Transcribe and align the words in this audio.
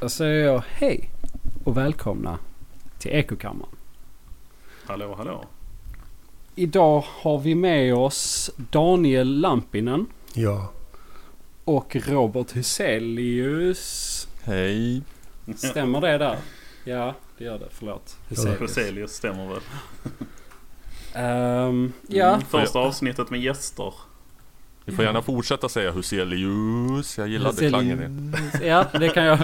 Då 0.00 0.08
säger 0.08 0.44
jag 0.46 0.62
hej 0.68 1.10
och 1.64 1.76
välkomna 1.76 2.38
till 2.98 3.10
Ekokammaren. 3.10 3.72
Hallå, 4.86 5.14
hallå. 5.14 5.44
Idag 6.54 7.04
har 7.08 7.38
vi 7.38 7.54
med 7.54 7.94
oss 7.94 8.50
Daniel 8.56 9.40
Lampinen 9.40 10.06
Ja, 10.34 10.72
och 11.64 11.96
Robert 11.96 12.56
Huselius. 12.56 14.28
Hej. 14.42 15.02
Stämmer 15.56 16.00
det 16.00 16.18
där? 16.18 16.38
Ja, 16.84 17.14
det 17.38 17.44
gör 17.44 17.58
det. 17.58 17.68
Förlåt. 17.70 18.16
Huselius. 18.28 18.60
Huselius 18.60 19.10
stämmer 19.12 19.48
väl? 19.48 19.60
Ehm, 21.14 21.92
ja, 22.08 22.28
Mm, 22.34 22.40
första 22.46 22.78
avsnittet 22.78 23.30
med 23.30 23.40
gäster. 23.40 23.94
Ni 24.84 24.96
får 24.96 25.04
gärna 25.04 25.22
fortsätta 25.22 25.68
säga 25.68 25.90
Huselius. 25.92 27.18
Jag 27.18 27.28
gillade 27.28 27.68
klangen. 27.68 27.98
Huselius. 27.98 28.62
Ja, 28.92 28.98
det 28.98 29.08
kan 29.08 29.24
jag. 29.24 29.38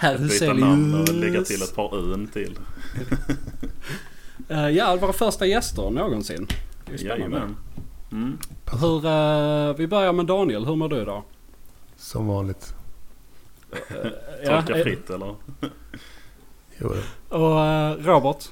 Herr 0.00 0.18
Byta 0.18 0.52
namn 0.52 0.94
och 1.00 1.08
lägga 1.14 1.42
till 1.42 1.62
ett 1.62 1.74
par 1.74 1.94
un 1.94 2.26
till. 2.26 2.58
Eh, 4.50 4.68
ja, 4.68 4.96
våra 4.96 5.12
första 5.12 5.46
gäster 5.46 5.90
någonsin. 5.90 6.46
Det 6.86 6.92
är 6.92 6.96
spännande. 6.98 7.36
Jajamän. 7.36 7.56
Mm. 8.12 8.38
Hur, 8.80 9.06
eh, 9.06 9.76
vi 9.76 9.86
börjar 9.86 10.12
med 10.12 10.26
Daniel. 10.26 10.64
Hur 10.66 10.76
mår 10.76 10.88
du 10.88 10.96
idag? 11.02 11.22
som 11.96 12.26
vanligt. 12.26 12.74
Tolka 14.46 14.76
eh, 14.76 14.82
fritt 14.82 15.10
eller? 15.10 15.34
Jo, 16.78 16.94
Och 17.28 17.60
eh, 17.64 17.92
Robert? 17.96 18.48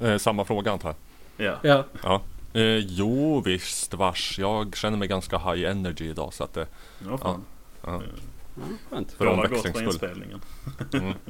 Eh, 0.00 0.16
samma 0.18 0.44
fråga 0.44 0.72
antar 0.72 0.94
jag. 1.36 1.56
Ja. 1.62 1.84
Ja. 2.02 2.20
Eh, 2.52 2.76
jo 2.76 3.40
visst 3.40 3.94
vars. 3.94 4.38
Jag 4.38 4.76
känner 4.76 4.98
mig 4.98 5.08
ganska 5.08 5.38
high 5.38 5.70
energy 5.70 6.04
idag 6.10 6.34
så 6.34 6.44
att 6.44 6.54
det... 6.54 6.66
Ja, 7.08 7.18
fan. 7.18 7.44
Ja. 7.82 8.02
Ja 8.60 8.66
skönt. 8.90 9.12
För 9.12 9.24
Båda 9.36 9.48
gott 9.48 9.62
för 9.62 9.82
inspelningen. 9.82 10.40
Mm. 10.92 11.12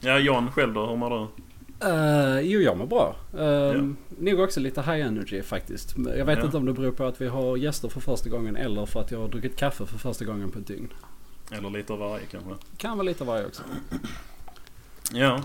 Ja, 0.00 0.18
John 0.18 0.50
själv 0.52 0.74
då? 0.74 0.86
Hur 0.86 0.96
mår 0.96 1.10
du? 1.10 1.26
Uh, 1.88 2.40
jo, 2.40 2.60
jag 2.60 2.76
mår 2.76 2.86
bra. 2.86 3.16
Uh, 3.38 3.92
Nog 4.18 4.40
också 4.40 4.60
lite 4.60 4.82
high 4.82 5.06
energy 5.06 5.42
faktiskt. 5.42 5.94
Jag 6.16 6.24
vet 6.26 6.38
Ja. 6.38 6.44
inte 6.44 6.56
om 6.56 6.64
det 6.66 6.72
beror 6.72 6.92
på 6.92 7.04
att 7.04 7.20
vi 7.20 7.26
har 7.28 7.56
gäster 7.56 7.88
för 7.88 8.00
första 8.00 8.28
gången 8.28 8.56
eller 8.56 8.86
för 8.86 9.00
att 9.00 9.10
jag 9.10 9.18
har 9.20 9.28
druckit 9.28 9.56
kaffe 9.56 9.86
för 9.86 9.98
första 9.98 10.24
gången 10.24 10.50
på 10.50 10.58
ett 10.58 10.66
dygn. 10.66 10.88
Eller 11.50 11.70
lite 11.70 11.92
av 11.92 11.98
varje 11.98 12.24
kanske? 12.30 12.50
Kan 12.76 12.96
vara 12.98 13.02
lite 13.06 13.22
av 13.22 13.26
varje 13.28 13.46
också. 13.46 13.62
Ja. 15.12 15.40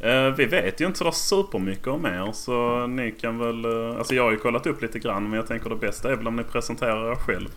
Eh, 0.00 0.30
vi 0.36 0.44
vet 0.46 0.80
ju 0.80 0.86
inte 0.86 0.98
sådär 0.98 1.10
supermycket 1.10 1.86
om 1.86 2.06
er 2.06 2.32
så 2.32 2.86
ni 2.86 3.10
kan 3.12 3.38
väl... 3.38 3.64
eh, 3.64 3.96
alltså 3.98 4.14
jag 4.14 4.22
har 4.22 4.30
ju 4.30 4.36
kollat 4.38 4.66
upp 4.66 4.82
lite 4.82 4.98
grann 4.98 5.22
men 5.24 5.32
jag 5.32 5.46
tänker 5.46 5.70
det 5.70 5.76
bästa 5.76 6.12
är 6.12 6.16
väl 6.16 6.26
om 6.28 6.36
ni 6.36 6.44
presenterar 6.44 7.12
er 7.12 7.16
själv. 7.16 7.48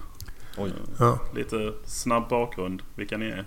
Oj. 0.57 0.73
ja. 0.99 1.19
Lite 1.35 1.73
snabb 1.85 2.29
bakgrund, 2.29 2.81
vilka 2.95 3.17
ni 3.17 3.25
är. 3.25 3.45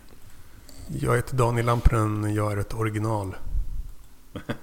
Jag 0.89 1.17
heter 1.17 1.37
Daniel 1.37 1.67
Lampren, 1.67 2.35
jag 2.35 2.53
är 2.53 2.57
ett 2.57 2.75
original. 2.75 3.37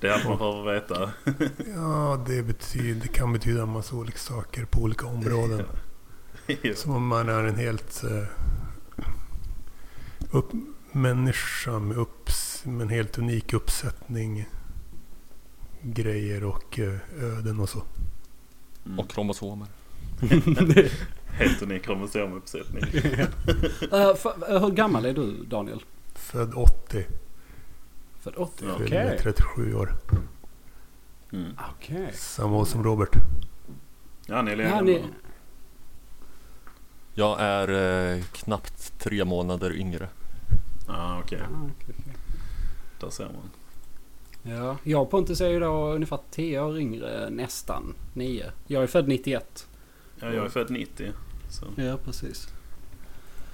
Det 0.00 0.08
är 0.08 0.12
allt 0.12 0.24
man 0.24 0.38
behöver 0.38 0.72
veta. 0.74 1.10
Ja, 1.74 2.24
det, 2.26 2.42
betyder, 2.42 3.00
det 3.00 3.08
kan 3.08 3.32
betyda 3.32 3.62
en 3.62 3.68
massa 3.68 3.96
olika 3.96 4.18
saker 4.18 4.64
på 4.64 4.80
olika 4.80 5.06
områden. 5.06 5.62
Som 6.74 6.92
om 6.94 7.06
man 7.06 7.28
är 7.28 7.44
en 7.44 7.54
helt 7.54 8.04
eh, 8.04 8.26
upp, 10.30 10.52
människa 10.92 11.78
med, 11.78 11.96
upps, 11.96 12.64
med 12.64 12.82
en 12.82 12.88
helt 12.88 13.18
unik 13.18 13.52
uppsättning 13.52 14.46
grejer 15.82 16.44
och 16.44 16.78
eh, 16.78 16.94
öden 17.20 17.60
och 17.60 17.68
så. 17.68 17.82
Mm. 18.86 18.98
Och 18.98 19.10
kromosomer. 19.10 19.68
Helt 21.34 21.62
unik 21.62 21.82
kromosomuppsättning. 21.82 22.84
Uh, 22.84 24.14
för, 24.16 24.52
uh, 24.54 24.60
hur 24.60 24.70
gammal 24.70 25.04
är 25.04 25.14
du 25.14 25.44
Daniel? 25.44 25.82
Född 26.14 26.54
80, 26.54 27.06
För 28.20 28.40
80? 28.40 28.64
Ja. 28.68 28.74
Okej. 28.74 28.86
fyller 28.86 29.18
37 29.18 29.74
år. 29.74 29.96
Mm. 31.32 31.58
Okej. 31.76 32.10
Samma 32.14 32.56
år 32.56 32.64
som 32.64 32.84
Robert. 32.84 33.16
Ja, 34.26 34.42
ni 34.42 34.50
är 34.50 34.56
Ja, 34.56 34.80
ni, 34.80 35.04
Jag 37.14 37.40
är 37.40 37.68
eh, 38.14 38.22
knappt 38.32 38.98
tre 38.98 39.24
månader 39.24 39.76
yngre. 39.76 40.08
ah, 40.88 41.18
okej. 41.18 41.40
Ah, 41.40 41.70
okej, 41.76 41.94
okej. 41.98 42.14
Där 43.00 43.10
ser 43.10 43.24
man. 43.24 43.50
Ja, 44.42 44.76
jag 44.82 45.02
och 45.02 45.10
Pontus 45.10 45.40
är 45.40 45.48
ju 45.48 45.60
då 45.60 45.92
ungefär 45.92 46.18
10 46.30 46.60
år 46.60 46.78
yngre, 46.78 47.30
nästan 47.30 47.94
9. 48.12 48.50
Jag 48.66 48.82
är 48.82 48.86
född 48.86 49.08
91. 49.08 49.66
Ja, 50.20 50.32
jag 50.32 50.44
är 50.44 50.48
född 50.48 50.70
90. 50.70 51.12
Så 51.50 51.66
Ja, 51.76 51.96
precis. 52.04 52.48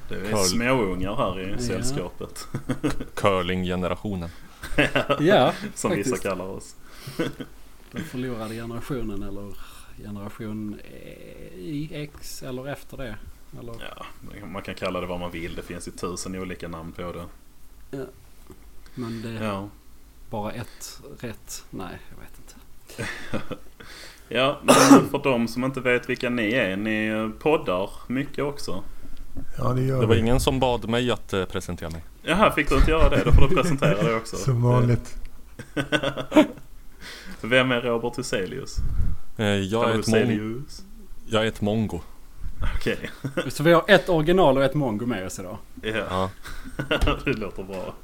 det 0.08 0.14
är 0.14 0.30
Karl. 0.30 0.44
småungar 0.44 1.16
här 1.16 1.40
i 1.40 1.50
Ja. 1.52 1.58
sällskapet. 1.58 2.48
Curling-generationen. 3.14 4.28
Ja, 5.20 5.52
Som 5.74 5.90
vissa 5.90 6.10
faktiskt. 6.10 6.22
kallar 6.22 6.44
oss. 6.44 6.76
Den 7.92 8.04
förlorade 8.04 8.54
generationen 8.54 9.22
eller 9.22 9.54
generation 10.02 10.80
Y, 11.56 11.88
X 11.92 12.42
eller 12.42 12.68
efter 12.68 12.96
det. 12.96 13.16
Eller, 13.60 13.74
Ja, 14.40 14.46
man 14.46 14.62
kan 14.62 14.74
kalla 14.74 15.00
det 15.00 15.06
vad 15.06 15.20
man 15.20 15.30
vill. 15.30 15.54
Det 15.54 15.62
finns 15.62 15.88
ju 15.88 15.92
tusen 15.92 16.34
olika 16.36 16.68
namn 16.68 16.92
på 16.92 17.12
det. 17.12 17.26
men 18.94 19.22
det 19.22 19.28
är 19.28 19.44
Ja, 19.44 19.68
bara 20.30 20.52
ett 20.52 21.00
rätt. 21.20 21.64
Nej, 21.70 21.98
jag 22.10 22.16
vet 22.20 22.38
inte. 22.38 23.56
Ja 24.30 24.58
men 24.62 25.08
för 25.10 25.20
de 25.22 25.48
som 25.48 25.64
inte 25.64 25.80
vet 25.80 26.08
vilka 26.08 26.30
ni 26.30 26.52
är. 26.52 26.76
Ni 26.76 27.30
poddar 27.38 27.90
mycket 28.06 28.44
också. 28.44 28.82
Ja, 29.58 29.72
det 29.72 29.82
gör 29.82 30.00
Det 30.00 30.06
var 30.06 30.14
vi. 30.14 30.20
ingen 30.20 30.40
som 30.40 30.60
bad 30.60 30.88
mig 30.88 31.10
att 31.10 31.32
eh, 31.32 31.44
presentera 31.44 31.90
mig. 31.90 32.04
Jaha, 32.22 32.52
fick 32.52 32.68
du 32.68 32.74
inte 32.76 32.90
göra 32.90 33.08
det? 33.08 33.22
Då 33.24 33.32
får 33.32 33.48
du 33.48 33.54
presentera 33.56 34.02
det 34.02 34.14
också. 34.14 34.36
Som 34.36 34.62
vanligt. 34.62 35.16
Vem 37.40 37.72
är 37.72 37.80
Robert 37.80 38.18
Huselius? 38.18 38.76
Eh, 39.36 39.46
jag, 39.46 39.84
är 39.84 39.88
ett 39.88 39.94
mon- 39.94 39.96
Huselius? 39.96 40.82
jag 41.26 41.42
är 41.42 41.46
ett 41.46 41.60
mongo. 41.60 42.00
Okej, 42.76 43.10
Så 43.48 43.62
vi 43.62 43.72
har 43.72 43.84
ett 43.88 44.08
original 44.08 44.56
och 44.56 44.64
ett 44.64 44.74
mongo 44.74 45.06
med 45.06 45.26
oss 45.26 45.38
idag. 45.38 45.58
ja. 45.82 45.90
Ja. 46.10 46.30
det 47.24 47.32
låter 47.32 47.62
bra. 47.62 47.94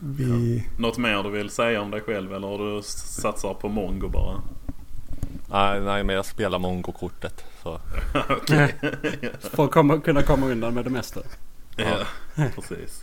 Vi, 0.00 0.64
Något 0.76 0.98
mer 0.98 1.22
du 1.22 1.30
vill 1.30 1.50
säga 1.50 1.80
om 1.80 1.90
dig 1.90 2.00
själv 2.00 2.34
eller 2.34 2.48
har 2.48 2.58
du 2.58 2.82
satsar 2.82 3.54
på 3.54 3.68
mongo 3.68 4.08
bara? 4.08 4.42
Nej, 5.50 5.80
nej, 5.80 6.04
men 6.04 6.16
jag 6.16 6.26
spelar 6.26 6.58
mongo-kortet. 6.58 7.44
Så. 7.62 7.80
För 9.40 9.64
att 9.64 9.70
komma, 9.70 10.00
kunna 10.00 10.22
komma 10.22 10.46
undan 10.46 10.74
med 10.74 10.84
det 10.84 10.90
mesta. 10.90 11.20
Ja, 11.76 11.98
precis. 12.54 13.02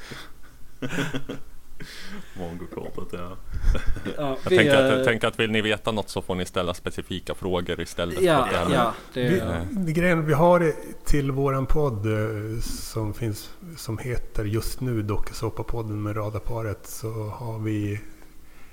Mongo-kortet 2.39 3.19
ja. 3.19 3.37
Ja, 4.17 4.37
Jag 4.43 4.49
vi, 4.49 4.57
tänker, 4.57 4.75
att, 4.75 4.91
eh, 4.91 4.97
jag 4.97 5.05
tänker 5.05 5.27
att 5.27 5.39
vill 5.39 5.51
ni 5.51 5.61
veta 5.61 5.91
något 5.91 6.09
så 6.09 6.21
får 6.21 6.35
ni 6.35 6.45
ställa 6.45 6.73
specifika 6.73 7.35
frågor 7.35 7.81
istället. 7.81 8.21
Ja, 8.21 8.47
det 8.67 8.73
ja. 8.73 8.93
Det, 9.13 9.29
vi, 9.29 9.37
Ja. 9.37 9.45
det 9.71 9.91
grejen 9.91 10.25
vi 10.25 10.33
har 10.33 10.73
till 11.05 11.31
våran 11.31 11.65
podd 11.65 12.05
eh, 12.05 12.59
som 12.61 13.13
finns 13.13 13.49
som 13.77 13.97
heter 13.97 14.45
just 14.45 14.81
nu 14.81 15.01
Dokusåpapodden 15.01 16.03
med 16.03 16.17
Radarparet 16.17 16.87
så 16.87 17.11
har 17.29 17.59
vi 17.59 18.01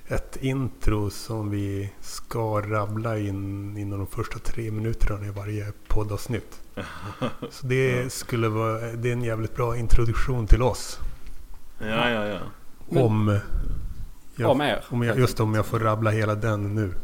ett 0.09 0.37
intro 0.41 1.11
som 1.11 1.51
vi 1.51 1.93
ska 2.01 2.61
rabbla 2.61 3.19
in 3.19 3.77
inom 3.79 3.99
de 3.99 4.07
första 4.07 4.39
tre 4.39 4.71
minuterna 4.71 5.27
i 5.27 5.31
varje 5.31 5.72
poddavsnitt. 5.89 6.60
Så 7.51 7.66
det 7.66 8.13
skulle 8.13 8.48
vara 8.48 8.78
det 8.81 9.09
är 9.09 9.13
en 9.13 9.22
jävligt 9.25 9.57
bra 9.57 9.77
introduktion 9.77 10.47
till 10.47 10.63
oss. 10.63 10.98
Ja, 11.78 12.10
ja, 12.10 12.27
ja. 12.27 12.39
Men- 12.92 13.03
om, 13.03 13.39
jag, 14.36 14.50
om 14.50 14.60
er. 14.60 14.84
om 14.89 15.03
jag, 15.03 15.18
just 15.18 15.41
om 15.41 15.54
jag 15.54 15.66
får 15.66 15.78
rabbla 15.78 16.10
hela 16.10 16.34
den 16.34 16.74
nu. 16.74 16.94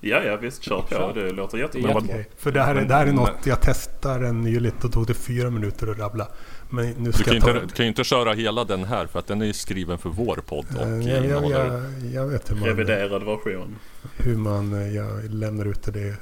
Ja, 0.00 0.22
ja 0.22 0.36
visst. 0.36 0.62
Kör 0.62 0.80
på. 0.80 0.88
Kör. 0.90 1.12
Det 1.14 1.30
låter 1.32 1.58
jättebra. 1.58 1.94
Okej, 1.94 2.28
För 2.38 2.52
det 2.52 2.62
här, 2.62 2.74
är, 2.74 2.84
det 2.84 2.94
här 2.94 3.06
är 3.06 3.12
något 3.12 3.46
jag 3.46 3.60
testade 3.60 4.32
nyligt. 4.32 4.74
Då 4.82 4.88
tog 4.88 5.06
det 5.06 5.14
fyra 5.14 5.50
minuter 5.50 5.86
att 5.86 5.98
rabbla. 5.98 6.28
Men 6.70 6.86
nu 6.90 6.94
Du 7.04 7.12
ska 7.12 7.24
kan 7.24 7.32
ju 7.32 7.38
jag 7.38 7.44
ta... 7.44 7.50
inte, 7.54 7.66
du 7.66 7.72
kan 7.72 7.84
ju 7.84 7.88
inte 7.88 8.04
köra 8.04 8.32
hela 8.32 8.64
den 8.64 8.84
här 8.84 9.06
för 9.06 9.18
att 9.18 9.26
den 9.26 9.42
är 9.42 9.46
ju 9.46 9.52
skriven 9.52 9.98
för 9.98 10.08
vår 10.10 10.36
podd 10.46 10.66
och 10.80 10.88
jag, 10.88 11.02
jag, 11.02 11.24
innehåller... 11.24 11.82
jag, 12.14 12.26
vet 12.26 12.50
hur 12.50 12.56
man, 12.56 12.68
Reviderad 12.68 13.22
version. 13.24 13.76
hur 14.16 14.36
man 14.36 14.72
eh, 14.72 14.94
jag 14.96 15.24
lämnar 15.30 15.64
ut 15.64 15.82
det 15.82 16.16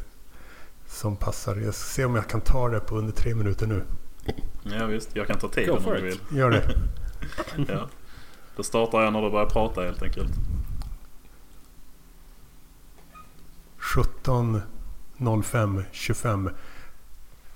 som 0.89 1.17
passar. 1.17 1.57
Jag 1.57 1.75
ska 1.75 1.85
se 1.95 2.05
om 2.05 2.15
jag 2.15 2.29
kan 2.29 2.41
ta 2.41 2.69
det 2.69 2.81
på 2.81 2.97
under 2.97 3.13
tre 3.13 3.35
minuter 3.35 3.67
nu. 3.67 3.83
Ja, 4.79 4.87
visst. 4.87 5.17
Jag 5.17 5.27
kan 5.27 5.39
ta 5.39 5.49
tiden 5.49 5.77
om 5.77 5.83
du 5.97 6.01
vill. 6.03 6.19
Gör 6.39 6.51
det. 6.51 6.63
Ja. 7.69 7.89
Då 8.57 8.63
startar 8.63 9.03
jag 9.03 9.13
när 9.13 9.23
du 9.23 9.31
börjar 9.31 9.47
prata 9.47 9.83
helt 9.83 10.03
enkelt. 10.03 10.33
17.05.25. 13.79 16.51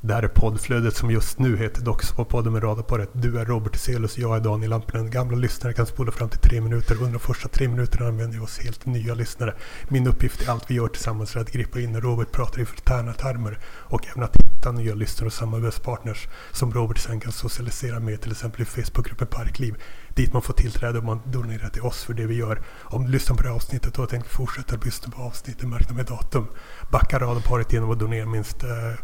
Det 0.01 0.15
här 0.15 0.23
är 0.23 0.29
poddflödet 0.29 0.97
som 0.97 1.11
just 1.11 1.39
nu 1.39 1.57
heter 1.57 1.83
Docksåpapodden 1.83 2.53
med 2.53 2.63
radarparet. 2.63 3.11
Du 3.13 3.39
är 3.39 3.45
Robert 3.45 3.77
Selus, 3.77 4.19
jag 4.19 4.37
är 4.37 4.41
Daniel 4.41 4.71
Lampinen. 4.71 5.11
Gamla 5.11 5.37
lyssnare 5.37 5.73
kan 5.73 5.87
spola 5.87 6.13
fram 6.13 6.29
till 6.29 6.41
tre 6.41 6.61
minuter. 6.61 6.95
Under 6.95 7.13
de 7.13 7.19
första 7.19 7.49
tre 7.49 7.69
minuterna 7.69 8.07
använder 8.07 8.39
vi 8.39 8.45
oss 8.45 8.59
helt 8.59 8.87
nya 8.87 9.15
lyssnare. 9.15 9.55
Min 9.89 10.07
uppgift 10.07 10.43
är 10.43 10.51
allt 10.51 10.71
vi 10.71 10.75
gör 10.75 10.89
tillsammans 10.89 11.31
för 11.31 11.41
att 11.41 11.53
gripa 11.53 11.81
in 11.81 11.93
när 11.93 12.01
Robert 12.01 12.33
pratar 12.33 12.61
i 12.61 12.65
förtärna 12.65 13.13
termer 13.13 13.59
och 13.67 14.07
även 14.07 14.23
att 14.23 14.37
hitta 14.37 14.73
nya 14.73 14.95
lyssnare 14.95 15.27
och 15.27 15.33
samarbetspartners 15.33 16.29
som 16.53 16.73
Robert 16.73 16.99
sen 16.99 17.21
kan 17.21 17.33
socialisera 17.33 18.01
med 18.01 18.21
till 18.21 18.33
exempel 18.33 18.63
i 18.63 18.65
Facebookgruppen 18.65 19.27
Parkliv. 19.27 19.75
Dit 20.19 20.33
man 20.33 20.43
får 20.43 20.55
tillträde 20.55 20.99
om 20.99 21.07
man 21.07 21.21
donerar 21.27 21.69
till 21.69 21.83
oss 21.83 22.05
för 22.05 22.15
det 22.15 22.27
vi 22.27 22.35
gör. 22.35 22.63
Om 22.83 23.05
du 23.05 23.11
lyssnar 23.11 23.37
på 23.37 23.43
det 23.43 23.49
här 23.49 23.57
avsnittet 23.57 23.99
och 23.99 24.09
tänker 24.09 24.29
fortsätta 24.29 24.77
lyssna 24.85 25.13
på 25.13 25.23
avsnittet 25.23 25.69
märkta 25.69 25.95
med 25.95 26.07
datum. 26.07 26.47
Backa 26.91 27.19
radarparet 27.19 27.73
genom 27.73 27.91
att 27.91 27.99
donera 27.99 28.27
minst 28.27 28.65
eh, 28.65 28.95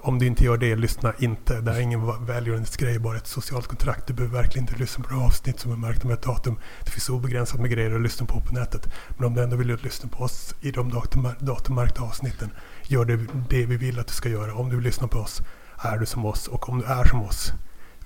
om 0.00 0.18
du 0.18 0.26
inte 0.26 0.44
gör 0.44 0.56
det, 0.56 0.76
lyssna 0.76 1.12
inte. 1.18 1.60
Det 1.60 1.70
här 1.70 1.78
är 1.78 1.82
ingen 1.82 2.26
välgörenhetsgrej, 2.26 2.98
bara 2.98 3.16
ett 3.16 3.26
socialt 3.26 3.66
kontrakt. 3.66 4.06
Du 4.06 4.14
behöver 4.14 4.36
verkligen 4.36 4.68
inte 4.68 4.78
lyssna 4.78 5.04
på 5.04 5.14
det 5.14 5.20
avsnitt 5.20 5.60
som 5.60 5.72
är 5.72 5.76
märkta 5.76 6.08
med 6.08 6.14
ett 6.14 6.22
datum. 6.22 6.58
Det 6.84 6.90
finns 6.90 7.08
obegränsat 7.08 7.60
med 7.60 7.70
grejer 7.70 7.94
att 7.94 8.02
lyssna 8.02 8.26
på 8.26 8.40
på 8.40 8.54
nätet. 8.54 8.88
Men 9.16 9.26
om 9.26 9.34
du 9.34 9.42
ändå 9.42 9.56
vill 9.56 9.78
lyssna 9.82 10.08
på 10.08 10.24
oss 10.24 10.54
i 10.60 10.70
de 10.70 10.90
datum, 10.90 11.28
datummärkta 11.38 12.02
avsnitten, 12.02 12.50
gör 12.82 13.04
det, 13.04 13.16
det 13.50 13.66
vi 13.66 13.76
vill 13.76 13.98
att 13.98 14.06
du 14.06 14.14
ska 14.14 14.28
göra. 14.28 14.54
Om 14.54 14.68
du 14.68 14.76
vill 14.76 14.84
lyssna 14.84 15.08
på 15.08 15.18
oss, 15.18 15.42
är 15.78 15.98
du 15.98 16.06
som 16.06 16.26
oss. 16.26 16.48
Och 16.48 16.68
om 16.68 16.78
du 16.78 16.84
är 16.84 17.04
som 17.04 17.22
oss, 17.22 17.52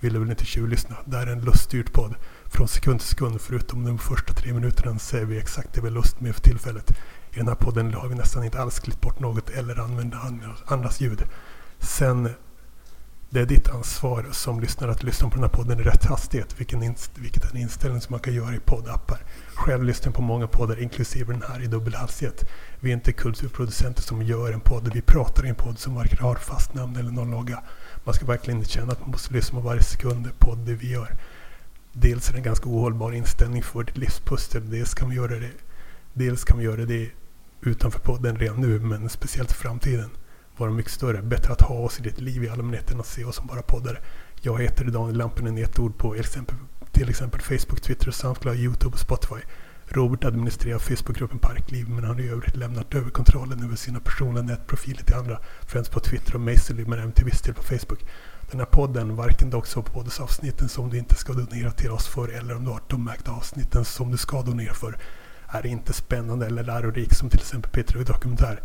vill 0.00 0.12
du 0.12 0.18
väl 0.18 0.30
inte 0.30 0.44
tjuvlyssna. 0.44 0.96
Det 1.04 1.16
här 1.16 1.26
är 1.26 1.32
en 1.32 1.40
luststyrd 1.40 1.92
podd. 1.92 2.14
Från 2.44 2.68
sekund 2.68 3.00
till 3.00 3.08
sekund, 3.08 3.40
förutom 3.40 3.84
de 3.84 3.98
första 3.98 4.34
tre 4.34 4.52
minuterna, 4.52 4.98
säger 4.98 5.24
vi 5.24 5.38
exakt 5.38 5.74
det 5.74 5.80
vi 5.80 5.86
har 5.86 5.94
lust 5.94 6.20
med 6.20 6.34
för 6.34 6.42
tillfället. 6.42 6.90
I 7.30 7.36
den 7.36 7.48
här 7.48 7.54
podden 7.54 7.94
har 7.94 8.08
vi 8.08 8.14
nästan 8.14 8.44
inte 8.44 8.60
alls 8.60 8.78
klippt 8.78 9.00
bort 9.00 9.20
något 9.20 9.50
eller 9.50 9.80
använt 9.80 10.14
andras 10.66 11.00
ljud. 11.00 11.22
Sen, 11.78 12.30
det 13.30 13.40
är 13.40 13.46
ditt 13.46 13.68
ansvar 13.68 14.26
som 14.32 14.60
lyssnare 14.60 14.90
att 14.90 15.02
lyssna 15.02 15.28
på 15.28 15.34
den 15.34 15.44
här 15.44 15.50
podden 15.50 15.80
i 15.80 15.82
rätt 15.82 16.04
hastighet, 16.04 16.60
vilken 16.60 16.82
inst- 16.82 17.18
vilket 17.18 17.44
är 17.44 17.50
en 17.50 17.56
inställning 17.56 18.00
som 18.00 18.12
man 18.12 18.20
kan 18.20 18.34
göra 18.34 18.54
i 18.54 18.60
poddappar. 18.60 19.20
Själv 19.60 19.84
lyssnar 19.84 20.06
jag 20.06 20.14
på 20.14 20.22
många 20.22 20.46
poddar, 20.46 20.82
inklusive 20.82 21.32
den 21.32 21.42
här, 21.42 21.62
i 21.62 21.66
dubbelhalsighet. 21.66 22.44
Vi 22.80 22.90
är 22.90 22.94
inte 22.94 23.12
kulturproducenter 23.12 24.02
som 24.02 24.22
gör 24.22 24.52
en 24.52 24.60
podd, 24.60 24.90
vi 24.94 25.00
pratar 25.00 25.46
i 25.46 25.48
en 25.48 25.54
podd 25.54 25.78
som 25.78 25.94
varken 25.94 26.18
har 26.18 26.34
fast 26.34 26.74
namn 26.74 26.96
eller 26.96 27.10
någon 27.10 27.30
logga. 27.30 27.62
Man 28.04 28.14
ska 28.14 28.26
verkligen 28.26 28.58
inte 28.58 28.70
känna 28.70 28.92
att 28.92 29.00
man 29.00 29.10
måste 29.10 29.34
lyssna 29.34 29.60
på 29.60 29.66
varje 29.66 29.82
sekund 29.82 30.28
på 30.38 30.54
det 30.54 30.74
vi 30.74 30.92
gör. 30.92 31.16
Dels 31.92 32.28
är 32.28 32.32
det 32.32 32.38
en 32.38 32.44
ganska 32.44 32.68
ohållbar 32.68 33.12
inställning 33.12 33.62
för 33.62 33.82
ditt 33.82 33.96
livspussel, 33.96 34.70
dels 34.70 34.94
kan 34.94 35.10
vi 35.10 35.16
göra 35.16 35.38
det, 35.38 35.52
dels 36.12 36.44
kan 36.44 36.58
vi 36.58 36.64
göra 36.64 36.84
det 36.84 37.10
utanför 37.60 38.00
podden 38.00 38.36
redan 38.36 38.60
nu, 38.60 38.78
men 38.78 39.08
speciellt 39.08 39.50
i 39.50 39.54
framtiden 39.54 40.10
vara 40.56 40.70
mycket 40.70 40.92
större. 40.92 41.22
Bättre 41.22 41.52
att 41.52 41.62
ha 41.62 41.74
oss 41.74 42.00
i 42.00 42.02
ditt 42.02 42.20
liv 42.20 42.44
i 42.44 42.48
allmänhet 42.48 42.90
än 42.90 43.00
att 43.00 43.06
se 43.06 43.24
oss 43.24 43.36
som 43.36 43.46
bara 43.46 43.62
poddare. 43.62 43.98
Jag 44.40 44.62
heter 44.62 44.84
Daniel 44.84 45.16
Lampinen 45.16 45.58
i 45.58 45.60
ett 45.60 45.78
ord 45.78 45.98
på 45.98 46.14
exempel, 46.14 46.56
till 46.92 47.08
exempel 47.08 47.40
Facebook, 47.40 47.80
Twitter, 47.80 48.10
Soundcloud, 48.10 48.58
Youtube 48.58 48.92
och 48.92 49.00
Spotify. 49.00 49.40
Robert 49.88 50.24
administrerar 50.24 50.78
Facebookgruppen 50.78 51.38
Parkliv 51.38 51.88
men 51.88 52.04
han 52.04 52.14
har 52.14 52.20
i 52.20 52.28
övrigt 52.28 52.56
lämnat 52.56 52.94
över 52.94 53.10
kontrollen 53.10 53.62
över 53.62 53.76
sina 53.76 54.00
personliga 54.00 54.42
nätprofiler 54.42 55.02
till 55.02 55.14
andra. 55.14 55.38
Främst 55.66 55.92
på 55.92 56.00
Twitter 56.00 56.34
och 56.34 56.40
Masterly 56.40 56.84
men 56.84 56.98
även 56.98 57.12
till 57.12 57.24
viss 57.24 57.42
del 57.42 57.54
på 57.54 57.62
Facebook. 57.62 58.04
Den 58.50 58.60
här 58.60 58.66
podden, 58.66 59.16
varken 59.16 59.50
dock 59.50 59.66
så 59.66 59.80
Dogsåpoddens 59.80 60.20
avsnitten 60.20 60.68
som 60.68 60.90
du 60.90 60.98
inte 60.98 61.14
ska 61.14 61.32
donera 61.32 61.70
till 61.70 61.90
oss 61.90 62.06
för 62.06 62.28
eller 62.28 62.56
om 62.56 62.64
du 62.64 62.70
har 62.70 62.82
de 62.88 63.04
märkta 63.04 63.30
avsnitten 63.30 63.84
som 63.84 64.10
du 64.10 64.16
ska 64.16 64.42
donera 64.42 64.74
för, 64.74 64.98
är 65.48 65.66
inte 65.66 65.92
spännande 65.92 66.46
eller 66.46 66.64
lärorik 66.64 67.14
som 67.14 67.30
till 67.30 67.40
exempel 67.40 67.70
Peter 67.70 68.04
Dokumentär. 68.04 68.60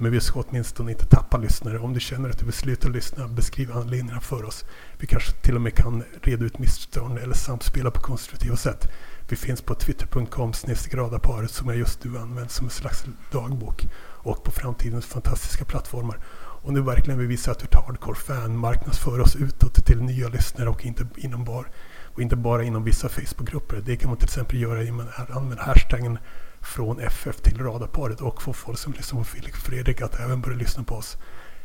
Men 0.00 0.12
vi 0.12 0.20
ska 0.20 0.40
åtminstone 0.40 0.90
inte 0.90 1.06
tappa 1.06 1.36
lyssnare. 1.38 1.78
Om 1.78 1.94
du 1.94 2.00
känner 2.00 2.28
att 2.30 2.38
du 2.38 2.44
vill 2.44 2.54
sluta 2.54 2.88
lyssna, 2.88 3.28
beskriv 3.28 3.72
anledningarna 3.72 4.20
för 4.20 4.44
oss. 4.44 4.64
Vi 4.98 5.06
kanske 5.06 5.32
till 5.32 5.54
och 5.54 5.60
med 5.60 5.74
kan 5.74 6.04
reda 6.22 6.44
ut 6.44 6.58
missförstånd 6.58 7.18
eller 7.18 7.34
samspela 7.34 7.90
på 7.90 8.00
konstruktiva 8.00 8.56
sätt. 8.56 8.88
Vi 9.28 9.36
finns 9.36 9.62
på 9.62 9.74
twitter.com 9.74 10.52
radarparet 10.92 11.50
som 11.50 11.68
jag 11.68 11.76
just 11.76 12.04
nu 12.04 12.18
använder 12.18 12.48
som 12.48 12.66
en 12.66 12.70
slags 12.70 13.04
dagbok 13.32 13.86
och 14.00 14.44
på 14.44 14.50
framtidens 14.50 15.06
fantastiska 15.06 15.64
plattformar. 15.64 16.18
Om 16.62 16.74
du 16.74 16.82
verkligen 16.82 17.18
vill 17.18 17.28
visa 17.28 17.50
att 17.50 17.58
du 17.58 17.64
är 17.64 17.68
ett 17.68 17.86
hardcore-fan, 17.86 18.56
marknadsför 18.56 19.20
oss 19.20 19.36
utåt 19.36 19.86
till 19.86 20.02
nya 20.02 20.28
lyssnare 20.28 20.68
och 20.68 20.86
inte, 20.86 21.06
inom 21.16 21.44
bar, 21.44 21.66
och 22.14 22.22
inte 22.22 22.36
bara 22.36 22.62
inom 22.64 22.84
vissa 22.84 23.08
Facebookgrupper. 23.08 23.82
Det 23.86 23.96
kan 23.96 24.10
man 24.10 24.18
till 24.18 24.26
exempel 24.26 24.60
göra 24.60 24.82
genom 24.82 25.08
att 25.16 25.30
använda 25.30 25.62
hashtaggen 25.62 26.18
från 26.62 27.00
FF 27.00 27.40
till 27.40 27.58
radarparet 27.58 28.20
och 28.20 28.42
få 28.42 28.52
folk 28.52 28.78
som 28.78 28.92
lyssnar 28.92 29.20
på 29.20 29.24
Filip 29.24 29.54
Fredrik 29.54 30.00
att 30.00 30.20
även 30.20 30.40
börja 30.40 30.56
lyssna 30.56 30.84
på 30.84 30.94
oss. 30.94 31.16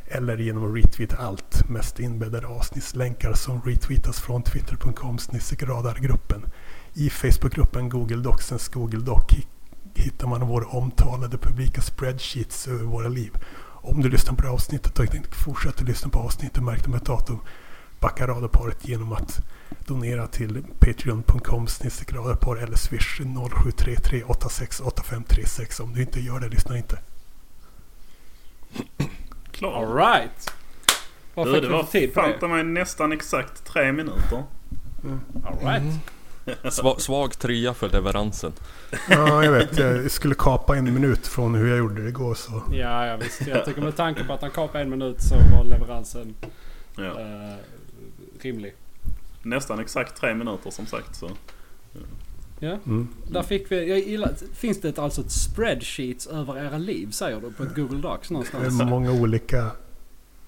Eller 0.08 0.38
genom 0.38 0.70
att 0.70 0.78
retweeta 0.78 1.18
allt, 1.18 1.70
mest 1.70 2.00
inbäddade 2.00 2.48
avsnittslänkar 2.48 3.34
som 3.34 3.62
retweetas 3.62 4.22
från 4.22 4.44
twitter.com 4.44 5.18
radargruppen. 5.62 6.46
I 6.94 7.10
Facebookgruppen 7.10 7.90
Google 7.90 8.24
Docsens 8.24 8.68
Google 8.68 9.00
Doc 9.00 9.24
hittar 9.96 10.28
man 10.28 10.48
våra 10.48 10.66
omtalade 10.66 11.38
publika 11.38 11.82
spreadsheets 11.82 12.68
över 12.68 12.84
våra 12.84 13.08
liv. 13.08 13.32
Om 13.86 14.02
du 14.02 14.10
lyssnar 14.10 14.36
på 14.36 14.42
det 14.42 14.48
här 14.48 14.54
avsnittet 14.54 15.00
och 15.00 15.16
inte 15.16 15.30
fortsätter 15.30 15.86
lyssna 15.86 16.10
på 16.10 16.20
avsnittet 16.20 16.64
märkt 16.64 16.88
med 16.88 16.98
ett 16.98 17.06
datum, 17.06 17.40
backa 18.04 18.28
radarparet 18.28 18.88
genom 18.88 19.14
att 19.14 19.40
donera 19.88 20.28
till 20.28 20.64
patreon.com 20.80 21.68
radarpar 22.12 22.56
eller 22.58 22.78
swish 22.78 23.22
0733 23.50 24.24
868536. 24.24 25.80
Om 25.80 25.94
du 25.94 26.02
inte 26.02 26.20
gör 26.20 26.40
det, 26.40 26.50
lyssna 26.50 26.78
inte. 26.78 27.00
Klar. 29.52 29.74
Alright. 29.74 30.54
Vad 31.34 31.48
Du, 31.48 31.54
fick 31.54 31.62
det 31.62 31.70
var 31.70 31.84
för 31.84 31.92
tid 31.92 32.14
på 32.14 32.22
det? 32.22 32.40
ta 32.40 32.48
mig 32.48 32.64
nästan 32.64 33.12
exakt 33.12 33.66
tre 33.66 33.92
minuter. 33.92 34.44
Alright. 35.46 35.84
Sva, 36.74 36.96
svag 37.00 37.40
trea 37.40 37.74
för 37.74 37.90
leveransen. 37.90 38.54
Ja, 39.10 39.44
jag 39.44 39.52
vet. 39.52 39.78
Jag 39.78 40.12
skulle 40.12 40.36
kapa 40.36 40.78
en 40.78 40.94
minut 40.94 41.28
från 41.28 41.56
hur 41.56 41.68
jag 41.70 41.78
gjorde 41.78 42.02
det 42.02 42.10
igår. 42.10 42.36
Så. 42.36 42.64
Ja, 42.72 43.06
ja 43.06 43.18
visst. 43.18 43.48
Jag 43.48 43.66
tycker 43.66 43.82
med 43.82 43.96
tanke 43.96 44.24
på 44.24 44.34
att 44.34 44.42
han 44.42 44.52
kapade 44.52 44.84
en 44.84 44.90
minut 44.90 45.22
så 45.22 45.36
var 45.36 45.64
leveransen 45.64 46.36
Ja. 46.96 47.04
eh, 47.04 47.56
rimlig. 48.46 48.74
Nästan 49.42 49.80
exakt 49.80 50.18
tre 50.22 50.34
minuter 50.34 50.70
som 50.72 50.86
sagt. 50.86 51.16
Så. 51.16 51.30
Ja, 52.60 52.78
Mm. 52.86 53.08
där 53.32 53.44
fick 53.44 53.72
vi... 53.72 53.90
Jag 53.90 54.00
gillar, 54.00 54.32
finns 54.56 54.82
det 54.82 54.90
ett, 54.90 55.00
alltså 55.00 55.22
ett 55.22 55.32
spreadsheet 55.32 56.26
över 56.26 56.58
era 56.66 56.78
liv 56.78 57.12
säger 57.12 57.42
du 57.42 57.52
på 57.52 57.64
ett 57.64 57.76
Google 57.76 57.98
Docs 58.02 58.28
Det 58.28 58.34
någonstans? 58.34 58.82
är 58.82 58.86
många 58.86 59.12
olika 59.12 59.64
Mest 59.64 59.76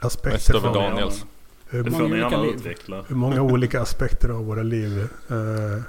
aspekter. 0.06 0.56
över 0.56 0.68
Av, 0.68 0.74
Daniels. 0.74 1.25
hur, 1.70 1.84
Det 1.84 1.89
många 1.91 2.03
får 2.03 2.10
ni 2.13 2.20
gärna 2.20 2.41
liv. 2.43 2.55
utveckla. 2.55 3.05
hur 3.08 3.15
många 3.15 3.41
olika 3.41 3.81
aspekter 3.81 4.29
av 4.29 4.46
våra 4.46 4.63
liv. 4.63 5.00
Eh, 5.29 5.84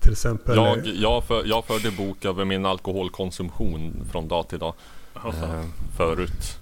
till 0.00 0.12
exempel. 0.12 0.56
Jag, 0.56 0.86
jag, 0.86 1.24
för, 1.24 1.42
jag 1.46 1.64
förde 1.64 1.90
bok 1.90 2.24
över 2.24 2.44
min 2.44 2.66
alkoholkonsumtion 2.66 4.04
från 4.12 4.28
dag 4.28 4.48
till 4.48 4.58
dag. 4.58 4.74
Eh, 5.14 5.64
förut. 5.96 6.58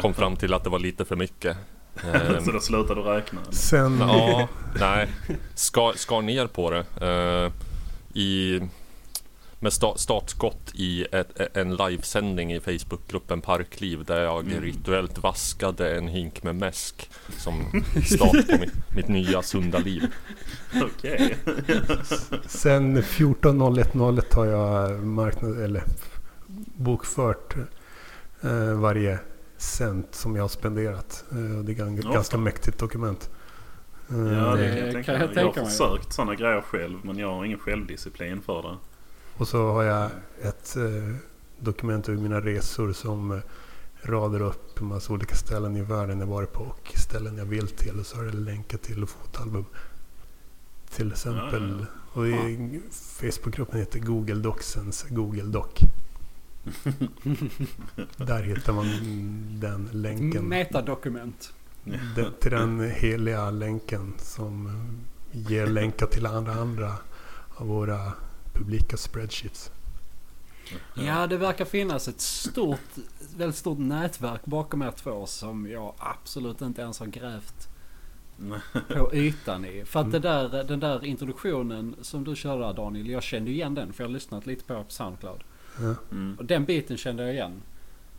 Kom 0.00 0.14
fram 0.14 0.36
till 0.36 0.54
att 0.54 0.64
det 0.64 0.70
var 0.70 0.78
lite 0.78 1.04
för 1.04 1.16
mycket. 1.16 1.56
Eh, 2.04 2.40
Så 2.44 2.50
då 2.52 2.60
slutade 2.60 2.94
du 3.02 3.06
räkna? 3.08 3.40
eller? 3.40 3.52
Sen, 3.52 3.98
ja, 4.00 4.48
nej. 4.80 5.08
Skar, 5.54 5.92
skar 5.96 6.22
ner 6.22 6.46
på 6.46 6.70
det. 6.70 6.84
Eh, 7.00 7.52
i, 8.22 8.60
med 9.60 9.72
sta, 9.72 9.96
startskott 9.96 10.72
i 10.74 11.06
ett, 11.12 11.56
en 11.56 11.76
livesändning 11.76 12.52
i 12.52 12.60
Facebookgruppen 12.60 13.40
Parkliv 13.40 14.04
där 14.04 14.22
jag 14.22 14.46
Mm. 14.46 14.60
rituellt 14.62 15.18
vaskade 15.18 15.96
en 15.96 16.08
hink 16.08 16.42
med 16.42 16.56
mäsk 16.56 17.10
som 17.38 17.82
start 18.04 18.46
på 18.48 18.58
mitt, 18.60 18.72
mitt 18.96 19.08
nya 19.08 19.42
sunda 19.42 19.78
liv. 19.78 20.02
Okej. 20.82 21.36
sen 22.46 23.02
14.01.01 23.02 24.34
har 24.34 24.46
jag 24.46 25.04
marknad, 25.04 25.62
eller 25.62 25.82
bokfört 26.76 27.54
eh, 28.42 28.72
varje 28.72 29.18
cent 29.58 30.14
som 30.14 30.36
jag 30.36 30.42
har 30.42 30.48
spenderat. 30.48 31.24
Eh, 31.30 31.36
det 31.36 31.72
är 31.78 31.98
ett 31.98 32.04
Ja. 32.04 32.12
ganska 32.12 32.38
mäktigt 32.38 32.78
dokument. 32.78 33.30
Eh, 34.10 34.16
Ja, 34.16 34.54
det 34.54 34.62
Det 34.68 34.90
kan 34.92 34.94
jag 34.94 35.04
kan 35.04 35.04
tänka 35.04 35.12
jag 35.12 35.34
mig. 35.34 35.44
Jag 35.54 35.62
har 35.62 35.70
försökt 35.70 36.12
sådana 36.12 36.34
grejer 36.34 36.60
själv 36.60 36.98
men 37.02 37.18
jag 37.18 37.28
har 37.34 37.44
ingen 37.44 37.58
självdisciplin 37.58 38.40
för 38.42 38.62
det. 38.62 38.76
Och 39.36 39.48
så 39.48 39.72
har 39.72 39.82
jag 39.82 40.10
ett 40.42 40.76
eh, 40.76 41.14
dokument 41.58 42.08
över 42.08 42.18
mina 42.18 42.40
resor 42.40 42.92
som 42.92 43.32
eh, 43.32 43.38
radar 44.02 44.40
upp 44.42 44.80
en 44.80 44.86
massa 44.86 45.12
olika 45.12 45.34
ställen 45.34 45.76
i 45.76 45.82
världen 45.82 46.20
jag 46.20 46.26
varit 46.26 46.52
på 46.52 46.62
och 46.62 46.92
ställen 46.96 47.36
jag 47.38 47.44
vill 47.44 47.68
till. 47.68 48.00
Och 48.00 48.06
så 48.06 48.16
har 48.16 48.24
det 48.24 48.32
länkat 48.36 48.82
till 48.82 49.06
fotalbum. 49.06 49.64
Till 50.90 51.12
exempel. 51.12 51.86
Ja, 52.14 52.20
Och 52.20 52.26
i 52.28 52.80
Facebookgruppen 52.92 53.78
heter 53.78 54.00
Google 54.00 54.34
Docsens 54.34 55.06
Google 55.10 55.42
Doc. 55.42 55.66
Där 58.16 58.42
hittar 58.42 58.72
man 58.72 58.86
den 59.60 59.88
länken. 59.92 60.44
Metadokument. 60.44 61.52
Den, 62.16 62.32
till 62.40 62.50
den 62.50 62.90
heliga 62.90 63.50
länken 63.50 64.14
som 64.18 64.66
eh, 64.66 65.40
ger 65.50 65.66
länkar 65.66 66.06
till 66.06 66.26
andra, 66.26 66.52
andra 66.52 66.94
av 67.56 67.66
våra 67.66 68.12
publika 68.52 68.96
spreadsheets. 68.96 69.70
Ja, 70.94 71.26
det 71.26 71.36
verkar 71.36 71.64
finnas 71.64 72.08
ett 72.08 72.20
stort, 72.20 72.96
väldigt 73.36 73.56
stort 73.56 73.78
nätverk 73.78 74.44
bakom 74.44 74.82
er 74.82 74.90
två 74.90 75.26
som 75.26 75.70
jag 75.70 75.94
absolut 75.98 76.60
inte 76.60 76.82
ens 76.82 77.00
har 77.00 77.06
grävt 77.06 77.68
på 78.88 79.10
ytan 79.14 79.64
i. 79.64 79.84
För 79.84 80.00
att 80.00 80.12
det 80.12 80.18
där, 80.18 80.64
den 80.64 80.80
där 80.80 81.04
introduktionen 81.04 81.96
som 82.00 82.24
du 82.24 82.36
körde 82.36 82.62
där 82.62 82.74
Daniel, 82.74 83.08
jag 83.08 83.22
kände 83.22 83.50
igen 83.50 83.74
den 83.74 83.92
för 83.92 84.04
jag 84.04 84.08
har 84.08 84.14
lyssnat 84.14 84.46
lite 84.46 84.64
på 84.64 84.84
på 84.84 84.90
Soundcloud. 84.90 85.44
Mm. 86.10 86.36
Och 86.38 86.44
den 86.44 86.64
biten 86.64 86.96
kände 86.96 87.22
jag 87.22 87.32
igen. 87.34 87.62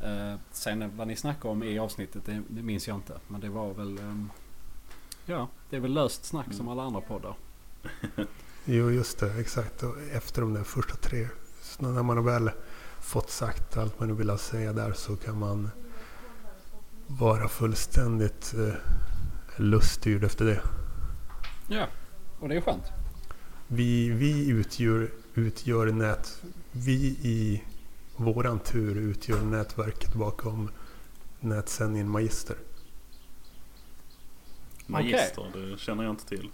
Eh, 0.02 0.36
sen 0.52 0.98
vad 0.98 1.08
ni 1.08 1.16
snackade 1.16 1.52
om 1.52 1.64
i 1.64 1.80
avsnittet, 1.80 2.26
det, 2.26 2.42
det 2.48 2.62
minns 2.62 2.88
jag 2.88 2.98
inte. 2.98 3.14
Men 3.28 3.42
det 3.42 3.50
var 3.50 3.74
väl... 3.74 3.98
ehm, 3.98 4.30
ja, 5.26 5.48
det 5.70 5.76
är 5.76 5.80
väl 5.80 5.94
löst 5.94 6.26
snack 6.26 6.54
som 6.54 6.68
alla 6.68 6.84
andra 6.84 7.02
poddar. 7.02 7.36
Jo, 8.70 8.92
just 8.92 9.20
det. 9.20 9.40
Exakt. 9.40 9.84
Och 9.84 9.96
efter 10.14 10.42
de 10.42 10.54
där 10.54 10.64
första 10.64 10.96
tre. 10.96 11.28
Så 11.62 11.84
när 11.84 12.04
man 12.04 12.18
har 12.18 12.24
väl 12.24 12.52
fått 13.02 13.30
sagt 13.30 13.78
allt 13.78 14.00
man 14.00 14.16
vill 14.16 14.38
säga 14.38 14.74
där 14.74 14.94
så 14.94 15.16
kan 15.16 15.40
man 15.40 15.70
vara 17.08 17.48
fullständigt 17.48 18.54
eh, 18.58 18.74
luststyrd 19.56 20.24
efter 20.24 20.46
det. 20.46 20.62
Ja, 21.68 21.88
och 22.40 22.50
det 22.50 22.56
är 22.56 22.62
skönt. 22.62 22.84
Vi, 23.68 24.10
vi 24.10 24.50
utgör, 24.50 25.12
utgör 25.34 25.86
nät... 25.92 26.44
Vi 26.86 27.18
i 27.22 27.64
våran 28.16 28.60
tur 28.60 28.96
utgör 28.98 29.42
nätverket 29.42 30.14
bakom 30.14 30.70
nätsändningen 31.40 32.10
Magister. 32.10 32.56
Magister, 34.88 35.52
det 35.54 35.80
känner 35.80 36.04
jag 36.04 36.12
inte 36.14 36.26
till. 36.26 36.50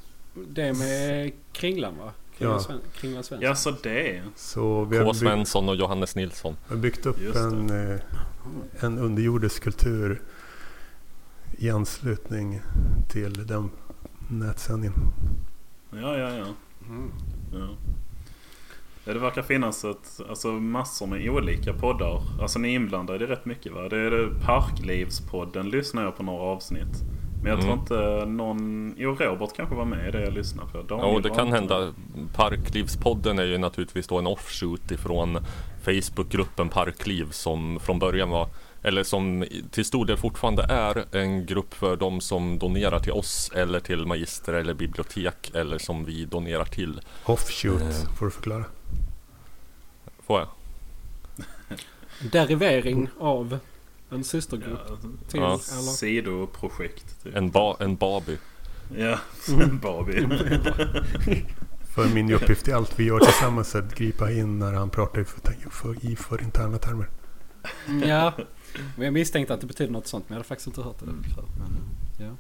Det 0.48 0.74
med 0.74 1.32
Kringlan 1.52 1.98
va? 1.98 2.14
Kringlan, 2.38 2.62
Ja. 2.70 2.76
Kringlan 2.96 3.24
Svensson. 3.24 3.48
Ja, 3.48 3.56
så 3.56 3.72
det. 3.72 4.24
Så 4.36 4.84
vi 4.86 5.00
K. 5.00 5.14
Svensson 5.14 5.70
och 5.70 5.76
Johannes 5.76 6.16
Nilsson. 6.16 6.56
vi 6.68 6.76
har 6.76 6.82
byggt 6.82 7.06
upp 7.06 7.36
en, 7.36 7.70
eh, 7.70 8.00
en 8.80 8.98
underjordisk 8.98 9.64
kultur 9.64 10.22
i 11.58 11.70
anslutning 11.70 12.62
till 13.10 13.48
den 13.48 13.70
nätsändningen. 14.30 14.94
Ja, 15.92 16.18
ja, 16.18 16.36
ja. 16.36 16.46
Mm. 16.88 17.12
Ja. 17.54 17.70
Ja, 19.06 19.14
det 19.14 19.20
verkar 19.20 19.42
finnas 19.42 19.86
ett, 19.86 20.22
alltså 20.30 20.48
massor 20.52 21.08
med 21.08 21.30
olika 21.30 21.74
poddar. 21.74 22.22
Alltså 22.42 22.60
ni 22.60 22.70
är 22.72 22.76
inblandade 22.76 23.24
i 23.24 23.28
rätt 23.28 23.46
mycket 23.46 23.72
va? 23.74 23.90
Det 23.90 23.98
är 23.98 24.12
det 24.12 24.30
Parklivspodden 24.46 25.70
lyssnar 25.70 26.04
jag 26.04 26.18
på 26.18 26.24
några 26.24 26.42
avsnitt. 26.44 27.02
Men 27.44 27.52
jag 27.52 27.62
tror 27.62 27.72
Mm. 27.74 27.80
inte 27.80 28.26
någon... 28.26 28.94
Jo, 28.98 29.16
Robert 29.20 29.50
kanske 29.56 29.76
var 29.76 29.86
med 29.86 30.08
i 30.08 30.12
det 30.12 30.24
jag 30.24 30.34
lyssnade 30.34 30.70
på. 30.72 30.82
Daniel 30.82 31.14
Ja, 31.14 31.20
det 31.20 31.30
kan 31.30 31.46
inte 31.48 31.58
hända. 31.60 31.94
Parklivspodden 32.36 33.40
är 33.40 33.44
ju 33.44 33.58
naturligtvis 33.58 34.08
då 34.08 34.18
en 34.20 34.28
offshoot 34.28 34.92
ifrån 34.92 35.38
Facebookgruppen 35.86 36.70
Parkliv 36.70 37.32
som 37.32 37.80
från 37.80 38.00
början 38.00 38.30
var 38.30 38.48
eller 38.86 39.04
som 39.04 39.46
till 39.72 39.86
stor 39.86 40.06
del 40.06 40.18
fortfarande 40.18 40.64
är 40.64 41.16
en 41.16 41.46
grupp 41.46 41.74
för 41.74 41.96
de 41.96 42.22
som 42.22 42.60
donerar 42.60 43.00
till 43.00 43.12
oss 43.12 43.52
eller 43.56 43.80
till 43.80 44.06
Magister 44.06 44.54
eller 44.54 44.74
bibliotek 44.74 45.52
eller 45.56 45.78
som 45.78 46.06
vi 46.06 46.26
donerar 46.26 46.66
till. 46.66 47.02
Offshoot 47.26 47.82
Eh. 47.82 48.16
får 48.20 48.26
du 48.26 48.32
förklara. 48.32 48.64
Får 50.34 50.40
jag? 50.40 50.48
Derivering 52.32 53.08
av 53.20 53.60
en 54.10 54.24
systergrupp. 54.24 54.80
Ja, 54.90 54.96
Till, 55.28 55.40
Ja. 55.40 55.48
eller? 55.48 55.82
sidoprojekt. 55.82 57.24
Typ. 57.24 57.36
En, 57.36 57.50
ba, 57.52 57.76
en 57.80 57.96
Baby. 57.96 58.38
Ja, 58.98 59.20
Mm. 59.50 59.62
en 59.70 59.80
Barbie. 59.80 60.28
För 61.96 62.14
min 62.14 62.34
uppgift 62.34 62.68
i 62.68 62.72
allt 62.74 63.00
vi 63.00 63.04
gör 63.04 63.20
tillsammans 63.20 63.76
är 63.76 63.80
att 63.80 63.96
gripa 63.96 64.32
in 64.32 64.60
när 64.60 64.74
han 64.74 64.90
pratar 64.90 65.22
i 65.22 65.26
för, 65.26 65.42
för, 65.70 66.06
i 66.06 66.16
för 66.16 66.42
interna 66.42 66.78
termer. 66.78 67.10
Ja, 68.06 68.34
men 68.96 69.06
jag 69.06 69.14
misstänkte 69.14 69.54
att 69.54 69.62
det 69.62 69.68
betyder 69.68 69.94
något 69.94 70.08
sånt 70.08 70.30
men 70.30 70.34
jag 70.36 70.40
hade 70.40 70.48
faktiskt 70.48 70.68
inte 70.68 70.82
hört 70.82 71.00
det 71.00 71.06
förr. 71.36 71.46
Men, 71.60 71.80
ja. 72.28 72.36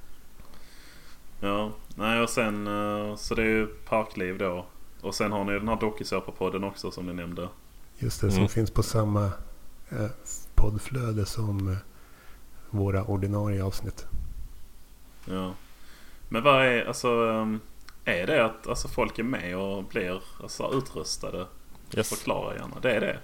Ja, 1.47 1.71
nej 1.95 2.21
och 2.21 2.29
sen 2.29 2.67
eh, 2.67 3.15
så 3.15 3.35
det 3.35 3.41
är 3.41 3.45
ju 3.47 3.65
Parkliv 3.67 4.37
då. 4.37 4.65
Och 5.01 5.15
sen 5.15 5.31
har 5.31 5.43
ni 5.43 5.51
den 5.53 5.67
här 5.67 5.79
dokusåpapodden 5.79 6.63
också 6.63 6.91
som 6.91 7.05
ni 7.05 7.13
nämnde. 7.13 7.49
Just 8.03 8.21
det, 8.21 8.29
som 8.29 8.37
Mm. 8.37 8.49
finns 8.49 8.71
på 8.71 8.83
samma 8.83 9.25
eh, 9.89 10.07
poddflöde 10.55 11.25
som 11.25 11.69
eh, 11.69 11.77
våra 12.69 13.03
ordinarie 13.03 13.63
avsnitt. 13.63 14.05
Ja. 15.25 15.53
Men 16.29 16.43
vad 16.43 16.65
är, 16.65 16.85
alltså, 16.85 17.07
ehm, 17.07 17.59
är 18.05 18.27
det 18.27 18.45
att 18.45 18.67
alltså, 18.67 18.87
folk 18.87 19.19
är 19.19 19.23
med 19.23 19.57
och 19.57 19.83
blir 19.83 20.21
alltså, 20.43 20.71
utrustade? 20.73 21.45
Yes. 21.95 22.09
Förklara 22.09 22.55
gärna. 22.55 22.79
Det 22.81 22.91
är 22.91 23.01
det? 23.01 23.19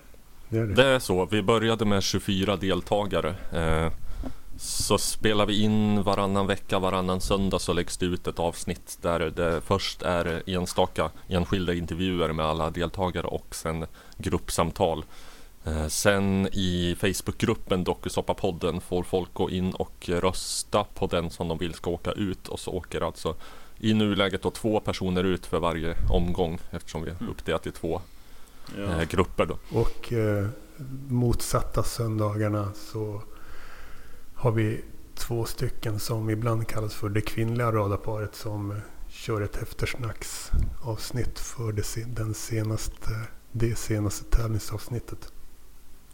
Det 0.50 0.58
är 0.58 0.66
det. 0.68 0.74
Det 0.74 0.86
är 0.86 1.00
så. 1.00 1.26
Vi 1.26 1.42
började 1.42 1.86
med 1.86 2.04
24 2.04 2.56
deltagare. 2.56 3.36
Eh, 3.54 3.92
så 4.90 4.98
spelar 4.98 5.46
vi 5.46 5.62
in 5.62 6.04
varannan 6.04 6.48
vecka, 6.48 6.80
varannan 6.80 7.22
söndag 7.22 7.60
så 7.60 7.74
läggs 7.74 7.98
det 7.98 8.06
ut 8.06 8.28
ett 8.28 8.40
avsnitt 8.40 8.98
där 9.02 9.20
det 9.20 9.62
först 9.62 10.02
är 10.02 10.44
enstaka 10.50 11.10
enskilda 11.28 11.74
intervjuer 11.74 12.34
med 12.34 12.46
alla 12.46 12.70
deltagare 12.70 13.28
och 13.28 13.56
sen 13.56 13.86
gruppsamtal. 14.18 15.06
Eh, 15.66 15.88
sen 15.88 16.48
i 16.52 16.96
Facebookgruppen 17.00 17.84
Dokusåpa-podden 17.84 18.80
får 18.80 19.04
folk 19.04 19.34
gå 19.34 19.50
in 19.50 19.74
och 19.74 20.10
rösta 20.10 20.84
på 20.84 21.08
den 21.08 21.30
som 21.30 21.48
de 21.48 21.58
vill 21.58 21.74
ska 21.74 21.90
åka 21.90 22.12
ut 22.12 22.48
och 22.48 22.60
så 22.60 22.72
åker 22.72 23.02
alltså 23.02 23.36
i 23.80 23.94
nuläget 23.94 24.42
då 24.42 24.52
två 24.52 24.80
personer 24.80 25.24
ut 25.24 25.46
för 25.46 25.60
varje 25.60 25.96
omgång 26.10 26.60
eftersom 26.72 27.04
vi 27.04 27.10
är 27.10 27.30
uppdelat 27.30 27.68
i 27.68 27.72
två 27.72 28.02
Ja. 28.78 28.84
eh, 28.84 29.08
grupper 29.10 29.46
då. 29.46 29.80
Och 29.80 30.14
eh, 30.14 30.48
motsatta 31.10 31.84
söndagarna 31.84 32.72
så 32.76 33.22
har 34.40 34.52
vi 34.52 34.82
två 35.16 35.46
stycken 35.46 36.00
som 36.00 36.30
ibland 36.30 36.68
kallas 36.68 36.94
för 36.96 37.10
det 37.10 37.22
kvinnliga 37.22 37.72
radarparet 37.72 38.36
som 38.36 38.72
eh, 38.72 38.78
kör 39.10 39.42
ett 39.42 39.62
eftersnacksavsnitt 39.62 41.40
för 41.40 41.72
det, 41.72 42.16
den 42.16 42.34
senaste, 42.34 43.12
det 43.52 43.76
senaste 43.78 44.38
tävlingsavsnittet. 44.38 45.32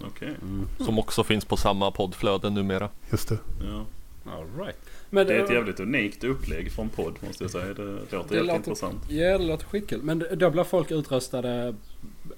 Okej. 0.01 0.36
Mm. 0.41 0.67
Som 0.79 1.00
också 1.00 1.24
finns 1.24 1.46
på 1.46 1.58
samma 1.58 1.91
poddflöde 1.91 2.50
numera. 2.50 2.89
Just 3.12 3.29
det. 3.29 3.38
Ja. 3.62 3.86
All 4.32 4.65
right. 4.65 4.75
Men 5.10 5.27
Det 5.27 5.34
är 5.36 5.44
ett 5.44 5.50
jävligt 5.51 5.79
unikt 5.79 6.24
upplägg 6.24 6.72
från 6.72 6.89
podd 6.89 7.15
måste 7.27 7.44
jag 7.44 7.51
säga. 7.51 7.74
Det 7.74 7.84
låter 7.84 8.36
Det 8.36 8.41
låter- 8.41 8.55
intressant. 8.55 9.10
Ja, 9.10 9.38
det 9.38 9.46
låter 9.46 9.65
skitkul. 9.65 10.03
Men 10.03 10.25
då 10.34 10.50
blir 10.50 10.63
folk 10.63 10.91
utrustade 10.91 11.75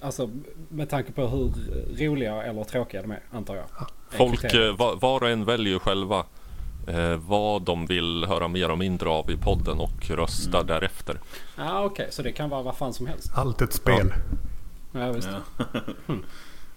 alltså, 0.00 0.30
med 0.68 0.88
tanke 0.90 1.12
på 1.12 1.26
hur 1.28 1.52
roliga 1.98 2.42
eller 2.42 2.64
tråkiga 2.64 3.02
de 3.02 3.10
är, 3.10 3.22
antar 3.30 3.56
jag. 3.56 3.64
Folk, 4.10 4.44
eh, 4.44 4.76
var, 4.76 5.22
och 5.22 5.28
en 5.28 5.44
väljer 5.44 5.78
själva 5.78 6.24
eh, 6.86 7.16
vad 7.16 7.62
de 7.62 7.86
vill 7.86 8.24
höra 8.28 8.48
mer 8.48 8.70
och 8.70 8.78
mindre 8.78 9.08
av 9.08 9.30
i 9.30 9.36
podden 9.36 9.78
och 9.78 10.10
röstar 10.10 10.60
Mm. 10.60 10.66
därefter. 10.66 11.20
Ja, 11.56 11.84
okej. 11.84 12.08
Så 12.10 12.22
det 12.22 12.32
kan 12.32 12.50
vara 12.50 12.62
vad 12.62 12.76
fan 12.76 12.94
som 12.94 13.06
helst. 13.06 13.30
Allt 13.34 13.62
ett 13.62 13.72
spel. 13.72 14.14
Ja, 14.92 15.12
visst. 15.12 15.28
Ja. 15.32 15.64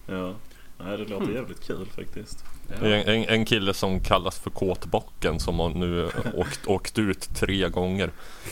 ja. 0.05 0.33
Nej, 0.85 0.97
det 0.97 1.05
låter 1.05 1.31
jävligt 1.33 1.63
kul 1.63 1.87
faktiskt. 1.95 2.43
Är 2.81 2.91
en, 2.91 3.23
en 3.23 3.45
kille 3.45 3.73
som 3.73 3.99
kallas 3.99 4.39
för 4.39 4.49
Kåtbocken 4.49 5.39
som 5.39 5.59
har 5.59 5.69
nu 5.69 6.09
åkt, 6.35 6.67
åkt 6.67 6.99
ut 6.99 7.35
tre 7.35 7.69
gånger. 7.69 8.11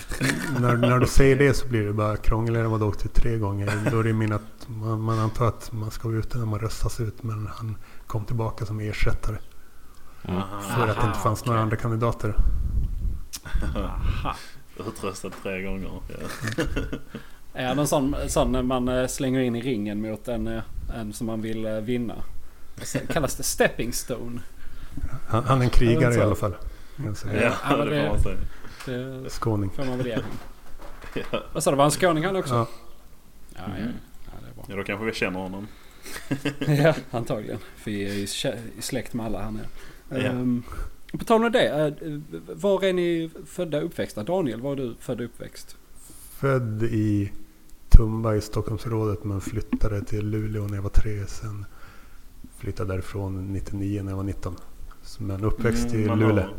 när, 0.59 0.77
när 0.77 0.99
du 0.99 1.07
säger 1.07 1.35
det 1.35 1.53
så 1.53 1.67
blir 1.67 1.85
det 1.85 1.93
bara 1.93 2.17
krångligare 2.17 2.65
än 2.65 2.71
vad 2.71 2.79
du 2.79 2.85
åkte 2.85 3.05
ut 3.05 3.13
tre 3.13 3.37
gånger. 3.37 3.71
Då 3.91 3.99
är 3.99 4.03
det 4.03 4.13
min 4.13 4.31
att 4.33 4.67
man, 4.67 5.01
man 5.01 5.19
antar 5.19 5.47
att 5.47 5.71
man 5.71 5.91
ska 5.91 6.07
vara 6.07 6.17
ute 6.19 6.37
när 6.37 6.45
man 6.45 6.59
röstas 6.59 6.99
ut. 6.99 7.23
Men 7.23 7.47
han 7.47 7.75
kom 8.09 8.25
tillbaka 8.25 8.65
som 8.65 8.79
ersättare. 8.79 9.37
Mm. 10.23 10.37
Aha. 10.41 10.61
För 10.61 10.87
att 10.87 11.01
det 11.01 11.07
inte 11.07 11.19
fanns 11.19 11.45
några 11.45 11.59
andra 11.61 11.77
kandidater. 11.77 12.35
Aha. 13.75 14.35
Utrustad 14.87 15.29
tre 15.43 15.61
gånger. 15.61 15.89
Ja. 16.07 16.15
Är 17.53 17.75
det 17.75 17.81
en 17.81 17.87
sån, 17.87 18.15
sån 18.27 18.67
man 18.67 18.87
eh, 18.87 19.07
slänger 19.07 19.39
in 19.39 19.55
i 19.55 19.61
ringen 19.61 20.01
mot 20.01 20.27
en, 20.27 20.47
eh, 20.47 20.61
en 20.95 21.13
som 21.13 21.27
man 21.27 21.41
vill 21.41 21.65
eh, 21.65 21.73
vinna? 21.73 22.15
Sen 22.81 23.07
Kallas 23.07 23.35
det 23.35 23.43
stepping 23.43 23.93
stone? 23.93 24.41
Han, 25.27 25.43
han 25.43 25.59
är 25.59 25.63
en 25.63 25.69
krigare 25.69 26.13
i 26.15 26.21
alla 26.21 26.35
fall. 26.35 26.55
Alltså, 27.07 27.27
Ja, 27.27 27.41
Ja, 27.69 27.77
men 27.77 27.87
det 27.87 27.95
det- 27.95 28.01
får 28.07 28.09
man 28.09 28.19
säga. 28.23 28.37
Det 29.23 29.29
Skåning. 29.29 29.69
får 29.69 29.85
man 29.85 29.97
väl 29.97 30.07
ge. 30.07 30.17
Ja. 31.31 31.43
Vad 31.53 31.63
sa 31.63 31.71
du, 31.71 31.77
var 31.77 31.83
han 31.83 31.91
skåning 31.91 32.25
han 32.25 32.35
också? 32.35 32.53
Ja, 32.53 32.67
Ja, 33.55 33.61
ja, 33.67 33.75
Mm. 33.75 33.91
ja 34.25 34.31
det 34.41 34.49
är 34.49 34.53
bra. 34.55 34.63
ja, 34.67 34.75
då 34.75 34.83
kanske 34.83 35.05
vi 35.05 35.13
känner 35.13 35.39
honom. 35.39 35.67
ja, 36.83 36.95
antagligen. 37.11 37.59
För 37.75 37.91
vi 37.91 38.03
är 38.09 38.13
ju 38.13 38.21
i 38.77 38.81
släkt 38.81 39.13
med 39.13 39.25
alla 39.25 39.41
här 39.41 39.51
nere. 39.51 39.67
Ja. 40.09 40.17
Ehm, 40.17 40.63
på 41.11 41.25
tal 41.25 41.45
om 41.45 41.51
det. 41.51 41.69
eh, 42.01 42.19
var 42.55 42.83
är 42.83 42.93
ni 42.93 43.29
födda 43.45 43.77
och 43.77 43.85
uppväxta? 43.85 44.23
Daniel, 44.23 44.61
var 44.61 44.71
är 44.71 44.75
du 44.75 44.95
född 44.99 45.19
och 45.19 45.25
uppväxt? 45.25 45.75
född 46.39 46.83
i 46.83 47.31
Tumba 47.89 48.35
i 48.35 48.41
Stockholmsområdet 48.41 49.23
men 49.23 49.41
flyttade 49.41 50.03
till 50.05 50.29
Luleå 50.29 50.67
när 50.67 50.75
jag 50.75 50.81
var 50.81 50.89
tre. 50.89 51.25
Sen 51.27 51.65
flyttade 52.57 52.93
därifrån 52.93 53.53
99 53.53 54.03
när 54.03 54.11
jag 54.11 54.17
var 54.17 54.23
19. 54.23 54.55
Men 55.19 55.43
uppväxt 55.43 55.93
Mm, 55.93 55.99
i 56.01 56.07
Luleå. 56.07 56.29
har- 56.45 56.53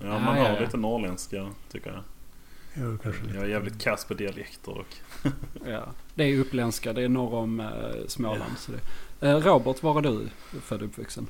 Ja, 0.00 0.06
Ah, 0.14 0.18
man 0.18 0.38
ja, 0.38 0.44
har 0.48 0.54
ja. 0.54 0.60
lite 0.60 0.76
norrländska 0.76 1.48
tycker 1.72 1.90
jag. 1.90 2.02
Jo, 2.80 2.98
kanske 3.02 3.22
lite. 3.22 3.34
Jag 3.34 3.44
är 3.44 3.48
jävligt 3.48 3.82
kass 3.82 4.04
på 4.04 4.14
dialekter 4.14 4.72
dock. 4.74 5.02
Ja, 5.66 5.84
det 6.14 6.24
är 6.24 6.38
uppländska. 6.38 6.92
Det 6.92 7.02
är 7.02 7.08
norr 7.08 7.34
om 7.34 7.60
eh, 7.60 7.66
Småland. 8.06 8.52
Så 8.58 8.72
det. 8.72 9.28
Eh, 9.28 9.36
Robert, 9.36 9.82
var 9.82 9.98
är 9.98 10.02
du 10.02 10.28
född 10.60 10.82
och 10.82 10.88
uppvuxen? 10.88 11.26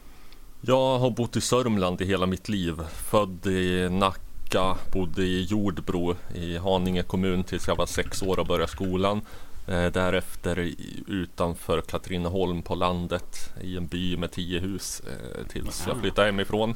Jag 0.60 0.98
har 0.98 1.10
bott 1.10 1.36
i 1.36 1.40
Sörmland 1.40 2.00
i 2.00 2.04
hela 2.04 2.26
mitt 2.26 2.48
liv. 2.48 2.74
Född 3.10 3.46
i 3.46 3.88
Nacka, 3.90 4.76
bodde 4.92 5.22
i 5.22 5.42
Jordbro 5.44 6.16
i 6.34 6.56
Haninge 6.56 7.02
kommun 7.02 7.44
tills 7.44 7.68
jag 7.68 7.76
var 7.76 7.86
sex 7.86 8.22
år 8.22 8.38
och 8.38 8.46
började 8.46 8.72
skolan. 8.72 9.20
Eh, 9.66 9.86
därefter 9.92 10.58
i- 10.58 11.02
utanför 11.06 11.80
Katrineholm 11.80 12.62
på 12.62 12.74
landet 12.74 13.50
i 13.60 13.76
en 13.76 13.86
by 13.86 14.16
med 14.16 14.30
tio 14.32 14.60
hus 14.60 15.00
eh, 15.06 15.46
tills 15.48 15.84
jag 15.86 16.00
flyttade 16.00 16.26
hemifrån. 16.26 16.74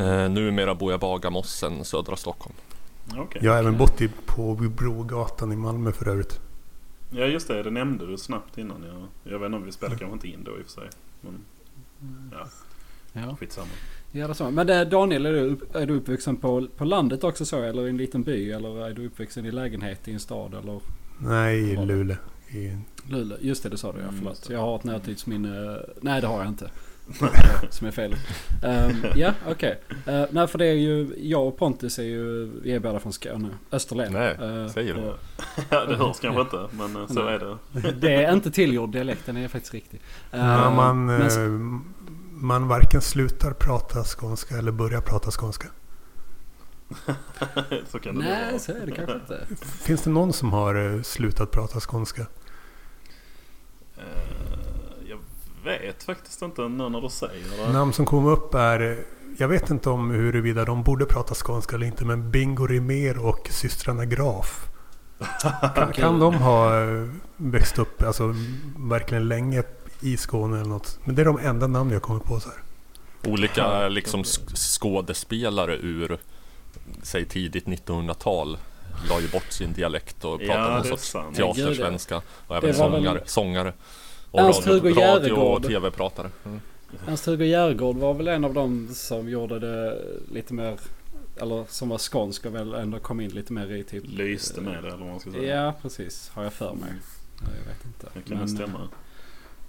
Eh, 0.00 0.28
numera 0.28 0.74
bor 0.74 0.90
jag 0.90 1.00
Bagarmossen, 1.00 1.84
södra 1.84 2.16
Stockholm. 2.16 2.54
Okej. 3.16 3.40
Jag 3.44 3.52
har 3.52 3.58
även 3.58 3.76
bott 3.78 4.00
i, 4.00 4.08
på 4.26 4.54
Brogatan 4.54 5.52
i 5.52 5.56
Malmö 5.56 5.92
för 5.92 6.08
övrigt. 6.08 6.40
Ja 7.10 7.24
just 7.24 7.48
det, 7.48 7.62
det 7.62 7.70
nämnde 7.70 8.06
du 8.06 8.16
snabbt 8.18 8.58
innan. 8.58 8.82
Jag, 8.82 9.32
jag 9.32 9.38
vet 9.38 9.46
inte 9.46 9.56
om 9.56 9.64
vi 9.64 9.72
spelar 9.72 9.96
kanske 9.96 10.12
inte 10.14 10.28
in 10.28 10.44
då 10.44 10.50
i 10.58 10.62
och 10.62 10.64
för 10.66 10.72
sig. 10.72 10.88
Men 11.20 11.34
ja, 12.32 12.46
Ja, 13.12 13.36
skitsamma. 13.40 13.66
ja 14.12 14.26
det 14.26 14.32
är 14.32 14.34
så. 14.34 14.50
Men 14.50 14.66
det, 14.66 14.84
Daniel, 14.84 15.26
är 15.26 15.32
du, 15.32 15.40
upp- 15.40 15.74
är 15.76 15.86
du 15.86 15.94
uppvuxen 15.94 16.36
på, 16.36 16.66
på 16.76 16.84
landet 16.84 17.24
också 17.24 17.44
så? 17.44 17.62
Eller 17.62 17.86
i 17.86 17.90
en 17.90 17.96
liten 17.96 18.22
by? 18.22 18.50
Eller 18.52 18.86
är 18.86 18.94
du 18.94 19.06
uppvuxen 19.06 19.46
i 19.46 19.50
lägenhet 19.50 20.08
i 20.08 20.12
en 20.12 20.20
stad? 20.20 20.54
Eller 20.54 20.80
Nej, 21.18 21.58
i? 21.72 21.76
Luleå. 21.86 22.16
I, 22.48 22.76
Luleå? 23.10 23.38
Just 23.40 23.62
det, 23.62 23.68
det 23.68 23.76
sa 23.78 23.92
du 23.92 23.98
ja. 23.98 24.04
Mm, 24.04 24.16
Förlåt. 24.18 24.48
Jag 24.50 24.58
har 24.60 24.76
ett 24.76 24.84
närtidsminne. 24.84 25.80
Nej, 26.00 26.20
det 26.20 26.26
har 26.26 26.38
jag 26.38 26.48
inte. 26.48 26.70
Som 27.70 27.86
är 27.86 27.90
fel. 27.90 28.16
Ehm, 28.62 28.96
ja, 29.14 29.32
okej. 29.48 29.80
Eh, 30.06 30.24
nej, 30.30 30.46
för 30.46 30.58
det 30.58 30.66
är 30.66 30.72
ju... 30.74 31.14
Jag 31.18 31.46
och 31.48 31.58
Pontus 31.58 31.98
är 31.98 32.02
ju... 32.02 32.50
Vi 32.62 32.72
är 32.72 32.78
båda 32.80 33.00
från 33.00 33.12
Skåne. 33.12 33.48
Österlen. 33.72 34.12
Nej, 34.12 34.30
Eh, 34.40 34.68
säger 34.68 34.94
du? 34.94 35.00
och 35.00 35.18
Ja 35.70 35.84
det 35.84 35.96
hörs 35.96 36.20
kanske 36.20 36.40
inte 36.40 36.68
men 36.70 37.08
så 37.08 37.26
är 37.26 37.38
det. 37.38 37.90
Det 38.00 38.14
är 38.24 38.32
inte 38.32 38.50
tillgjord 38.50 38.92
dialekt, 38.92 39.26
den 39.26 39.36
är 39.36 39.48
faktiskt 39.48 39.74
riktig. 39.74 40.00
Ja, 40.30 40.70
man, 40.70 41.06
men- 41.06 41.84
man 42.30 42.68
varken 42.68 43.00
slutar 43.00 43.52
prata 43.52 44.04
skånska 44.04 44.56
eller 44.58 44.72
börjar 44.72 45.00
prata 45.00 45.30
skånska. 45.30 45.68
så 47.88 47.98
kan 47.98 48.14
det 48.14 48.20
Nej, 48.24 48.50
vara. 48.50 48.58
så 48.58 48.72
är 48.72 48.86
det 48.86 48.92
kanske 48.92 49.14
inte. 49.14 49.46
Finns 49.64 50.02
det 50.02 50.10
någon 50.10 50.32
som 50.32 50.52
har 50.52 51.02
slutat 51.02 51.50
prata 51.50 51.80
skånska? 51.80 52.26
Vet 55.66 56.02
faktiskt 56.04 56.42
inte 56.42 56.62
nu 56.68 56.88
när 56.88 57.00
du 57.00 57.08
säger 57.08 57.66
det. 57.66 57.72
Namn 57.72 57.92
som 57.92 58.06
kom 58.06 58.26
upp 58.26 58.54
är... 58.54 58.98
Jag 59.38 59.48
vet 59.48 59.70
inte 59.70 59.90
om 59.90 60.10
huruvida 60.10 60.64
de 60.64 60.82
borde 60.82 61.06
prata 61.06 61.34
skånska 61.34 61.76
eller 61.76 61.86
inte, 61.86 62.04
men 62.04 62.30
Bingo 62.30 62.66
Rimér 62.66 63.18
och 63.26 63.48
systrarna 63.50 64.04
Graf. 64.04 64.68
Kan, 65.74 65.92
kan 65.92 66.18
de 66.18 66.34
ha 66.34 66.70
växt 67.36 67.78
upp 67.78 68.02
alltså, 68.02 68.34
verkligen 68.78 69.28
länge 69.28 69.62
i 70.00 70.16
Skåne 70.16 70.56
eller 70.60 70.68
något? 70.68 70.98
Men 71.04 71.14
det 71.14 71.22
är 71.22 71.26
de 71.26 71.38
enda 71.38 71.66
namn 71.66 71.90
jag 71.90 72.02
kommer 72.02 72.20
på 72.20 72.40
så 72.40 72.48
här. 72.48 72.58
Olika 73.32 73.60
Ja, 73.60 73.88
liksom 73.88 74.24
skådespelare 74.54 75.76
ur, 75.76 76.18
säg 77.02 77.24
tidigt 77.24 77.64
1900-tal 77.66 78.58
la 79.08 79.20
ju 79.20 79.28
bort 79.28 79.52
sin 79.52 79.72
dialekt 79.72 80.24
och 80.24 80.42
Ja, 80.42 80.46
pratade 80.46 80.70
någon 80.74 80.82
det 80.82 80.88
är 80.88 80.96
sorts 80.96 81.36
teatersvenska. 81.36 82.22
Och 82.46 82.56
även 82.56 82.78
var 82.78 82.90
väl- 82.90 83.02
sångare, 83.02 83.22
sångare. 83.26 83.72
Och 84.42 84.48
Ernst 84.48 84.66
radio, 84.66 84.82
Hugo 84.82 85.00
radio 85.00 85.22
Järegård. 85.28 85.64
och 85.64 85.70
tv-pratare. 85.70 86.30
Mm. 86.44 86.60
Ernst-Hugo 87.08 87.44
Järegård 87.44 87.96
var 87.96 88.14
väl 88.14 88.28
en 88.28 88.44
av 88.44 88.54
dem 88.54 88.88
som 88.94 89.28
gjorde 89.28 89.58
det 89.58 89.98
lite 90.32 90.54
mer... 90.54 90.76
Eller 91.40 91.64
som 91.68 91.88
var 91.88 91.98
skånsk 91.98 92.46
och 92.46 92.54
väl 92.54 92.74
ändå 92.74 92.98
kom 92.98 93.20
in 93.20 93.30
lite 93.30 93.52
mer 93.52 93.72
i 93.74 93.84
typ... 93.84 94.04
Lyste 94.06 94.60
med 94.60 94.72
det 94.82 94.88
eller 94.88 94.98
vad 94.98 95.08
man 95.08 95.20
ska 95.20 95.30
säga. 95.32 95.64
Ja, 95.64 95.74
precis. 95.82 96.30
Har 96.34 96.42
jag 96.42 96.52
för 96.52 96.72
mig. 96.74 96.88
Ja, 97.40 97.46
Jag 97.58 97.72
vet 97.74 97.84
inte. 97.86 98.06
Det 98.14 98.28
kan 98.28 98.38
Men, 98.38 98.48
stämma. 98.48 98.80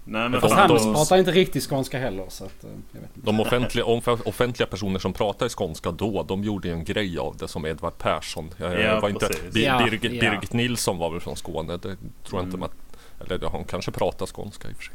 Nej 0.10 0.30
men 0.30 0.42
Fast 0.42 0.56
han 0.56 0.70
de- 0.70 0.94
pratar 0.94 1.18
inte 1.18 1.32
riktigt 1.32 1.70
skånska 1.70 2.00
heller 2.00 2.26
så 2.30 2.46
att... 2.46 2.64
eh, 2.64 2.70
Jag 2.92 3.02
vet 3.02 3.10
inte. 3.16 3.26
De 3.26 3.40
offentliga, 3.40 3.86
offentliga 4.26 4.68
personer 4.68 5.00
som 5.00 5.14
pratade 5.14 5.50
skånska 5.50 5.92
då, 5.92 6.24
de 6.24 6.44
gjorde 6.44 6.68
ju 6.68 6.74
en 6.74 6.84
grej 6.84 7.18
av 7.18 7.38
det 7.38 7.48
som 7.48 7.66
Edvard 7.66 7.98
Persson. 7.98 8.50
Jag, 8.58 8.82
Ja, 8.82 9.00
var 9.00 9.10
inte. 9.10 9.30
Bir, 9.54 9.78
Birgit. 9.86 10.22
Birgit 10.22 10.54
Nilsson 10.54 10.98
var 10.98 11.10
väl 11.12 11.20
från 11.20 11.36
Skåne, 11.36 11.74
det 11.74 11.80
tror 11.80 11.96
jag 12.32 12.40
inte 12.42 12.58
Mm. 12.58 12.60
man... 12.60 12.70
Eller 13.20 13.48
hon 13.48 13.64
kanske 13.64 13.92
pratar 13.92 14.26
skånska 14.26 14.70
i 14.70 14.72
och 14.74 14.76
för 14.76 14.84
sig. 14.84 14.94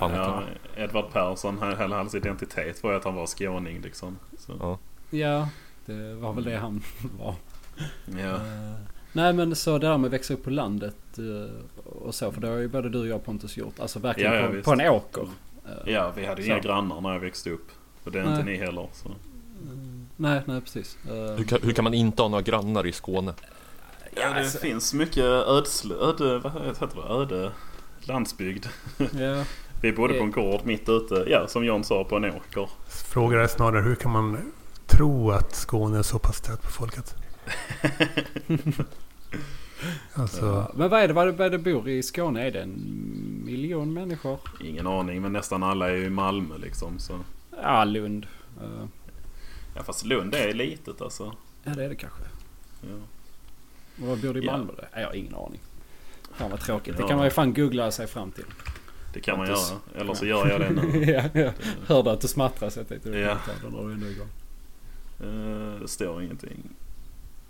Ja. 0.00 0.42
Edvard 0.76 1.12
Persson, 1.12 1.62
hela 1.78 1.96
hans 1.96 2.14
identitet 2.14 2.82
var 2.82 2.90
ju 2.90 2.96
att 2.96 3.04
han 3.04 3.14
var 3.14 3.26
skåning 3.26 3.80
liksom. 3.80 4.18
Så, 4.38 4.52
Ja. 4.60 4.78
Ja, 5.18 5.48
det 5.86 6.14
var 6.14 6.32
väl 6.32 6.44
det 6.44 6.56
han 6.56 6.82
var. 7.18 7.34
ja. 8.18 8.34
Eh, 8.34 8.74
Nej 9.12 9.32
men 9.32 9.56
så 9.56 9.78
det 9.78 9.86
där 9.88 9.98
med 9.98 10.08
att 10.08 10.12
växa 10.12 10.34
upp 10.34 10.44
på 10.44 10.50
landet 10.50 10.96
eh, 11.18 11.84
och 11.84 12.14
så. 12.14 12.32
För 12.32 12.40
det 12.40 12.48
har 12.48 12.56
ju 12.56 12.68
både 12.68 12.88
du 12.88 12.98
och 13.00 13.06
jag 13.06 13.24
Pontus 13.24 13.56
gjort. 13.56 13.80
Alltså 13.80 13.98
verkligen 13.98 14.32
Ja, 14.32 14.40
ja, 14.40 14.48
på, 14.48 14.62
på 14.62 14.72
en 14.72 14.80
åker. 14.80 15.22
Eh, 15.66 15.92
ja, 15.92 16.12
vi 16.16 16.26
hade 16.26 16.42
Så. 16.42 16.48
inga 16.48 16.58
grannar 16.58 17.00
när 17.00 17.12
jag 17.12 17.20
växte 17.20 17.50
upp. 17.50 17.68
Och 18.04 18.12
det 18.12 18.18
är 18.18 18.22
inte 18.22 18.44
Nej. 18.44 18.58
ni 18.58 18.64
heller. 18.64 18.88
Så. 18.92 19.08
Nej, 20.16 20.40
nej 20.46 20.60
precis. 20.60 20.98
Hur, 21.36 21.44
kan, 21.44 21.58
hur 21.62 21.72
kan 21.72 21.84
man 21.84 21.94
inte 21.94 22.22
ha 22.22 22.28
några 22.28 22.42
grannar 22.42 22.86
i 22.86 22.92
Skåne? 22.92 23.32
Ja, 24.10 24.28
det 24.28 24.40
alltså- 24.40 24.58
finns 24.58 24.94
mycket 24.94 25.24
ödsle, 25.24 25.94
öde, 25.94 26.38
vad 26.38 26.52
heter 26.52 26.88
det? 26.94 27.14
Öde 27.14 27.52
landsbygd. 28.00 28.66
Ja, 28.98 29.44
Vi 29.82 29.92
bodde 29.92 30.14
på 30.14 30.24
en 30.24 30.30
gård 30.30 30.60
mitt 30.64 30.88
ute, 30.88 31.24
ja 31.28 31.46
som 31.48 31.64
John 31.64 31.84
sa, 31.84 32.04
på 32.04 32.16
en 32.16 32.24
åker. 32.24 32.68
Frågan 32.88 33.40
är 33.40 33.46
snarare 33.46 33.82
hur 33.82 33.94
kan 33.94 34.10
man 34.10 34.52
tro 34.86 35.30
att 35.30 35.54
Skåne 35.54 35.98
är 35.98 36.02
så 36.02 36.18
pass 36.18 36.40
tätbefolkat? 36.40 37.14
alltså, 40.14 40.46
Ja, 40.46 40.72
Men 40.74 40.90
vad 40.90 41.00
är 41.00 41.08
det, 41.08 41.14
vad 41.14 41.28
är 41.28 41.32
det, 41.32 41.38
vad 41.38 41.46
är 41.46 41.50
det 41.50 41.58
bor 41.58 41.88
i 41.88 42.02
Skåne? 42.02 42.46
Är 42.46 42.50
det 42.50 42.60
en 42.62 43.42
miljon 43.44 43.92
människor? 43.92 44.38
Ingen 44.60 44.86
aning, 44.86 45.22
men 45.22 45.32
nästan 45.32 45.62
alla 45.62 45.90
är 45.90 45.94
ju 45.94 46.04
i 46.04 46.10
Malmö 46.10 46.58
liksom. 46.58 46.98
Så. 46.98 47.20
Ja, 47.62 47.84
Lund. 47.84 48.26
Ja, 49.74 49.82
fast 49.82 50.04
Lund 50.04 50.34
är 50.34 50.52
litet 50.52 51.00
alltså. 51.00 51.34
Ja, 51.64 51.74
det 51.74 51.84
är 51.84 51.88
det 51.88 51.94
kanske. 51.96 52.22
Ja. 52.80 52.88
Vad 54.00 54.20
bor 54.20 54.34
det 54.34 54.40
i. 54.40 54.46
Malmö? 54.46 54.72
Ja, 54.92 55.00
Jag 55.00 55.06
har 55.06 55.14
ingen 55.14 55.34
aning. 55.34 55.60
Fan 56.34 56.50
vad 56.50 56.60
tråkigt. 56.60 56.96
Det 56.96 57.02
kan 57.02 57.16
man 57.16 57.26
ju 57.26 57.30
fan 57.30 57.54
googla 57.54 57.90
sig 57.90 58.06
fram 58.06 58.30
till. 58.32 58.44
Det 59.14 59.20
kan 59.20 59.38
man 59.38 59.46
göra. 59.48 59.58
Eller 59.94 60.14
så 60.14 60.26
gör 60.26 60.48
jag 60.48 60.60
det 60.60 60.70
nu. 60.70 61.04
ja, 61.12 61.22
ja. 61.40 61.52
Hörde 61.86 62.10
att 62.12 62.20
du 62.20 62.28
smattrade 62.28 62.70
så 62.72 62.80
jag 62.80 62.88
tänkte 62.88 63.08
Ja. 63.10 63.38
den 63.62 63.72
du 63.86 63.92
ändå 63.92 64.06
igång. 64.06 64.28
Eh, 65.20 65.80
Det 65.80 65.88
står 65.88 66.22
ingenting. 66.22 66.62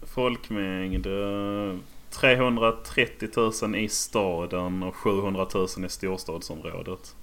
Folkmängd. 0.03 1.07
eh, 1.07 1.77
330 2.11 3.29
000 3.63 3.77
i 3.77 3.89
staden 3.89 4.83
och 4.83 4.97
700 4.97 5.47
000 5.55 5.67
i 5.85 5.89
storstadsområdet. 5.89 7.17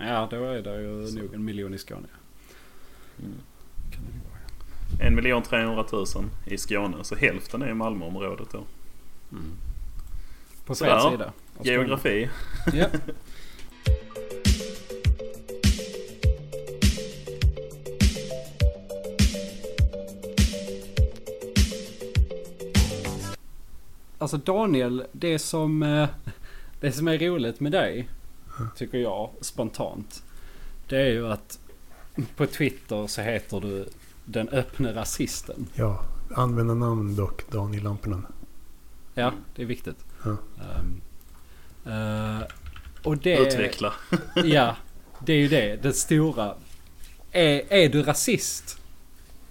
Ja, 0.00 0.28
då 0.30 0.36
är 0.44 0.62
det 0.62 0.80
ju 0.82 1.06
Så. 1.06 1.18
nog 1.18 1.34
en 1.34 1.44
miljon 1.44 1.74
i 1.74 1.78
Skåne. 1.78 2.06
Mm. 3.18 3.32
Kan 3.92 4.02
det 4.04 4.28
vara, 4.28 4.33
1 5.00 5.44
300 5.44 5.84
000 5.92 6.04
i 6.46 6.58
Skåne. 6.58 6.96
Så 7.02 7.16
hälften 7.16 7.62
är 7.62 7.68
i 7.70 7.74
Malmöområdet 7.74 8.48
då. 8.52 8.64
mm. 9.32 9.52
På 10.66 10.74
Sådär. 10.74 11.00
fel 11.00 11.10
sida. 11.10 11.32
Geografi. 11.62 12.28
Ja. 12.72 12.86
Alltså 24.18 24.36
Daniel, 24.36 25.04
det 25.12 25.38
som, 25.38 25.82
eh, 25.82 26.08
det 26.80 26.92
som 26.92 27.08
är 27.08 27.18
roligt 27.18 27.60
med 27.60 27.72
dig, 27.72 28.08
tycker 28.76 28.98
jag 28.98 29.30
spontant. 29.40 30.22
Det 30.88 30.96
är 30.96 31.10
ju 31.10 31.28
att 31.28 31.58
på 32.36 32.46
Twitter 32.46 33.06
så 33.06 33.20
heter 33.22 33.60
du 33.60 33.86
den 34.24 34.48
öppne 34.48 34.94
rasisten. 34.94 35.66
ja. 35.74 36.04
Användarnamn 36.36 37.16
dock 37.16 37.50
Daniel 37.50 37.82
Lampinen. 37.82 38.26
Ja, 39.14 39.32
det 39.56 39.62
är 39.62 39.66
viktigt. 39.66 39.96
Ja. 40.24 40.36
Ehm, 40.60 41.00
eh, 41.86 42.42
och 43.02 43.18
det... 43.18 43.38
Utveckla. 43.38 43.92
Ja, 44.44 44.76
det 45.20 45.32
är 45.32 45.36
ju 45.36 45.48
det. 45.48 45.82
Det 45.82 45.92
stora. 45.92 46.54
Är, 47.32 47.72
är 47.72 47.88
du 47.88 48.02
rasist? 48.02 48.78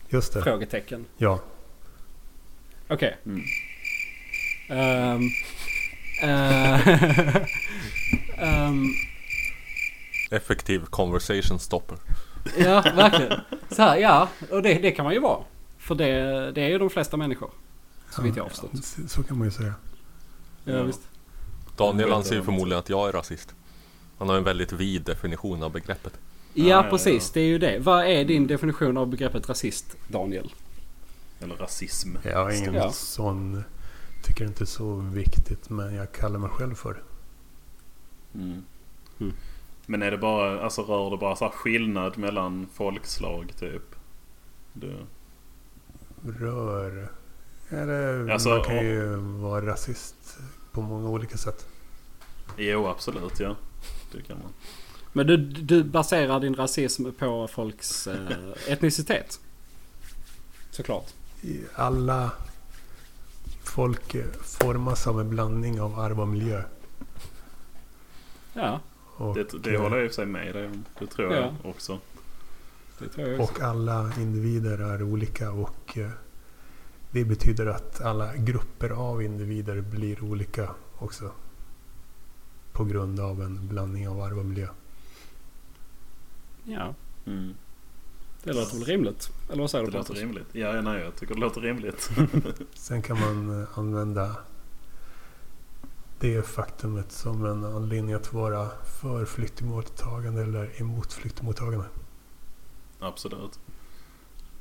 Just 0.10 0.34
det. 0.34 0.42
Frågetecken. 0.42 1.06
Ja. 1.18 1.40
Okej. 2.88 3.18
Mm. 3.26 3.42
Ehm, 4.70 5.30
eh, 6.24 7.38
ehm, 8.38 8.86
Effektiv 10.32 10.80
conversation 10.86 11.60
stopper. 11.60 11.98
ja, 12.58 12.82
verkligen. 12.96 13.40
Så 13.70 13.82
här, 13.82 13.98
ja. 13.98 14.30
Och 14.52 14.62
det, 14.64 14.74
det 14.74 14.92
kan 14.92 15.06
man 15.06 15.14
ju 15.14 15.20
vara. 15.20 15.44
För 15.78 15.96
det, 15.96 16.52
det 16.52 16.62
är 16.62 16.70
ju 16.70 16.78
de 16.78 16.90
flesta 16.90 17.18
människor. 17.18 17.50
Så 18.10 18.22
vitt 18.22 18.36
jag 18.36 18.44
har 18.44 18.50
förstått. 18.50 18.86
Så- 18.86 19.08
Så 19.08 19.24
kan 19.24 19.38
man 19.38 19.48
ju 19.48 19.52
säga. 19.52 19.74
Ja, 20.66 20.74
Ja. 20.74 20.84
visst. 20.84 21.02
Daniel 21.78 22.14
anser 22.14 22.36
ju 22.36 22.44
förmodligen 22.44 22.80
att 22.80 22.90
jag 22.90 23.08
är 23.10 23.12
rasist. 23.12 23.54
Han 24.18 24.30
har 24.30 24.38
en 24.38 24.44
väldigt 24.44 24.72
vid 24.72 25.02
definition 25.02 25.64
av 25.64 25.72
begreppet. 25.72 26.14
Ja, 26.54 26.84
precis. 26.90 27.24
ja. 27.28 27.32
Det 27.34 27.40
är 27.42 27.46
ju 27.48 27.58
det. 27.60 27.80
Vad 27.80 28.06
är 28.08 28.26
din 28.26 28.48
definition 28.48 28.98
av 28.98 29.08
begreppet 29.08 29.50
rasist, 29.50 29.96
Daniel? 30.08 30.54
Eller 31.40 31.56
rasism. 31.56 32.10
Jag 32.24 32.44
har 32.44 32.52
ingen 32.52 32.74
Ja. 32.74 32.92
sån... 32.92 33.64
Tycker 34.24 34.46
inte 34.46 34.66
så 34.66 34.96
viktigt 34.96 35.70
men 35.70 35.96
jag 35.96 36.12
kallar 36.12 36.40
mig 36.40 36.50
själv 36.50 36.76
för 36.76 36.94
det. 36.94 37.00
Mm. 38.40 38.64
Mm. 39.20 39.34
Men 39.86 40.02
är 40.02 40.12
det 40.12 40.18
bara, 40.18 40.62
alltså 40.62 40.82
rör 40.82 41.12
det 41.12 41.18
bara 41.18 41.36
så 41.36 41.46
här 41.46 41.52
skillnad 41.52 42.18
mellan 42.18 42.68
folkslag 42.74 43.54
typ? 43.60 43.96
Det, 44.74 44.96
Rör... 46.26 47.08
Är 47.70 47.88
det, 47.88 48.34
Alltså, 48.34 48.50
man 48.50 48.64
kan 48.64 48.76
ju 48.76 49.16
vara 49.16 49.66
rasist 49.66 50.38
på 50.72 50.82
många 50.82 51.10
olika 51.10 51.38
sätt. 51.38 51.68
Jo, 52.58 52.88
absolut 52.88 53.40
ja. 53.40 53.56
Det 54.12 54.22
kan 54.22 54.38
man. 54.38 54.54
Men 55.14 55.28
du, 55.28 55.38
du 55.38 55.84
baserar 55.84 56.40
din 56.40 56.56
rasism 56.56 57.12
på 57.12 57.48
folks 57.48 58.08
eh, 58.08 58.18
etnicitet? 58.68 59.40
Såklart. 60.72 61.14
I 61.42 61.62
Alla 61.76 62.32
folk 63.64 64.16
formas 64.44 65.08
av 65.08 65.20
en 65.20 65.30
blandning 65.30 65.82
av 65.82 66.00
arv 66.00 66.22
och 66.22 66.28
miljö. 66.28 66.64
Ja, 68.54 68.80
Och, 69.24 69.36
Det, 69.36 69.64
det 69.64 69.78
håller 69.78 69.98
jag 69.98 70.06
i 70.06 70.08
och 70.08 70.12
för 70.12 70.16
sig 70.16 70.26
med 70.26 70.56
dig 70.56 70.66
om. 70.68 70.84
Det 71.00 71.08
tror 71.08 71.34
jag 71.34 71.54
också. 71.64 72.00
det 73.00 73.08
tror 73.10 73.28
jag 73.30 73.42
också. 73.42 73.54
Och 73.54 73.62
alla 73.62 74.12
individer 74.20 74.78
är 74.78 75.04
olika 75.04 75.52
och 75.52 75.98
eh, 75.98 76.10
det 77.12 77.26
betyder 77.26 77.66
att 77.66 78.02
alla 78.02 78.36
grupper 78.36 78.90
av 78.90 79.24
individer 79.24 79.82
blir 79.82 80.24
olika 80.24 80.70
också. 81.00 81.32
På 82.72 82.84
grund 82.86 83.20
av 83.20 83.42
en 83.42 83.68
blandning 83.68 84.10
av 84.10 84.22
arv 84.22 84.40
och 84.40 84.46
miljö. 84.46 84.68
Ja, 86.64 86.94
Mm. 87.26 87.54
det 88.44 88.54
låter 88.54 88.76
väl 88.78 88.86
rimligt? 88.86 89.30
Eller 89.52 89.62
vad 89.62 89.72
säger 89.72 89.86
Det 89.86 89.92
du 89.92 89.98
låter 89.98 90.08
Pontus? 90.08 90.24
rimligt. 90.24 90.48
Ja, 90.52 90.82
nej, 90.82 91.02
jag 91.04 91.16
tycker 91.16 91.34
det 91.36 91.40
låter 91.42 91.62
rimligt. 91.62 92.10
Sen 92.74 93.02
kan 93.02 93.20
man 93.20 93.62
eh, 93.62 93.68
använda 93.80 94.36
det 96.24 96.46
faktumet 96.46 97.12
som 97.12 97.46
en 97.46 97.64
anledning 97.66 98.14
att 98.16 98.34
vara 98.34 98.68
för 99.02 99.26
flyktingmottagande 99.26 100.42
eller 100.42 100.82
emot 100.82 101.14
flyktingmottagande. 101.14 101.86
Absolut. 103.00 103.60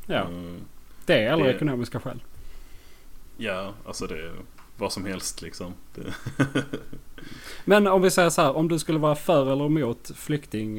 Ja, 0.06 0.20
Mm. 0.24 0.60
det 1.06 1.24
eller 1.24 1.44
det- 1.44 1.54
ekonomiska 1.54 2.00
skäl. 2.00 2.22
Ja, 3.36 3.72
alltså 3.86 4.06
det 4.06 4.14
är 4.14 4.32
vad 4.76 4.92
som 4.92 5.04
helst 5.04 5.42
liksom. 5.42 5.72
Det, 5.94 6.02
Men 7.64 7.86
om 7.86 8.02
vi 8.02 8.10
säger 8.10 8.30
så 8.30 8.42
här, 8.42 8.56
om 8.56 8.68
du 8.68 8.78
skulle 8.78 8.98
vara 8.98 9.14
för 9.14 9.52
eller 9.52 9.66
emot 9.66 10.10
flykting. 10.14 10.78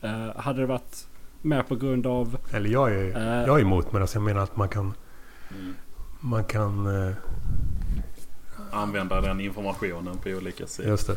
Eh, 0.00 0.36
hade 0.36 0.60
det 0.60 0.66
varit 0.66 1.06
mer 1.42 1.62
på 1.62 1.76
grund 1.76 2.06
av... 2.06 2.36
Eller 2.52 2.70
jag 2.70 2.92
är, 2.94 3.16
Eh. 3.16 3.46
jag 3.46 3.58
är 3.58 3.62
emot 3.62 3.92
men 3.92 4.02
alltså 4.02 4.16
jag 4.16 4.22
menar 4.22 4.42
att 4.42 4.56
man 4.56 4.68
kan, 4.68 4.94
mm. 5.50 5.74
man 6.20 6.44
kan 6.44 6.86
eh, 7.06 7.14
Använda 8.72 9.20
den 9.20 9.40
informationen 9.40 10.18
på 10.18 10.28
olika 10.28 10.66
sätt. 10.66 10.86
just 10.86 11.06
det. 11.06 11.16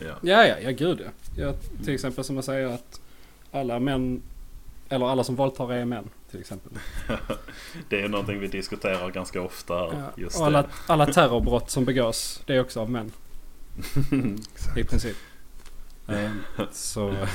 Ja. 0.00 0.14
Ja, 0.22 0.46
ja, 0.46 0.56
ja 0.62 0.70
gud 0.70 1.00
ja. 1.04 1.10
ja. 1.42 1.54
Till 1.84 1.94
exempel 1.94 2.24
som 2.24 2.38
att 2.38 2.44
säga 2.44 2.74
att 2.74 3.00
alla 3.52 3.78
män, 3.78 4.22
eller 4.88 5.06
alla 5.06 5.24
som 5.24 5.36
våldtar 5.36 5.72
är 5.72 5.84
män. 5.84 6.08
Till 6.30 6.40
exempel. 6.40 6.72
Det 7.88 8.00
är 8.00 8.08
någonting 8.08 8.40
vi 8.40 8.46
diskuterar 8.46 9.10
ganska 9.10 9.42
ofta 9.42 9.74
här. 9.74 9.84
Ja. 9.92 10.10
Just 10.16 10.40
Och 10.40 10.46
alla, 10.46 10.62
det. 10.62 10.68
alla 10.86 11.06
terrorbrott 11.06 11.70
som 11.70 11.84
begås, 11.84 12.40
det 12.46 12.54
är 12.54 12.60
också 12.60 12.80
av 12.80 12.90
män. 12.90 13.12
I 14.76 14.84
princip. 14.84 15.16
Eh, 16.08 16.30
så... 16.72 17.14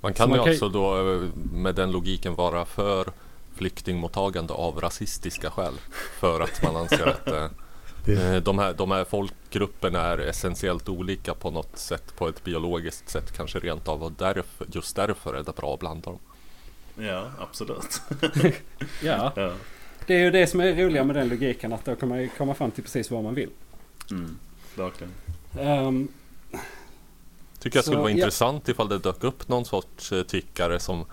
Man 0.00 0.14
kan 0.14 0.28
man 0.28 0.38
ju 0.38 0.42
kan- 0.44 0.50
alltså 0.50 0.68
då 0.68 1.12
eh, 1.14 1.20
med 1.52 1.74
den 1.74 1.90
logiken 1.90 2.34
vara 2.34 2.64
för 2.64 3.08
flyktingmottagande 3.54 4.52
av 4.54 4.80
rasistiska 4.80 5.50
skäl. 5.50 5.74
För 6.20 6.40
att 6.40 6.62
man 6.62 6.76
anser 6.76 7.06
att 7.06 7.28
eh, 7.28 7.46
Det, 8.06 8.34
eh, 8.34 8.42
de, 8.42 8.58
här, 8.58 8.72
de 8.72 8.90
här 8.90 9.04
folkgrupperna 9.04 10.00
är 10.00 10.18
essentiellt 10.18 10.88
olika 10.88 11.34
på 11.34 11.50
något 11.50 11.78
sätt. 11.78 12.16
På 12.16 12.28
ett 12.28 12.44
biologiskt 12.44 13.08
sätt 13.08 13.36
kanske 13.36 13.58
rent 13.58 13.88
av. 13.88 14.02
Och 14.02 14.12
därför, 14.12 14.66
just 14.72 14.96
därför 14.96 15.34
är 15.34 15.42
det 15.42 15.56
bra 15.56 15.74
att 15.74 15.80
blanda 15.80 16.10
dem. 16.10 16.18
Ja, 16.98 17.30
absolut. 17.38 18.00
Ja, 19.02 19.32
Ja. 19.36 19.52
det 20.06 20.14
är 20.14 20.18
ju 20.18 20.30
det 20.30 20.46
som 20.46 20.60
är 20.60 20.74
roliga 20.74 21.04
med 21.04 21.16
den 21.16 21.28
logiken. 21.28 21.72
Att 21.72 21.84
då 21.84 21.94
kan 21.96 22.08
man 22.08 22.28
komma 22.38 22.54
fram 22.54 22.70
till 22.70 22.82
precis 22.82 23.10
vad 23.10 23.24
man 23.24 23.34
vill. 23.34 23.50
Mm. 24.10 24.38
Verkligen. 24.74 25.12
Ehm, 25.58 26.08
Tycker 27.58 27.76
jag 27.78 27.84
Så, 27.84 27.90
skulle 27.90 28.00
vara 28.02 28.10
ja. 28.10 28.16
intressant 28.16 28.68
ifall 28.68 28.88
det 28.88 28.98
dök 28.98 29.24
upp 29.24 29.48
någon 29.48 29.64
sorts 29.64 30.12
eh, 30.12 30.22
tyckare 30.22 30.80
som, 30.80 31.04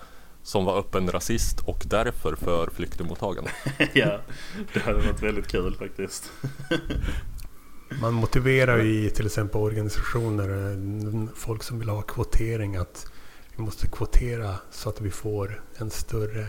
som 0.44 0.66
var 0.66 0.80
öppen 0.80 1.12
rasist 1.12 1.60
och 1.60 1.84
därför 1.86 2.36
för 2.36 2.70
flyktingmottagande. 2.76 3.52
ja, 3.94 4.20
det 4.74 4.80
hade 4.80 4.98
varit 4.98 5.24
väldigt 5.24 5.48
kul 5.48 5.76
faktiskt. 5.76 6.32
man 8.02 8.14
motiverar 8.14 8.78
ju 8.78 9.06
i 9.06 9.10
till 9.10 9.26
exempel 9.26 9.62
organisationer, 9.62 10.50
eh, 10.72 11.28
folk 11.36 11.64
som 11.64 11.80
vill 11.80 11.90
ha 11.90 12.02
kvotering, 12.02 12.76
att 12.76 13.06
vi 13.56 13.64
måste 13.64 13.88
kvotera 13.88 14.56
så 14.72 14.90
att 14.90 15.02
vi 15.02 15.12
får 15.12 15.64
en 15.78 15.90
större 15.90 16.46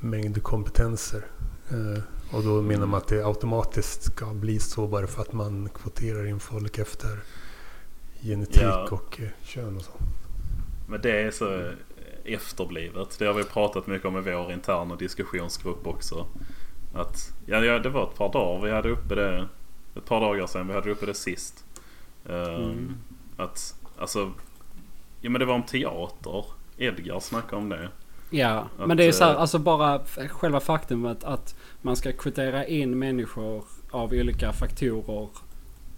mängd 0.00 0.42
kompetenser. 0.42 1.26
Eh, 1.70 2.02
Och 2.36 2.42
då 2.42 2.62
menar 2.62 2.86
man 2.86 2.98
att 2.98 3.08
det 3.08 3.24
automatiskt 3.26 4.02
ska 4.02 4.26
bli 4.34 4.58
så 4.58 4.86
bara 4.86 5.06
för 5.06 5.22
att 5.22 5.32
man 5.32 5.68
kvoterar 5.74 6.26
in 6.26 6.40
folk 6.40 6.78
efter 6.78 7.18
genetik 8.22 8.62
Ja. 8.62 8.88
och 8.90 9.20
eh, 9.20 9.28
kön 9.44 9.76
och 9.76 9.82
så. 9.82 9.92
Men 10.88 11.00
det 11.00 11.20
är 11.22 11.30
så 11.30 11.70
efterblivet. 12.24 13.18
Det 13.18 13.24
har 13.26 13.34
vi 13.34 13.44
pratat 13.44 13.86
mycket 13.86 14.06
om 14.08 14.18
i 14.18 14.20
vår 14.20 14.52
interna 14.52 14.96
diskussionsgrupp 14.96 15.86
också. 15.86 16.26
Att, 16.94 17.32
ja, 17.46 17.60
det 17.60 17.88
var 17.88 18.02
ett 18.10 18.16
par 18.18 18.32
dagar 18.32 18.66
vi 18.66 18.72
hade 18.72 18.88
uppe 18.88 19.14
det. 19.14 19.48
Ett 19.96 20.04
par 20.04 20.20
dagar 20.20 20.46
sedan 20.46 20.68
vi 20.68 20.74
hade 20.74 20.90
uppe 20.90 21.06
det 21.06 21.14
sist. 21.14 21.64
Ehm, 22.28 22.54
Mm. 22.54 22.94
Att, 23.36 23.74
alltså. 23.98 24.32
Ja 25.20 25.30
men 25.30 25.38
det 25.38 25.44
var 25.44 25.54
om 25.54 25.62
teater. 25.62 26.44
Edgar 26.76 27.20
snackade 27.20 27.56
om 27.62 27.68
det. 27.68 27.88
Ja, 28.30 28.66
Att, 28.78 28.88
men 28.88 28.96
det 28.96 29.04
är 29.04 29.12
så 29.12 29.24
här, 29.24 29.34
eh, 29.34 29.40
alltså 29.40 29.58
bara 29.58 30.00
själva 30.28 30.60
faktumet 30.60 31.24
att 31.24 31.56
man 31.82 31.96
ska 31.96 32.12
kvotera 32.12 32.66
in 32.66 32.98
människor 32.98 33.64
av 33.90 34.12
olika 34.12 34.52
faktorer. 34.52 35.28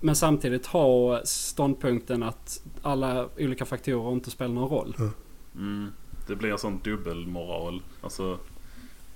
Men 0.00 0.16
samtidigt 0.16 0.66
ha 0.66 1.20
ståndpunkten 1.24 2.22
att 2.22 2.62
alla 2.82 3.28
olika 3.38 3.64
faktorer 3.64 4.12
inte 4.12 4.30
spelar 4.30 4.54
någon 4.54 4.68
roll. 4.70 4.96
Mm, 5.54 5.92
det 6.26 6.36
blir 6.36 6.52
en 6.52 6.58
sån 6.58 6.80
dubbelmoral. 6.84 7.82
Alltså. 8.00 8.38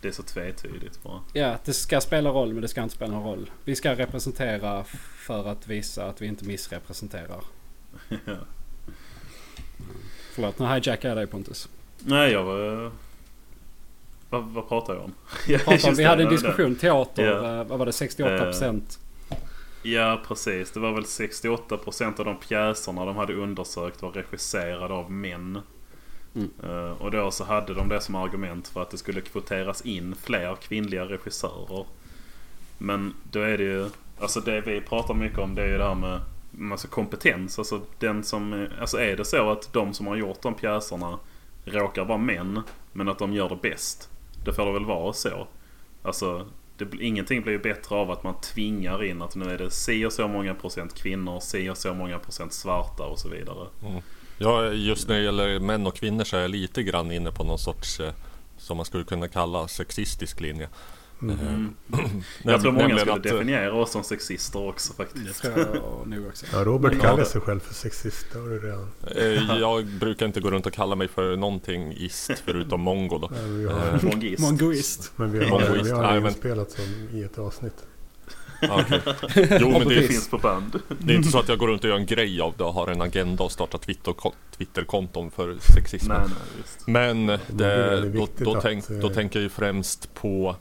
Det 0.00 0.08
är 0.08 0.12
så 0.12 0.22
tvetydigt 0.22 1.02
bara. 1.02 1.20
Ja, 1.32 1.56
det 1.64 1.72
ska 1.72 2.00
spela 2.00 2.30
roll 2.30 2.52
men 2.52 2.62
det 2.62 2.68
ska 2.68 2.82
inte 2.82 2.94
spela 2.94 3.12
någon 3.12 3.24
roll. 3.24 3.50
Vi 3.64 3.76
ska 3.76 3.94
representera 3.94 4.84
för 5.18 5.48
att 5.48 5.66
visa 5.66 6.04
att 6.04 6.22
vi 6.22 6.26
inte 6.26 6.44
missrepresenterar. 6.44 7.40
Ja. 8.24 8.36
Förlåt, 10.34 10.58
nu 10.58 10.66
hijackar 10.66 11.08
jag 11.08 11.18
dig 11.18 11.26
Pontus. 11.26 11.68
Nej 11.98 12.32
jag 12.32 12.44
var... 12.44 12.90
Vad, 14.30 14.44
vad 14.44 14.68
pratar 14.68 14.94
jag 14.94 15.04
om? 15.04 15.14
Pratar 15.64 15.88
om, 15.88 15.94
vi 15.96 16.04
hade 16.04 16.22
en 16.22 16.28
var 16.28 16.30
det. 16.30 16.36
diskussion, 16.36 16.76
teater, 16.76 17.58
eh, 17.60 17.64
vad 17.64 17.78
var 17.78 17.86
det, 17.86 17.92
68%? 17.92 18.98
Ja 19.82 20.22
precis. 20.28 20.70
Det 20.70 20.80
var 20.80 20.92
väl 20.92 21.04
68% 21.04 22.18
av 22.20 22.24
de 22.24 22.36
pjäserna 22.36 23.04
de 23.04 23.16
hade 23.16 23.34
undersökt 23.34 24.02
var 24.02 24.10
regisserade 24.10 24.94
av 24.94 25.10
män. 25.10 25.60
Mm. 26.62 26.92
Och 26.92 27.10
då 27.10 27.30
så 27.30 27.44
hade 27.44 27.74
de 27.74 27.88
det 27.88 28.00
som 28.00 28.14
argument 28.14 28.68
för 28.68 28.82
att 28.82 28.90
det 28.90 28.98
skulle 28.98 29.20
kvoteras 29.20 29.82
in 29.82 30.14
fler 30.22 30.54
kvinnliga 30.54 31.04
regissörer. 31.04 31.84
Men 32.78 33.14
då 33.30 33.40
är 33.40 33.58
det 33.58 33.64
ju, 33.64 33.86
alltså 34.20 34.40
det 34.40 34.60
vi 34.60 34.80
pratar 34.80 35.14
mycket 35.14 35.38
om 35.38 35.54
det 35.54 35.62
är 35.62 35.68
ju 35.68 35.78
det 35.78 35.84
här 35.88 35.94
med 35.94 36.20
alltså 36.72 36.88
kompetens. 36.88 37.58
Alltså, 37.58 37.80
den 37.98 38.24
som, 38.24 38.52
är- 38.52 38.78
alltså 38.80 38.98
är 39.00 39.16
det 39.16 39.24
så 39.24 39.50
att 39.50 39.72
de 39.72 39.94
som 39.94 40.06
har 40.06 40.16
gjort 40.16 40.42
de 40.42 40.54
pjäserna 40.54 41.18
råkar 41.64 42.04
vara 42.04 42.18
män 42.18 42.60
men 42.92 43.08
att 43.08 43.18
de 43.18 43.32
gör 43.32 43.48
det 43.48 43.56
bäst. 43.62 44.10
Det 44.44 44.52
får 44.52 44.66
det 44.66 44.72
väl 44.72 44.84
vara 44.84 45.12
så. 45.12 45.46
Alltså 46.02 46.46
det, 46.76 46.86
ingenting 47.00 47.42
blir 47.42 47.52
ju 47.52 47.58
bättre 47.58 47.96
av 47.96 48.10
att 48.10 48.22
man 48.24 48.40
tvingar 48.40 49.04
in 49.04 49.22
att 49.22 49.36
nu 49.36 49.50
är 49.50 49.58
det 49.58 49.70
si 49.70 50.04
och 50.06 50.12
så 50.12 50.28
många 50.28 50.54
procent 50.54 50.94
kvinnor, 50.94 51.40
si 51.40 51.70
och 51.70 51.76
så 51.76 51.94
många 51.94 52.18
procent 52.18 52.52
svarta 52.52 53.02
och 53.04 53.18
så 53.18 53.28
vidare. 53.28 53.66
Mm. 53.82 54.02
Ja, 54.38 54.64
just 54.72 55.08
när 55.08 55.16
det 55.16 55.22
gäller 55.22 55.60
män 55.60 55.86
och 55.86 55.94
kvinnor 55.94 56.24
så 56.24 56.36
är 56.36 56.40
jag 56.40 56.50
lite 56.50 56.82
grann 56.82 57.12
inne 57.12 57.32
på 57.32 57.44
någon 57.44 57.58
sorts 57.58 58.00
eh, 58.00 58.12
som 58.58 58.76
man 58.76 58.86
skulle 58.86 59.04
kunna 59.04 59.28
kalla 59.28 59.68
sexistisk 59.68 60.40
linje. 60.40 60.68
Mm. 61.22 61.38
Mm. 61.40 61.74
Näm- 61.88 62.22
Jag 62.42 62.60
tror 62.62 62.72
många 62.72 62.98
skulle 62.98 63.12
att, 63.12 63.26
eh, 63.26 63.32
definiera 63.32 63.72
oss 63.74 63.90
som 63.92 64.02
sexister 64.04 64.68
också 64.68 64.92
Det 64.92 65.04
faktiskt. 65.04 65.42
tror 65.42 65.58
jag 65.58 66.06
nog 66.06 66.26
också. 66.26 66.46
Ja, 66.52 66.64
Robert 66.64 67.00
kallar 67.00 67.16
det- 67.18 67.24
sig 67.24 67.40
själv 67.40 67.60
för 67.60 67.74
sexist, 67.74 68.26
det 68.32 68.38
har 68.38 68.48
du 68.48 68.58
redan. 68.58 68.90
eh, 69.16 69.58
Jag 69.60 69.86
brukar 69.86 70.26
inte 70.26 70.40
gå 70.40 70.50
runt 70.50 70.66
och 70.66 70.72
kalla 70.72 70.94
mig 70.96 71.08
för 71.08 71.36
någonting 71.36 71.92
ist 71.96 72.30
förutom 72.44 72.80
mongo 72.80 73.18
då. 73.18 73.26
Har, 73.26 73.94
Eh. 73.94 74.02
Mongoist. 74.38 75.12
men 75.16 75.32
vi 75.32 75.44
har, 75.44 75.50
Mongoist. 75.50 75.86
vi 75.86 75.90
har 75.90 76.02
Nej, 76.02 76.20
men- 76.20 76.26
inspelat 76.32 76.70
som 76.70 76.84
i 77.14 77.22
ett 77.22 77.38
avsnitt. 77.38 77.76
Okej. 78.62 79.00
Jo 79.60 79.70
men 79.70 79.88
Det 79.88 79.94
det, 79.94 80.02
finns 80.02 80.28
på 80.30 80.38
band. 80.38 80.80
det 80.98 81.12
är 81.12 81.16
inte 81.16 81.28
så 81.30 81.38
att 81.38 81.48
jag 81.48 81.58
går 81.58 81.68
runt 81.68 81.84
och 81.84 81.90
gör 81.90 81.96
en 81.96 82.06
grej 82.06 82.40
av 82.40 82.54
det 82.56 82.64
och 82.64 82.74
har 82.74 82.86
en 82.88 83.02
agenda 83.02 83.44
och 83.44 83.52
startar 83.52 83.78
Twitter, 83.78 84.14
Twitterkonton 84.56 85.30
för 85.30 85.56
sexismen. 85.74 86.20
Nej, 86.20 86.28
nej. 86.86 87.16
Men 87.26 87.38
det, 87.56 88.00
då, 88.00 88.08
viktigt 88.08 88.44
då, 88.44 88.54
att, 88.56 88.62
tänk, 88.62 88.88
då 88.88 89.08
eh, 89.08 89.12
tänker 89.14 89.38
jag 89.38 89.42
ju 89.42 89.48
främst 89.48 90.14
på 90.14 90.56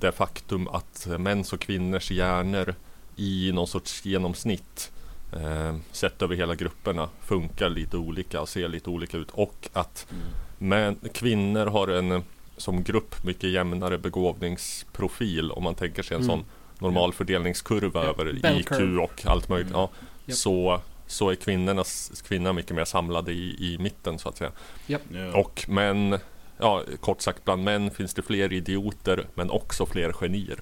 det 0.00 0.12
faktum 0.12 0.68
att 0.68 1.06
mäns 1.18 1.52
och 1.52 1.60
kvinnors 1.60 2.10
hjärnor 2.10 2.74
i 3.16 3.50
någon 3.54 3.66
sorts 3.66 4.04
genomsnitt 4.04 4.90
eh, 5.32 5.76
sett 5.92 6.22
över 6.22 6.36
hela 6.36 6.54
grupperna 6.54 7.08
funkar 7.24 7.68
lite 7.68 7.96
olika 7.96 8.40
och 8.40 8.48
ser 8.48 8.68
lite 8.68 8.90
olika 8.90 9.16
ut 9.16 9.30
och 9.30 9.68
att 9.72 10.06
Mm. 10.10 10.22
men, 10.58 11.10
kvinnor 11.12 11.66
har 11.66 11.88
en 11.88 12.12
eh, 12.12 12.20
som 12.56 12.82
grupp 12.82 13.24
mycket 13.24 13.50
jämnare 13.50 13.98
begåvningsprofil 13.98 15.50
om 15.50 15.62
man 15.64 15.74
tänker 15.74 16.02
sig 16.02 16.14
en 16.16 16.22
Mm. 16.22 16.36
sån 16.36 16.44
normal 16.78 17.12
fördelningskurva 17.12 18.04
Ja, 18.04 18.10
över 18.10 18.38
bell 18.42 18.60
IQ 18.60 18.68
curve. 18.68 19.02
och 19.02 19.22
allt 19.26 19.48
möjligt. 19.48 19.74
Mm. 19.74 19.88
Ja. 20.26 20.34
Så 20.34 20.80
så 21.06 21.30
är 21.30 21.34
kvinnornas, 21.34 22.22
kvinnorna 22.28 22.52
mycket 22.52 22.76
mer 22.76 22.84
samlade 22.84 23.32
i, 23.32 23.74
i 23.74 23.78
mitten 23.78 24.18
så 24.18 24.28
att 24.28 24.36
säga. 24.36 24.50
Ja. 24.86 24.98
Och 25.34 25.64
män, 25.68 26.18
ja 26.58 26.82
kort 27.00 27.20
sagt 27.20 27.44
bland 27.44 27.64
män 27.64 27.90
finns 27.90 28.14
det 28.14 28.22
fler 28.22 28.52
idioter 28.52 29.26
men 29.34 29.50
också 29.50 29.86
fler 29.86 30.12
genier. 30.12 30.58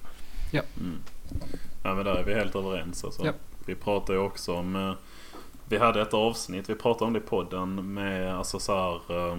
Mm. 0.53 0.97
Ja 1.83 1.93
men 1.95 2.05
där 2.05 2.15
är 2.15 2.23
vi 2.23 2.33
helt 2.33 2.55
överens 2.55 3.03
alltså. 3.03 3.25
Ja. 3.25 3.31
Vi 3.65 3.75
pratar 3.75 4.13
ju 4.13 4.19
också 4.19 4.53
om... 4.53 4.75
eh, 4.75 4.93
Vi 5.69 5.77
hade 5.77 6.01
ett 6.01 6.13
avsnitt, 6.13 6.69
vi 6.69 6.75
pratade 6.75 7.05
om 7.05 7.13
det 7.13 7.19
i 7.19 7.21
podden 7.21 7.93
med 7.93 8.35
alltså 8.35 8.59
så 8.59 8.73
här, 8.75 9.17
eh, 9.31 9.37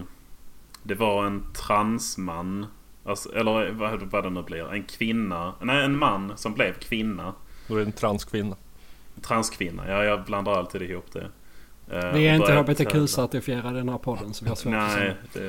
Det 0.83 0.95
var 0.95 1.25
en 1.25 1.53
transman. 1.53 2.65
Alltså, 3.07 3.35
eller 3.35 3.71
vad, 3.71 4.01
vad 4.01 4.23
det 4.23 4.29
nu 4.29 4.43
blir. 4.43 4.73
En 4.73 4.83
kvinna. 4.83 5.53
Nej 5.61 5.85
en 5.85 5.97
man 5.97 6.33
som 6.35 6.53
blev 6.53 6.73
kvinna. 6.73 7.33
Då 7.67 7.73
är 7.75 7.79
det 7.79 7.85
en 7.85 7.91
transkvinna. 7.91 8.55
Transkvinna. 9.21 9.89
Ja 9.89 10.03
jag 10.03 10.23
blandar 10.25 10.51
alltid 10.51 10.81
ihop 10.81 11.05
det. 11.13 11.29
Eh, 11.91 12.13
Vi 12.13 12.27
är 12.27 12.35
inte. 12.35 12.53
HBTQ-certifierade 12.53 13.73
i 13.75 13.77
den 13.77 13.89
här 13.89 13.97
podden 13.97 14.33
så 14.33 14.45
vi 14.45 14.49
har 14.49 14.55
svårt 14.55 14.71
Nej, 14.73 15.15
det 15.33 15.39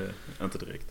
är 0.40 0.44
inte 0.44 0.59
direkt. 0.59 0.87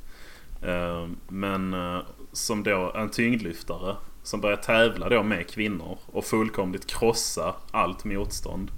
Eh, 0.64 1.08
Men 1.28 1.74
eh, 1.74 2.00
som 2.32 2.64
då 2.64 2.92
en 2.96 3.10
tyngdlyftare 3.10 3.96
som 4.24 4.42
börjar 4.42 4.58
tävla 4.58 5.10
då 5.10 5.24
med 5.24 5.50
kvinnor 5.50 5.98
och 6.06 6.26
fullkomligt 6.26 6.88
krossa 6.88 7.56
allt 7.72 8.04
motstånd. 8.06 8.72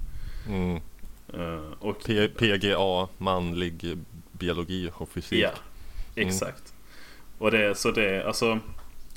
Mm. 0.48 0.80
Och 1.78 2.04
P- 2.06 2.28
PGA, 2.28 3.08
manlig 3.18 3.98
biologi 4.32 4.90
och 4.94 5.08
fysik. 5.08 5.38
ja, 5.42 5.50
exakt. 6.14 6.74
Och 7.40 7.50
det, 7.50 7.74
så 7.78 7.90
det, 7.90 8.24
alltså. 8.26 8.58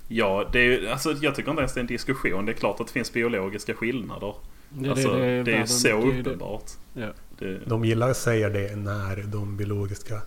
Ja, 0.08 0.50
det 0.52 0.60
är 0.60 0.64
ju, 0.64 0.88
alltså 0.88 1.12
jag 1.22 1.36
tycker 1.36 1.50
inte 1.50 1.62
ens 1.62 1.74
det 1.74 1.80
är 1.80 1.82
en 1.82 1.88
diskussion. 1.88 2.46
Det 2.46 2.52
är 2.52 2.54
klart 2.54 2.80
att 2.80 2.88
det 2.88 2.94
finns 2.94 3.14
biologiska 3.14 3.74
skillnader. 3.74 4.36
Det, 4.70 4.90
alltså, 4.90 5.14
det, 5.14 5.26
är 5.26 5.30
ju 5.30 5.44
världen- 5.44 5.68
så 5.68 5.88
det 5.88 5.94
är 5.94 6.02
ju 6.02 6.12
det. 6.12 6.20
uppenbart. 6.30 6.72
Ja. 6.94 7.08
Det, 7.40 7.60
De 7.66 7.86
gillar 7.86 8.10
att 8.10 8.18
säga 8.18 8.50
det 8.50 8.76
när 8.76 9.24
de 9.24 9.58
biologiska 9.58 10.22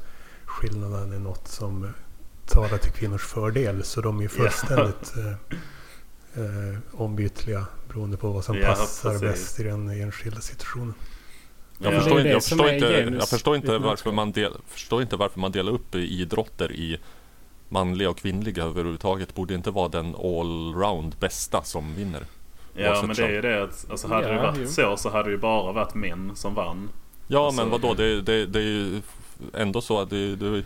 skillnaderna 0.45 1.15
är 1.15 1.19
något 1.19 1.49
som 1.49 1.93
talar 2.47 2.79
till 2.79 2.93
kvinnors 2.93 3.23
fördel. 3.25 3.83
Så 3.85 4.01
de 4.01 4.21
är 4.21 4.29
fullständigt 4.29 5.13
eh, 5.17 5.33
eh, 6.45 6.79
ombytliga 6.93 7.67
beroende 7.89 8.17
på 8.17 8.29
vad 8.33 8.45
som 8.45 8.57
Ja, 8.57 8.67
passar 8.67 9.11
precis. 9.11 9.23
bäst 9.29 9.61
i 9.61 9.63
den 9.63 9.89
enskilda 9.89 10.41
situationen. 10.41 10.95
Jag, 11.79 11.95
Ja. 11.95 12.01
förstår 12.01 12.19
Det 12.19 12.21
är 12.21 12.25
inte, 12.25 12.29
det 12.29 12.33
jag, 12.33 12.43
förstår 12.45 12.69
är 12.69 12.75
inte, 13.07 13.17
jag 13.19 13.29
förstår 13.29 13.57
inte 13.57 13.79
varför 13.79 14.13
man 14.13 14.33
del, 14.33 14.53
förstår 14.67 15.03
inte 15.03 15.17
varför 15.17 15.41
man 15.41 15.53
delar 15.53 15.73
upp 15.73 15.95
idrotter 15.95 16.73
i 16.73 16.99
manliga 17.69 18.11
och 18.11 18.19
kvinnliga 18.19 18.63
överhuvudtaget. 18.65 19.35
Borde 19.35 19.55
inte 19.55 19.71
vara 19.71 19.89
den 19.89 20.15
allround 20.15 21.15
bästa 21.21 21.63
som 21.63 21.95
vinner. 21.95 22.23
ja 22.75 23.03
men 23.07 23.17
det 23.17 23.23
är 23.25 23.29
ju 23.33 23.41
det 23.41 23.63
att 23.63 23.87
alltså, 23.91 24.09
hade 24.09 24.29
det 24.29 24.35
Ja, 24.35 24.43
varit 24.43 24.59
jo. 24.61 24.67
så 24.69 24.97
så 24.97 25.11
hade 25.11 25.25
det 25.25 25.31
ju 25.31 25.39
bara 25.39 25.73
varit 25.73 25.95
män 25.95 26.33
som 26.35 26.55
vann. 26.55 26.89
Ja 27.29 27.47
Alltså- 27.47 27.61
men 27.63 27.71
vadå, 27.71 27.95
det, 27.95 28.23
det, 28.23 28.47
det 28.47 28.59
är 28.59 28.63
ju 28.63 29.01
ändå 29.55 29.81
så 29.81 30.01
att 30.01 30.11
det, 30.11 30.37
det, 30.37 30.63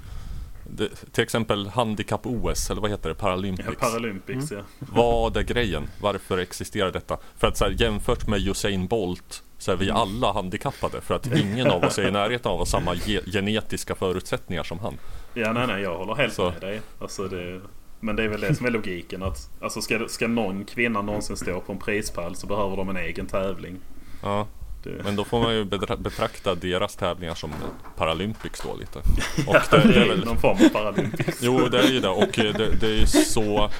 det 0.64 0.88
till 1.12 1.24
exempel 1.24 1.68
handikapp-OS, 1.68 2.70
eller 2.70 2.80
vad 2.80 2.90
heter 2.90 3.08
det, 3.08 3.14
Paralympics. 3.14 3.68
Ja, 3.68 3.88
Paralympics 3.88 4.50
ja. 4.50 4.60
Vad 4.78 5.36
är 5.36 5.42
grejen? 5.42 5.88
Varför 6.00 6.38
existerar 6.38 6.92
detta? 6.92 7.16
För 7.38 7.46
att 7.46 7.56
så 7.56 7.64
här, 7.64 7.74
jämfört 7.78 8.26
med 8.26 8.48
Usain 8.48 8.86
Bolt 8.86 9.42
så 9.58 9.72
är 9.72 9.76
vi 9.76 9.90
alla 9.90 10.32
handikappade 10.32 11.00
för 11.00 11.14
att 11.14 11.26
ingen 11.36 11.66
av 11.66 11.84
oss 11.84 11.98
är 11.98 12.08
i 12.08 12.10
närheten 12.10 12.50
av 12.52 12.64
samma 12.64 12.94
ge- 12.94 13.20
genetiska 13.32 13.94
förutsättningar 13.94 14.62
som 14.62 14.78
han. 14.78 14.98
Ja 15.34 15.52
nej 15.52 15.66
nej 15.66 15.82
jag 15.82 15.98
håller 15.98 16.14
helt 16.14 16.32
Så. 16.34 16.50
med 16.50 16.60
dig. 16.60 16.80
Alltså, 16.98 17.28
det, 17.28 17.60
men 18.00 18.16
det 18.16 18.22
är 18.24 18.28
väl 18.28 18.40
det 18.40 18.54
som 18.54 18.66
är 18.66 18.70
logiken 18.70 19.22
att 19.22 19.50
alltså, 19.60 19.80
ska, 19.82 20.08
ska 20.08 20.28
någon 20.28 20.64
kvinna 20.64 21.02
någonsin 21.02 21.36
stå 21.36 21.60
på 21.60 21.72
en 21.72 21.78
prispall 21.78 22.36
så 22.36 22.46
behöver 22.46 22.76
de 22.76 22.88
en 22.88 22.96
egen 22.96 23.26
tävling. 23.26 23.76
Ja, 24.22 24.46
Det, 24.82 24.90
men 25.04 25.16
då 25.16 25.24
får 25.24 25.40
man 25.42 25.54
ju 25.54 25.64
betrakta 25.64 26.54
deras 26.54 26.96
tävlingar 26.96 27.34
som 27.34 27.50
Paralympics 27.96 28.60
då 28.60 28.76
lite. 28.76 28.98
Och 29.48 29.54
ja, 29.54 29.62
det, 29.70 29.76
det, 29.82 29.88
det 29.88 29.94
är 30.00 30.04
är 30.04 30.08
väl, 30.08 30.24
någon 30.24 30.38
form 30.38 30.56
av 30.64 30.68
Paralympics. 30.68 31.38
jo 31.42 31.58
det 31.68 31.78
är 31.78 31.88
ju 31.90 32.00
det 32.00 32.08
och 32.08 32.28
det, 32.34 32.80
det 32.80 32.86
är 32.86 32.96
ju 33.00 33.06
så 33.06 33.70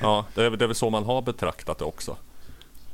Ja, 0.00 0.26
det 0.34 0.44
är, 0.44 0.50
det 0.50 0.64
är 0.64 0.66
väl 0.66 0.74
så 0.74 0.90
man 0.90 1.04
har 1.04 1.22
betraktat 1.22 1.78
det 1.78 1.84
också. 1.84 2.16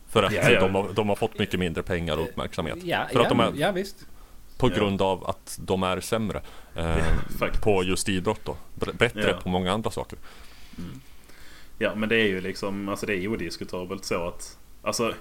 För 0.09 0.23
att 0.23 0.33
Ja, 0.33 0.51
ja. 0.51 0.61
De, 0.61 0.75
har, 0.75 0.89
de 0.95 1.09
har 1.09 1.17
fått 1.17 1.39
mycket 1.39 1.61
mindre 1.61 1.83
pengar 1.83 2.17
och 2.17 2.23
uppmärksamhet. 2.23 2.77
Ja, 2.85 3.07
För 3.13 3.21
att 3.21 3.29
de 3.29 3.41
är- 3.41 3.53
ja 3.57 3.73
visst. 3.73 3.97
På 4.59 4.69
Ja. 4.69 4.75
grund 4.75 5.03
av 5.03 5.27
att 5.31 5.59
de 5.63 5.83
är 5.83 6.01
sämre. 6.01 6.43
Eh, 6.75 6.97
faktiskt. 7.39 7.65
på 7.65 7.83
just 7.85 8.09
idrott 8.09 8.41
då. 8.45 8.57
Bättre 8.93 9.31
Ja. 9.31 9.41
på 9.43 9.49
många 9.49 9.73
andra 9.73 9.91
saker. 9.91 10.19
Ja 11.79 11.95
men 11.95 12.09
det 12.09 12.17
är 12.17 12.27
ju 12.27 12.41
liksom, 12.41 12.89
alltså 12.89 13.07
det 13.07 13.15
är 13.15 13.29
odiskutabelt 13.29 14.05
så 14.05 14.29
att 14.29 14.55
Alltså, 14.83 15.15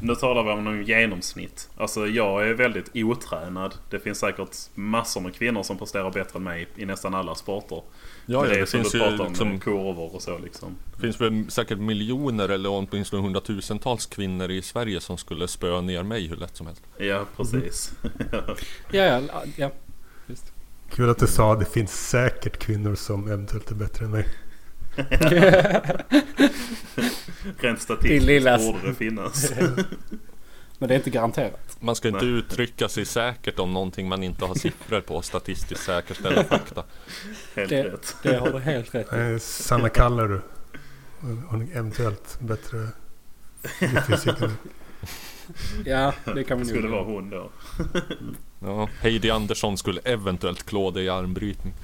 nu 0.00 0.14
talar 0.14 0.42
vi 0.44 0.50
om 0.50 0.64
någon 0.64 0.84
genomsnitt. 0.84 1.68
Alltså 1.76 2.06
jag 2.06 2.48
är 2.48 2.54
väldigt 2.54 2.90
otränad. 2.94 3.74
Det 3.90 3.98
finns 4.00 4.18
säkert 4.18 4.56
massor 4.74 5.20
med 5.20 5.34
kvinnor 5.34 5.62
som 5.62 5.78
presterar 5.78 6.10
bättre 6.10 6.36
än 6.36 6.42
mig 6.42 6.68
i 6.76 6.84
nästan 6.86 7.14
alla 7.14 7.34
sporter. 7.34 7.82
Ja, 8.26 8.46
ja, 8.46 8.54
det, 8.54 8.60
det 8.60 8.66
finns 8.66 8.94
ju 8.94 8.98
liksom, 9.28 9.60
kurvor 9.60 10.14
och 10.14 10.22
så 10.22 10.38
liksom. 10.38 10.76
finns 11.00 11.20
väl 11.20 11.50
säkert 11.50 11.78
miljoner 11.78 12.48
eller 12.48 12.68
åtminstone 12.70 13.22
hundratusentals 13.22 14.06
kvinnor 14.06 14.50
i 14.50 14.62
Sverige 14.62 15.00
som 15.00 15.18
skulle 15.18 15.48
spöa 15.48 15.80
ner 15.80 16.02
mig 16.02 16.26
hur 16.28 16.36
lätt 16.36 16.56
som 16.56 16.66
helst. 16.66 16.82
Ja, 16.98 17.24
precis. 17.36 17.92
Ja, 18.90 19.20
ja, 19.20 19.20
ja. 19.56 19.70
Visst. 20.26 20.52
Kul 20.90 21.10
att 21.10 21.18
du 21.18 21.26
sa 21.26 21.52
att 21.52 21.60
det 21.60 21.66
finns 21.66 22.08
säkert 22.08 22.58
kvinnor 22.58 22.94
som 22.94 23.26
eventuellt 23.26 23.70
är 23.70 23.74
bättre 23.74 24.04
än 24.04 24.10
mig. 24.10 24.26
Rent 27.58 27.80
statistiskt 27.82 28.24
lilla- 28.26 28.58
borde 28.58 28.88
det 28.88 28.94
finnas. 28.94 29.52
Men 30.78 30.88
det 30.88 30.94
är 30.94 30.96
inte 30.96 31.10
garanterat. 31.10 31.76
Man 31.80 31.96
ska 31.96 32.08
inte 32.08 32.24
Nej. 32.24 32.34
uttrycka 32.34 32.88
sig 32.88 33.04
säkert 33.04 33.58
om 33.58 33.72
någonting 33.72 34.08
man 34.08 34.22
inte 34.22 34.44
har 34.44 34.54
siffror 34.54 35.00
på 35.00 35.22
statistiskt 35.22 35.84
säkerställda 35.84 36.44
fakta. 36.44 36.84
Helt 37.56 37.70
Det- 37.70 37.84
rätt. 37.84 38.16
Det 38.22 38.36
har 38.36 38.50
du 38.50 38.58
helt 38.58 38.94
rätt 38.94 39.12
i. 39.12 39.38
Sanna 39.40 39.88
kallar 39.88 40.28
du. 40.28 40.40
Hon 41.48 41.62
är 41.62 41.76
eventuellt 41.78 42.38
bättre 42.40 42.78
i. 42.78 43.86
Ja, 45.84 46.14
det 46.34 46.44
kan 46.44 46.58
Det 46.58 46.64
vi 46.64 46.70
skulle 46.70 46.88
vara 46.88 47.04
hon 47.04 47.30
då. 47.30 47.50
Ja, 48.60 48.88
Heidi 49.00 49.30
Andersson 49.30 49.78
skulle 49.78 50.00
eventuellt 50.00 50.62
klå 50.66 50.90
dig 50.90 51.04
i 51.04 51.08
armbrytning. 51.08 51.74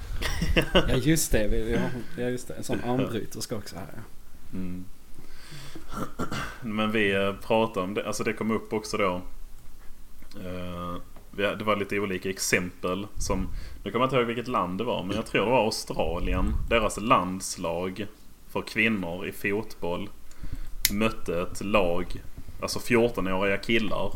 Ja 0.73 0.95
just 0.95 1.31
det, 1.31 1.47
vi, 1.47 1.61
vi 1.63 1.75
har, 1.77 1.89
ja, 2.17 2.29
just 2.29 2.47
det. 2.47 2.53
En 2.53 2.63
sån 2.63 2.83
armbryterska 2.83 3.55
också 3.55 3.75
här. 3.75 3.87
ja. 3.93 3.99
Mm. 4.57 4.85
Men 6.61 6.91
vi 6.91 7.13
eh, 7.15 7.33
pratade 7.33 7.83
om 7.85 7.93
det, 7.93 8.07
alltså 8.07 8.23
det 8.23 8.33
kom 8.33 8.51
upp 8.51 8.73
också 8.73 8.97
då. 8.97 9.21
Eh, 10.45 10.95
Det 11.57 11.63
var 11.63 11.75
lite 11.75 11.99
olika 11.99 12.29
exempel 12.29 13.07
som, 13.17 13.47
nu 13.83 13.91
kommer 13.91 14.03
jag 14.03 14.07
inte 14.07 14.15
ihåg 14.15 14.25
vilket 14.25 14.47
land 14.47 14.77
det 14.77 14.83
var 14.83 15.03
men 15.03 15.15
jag 15.15 15.25
tror 15.25 15.45
det 15.45 15.51
var 15.51 15.65
Australien. 15.65 16.53
Deras 16.69 16.97
landslag 16.99 18.05
för 18.49 18.61
kvinnor 18.61 19.25
i 19.27 19.31
fotboll 19.31 20.09
mötte 20.93 21.41
ett 21.41 21.63
lag, 21.63 22.21
alltså 22.61 22.79
14-åriga 22.79 23.57
killar 23.57 24.11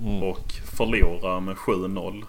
Mm. 0.00 0.22
och 0.22 0.52
förlorade 0.76 1.40
med 1.40 1.56
7-0. 1.56 2.24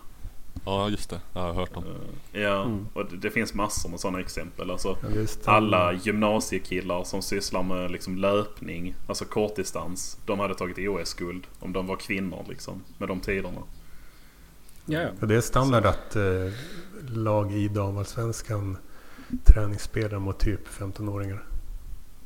Ja, 0.65 0.89
just 0.89 1.09
det. 1.09 1.19
Jag 1.33 1.41
har 1.41 1.53
hört 1.53 1.75
om. 1.77 1.83
Eh, 1.83 2.41
Ja, 2.41 2.63
Mm. 2.63 2.87
och 2.93 3.05
det, 3.09 3.17
det 3.17 3.31
finns 3.31 3.53
massor 3.53 3.89
med 3.89 3.99
sådana 3.99 4.19
exempel. 4.19 4.71
Alltså, 4.71 4.97
Ja, 5.15 5.25
alla 5.45 5.93
gymnasiekillar 5.93 7.03
som 7.03 7.21
sysslar 7.21 7.63
med 7.63 7.91
liksom 7.91 8.17
löpning, 8.17 8.95
alltså 9.07 9.25
kortdistans. 9.25 10.17
De 10.25 10.39
hade 10.39 10.55
tagit 10.55 10.77
OS-guld 10.89 11.47
om 11.59 11.73
de 11.73 11.87
var 11.87 11.95
kvinnor 11.95 12.45
liksom, 12.49 12.81
med 12.97 13.07
de 13.07 13.19
tiderna. 13.19 13.61
Ja, 14.85 15.01
ja. 15.01 15.09
Ja, 15.19 15.25
det 15.27 15.35
är 15.35 15.41
standard 15.41 15.85
att 15.85 16.15
eh, 16.15 16.23
lag 17.07 17.53
i 17.53 17.67
damallsvenskan 17.67 18.77
träningsspelar 19.43 20.19
mot 20.19 20.39
typ 20.39 20.67
15-åringar. 20.67 21.43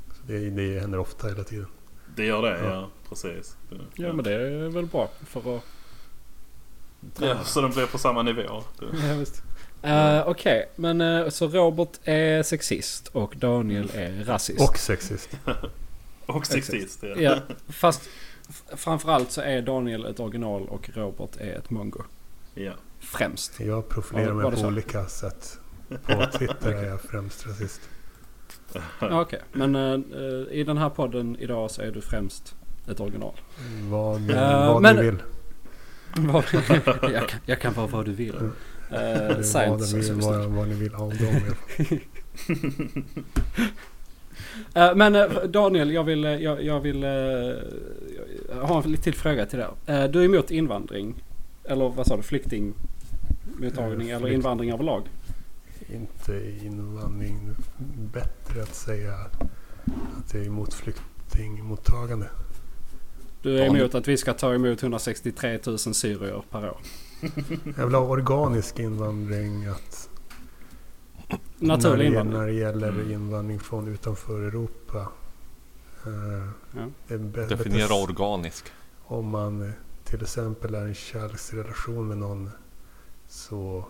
Så 0.08 0.22
det, 0.28 0.50
det 0.50 0.80
händer 0.80 1.00
ofta 1.00 1.28
hela 1.28 1.44
tiden. 1.44 1.68
Det 2.16 2.26
gör 2.26 2.42
det, 2.42 2.60
ja. 2.64 2.70
Ja. 2.74 2.90
precis. 3.10 3.58
ja, 3.96 4.14
men 4.14 4.24
det 4.24 4.34
är 4.34 4.70
väl 4.70 4.86
bra 4.86 5.10
för 5.26 5.58
att... 5.58 5.64
Ja, 7.20 7.44
så 7.44 7.62
de 7.62 7.72
blir 7.72 7.86
på 7.86 7.98
samma 7.98 8.22
nivå. 8.24 8.64
Ja, 8.80 8.88
visst. 9.20 9.44
Uh, 9.86 10.28
Okej, 10.28 10.70
men 10.76 11.02
eh, 11.02 11.30
så 11.30 11.48
Robert 11.48 11.90
är 12.04 12.44
sexist 12.44 13.08
och 13.08 13.36
Daniel 13.38 13.92
är 13.96 14.24
rasist. 14.24 14.70
Och 14.70 14.78
sexist. 14.78 15.30
Och 16.26 16.46
sexist, 16.48 17.00
ja. 17.04 17.16
Ja, 17.18 17.38
fast 17.68 18.02
framförallt 18.76 19.32
så 19.32 19.42
är 19.42 19.62
Daniel 19.62 20.06
ett 20.06 20.20
original 20.20 20.68
och 20.70 20.90
Robert 20.94 21.38
är 21.38 21.58
ett 21.58 21.70
mongo. 21.70 22.04
ja. 22.54 22.72
Främst. 23.00 23.60
Jag 23.60 23.90
profilerar 23.90 24.34
mig 24.34 24.52
på 24.52 24.58
så? 24.58 24.68
olika 24.68 25.06
sätt. 25.06 25.58
På 26.06 26.26
Twitter 26.38 26.72
är 26.72 26.84
jag 26.88 27.02
främst 27.02 27.48
rasist. 27.48 27.82
Ja, 29.02 29.22
Okej, 29.22 29.40
men 29.54 29.76
eh, 29.76 30.00
i 30.52 30.64
den 30.64 30.78
här 30.78 30.90
podden 30.90 31.38
idag 31.40 31.72
så 31.72 31.82
är 31.82 31.92
du 31.92 32.02
främst 32.02 32.56
ett 32.92 33.00
original. 33.00 33.34
Vad, 33.90 34.30
Eh, 34.30 34.68
vad 34.74 34.82
men- 34.82 34.96
du 34.96 35.02
vill. 35.02 35.18
Jag, 37.02 37.30
kan, 37.30 37.40
jag 37.46 37.62
kan 37.62 37.74
vara 37.74 37.88
vad 37.88 38.06
du 38.06 38.12
vill. 38.12 38.36
Uh, 38.36 38.52
inte 39.38 39.70
vad, 39.70 39.94
vill, 39.94 40.14
vad, 40.14 40.46
vad 40.46 40.68
ni 40.68 40.76
vill 40.76 40.94
ha 40.94 41.06
om 41.06 41.18
dem. 41.18 41.42
Eh, 44.74 44.96
men 44.96 45.16
eh, 45.16 45.28
Daniel, 45.50 45.92
jag 45.92 46.04
vill, 46.04 46.24
jag, 46.24 46.64
jag 46.64 46.80
vill, 46.80 47.04
Jag 48.50 48.62
har 48.62 48.84
en 48.84 48.92
lite 48.92 49.04
till 49.04 49.14
fråga 49.14 49.46
till 49.46 49.60
dig. 49.60 49.68
Du 49.86 50.22
är 50.22 50.26
emot 50.26 50.52
invandring? 50.52 51.24
Eller 51.64 51.90
vad 51.90 52.08
sa 52.08 52.18
du? 52.18 52.24
Flyktingmottagning 52.24 54.10
eller 54.10 54.28
invandring 54.28 54.72
överlag? 54.72 55.04
Inte 55.94 56.52
invandring. 56.64 57.56
Bättre 58.14 58.64
att 58.64 58.76
säga 58.76 59.14
att 60.18 60.34
jag 60.34 60.42
är 60.42 60.48
emot 60.48 60.74
flyktingmottagande. 60.74 62.28
Du 63.42 63.60
är 63.60 63.66
emot 63.66 63.96
att 63.96 64.08
vi 64.08 64.18
ska 64.18 64.34
ta 64.34 64.54
emot 64.54 64.84
163 64.84 65.60
000 65.66 65.80
syrier 65.80 66.44
per 66.50 66.70
år? 66.70 66.78
Jag 67.78 67.86
vill 67.86 67.96
ha 67.96 68.02
organisk 68.02 68.80
invandring. 68.80 69.66
Att 69.66 70.10
Naturlig 71.58 71.98
när, 71.98 71.98
det, 71.98 72.06
invandring? 72.06 72.40
när 72.40 72.48
det 72.48 72.54
gäller 72.54 72.90
Mm. 72.90 73.12
invandring 73.12 73.60
från 73.60 73.88
utanför 73.88 74.42
Europa. 74.48 75.08
eh, 76.06 76.50
Ja. 76.78 76.88
Definiera 77.48 77.88
bättre 77.88 77.94
organisk. 77.94 78.66
Om 79.06 79.30
man 79.30 79.62
eh, 79.62 79.70
till 80.04 80.22
exempel 80.22 80.76
är 80.76 80.86
i 80.86 80.90
en 80.90 80.96
kärleksrelation 80.96 82.08
med 82.08 82.18
någon 82.18 82.50
så 83.28 83.86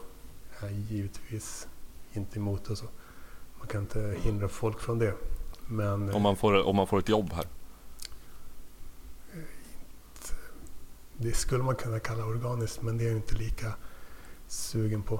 är 0.59 0.65
jag 0.65 0.73
givetvis 0.79 1.67
inte 2.13 2.39
emot 2.39 2.65
det. 2.65 2.75
Så. 2.75 2.85
Man 3.59 3.67
kan 3.67 3.81
inte 3.81 4.15
hindra 4.21 4.47
folk 4.47 4.79
från 4.79 4.99
det. 4.99 5.13
Men 5.67 6.09
eh, 6.09 6.15
Om 6.15 6.21
man 6.21 6.35
får, 6.35 6.63
om 6.67 6.75
man 6.75 6.87
får 6.87 6.99
ett 6.99 7.09
jobb 7.09 7.33
här. 7.33 7.45
Det 11.21 11.31
skulle 11.35 11.63
man 11.63 11.75
kunna 11.75 11.99
kalla 11.99 12.25
organiskt 12.25 12.81
men 12.81 12.97
det 12.97 13.03
är 13.03 13.07
jag 13.07 13.15
inte 13.17 13.35
lika 13.35 13.73
sugen 14.47 15.01
på. 15.03 15.19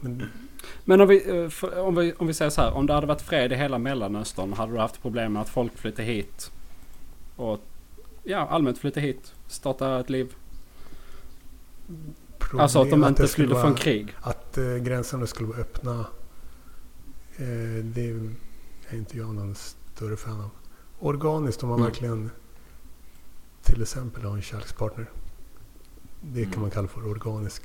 Men 0.00 0.22
Men 0.84 1.00
om 1.00 1.08
vi, 1.08 1.30
eh, 1.62 1.78
om, 1.78 1.94
vi, 1.94 2.12
om 2.12 2.26
vi 2.26 2.34
säger 2.34 2.50
så 2.50 2.60
här. 2.62 2.72
Om 2.72 2.86
det 2.86 2.92
hade 2.92 3.06
varit 3.06 3.22
fred 3.22 3.52
i 3.52 3.54
hela 3.54 3.78
Mellanöstern 3.78 4.52
hade 4.52 4.72
du 4.72 4.78
haft 4.78 5.02
problem 5.02 5.32
med 5.32 5.42
att 5.42 5.48
folk 5.48 5.76
flyttar 5.78 6.02
hit? 6.02 6.50
Och 7.36 7.60
ja, 8.22 8.38
allmänt 8.48 8.78
flyttar 8.78 9.00
hit. 9.00 9.32
Starta 9.48 10.00
ett 10.00 10.10
liv. 10.10 10.34
problem- 12.38 12.62
Alltså 12.62 12.82
att 12.82 12.90
de 12.90 13.04
inte 13.04 13.22
det 13.22 13.28
skulle 13.28 13.54
från 13.60 13.74
krig. 13.74 14.14
Att 14.20 14.58
eh, 14.58 14.74
gränserna 14.76 15.26
skulle 15.26 15.48
vara 15.48 15.58
öppna. 15.58 16.00
Eh, 17.36 17.84
det 17.84 18.10
är 18.10 18.96
inte 18.96 19.16
jag 19.18 19.34
någon 19.34 19.54
större 19.54 20.16
fan 20.16 20.40
av. 20.40 20.50
Organiskt 20.98 21.62
om 21.62 21.68
man 21.68 21.78
Mm. 21.78 21.90
verkligen 21.90 22.30
till 23.68 23.82
exempel 23.82 24.24
har 24.24 24.36
en 24.36 24.42
kärlekspartner. 24.42 25.06
Det 26.20 26.42
kan 26.44 26.48
Mm. 26.52 26.60
man 26.60 26.70
kalla 26.70 26.88
för 26.88 27.06
organisk. 27.06 27.62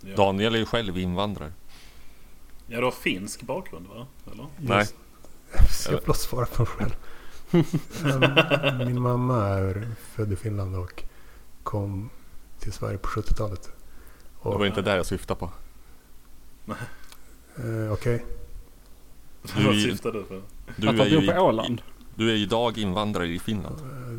Ja. 0.00 0.16
Daniel 0.16 0.54
är 0.54 0.58
ju 0.58 0.64
själv 0.64 0.98
invandrare. 0.98 1.52
ja, 2.66 2.78
du 2.78 2.84
har 2.84 2.90
finsk 2.90 3.42
bakgrund 3.42 3.86
va? 3.86 4.06
Eller? 4.32 4.46
Nej. 4.56 4.86
Ska 5.70 5.92
jag 5.92 6.02
blott 6.02 6.18
svara 6.18 6.46
på 6.46 6.62
mig 6.62 6.70
själv? 6.72 6.94
Em, 8.04 8.78
Min 8.86 9.00
mamma 9.02 9.44
är 9.44 9.86
född 10.14 10.32
i 10.32 10.36
Finland 10.36 10.76
och 10.76 11.02
kom 11.62 12.10
till 12.58 12.72
Sverige 12.72 12.98
på 12.98 13.08
70-talet. 13.08 13.62
Det 14.42 14.48
Och, 14.48 14.58
var 14.58 14.66
inte 14.66 14.82
där 14.82 14.96
jag 14.96 15.06
syftade 15.06 15.40
på. 15.40 15.50
eh, 17.56 17.92
Okej, 17.92 18.24
Vad 19.42 19.74
syftar 19.74 20.12
du 20.12 20.22
på? 20.24 20.42
Du 20.76 20.88
att 20.88 20.94
är, 20.94 20.98
de 21.04 21.10
bor 21.16 21.22
ju, 21.22 21.32
på 21.32 21.40
Åland. 21.40 21.82
du 22.14 22.30
är 22.30 22.34
idag 22.34 22.78
invandrare 22.78 23.26
i 23.28 23.38
Finland. 23.38 23.76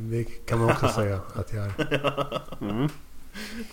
Eh, 0.09 0.17
det 0.17 0.23
kan 0.45 0.59
man 0.59 0.71
också 0.71 0.87
säga 0.87 1.21
att 1.33 1.53
jag 1.53 1.65
är. 1.65 2.41
Mm. 2.61 2.89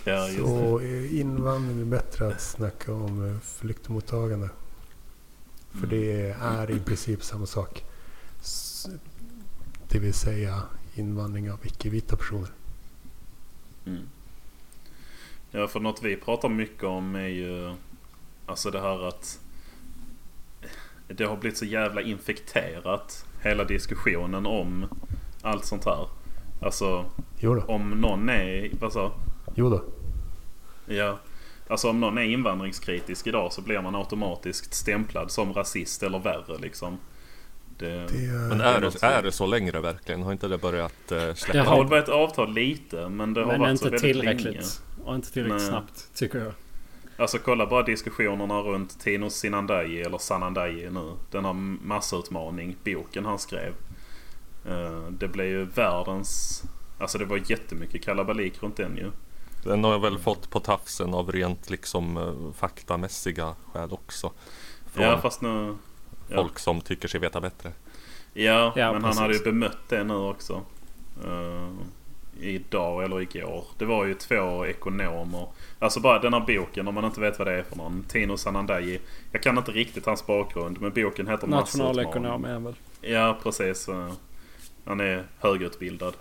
Ja. 0.05 0.29
Så 0.29 0.81
eh, 0.81 1.20
invandring 1.20 1.81
är 1.81 1.85
bättre 1.85 2.29
att 2.29 2.40
snacka 2.40 2.92
om 2.92 3.31
eh, 3.31 3.40
flyktingmottagande. 3.40 4.51
För 5.70 5.87
det 5.87 6.31
är 6.40 6.70
i 6.70 6.81
princip 6.81 7.22
samma 7.22 7.46
sak. 7.46 7.85
Det 9.88 9.99
vill 9.99 10.14
säga 10.14 10.62
invandring 10.94 11.53
av 11.53 11.66
icke-vita 11.66 12.16
personer. 12.16 12.51
Mm. 13.87 14.09
Ja, 15.51 15.68
för 15.68 15.81
något 15.81 16.03
vi 16.03 16.16
pratar 16.16 16.49
mycket 16.49 16.85
om 16.85 17.14
är 17.14 17.29
ju 17.29 17.75
alltså 18.46 18.70
det 18.70 18.81
här 18.81 19.09
att 19.09 19.40
det 21.09 21.25
har 21.25 21.37
blivit 21.37 21.59
så 21.59 21.64
jävla 21.64 22.03
infekterat 22.03 23.27
hela 23.42 23.64
diskussionen 23.64 24.46
om 24.46 24.87
allt 25.42 25.64
sånt 25.64 25.85
här. 25.85 26.09
Alltså 26.61 27.05
Jo 27.38 27.55
då. 27.55 27.61
om 27.75 27.90
någon 27.90 28.29
är, 28.29 28.71
vad 28.81 28.92
sa 28.92 29.12
Jo 29.55 29.71
då. 29.71 29.83
Ja. 30.95 31.19
Alltså 31.69 31.90
om 31.90 32.01
någon 32.01 32.19
är 32.19 32.23
invandringskritisk 32.23 33.27
idag 33.27 33.53
så 33.53 33.62
blir 33.62 33.81
man 33.83 33.95
automatiskt 33.95 34.75
stämplad 34.75 35.31
som 35.31 35.53
rasist 35.53 36.03
eller 36.03 36.19
värre 36.19 36.59
liksom. 36.59 36.99
Det, 37.79 37.87
Det 37.87 37.95
är, 38.27 38.49
Men 38.49 38.59
det 38.59 38.64
är 38.64 38.81
det, 38.81 39.03
är 39.03 39.23
det 39.23 39.33
så 39.33 39.47
längre 39.47 39.81
verkligen? 39.81 40.23
Har 40.23 40.33
inte 40.33 40.49
det 40.49 40.59
börjat 40.59 41.12
eh, 41.12 41.19
Det 41.19 41.27
det 41.27 41.35
släppa? 41.37 41.69
har 41.71 41.79
väl 41.79 41.87
börjat 41.88 42.09
avta 42.09 42.45
lite 42.45 43.09
men 43.09 43.35
det 43.35 43.40
har 43.40 43.47
Men 43.53 43.61
varit 43.61 43.69
så 43.81 43.85
inte 43.87 43.90
väldigt 43.90 44.01
tillräckligt. 44.03 44.45
länge. 44.55 44.61
Och 45.05 45.14
inte 45.14 45.33
tillräckligt 45.33 45.61
Nej. 45.61 45.69
snabbt 45.71 46.14
tycker 46.14 46.38
jag. 46.38 46.53
Alltså 47.19 47.38
kolla 47.38 47.66
bara 47.66 47.83
diskussionerna 47.83 48.61
runt 48.61 49.01
Tino 49.01 49.31
Sinandaji 49.31 50.03
eller 50.03 50.19
Sanandaji 50.19 50.90
nu. 50.90 51.12
Den 51.31 51.45
här 51.45 51.53
massutmaning, 51.87 52.77
boken 52.85 53.25
han 53.25 53.38
skrev. 53.38 53.73
Eh, 54.69 55.03
Det 55.11 55.29
blev 55.29 55.47
ju 55.47 55.65
världens... 55.65 56.63
Alltså 56.99 57.19
det 57.19 57.25
var 57.25 57.41
jättemycket 57.51 58.03
kalabalik 58.05 58.63
runt 58.63 58.77
den 58.77 58.97
ju. 58.97 59.11
Den 59.65 59.85
har 59.85 59.93
jag 59.93 59.99
väl 60.01 60.19
fått 60.19 60.51
på 60.51 60.61
tafsen 60.61 61.15
av 61.15 61.33
rent 61.33 61.71
liksom 61.71 62.17
eh, 62.17 62.53
faktamässiga 62.59 63.55
skäl 63.73 63.93
också. 63.93 64.33
Från 64.93 65.05
Ja 65.05 65.19
fast 65.21 65.41
nu... 65.43 65.77
Ja, 66.29 66.37
folk 66.37 66.59
som 66.59 66.81
tycker 66.81 67.09
sig 67.09 67.21
veta 67.21 67.41
bättre. 67.41 67.73
ja, 68.33 68.73
Ja, 68.77 68.93
men 68.93 69.03
precis. 69.03 69.19
han 69.19 69.23
hade 69.27 69.39
ju 69.39 69.45
bemött 69.45 69.89
det 69.89 70.05
nu 70.05 70.15
också. 70.15 70.63
Eh, 71.25 71.69
idag 72.41 73.05
eller 73.05 73.21
igår. 73.21 73.65
Det 73.79 73.85
var 73.85 74.05
ju 74.05 74.15
två 74.15 74.67
ekonomer. 74.67 75.49
Alltså 75.79 76.01
bara 76.01 76.19
den 76.19 76.33
här 76.33 76.41
boken 76.41 76.89
om 76.89 76.95
man 76.95 77.05
inte 77.05 77.21
vet 77.21 77.39
vad 77.39 77.49
det 77.49 77.53
är 77.55 77.63
för 77.63 77.77
någon. 77.77 78.05
Tino 78.09 78.37
Sanandaji. 78.37 79.01
Jag 79.33 79.43
kan 79.43 79.59
inte 79.59 79.71
riktigt 79.73 80.07
hans 80.07 80.27
bakgrund 80.27 80.81
men 80.81 80.93
boken 80.93 81.27
heter. 81.29 81.47
Nationalekonom 81.47 82.45
är 82.45 82.59
väl. 82.59 82.75
Ja, 83.01 83.39
precis. 83.43 83.89
Han 84.87 85.01
är 85.01 85.25
högutbildad. 85.38 86.14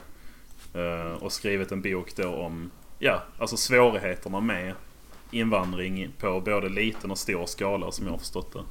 Eh, 0.74 1.24
Och 1.24 1.32
skrivit 1.32 1.72
en 1.72 1.82
bok 1.82 2.16
då 2.16 2.30
om 2.30 2.72
ja, 3.00 3.24
alltså 3.40 3.58
svårigheterna 3.58 4.40
med 4.40 4.74
invandring 5.32 6.12
på 6.20 6.42
både 6.42 6.70
liten 6.70 7.12
och 7.12 7.18
stor 7.18 7.46
skala 7.46 7.92
som 7.92 8.06
jag 8.06 8.14
har 8.14 8.20
förstått 8.20 8.54
det. 8.54 8.64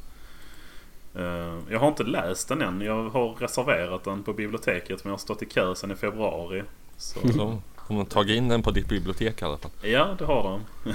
Eh, 1.22 1.58
Jag 1.70 1.80
har 1.80 1.88
inte 1.88 2.02
läst 2.04 2.48
den 2.48 2.62
än. 2.62 2.80
Jag 2.80 3.08
har 3.08 3.34
reserverat 3.34 4.04
den 4.04 4.22
på 4.22 4.32
biblioteket 4.32 5.04
men 5.04 5.10
jag 5.10 5.12
har 5.12 5.18
stått 5.18 5.42
i 5.42 5.46
kö 5.46 5.74
sedan 5.74 5.90
i 5.90 5.94
februari. 5.94 6.62
Så, 6.96 7.20
Så 7.32 7.60
de 7.88 7.96
har 7.96 8.04
tagit 8.04 8.36
in 8.36 8.48
den 8.48 8.62
på 8.62 8.70
ditt 8.70 8.88
bibliotek 8.88 9.42
i 9.42 9.44
alla 9.44 9.58
fall. 9.58 9.70
ja, 9.82 10.14
det 10.18 10.24
har 10.24 10.42
de. 10.42 10.60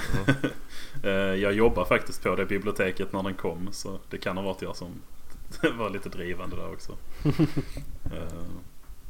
Eh, 1.02 1.10
Jag 1.12 1.52
jobbar 1.52 1.84
faktiskt 1.84 2.22
på 2.22 2.36
det 2.36 2.46
biblioteket 2.46 3.12
när 3.12 3.22
den 3.22 3.34
kom 3.34 3.68
så 3.72 3.98
det 4.10 4.18
kan 4.18 4.36
ha 4.36 4.44
varit 4.44 4.62
jag 4.62 4.76
som 4.76 4.88
var 5.78 5.90
lite 5.90 6.08
drivande 6.08 6.56
där 6.56 6.72
också. 6.72 6.92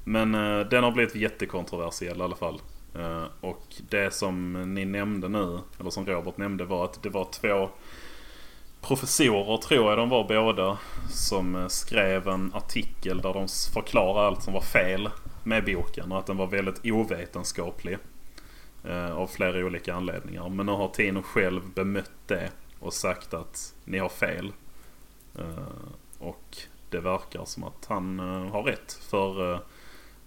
Men 0.05 0.35
eh, 0.35 0.61
den 0.61 0.85
har 0.85 0.91
blivit 0.91 1.15
jättekontroversiell 1.15 2.19
i 2.21 2.23
alla 2.23 2.37
fall. 2.37 2.61
Eh, 2.95 3.25
Och 3.41 3.67
det 3.89 4.15
som 4.15 4.53
ni 4.75 4.85
nämnde 4.85 5.29
nu, 5.29 5.59
eller 5.81 5.91
som 5.91 6.07
Robert 6.07 6.37
nämnde 6.37 6.65
var 6.65 6.85
att 6.85 7.03
det 7.03 7.09
var 7.11 7.25
två 7.33 7.69
professorer 8.81 9.57
tror 9.57 9.89
jag 9.89 9.99
de 9.99 10.09
var 10.09 10.25
båda. 10.29 10.79
Som 11.11 11.55
eh, 11.57 11.67
skrev 11.67 12.29
en 12.29 12.53
artikel 12.55 13.21
där 13.21 13.33
de 13.35 13.47
förklarade 13.75 14.27
allt 14.27 14.43
som 14.43 14.53
var 14.53 14.61
fel 14.61 15.09
med 15.45 15.65
boken 15.65 16.13
och 16.13 16.19
att 16.19 16.27
den 16.27 16.37
var 16.37 16.47
väldigt 16.47 16.81
ovetenskaplig. 16.85 17.99
eh, 18.85 19.17
Av 19.17 19.27
flera 19.27 19.67
olika 19.67 19.95
anledningar. 19.95 20.49
Men 20.49 20.67
nu 20.67 20.73
har 20.73 20.89
Tino 20.89 21.23
själv 21.23 21.63
bemött 21.75 22.11
det 22.27 22.51
och 22.79 22.93
sagt 22.93 23.35
att 23.35 23.75
ni 23.85 23.99
har 23.99 24.09
fel. 24.09 24.53
Eh, 25.39 25.65
och 26.19 26.57
det 26.91 27.01
verkar 27.01 27.45
som 27.45 27.65
att 27.65 27.87
han 27.89 28.21
eh, 28.21 28.53
har 28.53 28.63
rätt. 28.63 28.93
För 28.93 29.61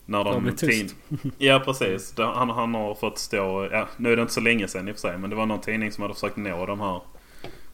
när 0.06 0.24
Det 0.24 0.30
har 0.30 0.34
de... 0.34 0.42
blivit 0.44 0.60
tyst. 0.60 0.96
Ja 1.38 1.62
precis. 1.66 2.14
Han, 2.18 2.50
han 2.50 2.76
har 2.76 2.96
fått 2.96 3.18
stå... 3.18 3.68
Ja, 3.72 3.88
nu 3.98 4.12
är 4.12 4.16
det 4.16 4.22
inte 4.22 4.34
så 4.34 4.42
länge 4.42 4.68
sedan 4.68 4.88
i 4.88 4.92
och 4.92 4.96
för 4.96 5.02
sig. 5.02 5.18
Men 5.18 5.30
det 5.30 5.36
var 5.36 5.46
någon 5.46 5.62
tidning 5.62 5.92
som 5.92 6.02
hade 6.02 6.14
försökt 6.14 6.38
nå 6.38 6.66
de 6.66 6.80
här 6.80 7.02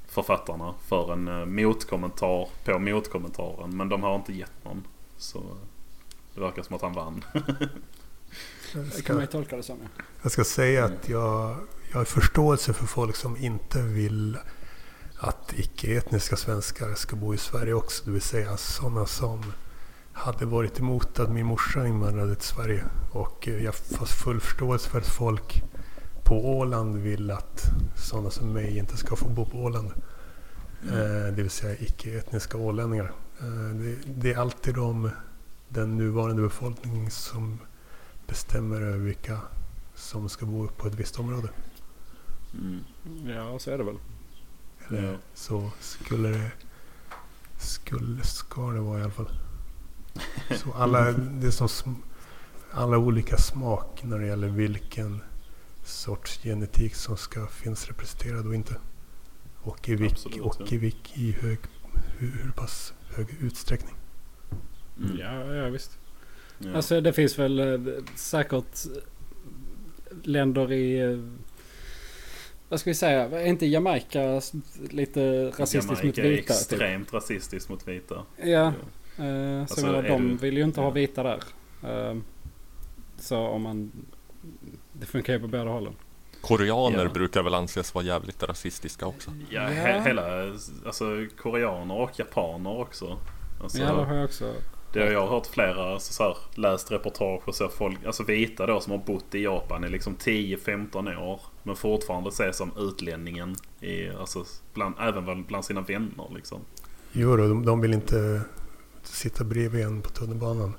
författarna 0.07 0.73
för 0.87 1.13
en 1.13 1.27
eh, 1.27 1.45
motkommentar 1.45 2.47
på 2.65 2.79
motkommentaren. 2.79 3.77
Men 3.77 3.89
de 3.89 4.03
har 4.03 4.15
inte 4.15 4.33
gett 4.33 4.65
någon. 4.65 4.83
Så 5.17 5.43
det 6.35 6.41
verkar 6.41 6.63
som 6.63 6.75
att 6.75 6.81
han 6.81 6.93
vann. 6.93 7.23
Jag 8.73 8.83
Det 8.85 8.91
kan 8.91 9.01
ska, 9.01 9.13
man 9.13 9.21
ju 9.21 9.27
tolka 9.27 9.57
det 9.57 9.63
som. 9.63 9.77
Ja. 9.81 10.03
jag 10.21 10.31
ska 10.31 10.43
säga 10.43 10.85
att 10.85 11.09
jag, 11.09 11.55
jag 11.91 11.97
har 11.97 12.05
förståelse 12.05 12.73
för 12.73 12.85
folk 12.85 13.15
som 13.15 13.37
inte 13.37 13.81
vill 13.81 14.37
att 15.17 15.53
icke-etniska 15.57 16.35
svenskar 16.35 16.93
ska 16.93 17.15
bo 17.15 17.33
i 17.33 17.37
Sverige 17.37 17.73
också. 17.73 18.05
Det 18.05 18.11
vill 18.11 18.21
säga 18.21 18.57
sådana 18.57 19.05
som 19.05 19.53
hade 20.19 20.45
varit 20.45 20.79
emot 20.79 21.19
att 21.19 21.31
min 21.31 21.45
morsa 21.45 21.87
invandrade 21.87 22.35
till 22.35 22.47
Sverige. 22.47 22.83
Och 23.11 23.47
eh, 23.47 23.63
jag 23.63 23.73
har 23.99 24.05
full 24.05 24.39
förståelse 24.39 24.89
för 24.89 24.99
att 24.99 25.07
folk 25.07 25.63
på 26.23 26.57
Åland 26.57 26.97
vill 26.97 27.31
att 27.31 27.63
sådana 27.95 28.29
som 28.29 28.53
mig 28.53 28.77
inte 28.77 28.97
ska 28.97 29.15
få 29.15 29.29
bo 29.29 29.45
på 29.45 29.57
Åland. 29.57 29.91
Eh, 30.83 31.33
det 31.35 31.41
vill 31.41 31.49
säga 31.49 31.75
icke-etniska 31.79 32.57
ålänningar. 32.57 33.11
Eh, 33.39 33.75
det, 33.75 33.95
det 34.05 34.33
är 34.33 34.37
alltid 34.37 34.75
de, 34.75 35.09
den 35.69 35.97
nuvarande 35.97 36.41
befolkningen 36.41 37.11
som 37.11 37.59
bestämmer 38.27 38.81
över 38.81 38.97
vilka 38.97 39.39
som 39.95 40.29
ska 40.29 40.45
bo 40.45 40.67
på 40.67 40.87
ett 40.87 40.95
visst 40.95 41.19
område. 41.19 41.49
Mm. 42.53 42.83
Ja, 43.35 43.59
så 43.59 43.71
är 43.71 43.77
det 43.77 43.83
väl. 43.83 43.97
Eller 44.87 45.11
Ja. 45.11 45.17
så 45.33 45.71
skulle 45.79 46.29
det... 46.29 46.51
Skulle, 47.57 48.23
ska 48.23 48.71
det 48.71 48.79
vara 48.79 48.99
i 48.99 49.03
alla 49.03 49.11
fall. 49.11 49.29
Så 50.55 50.73
alla, 50.73 51.11
det 51.11 51.47
är 51.47 51.51
som 51.67 52.03
alla 52.71 52.97
olika 52.97 53.37
smak 53.37 54.03
när 54.03 54.19
det 54.19 54.27
gäller 54.27 54.47
vilken 54.47 55.21
sorts 55.83 56.39
genetik 56.43 56.95
som 56.95 57.17
ska 57.17 57.47
finnas 57.47 57.87
representerad 57.87 58.47
och 58.47 58.55
inte. 58.55 58.75
Och 59.61 59.89
i, 59.89 59.95
vilk, 59.95 60.11
Absolut, 60.11 60.39
och 60.39 60.55
ja. 60.59 60.65
i, 60.69 60.77
vilk, 60.77 61.11
i 61.17 61.31
hög, 61.31 61.59
hur, 62.17 62.31
hur 62.43 62.51
pass 62.51 62.93
hög 63.15 63.27
utsträckning. 63.41 63.95
Mm. 64.99 65.17
Ja, 65.17 65.55
ja 65.55 65.69
visst. 65.69 65.97
Ja. 66.57 66.73
Alltså 66.75 67.01
det 67.01 67.13
finns 67.13 67.39
väl 67.39 67.59
eh, 67.59 68.03
säkert 68.15 68.77
länder 70.23 70.71
i... 70.71 70.99
eh, 70.99 71.19
Vad 72.69 72.79
ska 72.79 72.89
vi 72.89 72.95
säga? 72.95 73.39
Är 73.39 73.45
inte 73.45 73.65
Jamaica 73.65 74.41
lite 74.89 75.49
rasistiskt 75.49 76.03
mot 76.03 76.17
Jamaica 76.17 76.23
är 76.23 76.29
vita? 76.29 76.41
Typ? 76.41 76.49
extremt 76.49 77.13
rasistiskt 77.13 77.69
mot 77.69 77.87
vita. 77.87 78.25
Ja. 78.43 78.73
Eh, 79.19 79.65
så 79.65 79.73
Alltså, 79.73 79.85
menar, 79.85 80.03
de 80.03 80.27
du- 80.27 80.35
vill 80.37 80.57
ju 80.57 80.63
inte 80.63 80.79
ha 80.81 80.87
ja. 80.87 80.91
vita 80.91 81.23
där. 81.23 81.39
Eh, 81.83 82.15
så 83.17 83.37
om 83.39 83.61
man... 83.61 83.91
Det 84.93 85.05
funkar 85.05 85.33
ju 85.33 85.39
på 85.39 85.47
båda 85.47 85.69
hållen. 85.69 85.93
Koreaner 86.41 87.03
Ja. 87.05 87.09
brukar 87.09 87.43
väl 87.43 87.53
anses 87.53 87.93
vara 87.95 88.05
jävligt 88.05 88.43
rasistiska 88.43 89.05
också. 89.07 89.31
Ja. 89.49 89.61
He 89.61 90.01
hela, 90.01 90.23
alltså 90.85 91.05
koreaner 91.41 91.95
och 91.95 92.19
japaner 92.19 92.79
också. 92.79 93.17
Alltså, 93.63 93.77
Ja, 93.77 93.85
det 93.95 94.03
har 94.05 94.15
jag 94.15 94.25
också. 94.25 94.53
det 94.93 94.99
har 94.99 95.07
jag 95.07 95.27
hört 95.27 95.47
flera, 95.47 95.93
alltså, 95.93 96.13
så 96.13 96.23
här, 96.23 96.37
läst 96.55 96.91
reportage 96.91 97.47
och 97.47 97.55
så 97.55 97.67
folk, 97.69 98.05
alltså 98.05 98.23
vita 98.23 98.65
då 98.65 98.79
som 98.79 98.91
har 98.91 98.99
bott 98.99 99.35
i 99.35 99.43
Japan 99.43 99.83
i 99.83 99.89
liksom 99.89 100.15
10-15 100.15 101.17
år. 101.17 101.41
Men 101.63 101.75
fortfarande 101.75 102.29
ses 102.29 102.57
som 102.57 102.71
utlänningen 102.77 103.55
i, 103.79 104.09
alltså, 104.09 104.45
bland, 104.73 104.95
även 104.99 105.23
bland- 105.25 105.45
bland 105.45 105.65
sina 105.65 105.81
vänner 105.81 106.27
liksom. 106.35 106.59
Jo, 107.11 107.37
då, 107.37 107.47
de, 107.47 107.65
de 107.65 107.81
vill 107.81 107.93
inte 107.93 108.41
sitta 109.09 109.43
bredvid 109.43 109.85
en 109.85 110.01
på 110.01 110.09
tunnelbanan. 110.09 110.73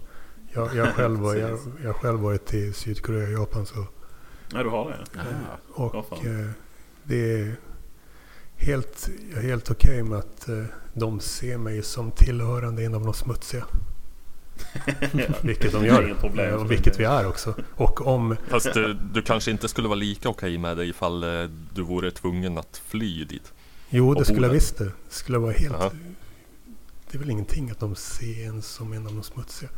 Jag, 0.52 0.76
jag, 0.76 0.88
själv, 0.94 1.20
var, 1.20 1.34
jag, 1.34 1.58
jag 1.84 1.96
själv 1.96 2.20
varit 2.20 2.54
i 2.54 2.72
Sydkorea 2.72 3.26
och 3.26 3.32
Japan 3.32 3.66
så 3.66 3.86
Ja, 4.52 4.62
du 4.62 4.68
har 4.68 4.90
det? 4.90 5.20
Och 5.72 5.94
Vad 5.94 6.06
fan. 6.06 6.40
eh, 6.40 6.50
det 7.04 7.40
är 7.40 7.56
helt, 8.56 9.08
helt 9.42 9.70
okej 9.70 10.02
med 10.02 10.18
att 10.18 10.48
eh, 10.48 10.64
de 10.94 11.20
ser 11.20 11.58
mig 11.58 11.82
som 11.82 12.10
tillhörande 12.10 12.84
en 12.84 12.94
av 12.94 13.04
de 13.04 13.14
smutsiga. 13.14 13.64
Ja. 15.12 15.24
Vilket 15.42 15.72
de 15.72 15.84
gör. 15.86 16.14
problem 16.20 16.54
Eh, 16.54 16.60
och 16.60 16.70
vilket 16.70 17.00
vi 17.00 17.04
är 17.04 17.26
också. 17.26 17.54
Och 17.74 18.06
om... 18.06 18.36
Fast 18.48 18.74
du, 18.74 18.94
du 18.94 19.22
kanske 19.22 19.50
inte 19.50 19.68
skulle 19.68 19.88
vara 19.88 19.98
lika 19.98 20.28
okej 20.28 20.58
med 20.58 20.76
det 20.76 20.84
ifall 20.86 21.22
eh, 21.24 21.50
du 21.74 21.82
vore 21.82 22.10
tvungen 22.10 22.58
att 22.58 22.82
fly 22.86 23.24
dit. 23.24 23.52
Jo, 23.90 24.14
det 24.14 24.20
Och 24.20 24.26
skulle 24.26 24.46
jag 24.46 24.54
visst 24.54 24.78
det. 24.78 24.90
Skulle 25.08 25.38
vara 25.38 25.52
helt... 25.52 25.74
Jaha. 25.78 25.90
Det 27.10 27.16
är 27.16 27.18
väl 27.18 27.30
ingenting 27.30 27.70
att 27.70 27.80
de 27.80 27.94
ser 27.94 28.46
en 28.46 28.62
som 28.62 28.92
en 28.92 29.06
av 29.06 29.12
de 29.14 29.22
smutsiga. 29.22 29.70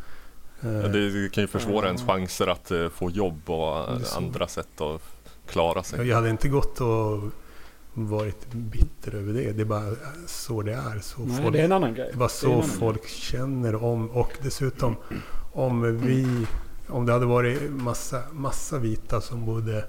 Eh, 0.63 0.71
Ja, 0.71 0.89
Det 0.89 1.33
kan 1.33 1.45
ju 1.45 1.49
försvåra 1.49 1.87
ens 1.87 2.03
chanser 2.03 2.47
att 2.47 2.71
eh, 2.71 2.89
få 2.89 3.11
jobb 3.11 3.51
och 3.51 3.79
eh, 3.79 3.99
Det 3.99 4.13
är 4.13 4.17
andra 4.17 4.49
sätt 4.49 4.81
att 4.81 5.03
klara 5.47 5.83
sig. 5.83 6.09
Jag 6.09 6.17
hade 6.17 6.31
inte 6.31 6.49
gått 6.49 6.81
och 6.81 7.23
varit 7.95 8.53
bitter 8.53 9.15
över 9.15 9.33
det. 9.33 9.53
Det 9.53 9.61
är 9.63 9.67
bara 9.67 9.95
så 10.27 10.63
det 10.63 10.73
är. 10.73 11.01
Så 11.01 11.21
Nej, 11.21 11.43
folk, 11.43 11.53
det 11.53 11.61
är 11.61 11.65
en 11.65 11.73
annan 11.73 11.95
grej. 11.95 12.09
Det 12.13 12.19
var 12.19 12.31
Det 12.43 12.47
är 12.47 12.57
en 12.57 12.63
så 12.63 12.73
annan 12.75 12.79
folk 12.79 13.09
känner 13.09 13.85
om 13.85 14.11
och 14.11 14.33
dessutom 14.43 14.97
om 15.53 15.99
vi 16.01 16.47
om 16.89 17.07
det 17.07 17.13
hade 17.13 17.27
varit 17.27 17.71
massa, 17.71 18.23
massa 18.33 18.79
vita 18.79 19.21
som 19.21 19.47
bodde 19.47 19.85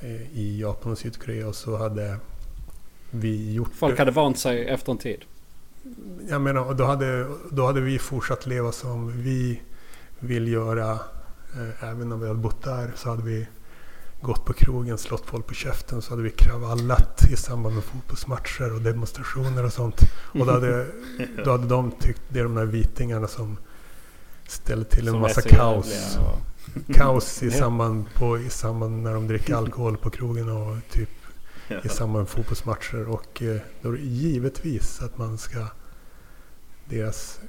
eh, 0.00 0.38
i 0.38 0.60
Japan 0.60 0.92
och 0.92 0.98
Sydkorea 0.98 1.48
och 1.48 1.54
så 1.56 1.76
hade 1.76 2.16
vi 3.10 3.52
gjort 3.52 3.70
Folk 3.74 3.98
hade 3.98 4.10
vant 4.10 4.38
sig 4.38 4.68
efter 4.68 4.92
en 4.92 4.98
tid. 4.98 5.24
Jag 6.28 6.40
menar, 6.40 6.74
då 6.74 6.84
hade, 6.84 7.26
då 7.50 7.66
hade 7.66 7.80
vi 7.80 7.98
fortsatt 7.98 8.46
leva 8.46 8.72
som 8.72 9.22
vi 9.22 9.62
vill 10.18 10.48
göra. 10.48 10.90
Eh, 11.54 11.84
även 11.90 12.12
om 12.12 12.20
vi 12.20 12.26
hade 12.28 12.40
bott 12.40 12.62
där 12.62 12.92
så 12.96 13.10
hade 13.10 13.22
vi 13.22 13.48
gått 14.20 14.44
på 14.44 14.52
krogen, 14.52 14.98
slått 14.98 15.26
folk 15.26 15.46
på 15.46 15.54
käften. 15.54 16.02
Så 16.02 16.10
hade 16.10 16.22
vi 16.22 16.30
kravallat 16.30 17.24
i 17.32 17.36
samband 17.36 17.74
med 17.74 17.84
fotbollsmatcher 17.84 18.74
och 18.74 18.80
demonstrationer 18.80 19.64
och 19.64 19.72
sånt. 19.72 20.00
Och 20.32 20.46
då 20.46 20.52
hade, 20.52 20.86
då 21.44 21.50
hade 21.50 21.66
de 21.68 21.90
tyckt 21.90 22.22
det 22.28 22.38
är 22.40 22.44
de 22.44 22.54
där 22.54 22.66
vitingarna 22.66 23.28
som 23.28 23.58
ställer 24.48 24.84
till 24.84 25.08
en 25.08 25.12
Som 25.14 25.20
massa 25.20 25.40
kaos. 25.42 26.18
och- 26.20 26.38
Kaos 26.94 27.42
i 27.42 27.50
samband, 27.60 28.04
på, 28.14 28.38
i 28.38 28.48
samband 28.50 29.02
när 29.02 29.14
de 29.14 29.26
dricker 29.28 29.54
alkohol 29.56 29.96
på 29.96 30.10
krogen 30.10 30.48
och 30.48 30.76
typ 30.90 31.08
i 31.84 31.88
samband 31.88 32.18
med 32.22 32.28
fotbollsmatcher. 32.28 33.08
Och 33.08 33.42
eh, 33.42 33.56
då 33.82 33.88
är 33.88 33.92
det 33.92 33.98
givetvis 34.02 35.02
att 35.02 35.18
man 35.18 35.38
ska... 35.38 35.66
Deras 36.88 37.40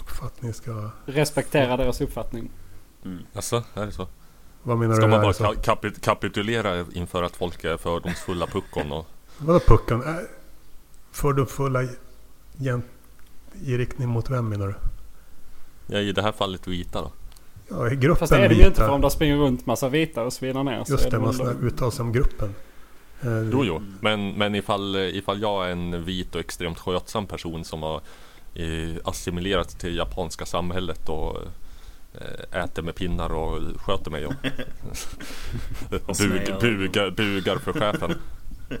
uppfattning 0.00 0.54
ska... 0.54 0.90
Respektera 1.06 1.76
deras 1.76 2.00
uppfattning. 2.00 2.50
Mm. 3.04 3.22
Alltså, 3.34 3.64
är 3.74 3.86
det 3.86 3.92
så? 3.92 4.08
Vad 4.62 4.78
menar 4.78 4.94
Ska 4.94 5.04
du? 5.04 5.10
man 5.10 5.18
här, 5.20 5.26
bara 5.26 5.32
så? 5.32 5.44
ka- 5.44 5.60
kapi- 5.62 6.00
kapitulera 6.00 6.84
inför 6.92 7.22
att 7.22 7.36
folk 7.36 7.64
är 7.64 7.76
fördomsfulla 7.76 8.46
puckon 8.46 8.92
och 8.92 9.06
Vadå 9.38 9.60
pucken? 9.60 10.02
Äh, 10.02 10.14
Fördomsfulla 11.10 11.88
gent 12.56 12.84
i 13.64 13.78
riktning 13.78 14.08
mot 14.08 14.30
vem 14.30 14.48
menar 14.48 14.66
du? 14.66 14.74
ja, 15.94 15.98
i 16.00 16.12
det 16.12 16.22
här 16.22 16.32
fallet 16.32 16.66
vita 16.68 17.02
då? 17.02 17.12
Ja, 17.68 17.90
i 17.90 17.96
gruppen 17.96 18.16
Fast 18.18 18.32
det 18.32 18.38
är 18.38 18.48
det 18.48 18.54
ju 18.54 18.58
vita. 18.58 18.68
inte 18.68 18.80
för 18.80 18.88
om 18.90 19.00
det 19.00 19.10
springer 19.10 19.36
runt 19.36 19.66
massa 19.66 19.88
vita 19.88 20.22
och 20.24 20.32
svinar 20.32 20.64
ner. 20.64 20.84
Just 20.88 21.10
det, 21.10 21.18
man 21.18 21.32
ska 21.34 21.50
uttala 21.50 21.90
sig 21.90 22.02
om 22.02 22.12
gruppen. 22.12 22.54
Eh, 23.22 23.48
Jo, 23.52 23.64
jo. 23.64 23.82
Men, 24.00 24.30
men 24.32 24.54
ifall, 24.54 24.96
ifall 24.96 25.40
jag 25.40 25.66
är 25.66 25.70
en 25.70 26.04
vit 26.04 26.34
och 26.34 26.40
extremt 26.40 26.78
skötsam 26.78 27.26
person 27.26 27.64
som 27.64 27.82
har 27.82 28.00
eh, 28.54 28.96
assimilerat 29.04 29.78
till 29.78 29.96
japanska 29.96 30.46
samhället 30.46 31.08
och 31.08 31.36
eh, 32.14 32.62
äter 32.64 32.82
med 32.82 32.94
pinnar 32.94 33.32
och 33.34 33.62
sköter 33.80 34.10
mig 34.10 34.26
och 34.26 34.32
Och 36.06 36.16
bug, 36.16 36.54
bugar, 36.60 37.10
bugar 37.10 37.56
för 37.58 37.72
chefen. 37.72 38.14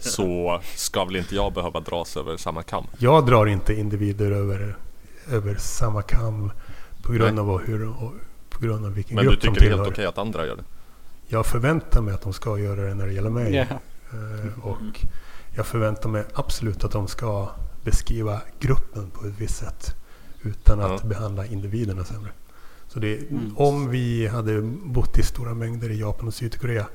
Så 0.00 0.60
ska 0.74 1.04
väl 1.04 1.16
inte 1.16 1.34
jag 1.34 1.52
behöva 1.52 1.80
dras 1.80 2.16
över 2.16 2.36
samma 2.36 2.62
kam? 2.62 2.86
Jag 2.98 3.26
drar 3.26 3.46
inte 3.46 3.74
individer 3.74 4.30
över, 4.30 4.76
över 5.30 5.54
samma 5.54 6.02
kam 6.02 6.52
på 7.02 7.12
grund 7.12 7.38
av 7.38 7.58
hur, 7.66 7.92
på 8.50 8.60
grund 8.60 8.86
av 8.86 8.94
vilken 8.94 9.14
Men 9.16 9.24
du 9.24 9.30
grupp 9.30 9.40
de 9.40 9.46
tycker 9.48 9.60
det 9.60 9.66
är 9.66 9.68
tillhör. 9.70 9.84
helt 9.84 9.94
okej 9.94 10.06
att 10.06 10.18
andra 10.18 10.46
gör 10.46 10.56
det? 10.56 10.64
Jag 11.28 11.46
förväntar 11.46 12.00
mig 12.02 12.14
att 12.14 12.22
de 12.22 12.32
ska 12.32 12.58
göra 12.58 12.80
det 12.80 12.94
när 12.94 13.06
det 13.06 13.12
gäller 13.12 13.30
mig. 13.30 13.54
Ja. 13.54 13.64
Eh, 14.16 14.64
Och 14.66 15.04
jag 15.56 15.66
förväntar 15.66 16.08
mig 16.08 16.24
absolut 16.34 16.84
att 16.84 16.92
de 16.92 17.08
ska 17.08 17.48
beskriva 17.84 18.40
gruppen 18.60 19.10
på 19.10 19.26
ett 19.26 19.34
visst 19.38 19.56
sätt. 19.56 19.94
Utan 20.42 20.80
att 20.80 21.00
Ja. 21.02 21.08
behandla 21.08 21.46
individerna 21.46 22.04
sämre. 22.04 22.30
Så 22.88 22.98
det, 22.98 23.16
Mm. 23.30 23.56
om 23.56 23.90
vi 23.90 24.26
hade 24.26 24.62
bott 24.84 25.18
i 25.18 25.22
stora 25.22 25.54
mängder 25.54 25.90
i 25.90 26.00
Japan 26.00 26.28
och 26.28 26.34
Sydkorea. 26.34 26.86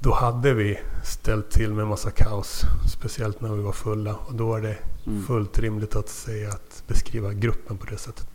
Då 0.00 0.14
hade 0.14 0.54
vi 0.54 0.78
ställt 1.04 1.50
till 1.50 1.72
med 1.74 1.86
massa 1.86 2.10
kaos. 2.10 2.62
Speciellt 2.88 3.40
när 3.40 3.52
vi 3.54 3.62
var 3.62 3.72
fulla. 3.72 4.14
Och 4.14 4.34
då 4.34 4.54
är 4.54 4.60
det 4.62 4.78
Mm. 5.06 5.26
fullt 5.26 5.58
rimligt 5.58 5.96
att 5.96 6.08
säga 6.08 6.48
att 6.48 6.82
beskriva 6.86 7.32
gruppen 7.32 7.76
på 7.78 7.86
det 7.86 7.98
sättet. 7.98 8.26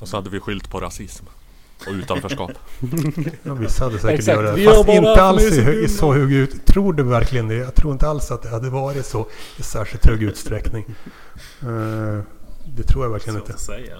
Och 0.00 0.08
så 0.08 0.16
hade 0.16 0.30
vi 0.30 0.40
skylt 0.40 0.70
på 0.70 0.80
rasism 0.80 1.24
och 1.86 1.92
utanförskap. 1.92 2.50
Ja, 3.42 3.54
vissa 3.54 3.84
hade 3.84 3.98
säkert 3.98 4.18
Exakt, 4.18 4.36
gjort 4.38 4.56
det. 4.56 4.64
Fast 4.64 4.88
inte 4.88 5.22
alls 5.22 5.42
i, 5.42 5.64
så 5.64 5.70
i 5.70 5.88
så 5.88 6.12
hög 6.12 6.32
ut. 6.32 6.66
Tror 6.66 6.92
du 6.92 7.02
verkligen 7.02 7.48
det? 7.48 7.54
Jag 7.54 7.74
tror 7.74 7.92
inte 7.92 8.08
alls 8.08 8.30
att 8.30 8.42
det 8.42 8.48
hade 8.48 8.70
varit 8.70 9.06
så 9.06 9.26
i 9.58 9.62
särskilt 9.62 10.06
hög 10.06 10.22
utsträckning. 10.22 10.84
Eh, 11.62 12.20
det 12.76 12.82
tror 12.82 13.04
jag 13.04 13.10
verkligen 13.10 13.38
Svårt 13.38 13.48
inte. 13.48 13.52
att 13.52 13.60
säga. 13.60 13.96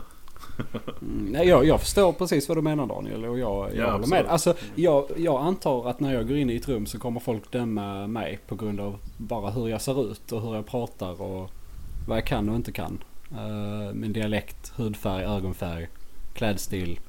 Mm, 1.03 1.27
Nej, 1.33 1.49
jag, 1.49 1.65
jag 1.67 1.81
förstår 1.81 2.13
precis 2.13 2.49
vad 2.49 2.59
du 2.59 2.63
menar 2.63 2.87
Daniel 2.87 3.25
och 3.25 3.39
jag, 3.39 3.69
jag 3.75 3.87
Ja, 3.87 3.93
håller 3.93 4.07
med. 4.07 4.27
Alltså, 4.27 4.55
jag, 4.75 5.07
jag 5.17 5.43
antar 5.43 5.91
att 5.91 6.01
när 6.01 6.15
jag 6.15 6.29
går 6.29 6.37
in 6.37 6.51
i 6.51 6.57
ett 6.57 6.69
rum 6.69 6.87
så 6.87 6.99
kommer 6.99 7.21
folk 7.21 7.53
döma 7.53 8.07
mig 8.07 8.39
på 8.49 8.55
grund 8.55 8.81
av 8.81 8.99
bara 9.17 9.51
hur 9.51 9.69
jag 9.69 9.81
ser 9.83 10.11
ut 10.11 10.33
och 10.33 10.43
hur 10.43 10.55
jag 10.55 10.67
pratar 10.67 11.23
och 11.23 11.51
vad 12.09 12.17
jag 12.17 12.27
kan 12.27 12.49
och 12.49 12.57
inte 12.57 12.73
kan. 12.73 13.03
Uh, 13.33 13.93
min 13.95 14.13
dialekt, 14.13 14.73
hudfärg, 14.77 15.25
ögonfärg, 15.25 15.89
klädstil, 16.35 17.01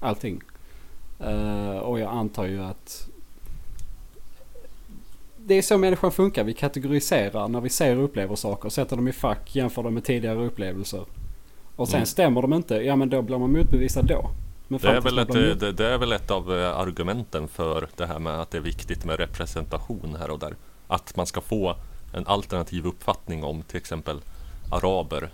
allting. 0.00 0.42
Eh, 1.20 1.78
och 1.78 2.00
jag 2.00 2.10
antar 2.12 2.44
ju 2.44 2.62
att 2.62 3.06
det 5.36 5.54
är 5.54 5.62
så 5.62 5.78
människan 5.78 6.12
funkar. 6.12 6.44
Vi 6.44 6.54
kategoriserar 6.54 7.48
när 7.48 7.60
vi 7.60 7.68
ser 7.68 7.96
och 7.98 8.04
upplever 8.04 8.36
saker. 8.36 8.68
Sätter 8.68 8.96
dem 8.96 9.08
i 9.08 9.12
fack, 9.12 9.56
jämför 9.56 9.82
dem 9.82 9.94
med 9.94 10.04
tidigare 10.04 10.44
upplevelser. 10.46 11.04
Och 11.76 11.88
sen 11.88 11.96
Mm. 11.96 12.06
stämmer 12.06 12.42
de 12.42 12.52
inte, 12.52 12.74
ja 12.74 12.96
men 12.96 13.08
då 13.10 13.22
blir 13.22 13.38
man 13.38 13.52
motbevisad 13.52 14.06
då. 14.06 14.30
Men 14.68 14.80
Det 14.80 14.88
är, 14.88 15.00
väl 15.00 15.18
ett, 15.18 15.32
det, 15.60 15.72
det 15.72 15.86
är 15.86 15.98
väl 15.98 16.12
ett 16.12 16.30
av 16.30 16.58
eh, 16.58 16.78
argumenten 16.78 17.48
för 17.48 17.88
det 17.96 18.06
här 18.06 18.18
med 18.18 18.40
att 18.40 18.50
det 18.50 18.58
är 18.58 18.62
viktigt 18.62 19.04
med 19.04 19.16
representation 19.18 20.16
här 20.20 20.30
och 20.30 20.38
där. 20.38 20.54
Att 20.86 21.16
man 21.16 21.26
ska 21.26 21.40
få 21.40 21.76
en 22.14 22.26
alternativ 22.26 22.86
uppfattning 22.86 23.44
om 23.44 23.62
till 23.62 23.76
exempel 23.76 24.20
araber. 24.70 25.30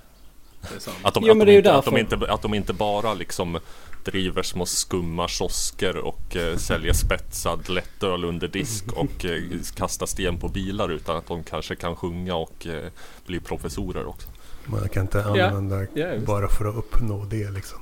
Att 1.03 1.15
de, 1.15 1.21
Jo, 1.25 1.33
att, 1.33 1.37
men 1.37 1.39
de 1.39 1.45
det 1.45 1.51
är 1.51 1.53
ju 1.53 1.59
inte, 1.59 1.75
att, 1.75 1.85
de 1.85 1.91
därför. 1.95 2.15
inte, 2.15 2.33
att 2.33 2.43
de 2.43 2.55
inte 2.55 2.73
bara 2.73 3.15
liksom 3.15 3.59
driver 4.07 4.43
små 4.43 4.67
skumma 4.67 5.29
kiosker 5.29 5.97
och 5.97 6.37
eh, 6.37 6.57
säljer 6.57 6.93
spetsad 6.93 7.69
lättöl 7.69 8.25
under 8.25 8.49
disk 8.49 8.93
och 8.93 9.25
eh, 9.25 9.43
kastar 9.75 10.07
sten 10.07 10.39
på 10.39 10.49
bilar 10.49 10.89
utan 10.89 11.17
att 11.17 11.27
de 11.27 11.45
kanske 11.45 11.77
kan 11.77 11.97
sjunga 11.97 12.35
och 12.35 12.67
eh, 12.67 12.91
bli 13.27 13.41
professorer 13.41 14.07
också. 14.07 14.29
Man 14.65 14.89
kan 14.89 15.03
inte 15.03 15.25
använda 15.25 15.87
Ja, 15.95 16.11
visst. 16.15 16.27
bara 16.27 16.49
för 16.49 16.65
att 16.65 16.77
uppnå 16.77 17.25
det 17.25 17.51
liksom. 17.51 17.79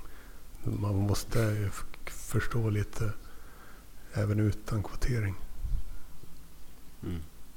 Man 0.65 0.97
måste 0.97 1.71
förstå 2.07 2.71
lite 2.71 3.13
även 4.15 4.41
utan 4.41 4.83
kvotering. 4.83 5.35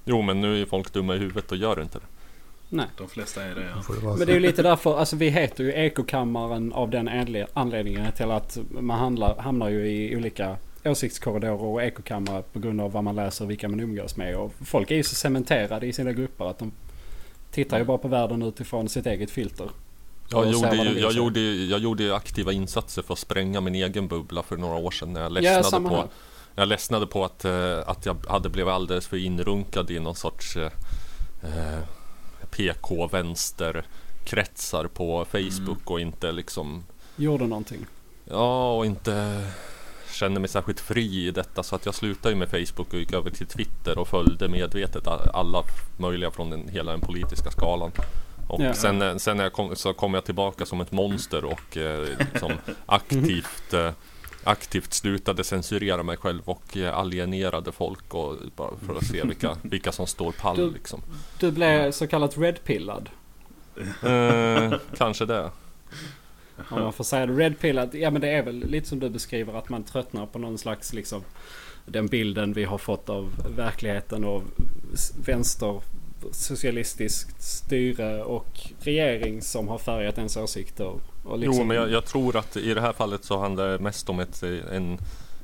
Jo 0.05 0.22
men 0.22 0.41
nu 0.41 0.61
är 0.61 0.65
folk 0.65 0.93
dumma 0.93 1.15
i 1.15 1.20
huvudet 1.20 1.51
och 1.51 1.57
gör 1.57 1.82
inte 1.82 1.99
det. 1.99 2.05
Nej. 2.70 2.86
De 2.97 3.07
flesta 3.07 3.43
är 3.43 3.55
det 3.55 3.61
ja. 3.61 3.84
Det 4.01 4.07
Men 4.07 4.18
det 4.18 4.32
är 4.32 4.34
ju 4.34 4.39
lite 4.39 4.61
därför, 4.63 4.97
alltså 4.99 5.15
vi 5.15 5.30
heter 5.30 5.63
ju 5.63 5.74
Ekokammaren 5.74 6.74
av 6.74 6.89
den 6.89 7.09
anle- 7.09 7.47
anledningen 7.53 8.11
till 8.11 8.32
att 8.32 8.57
man 8.70 8.99
handlar, 8.99 9.38
hamnar 9.38 9.70
ju 9.70 9.88
i 9.91 10.15
olika 10.15 10.57
åsiktskorridorer 10.86 11.63
och 11.63 11.84
ekokammare 11.84 12.43
på 12.53 12.59
grund 12.59 12.82
av 12.82 12.91
vad 12.91 13.03
man 13.03 13.15
läser 13.15 13.45
och 13.45 13.49
vilka 13.51 13.70
man 13.70 13.80
umgås 13.80 14.18
med. 14.18 14.36
Och 14.36 14.53
folk 14.65 14.91
är 14.91 14.95
ju 14.95 15.03
så 15.03 15.15
cementerade 15.15 15.86
i 15.88 15.93
sina 15.93 16.11
grupper 16.11 16.45
att 16.45 16.59
de 16.59 16.72
tittar 17.51 17.80
ju 17.80 17.84
bara 17.86 17.97
på 17.97 18.07
världen 18.07 18.41
utifrån 18.41 18.89
sitt 18.89 19.05
eget 19.05 19.32
filter. 19.32 19.70
Jag 20.32 20.51
gjorde, 20.51 20.76
ju, 20.76 20.99
jag, 20.99 21.11
gjorde, 21.11 21.39
jag 21.39 21.80
gjorde 21.80 22.03
ju 22.03 22.13
aktiva 22.13 22.51
insatser 22.51 23.01
för 23.01 23.13
att 23.13 23.20
spränga 23.20 23.61
min 23.61 23.76
egen 23.76 24.07
bubbla 24.07 24.43
för 24.43 24.57
några 24.57 24.76
år 24.76 24.91
sedan 24.91 25.13
när 25.13 25.22
jag 25.22 25.30
Ja, 25.30 25.34
ledsnade 25.34 25.63
samma 25.63 25.89
på 25.89 25.95
här. 25.95 26.07
Jag 26.55 26.68
ledsnade 26.68 27.07
på 27.07 27.26
att, 27.26 27.45
eh, 27.45 27.80
att 27.86 28.05
jag 28.05 28.15
hade 28.28 28.49
blivit 28.49 28.72
alldeles 28.72 29.07
för 29.07 29.18
inrunkad 29.18 29.91
i 29.91 29.99
någon 29.99 30.15
sorts 30.15 30.57
eh, 30.57 30.72
eh, 31.43 31.80
PK-vänsterkretsar 32.58 34.88
på 34.88 35.26
Facebook 35.26 35.91
och 35.91 35.99
inte 35.99 36.32
liksom 36.32 36.84
Gjorde 37.16 37.47
någonting. 37.47 37.86
Ja, 38.26 38.74
och 38.74 38.86
inte 38.86 39.43
kände 40.12 40.39
mig 40.39 40.49
särskilt 40.49 40.80
fri 40.80 41.28
i 41.28 41.32
detta 41.32 41.64
så 41.64 41.76
att 41.76 41.86
jag 41.86 41.95
slutade 41.95 42.34
ju 42.34 42.39
med 42.39 42.49
Facebook 42.49 42.93
och 42.93 42.99
gick 42.99 43.14
över 43.14 43.30
till 43.30 43.47
Twitter 43.47 43.97
och 43.97 44.08
följde 44.08 44.47
medvetet 44.47 45.08
alla 45.08 45.64
möjliga 45.97 46.32
från 46.32 46.49
den, 46.49 46.68
hela 46.70 46.91
den 46.91 47.01
politiska 47.01 47.51
skalan. 47.51 47.91
Och 48.47 48.62
Ja. 48.62 48.74
sen, 48.74 49.20
sen 49.20 49.38
när 49.38 49.43
jag 49.43 49.53
kom, 49.53 49.76
så 49.76 49.93
kom 49.93 50.14
jag 50.14 50.26
tillbaka 50.26 50.66
som 50.66 50.82
ett 50.82 50.91
monster 50.91 51.45
och 51.45 51.78
eh, 51.78 52.08
liksom 52.20 52.51
aktivt 52.86 53.74
eh, 53.74 53.91
Aktivt 54.47 54.93
slutade 54.93 55.43
censurera 55.43 56.03
mig 56.03 56.17
själv 56.17 56.41
och 56.45 56.77
eh, 56.77 56.97
alienerade 56.97 57.71
folk 57.71 58.13
och 58.13 58.35
bara 58.55 58.71
för 58.85 58.95
att 58.95 59.05
se 59.05 59.23
vilka, 59.23 59.57
vilka 59.61 59.91
som 59.91 60.07
står 60.07 60.31
pall 60.31 60.57
Du- 60.57 60.71
liksom. 60.71 61.01
Du 61.39 61.51
blev 61.51 61.91
så 61.91 62.07
kallat 62.07 62.37
redpillad. 62.37 63.09
Eh, 64.03 64.73
kanske 64.97 65.25
det. 65.25 65.51
Om 66.69 66.81
man 66.81 66.93
får 66.93 67.03
säga 67.03 67.25
det. 67.25 67.33
Redpillad, 67.33 67.95
ja 67.95 68.11
men 68.11 68.21
det 68.21 68.29
är 68.29 68.43
väl 68.43 68.55
lite 68.67 68.87
som 68.87 68.99
du 68.99 69.09
beskriver 69.09 69.53
att 69.53 69.69
man 69.69 69.83
tröttnar 69.83 70.25
på 70.25 70.39
någon 70.39 70.57
slags 70.57 70.93
liksom 70.93 71.23
den 71.85 72.07
bilden 72.07 72.53
vi 72.53 72.63
har 72.63 72.77
fått 72.77 73.09
av 73.09 73.29
verkligheten 73.55 74.23
och 74.25 74.43
vänster 75.25 75.81
socialistiskt 76.32 77.43
styre 77.43 78.24
och 78.24 78.59
regering 78.80 79.41
som 79.41 79.68
har 79.68 79.78
färgat 79.78 80.18
ens 80.18 80.38
åsikter. 80.38 80.93
Och 81.24 81.39
liksom, 81.39 81.57
Jo, 81.57 81.63
men 81.63 81.78
jag, 81.78 81.91
jag 81.91 82.05
tror 82.05 82.38
att 82.38 82.57
i 82.57 82.74
det 82.74 82.82
här 82.82 82.93
fallet 82.93 83.24
så 83.24 83.39
handlar 83.39 83.68
det 83.68 83.80
mest 83.80 84.09
om 84.09 84.20
ett, 84.20 84.43
en 84.72 84.97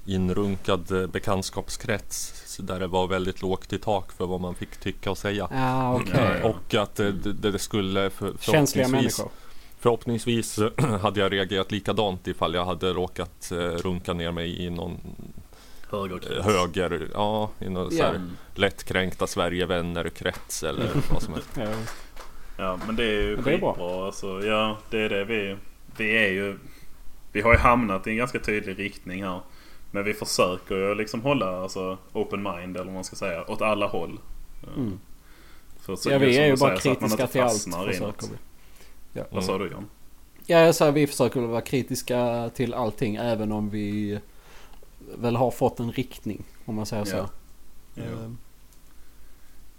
inrunkad 0.05 1.09
bekantskapskrets 1.11 2.57
där 2.59 2.79
det 2.79 2.87
var 2.87 3.07
väldigt 3.07 3.41
lågt 3.41 3.73
i 3.73 3.79
tak 3.79 4.11
för 4.11 4.25
vad 4.25 4.41
man 4.41 4.55
fick 4.55 4.77
tycka 4.77 5.11
och 5.11 5.17
säga. 5.17 5.45
Okej. 5.45 6.13
Ja, 6.13 6.35
ja. 6.41 6.49
Och 6.49 6.73
att 6.73 6.95
det, 6.95 7.11
det 7.33 7.59
skulle 7.59 8.09
för, 8.09 8.33
Känsliga 8.39 8.87
människor. 8.87 9.29
förhoppningsvis 9.79 10.59
hade 11.01 11.19
jag 11.19 11.31
reagerat 11.31 11.71
likadant 11.71 12.27
ifall 12.27 12.53
jag 12.53 12.65
hade 12.65 12.93
råkat 12.93 13.51
eh, 13.51 13.57
runka 13.57 14.13
ner 14.13 14.31
mig 14.31 14.65
i 14.65 14.69
någon 14.69 14.99
Högerkrets. 15.97 16.45
höger, 16.45 17.07
ja, 17.13 17.49
i 17.59 17.69
någon 17.69 17.91
så 17.91 17.97
Ja. 17.97 18.05
här 18.05 18.15
Mm. 18.15 18.29
lättkränkta 18.55 19.27
Sverigevänner-krets 19.27 20.63
eller 20.63 20.89
vad 21.11 21.21
som 21.23 21.33
helst. 21.33 21.49
Ja. 21.57 21.67
Ja 22.57 22.79
men 22.87 22.95
det 22.95 23.03
är 23.03 23.21
ju 23.21 23.35
Det 23.35 23.53
är 23.53 23.57
bra. 23.57 23.73
skitbra. 23.73 24.05
Alltså, 24.05 24.45
ja 24.45 24.77
det 24.89 24.99
är 25.01 25.09
det 25.09 25.25
vi... 25.25 25.55
Vi 25.97 26.17
är 26.17 26.29
ju... 26.31 26.57
Vi 27.31 27.41
har 27.41 27.51
ju 27.53 27.59
hamnat 27.59 28.07
i 28.07 28.09
en 28.09 28.17
ganska 28.17 28.39
tydlig 28.39 28.79
riktning 28.79 29.23
här. 29.23 29.39
Men 29.91 30.03
vi 30.03 30.13
försöker 30.13 30.75
ju 30.75 30.95
liksom 30.95 31.21
hålla 31.21 31.61
alltså, 31.61 31.97
open 32.13 32.43
mind 32.43 32.75
eller 32.75 32.85
vad 32.85 32.93
man 32.93 33.03
ska 33.03 33.15
säga 33.15 33.51
åt 33.51 33.61
alla 33.61 33.87
håll. 33.87 34.19
Mm. 34.77 34.99
För 35.81 35.95
så- 35.95 36.11
ja 36.11 36.17
vi 36.17 36.37
är 36.37 36.45
ju 36.45 36.55
bara 36.57 36.57
säger, 36.57 36.79
så 36.79 36.91
att 36.91 37.01
man 37.01 37.09
kritiska 37.09 37.27
till 37.27 37.41
allt. 37.41 37.87
Försöker 37.93 38.27
vi. 39.13 39.21
Vad 39.29 39.43
sa 39.43 39.57
du 39.57 39.67
John? 39.71 39.85
Ja 40.45 40.59
jag 40.59 40.75
säger 40.75 40.91
vi 40.91 41.07
försöker 41.07 41.39
vara 41.41 41.61
kritiska 41.61 42.49
till 42.55 42.73
allting 42.73 43.15
även 43.15 43.51
om 43.51 43.69
vi 43.69 44.19
väl 45.17 45.35
har 45.35 45.51
fått 45.51 45.79
en 45.79 45.91
riktning. 45.91 46.43
Om 46.65 46.75
man 46.75 46.85
säger 46.85 47.05
så. 47.05 47.15
Ja. 47.15 47.29
Ja. 47.95 48.03
Ehm, 48.03 48.37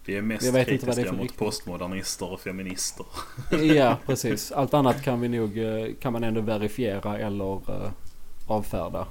Vi 0.05 0.17
är 0.17 0.23
mest 0.23 0.45
Jag 0.45 0.53
vet 0.53 0.69
inte 0.69 0.87
vad 0.87 0.97
det 0.97 1.01
är 1.01 1.05
kritiska 1.05 1.13
för 1.13 1.17
mot 1.23 1.23
riktning. 1.31 1.47
postmodernister 1.49 2.33
och 2.33 2.41
feminister. 2.41 3.07
Ja, 3.63 3.97
precis. 4.07 4.53
Allt 4.53 4.75
annat 4.75 5.03
kan 5.03 5.21
vi 5.21 5.29
nog 5.29 5.59
eh, 5.59 5.95
kan 6.01 6.13
man 6.13 6.25
ändå 6.25 6.41
verifiera 6.41 7.19
eller 7.19 7.55
eh, 7.85 7.91
avfärda. 8.47 9.07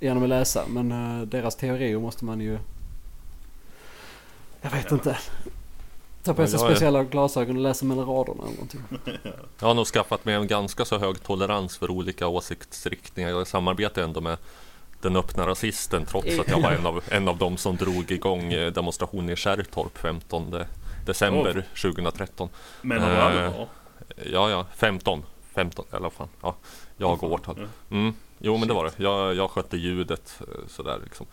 Genom 0.00 0.22
att 0.22 0.28
läsa. 0.28 0.64
Men 0.68 0.92
eh, 0.92 1.26
deras 1.26 1.56
teorier 1.56 1.98
måste 1.98 2.24
man 2.24 2.40
ju... 2.40 2.58
Jag 4.60 4.70
vet 4.70 4.86
Ja. 4.90 4.96
inte. 4.96 5.18
Ta 6.22 6.34
på 6.34 6.46
sig 6.46 6.60
jag 6.60 6.70
speciella 6.70 7.04
glasögon 7.04 7.56
och 7.56 7.62
läsa 7.62 7.84
mellan 7.84 8.06
raderna 8.06 8.42
eller 8.42 8.52
någonting. 8.52 8.80
Jag 9.60 9.66
har 9.68 9.74
nog 9.74 9.86
skaffat 9.86 10.24
mig 10.24 10.34
en 10.34 10.46
ganska 10.46 10.84
så 10.84 10.98
hög 10.98 11.22
tolerans 11.22 11.76
för 11.78 11.90
olika 11.90 12.26
åsiktsriktningar. 12.26 13.30
Jag 13.30 13.46
samarbetar 13.46 14.02
ändå 14.02 14.20
med 14.20 14.38
den 15.00 15.16
öppna 15.16 15.46
rasisten 15.46 16.06
trots 16.06 16.38
att 16.38 16.48
jag 16.48 16.60
var 16.60 16.72
en 16.72 16.86
av, 16.86 17.04
en 17.08 17.28
av 17.28 17.38
dem 17.38 17.56
som 17.56 17.76
drog 17.76 18.10
igång 18.10 18.52
eh, 18.52 18.72
demonstrationen 18.72 19.30
i 19.30 19.36
Kärrtorp 19.36 19.98
15 19.98 20.54
december 21.06 21.66
2013. 21.82 22.48
Men 22.82 23.02
har 23.02 23.30
du 23.30 23.38
Eh? 24.16 24.32
Ja, 24.32 24.50
ja, 24.50 24.66
15. 24.76 25.22
15, 25.54 25.84
eller 25.90 26.00
vad 26.00 26.12
fan. 26.12 26.28
Ja, 26.42 26.56
jag 26.96 27.24
och 27.24 27.32
årtal. 27.32 27.68
Mm. 27.90 28.14
Jo, 28.38 28.56
men 28.56 28.68
det 28.68 28.74
var 28.74 28.84
det. 28.84 28.92
Jag, 28.96 29.34
jag 29.34 29.50
skötte 29.50 29.76
ljudet 29.76 30.40
eh, 30.40 30.68
sådär 30.68 30.98
liksom. 31.04 31.26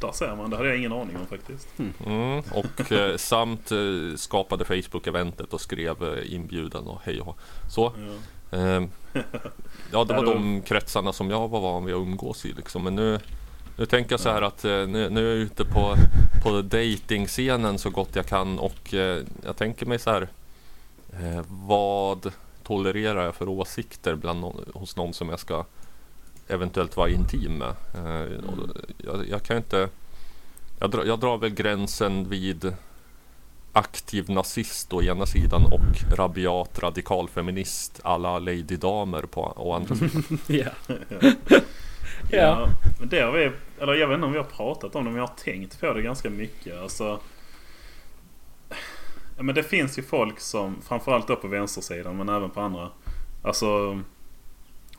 Där 0.00 0.12
ser 0.12 0.36
man. 0.36 0.50
Det 0.50 0.56
hade 0.56 0.68
jag 0.68 0.78
ingen 0.78 0.92
aning 0.92 1.16
om 1.16 1.26
faktiskt. 1.26 1.68
Mm. 2.06 2.42
Och 2.54 2.92
eh, 2.92 3.16
samt 3.16 3.72
eh, 3.72 4.16
skapade 4.16 4.64
Facebook-eventet 4.64 5.52
och 5.54 5.60
skrev 5.60 6.04
eh, 6.04 6.34
inbjudan 6.34 6.86
och 6.86 7.00
hej 7.04 7.20
och. 7.20 7.38
Så. 7.70 7.92
Ja. 7.96 8.12
Ehm, 8.50 8.90
ja, 9.92 10.04
det 10.04 10.14
var 10.14 10.24
de 10.24 10.62
kretsarna 10.62 11.12
som 11.12 11.30
jag 11.30 11.48
var 11.48 11.60
van 11.60 11.84
vid 11.84 11.94
att 11.94 12.00
umgås 12.00 12.44
i 12.46 12.52
liksom. 12.52 12.84
Men 12.84 12.94
nu, 12.94 13.18
nu 13.76 13.86
tänker 13.86 14.12
jag 14.12 14.20
så 14.20 14.28
här 14.30 14.42
att 14.42 14.64
eh, 14.64 14.70
nu, 14.70 15.10
nu 15.10 15.26
är 15.26 15.34
jag 15.34 15.38
ute 15.38 15.64
på, 15.64 15.94
på 16.42 16.62
dating-scenen 16.62 17.78
så 17.78 17.90
gott 17.90 18.16
jag 18.16 18.26
kan 18.26 18.58
och 18.58 18.94
eh, 18.94 19.22
jag 19.44 19.56
tänker 19.56 19.86
mig 19.86 19.98
så 19.98 20.10
här. 20.10 20.28
Eh, 21.12 21.40
vad 21.48 22.32
tolererar 22.62 23.24
jag 23.24 23.34
för 23.34 23.48
åsikter 23.48 24.14
bland 24.14 24.44
hos 24.74 24.96
någon 24.96 25.14
som 25.14 25.28
jag 25.28 25.40
ska 25.40 25.64
eventuellt 26.48 26.96
vara 26.96 27.08
intim 27.10 27.52
med? 27.58 27.74
Och 28.46 28.68
jag, 28.98 29.28
jag 29.28 29.42
kan 29.42 29.56
inte 29.56 29.88
jag, 30.80 30.90
drar- 30.90 31.04
jag 31.04 31.20
drar 31.20 31.38
väl 31.38 31.50
gränsen 31.50 32.28
vid 32.28 32.72
aktiv 33.78 34.30
nazist 34.30 34.92
å 34.92 35.02
ena 35.02 35.26
sidan 35.26 35.64
och 35.64 36.16
rabiat 36.16 36.78
radikalfeminist 36.78 38.00
alla 38.02 38.38
Lady 38.38 38.76
Damer 38.76 39.22
på 39.22 39.52
å 39.56 39.72
andra 39.72 39.94
sidan. 39.94 40.22
ja. 40.46 40.70
Ja, 42.30 42.68
men 42.98 43.08
det 43.08 43.20
har 43.20 43.32
vi, 43.32 43.50
eller 43.80 43.94
jag 43.94 44.08
vet 44.08 44.14
inte 44.14 44.26
om 44.26 44.32
vi 44.32 44.38
har 44.38 44.44
pratat 44.44 44.94
om 44.94 45.04
det, 45.04 45.10
men 45.10 45.20
jag 45.20 45.26
har 45.26 45.34
tänkt 45.34 45.80
på 45.80 45.92
det 45.92 46.02
ganska 46.02 46.30
mycket. 46.30 46.78
Alltså, 46.78 47.20
ja, 49.36 49.42
men 49.42 49.54
det 49.54 49.62
finns 49.62 49.98
ju 49.98 50.02
folk 50.02 50.40
som, 50.40 50.82
framförallt 50.82 51.28
då 51.28 51.36
på 51.36 51.48
vänstersidan 51.48 52.16
men 52.16 52.28
även 52.28 52.50
på 52.50 52.60
andra. 52.60 52.88
Alltså, 53.42 54.00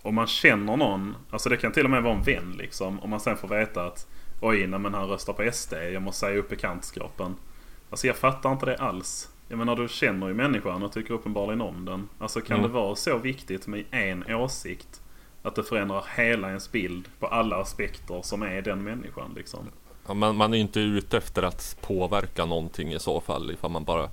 om 0.02 0.16
man 0.16 0.28
känner 0.28 0.78
någon, 0.78 1.16
alltså 1.30 1.50
det 1.50 1.58
kan 1.58 1.72
till 1.72 1.84
och 1.84 1.92
med 1.92 2.04
vara 2.04 2.14
en 2.14 2.24
vän 2.24 2.56
liksom. 2.58 3.00
Om 3.00 3.10
man 3.10 3.20
sen 3.20 3.38
får 3.38 3.48
veta 3.48 3.86
att 3.86 4.08
oj, 4.42 4.68
nej, 4.68 4.80
men 4.80 4.94
han 4.94 5.08
röstar 5.08 5.34
på 5.34 5.52
SD, 5.52 5.74
jag 5.74 6.02
måste 6.02 6.20
säga 6.20 6.40
upp 6.40 6.50
bekantskapen. 6.50 7.36
Alltså 7.90 8.08
jag 8.08 8.16
fattar 8.16 8.52
inte 8.52 8.66
det 8.66 8.78
alls. 8.78 9.30
Jag 9.48 9.58
menar 9.60 9.76
du 9.76 9.88
känner 9.88 10.28
ju 10.28 10.34
människan 10.34 10.84
och 10.84 10.92
tycker 10.92 11.14
uppenbarligen 11.14 11.62
om 11.62 11.86
den. 11.86 12.10
Alltså 12.20 12.42
kan 12.42 12.58
Mm. 12.60 12.70
det 12.72 12.74
vara 12.78 12.96
så 12.96 13.18
viktigt 13.18 13.68
med 13.68 13.84
en 13.92 14.36
åsikt 14.36 15.02
att 15.44 15.56
det 15.56 15.64
förändrar 15.64 16.06
hela 16.18 16.48
ens 16.48 16.72
bild 16.72 17.08
på 17.20 17.28
alla 17.28 17.56
aspekter 17.56 18.22
som 18.24 18.42
är 18.42 18.62
den 18.62 18.84
människan 18.84 19.34
liksom. 19.36 19.60
Ja, 20.08 20.14
Man, 20.14 20.36
man 20.36 20.54
är 20.54 20.58
ju 20.58 20.62
inte 20.62 20.80
ute 20.80 21.18
efter 21.18 21.44
att 21.44 21.78
påverka 21.82 22.46
någonting 22.46 22.94
i 22.94 23.00
så 23.00 23.22
fall 23.22 23.52
ifall 23.52 23.72
man 23.72 23.84
bara 23.84 24.10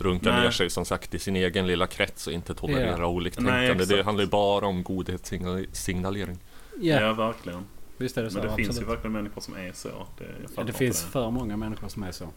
runkar 0.00 0.32
Nej. 0.32 0.40
ner 0.42 0.50
sig 0.50 0.70
som 0.70 0.84
sagt 0.84 1.14
i 1.14 1.18
sin 1.18 1.36
egen 1.36 1.66
lilla 1.66 1.86
krets 1.86 2.26
och 2.26 2.32
inte 2.32 2.54
tolererar 2.54 3.00
Ja. 3.00 3.06
oliktänkande. 3.06 3.74
Nej, 3.74 3.86
det 3.86 4.02
handlar 4.02 4.24
ju 4.24 4.30
bara 4.30 4.66
om 4.66 4.82
godhetssignalering. 4.82 6.38
ja, 6.80 7.00
Ja, 7.00 7.12
verkligen. 7.12 7.64
visst 7.96 8.16
är 8.18 8.22
det 8.22 8.30
så. 8.30 8.38
Men 8.38 8.46
det 8.48 8.54
finns 8.56 8.66
ju 8.68 8.70
absolut. 8.70 8.88
verkligen 8.88 9.12
människor 9.12 9.40
som 9.40 9.54
är 9.56 9.72
så. 9.72 9.88
Det, 9.88 10.24
jag 10.24 10.50
Ja, 10.56 10.62
det 10.62 10.72
finns 10.72 11.02
för 11.04 11.30
många 11.30 11.56
människor 11.56 11.88
som 11.88 12.02
är 12.02 12.12
så. 12.12 12.28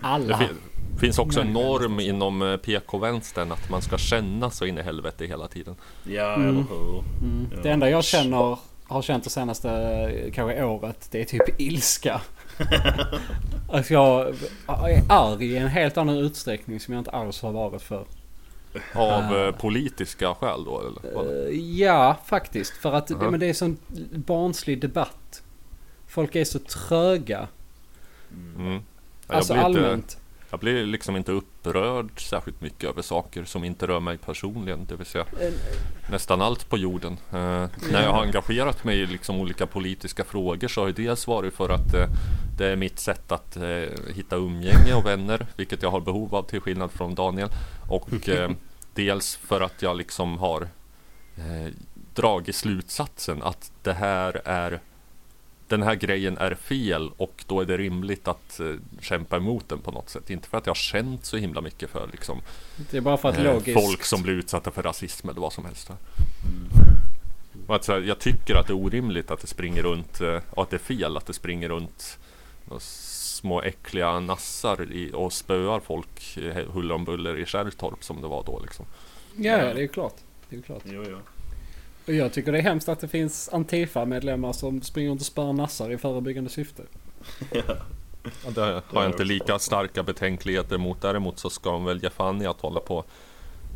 Alla. 0.00 0.38
Det 0.38 0.46
fin- 0.46 0.58
finns 1.00 1.18
också 1.18 1.40
en 1.40 1.52
norm 1.52 2.00
inom 2.00 2.42
eh, 2.42 2.56
PK-vänstern 2.56 3.52
att 3.52 3.70
man 3.70 3.82
ska 3.82 3.98
känna 3.98 4.50
så 4.50 4.64
in 4.66 4.78
i 4.78 4.82
helvete 4.82 5.26
hela 5.26 5.48
tiden. 5.48 5.76
Ja, 6.04 6.34
Mm. 6.34 6.48
eller 6.48 6.62
hur? 6.68 6.98
Mm. 7.22 7.48
Ja. 7.52 7.58
Det 7.62 7.70
enda 7.70 7.90
jag 7.90 8.04
känner, 8.04 8.58
har 8.84 9.02
känt 9.02 9.24
det 9.24 9.30
senaste 9.30 9.70
eh, 9.70 10.32
kanske 10.32 10.64
året, 10.64 11.08
det 11.10 11.20
är 11.20 11.24
typ 11.24 11.60
ilska. 11.60 12.20
att 13.72 13.90
jag 13.90 14.28
är 14.68 15.02
arg 15.08 15.44
i 15.46 15.56
en 15.56 15.68
helt 15.68 15.96
annan 15.96 16.16
utsträckning 16.18 16.80
som 16.80 16.94
jag 16.94 17.00
inte 17.00 17.10
alls 17.10 17.42
har 17.42 17.52
varit 17.52 17.82
för. 17.82 18.04
Av 18.94 19.36
eh, 19.36 19.52
politiska 19.52 20.34
skäl 20.34 20.64
då 20.64 20.80
eller? 20.80 21.14
vad? 21.14 21.26
Eh, 21.26 21.54
ja, 21.78 22.16
faktiskt. 22.26 22.72
För 22.76 22.92
att 22.92 23.10
Aha. 23.10 23.30
men 23.30 23.40
det 23.40 23.46
är 23.46 23.54
sån 23.54 23.76
barnslig 24.10 24.80
debatt. 24.80 25.42
Folk 26.06 26.34
är 26.36 26.44
så 26.44 26.58
tröga. 26.58 27.48
Mm. 28.56 28.82
Ja, 29.28 29.34
alltså 29.34 29.54
jag, 29.54 29.64
blir 29.64 29.78
inte, 29.80 29.88
allmänt. 29.90 30.18
jag 30.50 30.60
blir 30.60 30.86
liksom 30.86 31.16
inte 31.16 31.32
upprörd 31.32 32.28
särskilt 32.28 32.60
mycket 32.60 32.90
över 32.90 33.02
saker 33.02 33.44
som 33.44 33.64
inte 33.64 33.86
rör 33.86 34.00
mig 34.00 34.18
personligen. 34.18 34.84
Det 34.86 34.96
vill 34.96 35.06
säga 35.06 35.24
Eh, 35.40 35.52
nästan 36.10 36.40
allt 36.42 36.68
på 36.68 36.78
jorden. 36.78 37.12
Eh, 37.12 37.66
När 37.92 38.02
jag 38.02 38.12
har 38.12 38.22
engagerat 38.22 38.84
mig 38.84 38.98
i 39.00 39.06
liksom 39.06 39.36
olika 39.40 39.66
politiska 39.66 40.24
frågor 40.24 40.68
så 40.68 40.80
har 40.80 40.86
ju 40.86 40.92
dels 40.92 41.26
varit 41.26 41.54
för 41.54 41.68
att 41.68 41.94
eh, 41.94 42.06
det 42.58 42.66
är 42.66 42.76
mitt 42.76 42.98
sätt 42.98 43.32
att 43.32 43.56
eh, 43.56 43.88
hitta 44.14 44.36
umgänge 44.36 44.94
och 44.94 45.06
vänner, 45.06 45.46
vilket 45.56 45.82
jag 45.82 45.90
har 45.90 46.00
behov 46.00 46.34
av 46.34 46.42
till 46.42 46.60
skillnad 46.60 46.90
från 46.90 47.14
Daniel. 47.14 47.48
Och 47.90 48.28
eh, 48.28 48.50
dels 48.94 49.36
för 49.36 49.60
att 49.60 49.82
jag 49.82 49.96
liksom 49.96 50.38
har 50.38 50.62
eh, 51.36 51.72
dragit 52.14 52.56
slutsatsen 52.56 53.42
att 53.42 53.72
det 53.82 53.92
här 53.92 54.42
är 54.44 54.80
den 55.72 55.82
här 55.82 55.94
grejen 55.94 56.38
är 56.38 56.54
fel 56.54 57.10
och 57.16 57.44
då 57.46 57.60
är 57.60 57.64
det 57.64 57.76
rimligt 57.76 58.28
att 58.28 58.60
eh, 58.60 58.66
kämpa 59.00 59.36
emot 59.36 59.68
den 59.68 59.78
på 59.78 59.90
något 59.90 60.08
sätt. 60.08 60.30
Inte 60.30 60.48
för 60.48 60.58
att 60.58 60.66
jag 60.66 60.70
har 60.70 60.74
känt 60.74 61.24
så 61.24 61.36
himla 61.36 61.60
mycket 61.60 61.90
för 61.90 62.08
liksom, 62.12 62.40
Det 62.90 62.96
är 62.96 63.00
bara 63.00 63.16
för 63.16 63.28
att 63.28 63.38
eh, 63.38 63.44
logiskt... 63.44 63.80
folk 63.80 64.04
som 64.04 64.22
blir 64.22 64.34
utsatta 64.34 64.70
för 64.70 64.82
rasism 64.82 65.28
eller 65.28 65.40
vad 65.40 65.52
som 65.52 65.64
helst. 65.64 65.90
Mm. 65.90 65.98
Och 67.66 67.74
att, 67.74 67.84
så 67.84 67.92
här, 67.92 68.00
jag 68.00 68.18
tycker 68.18 68.54
att 68.54 68.66
det 68.66 68.72
är 68.72 68.76
orimligt 68.76 69.30
att 69.30 69.40
det 69.40 69.46
springer 69.46 69.82
runt 69.82 70.20
eh, 70.20 70.40
och 70.50 70.62
att 70.62 70.70
det 70.70 70.76
är 70.76 70.78
fel 70.78 71.16
att 71.16 71.26
det 71.26 71.32
springer 71.32 71.68
runt 71.68 72.18
små 72.78 73.62
äckliga 73.62 74.20
nassar 74.20 74.92
i, 74.92 75.10
och 75.14 75.32
spöar 75.32 75.80
folk 75.80 76.36
eh, 76.36 76.72
huller 76.72 76.94
om 76.94 77.04
buller 77.04 77.38
i 77.38 77.46
Kärrtorp 77.46 78.04
som 78.04 78.20
det 78.20 78.28
var 78.28 78.42
då 78.44 78.60
liksom. 78.62 78.86
Ja, 79.36 79.52
ja, 79.52 79.64
det 79.64 79.70
är 79.70 79.82
ju 79.82 79.88
klart. 79.88 80.16
Det 80.48 80.56
är 80.56 80.62
klart. 80.62 80.82
Jo, 80.84 81.04
jo. 81.10 81.18
Och 82.06 82.14
jag 82.14 82.32
tycker 82.32 82.52
det 82.52 82.58
är 82.58 82.62
hemskt 82.62 82.88
att 82.88 83.00
det 83.00 83.08
finns 83.08 83.48
Antifa-medlemmar 83.52 84.52
som 84.52 84.82
springer 84.82 85.10
runt 85.10 85.20
och 85.20 85.26
spär 85.26 85.52
nassar 85.52 85.90
i 85.90 85.98
förebyggande 85.98 86.50
syfte. 86.50 86.82
Ja. 87.50 87.62
Ja, 88.44 88.50
det 88.50 88.60
har 88.86 89.02
jag 89.02 89.06
inte 89.06 89.24
lika 89.24 89.58
starka 89.58 90.02
betänkligheter 90.02 90.78
mot. 90.78 91.00
Däremot 91.00 91.38
så 91.38 91.50
ska 91.50 91.70
de 91.70 91.84
väl 91.84 92.02
ge 92.02 92.10
fan 92.10 92.42
i 92.42 92.46
att 92.46 92.60
hålla 92.60 92.80
på 92.80 93.04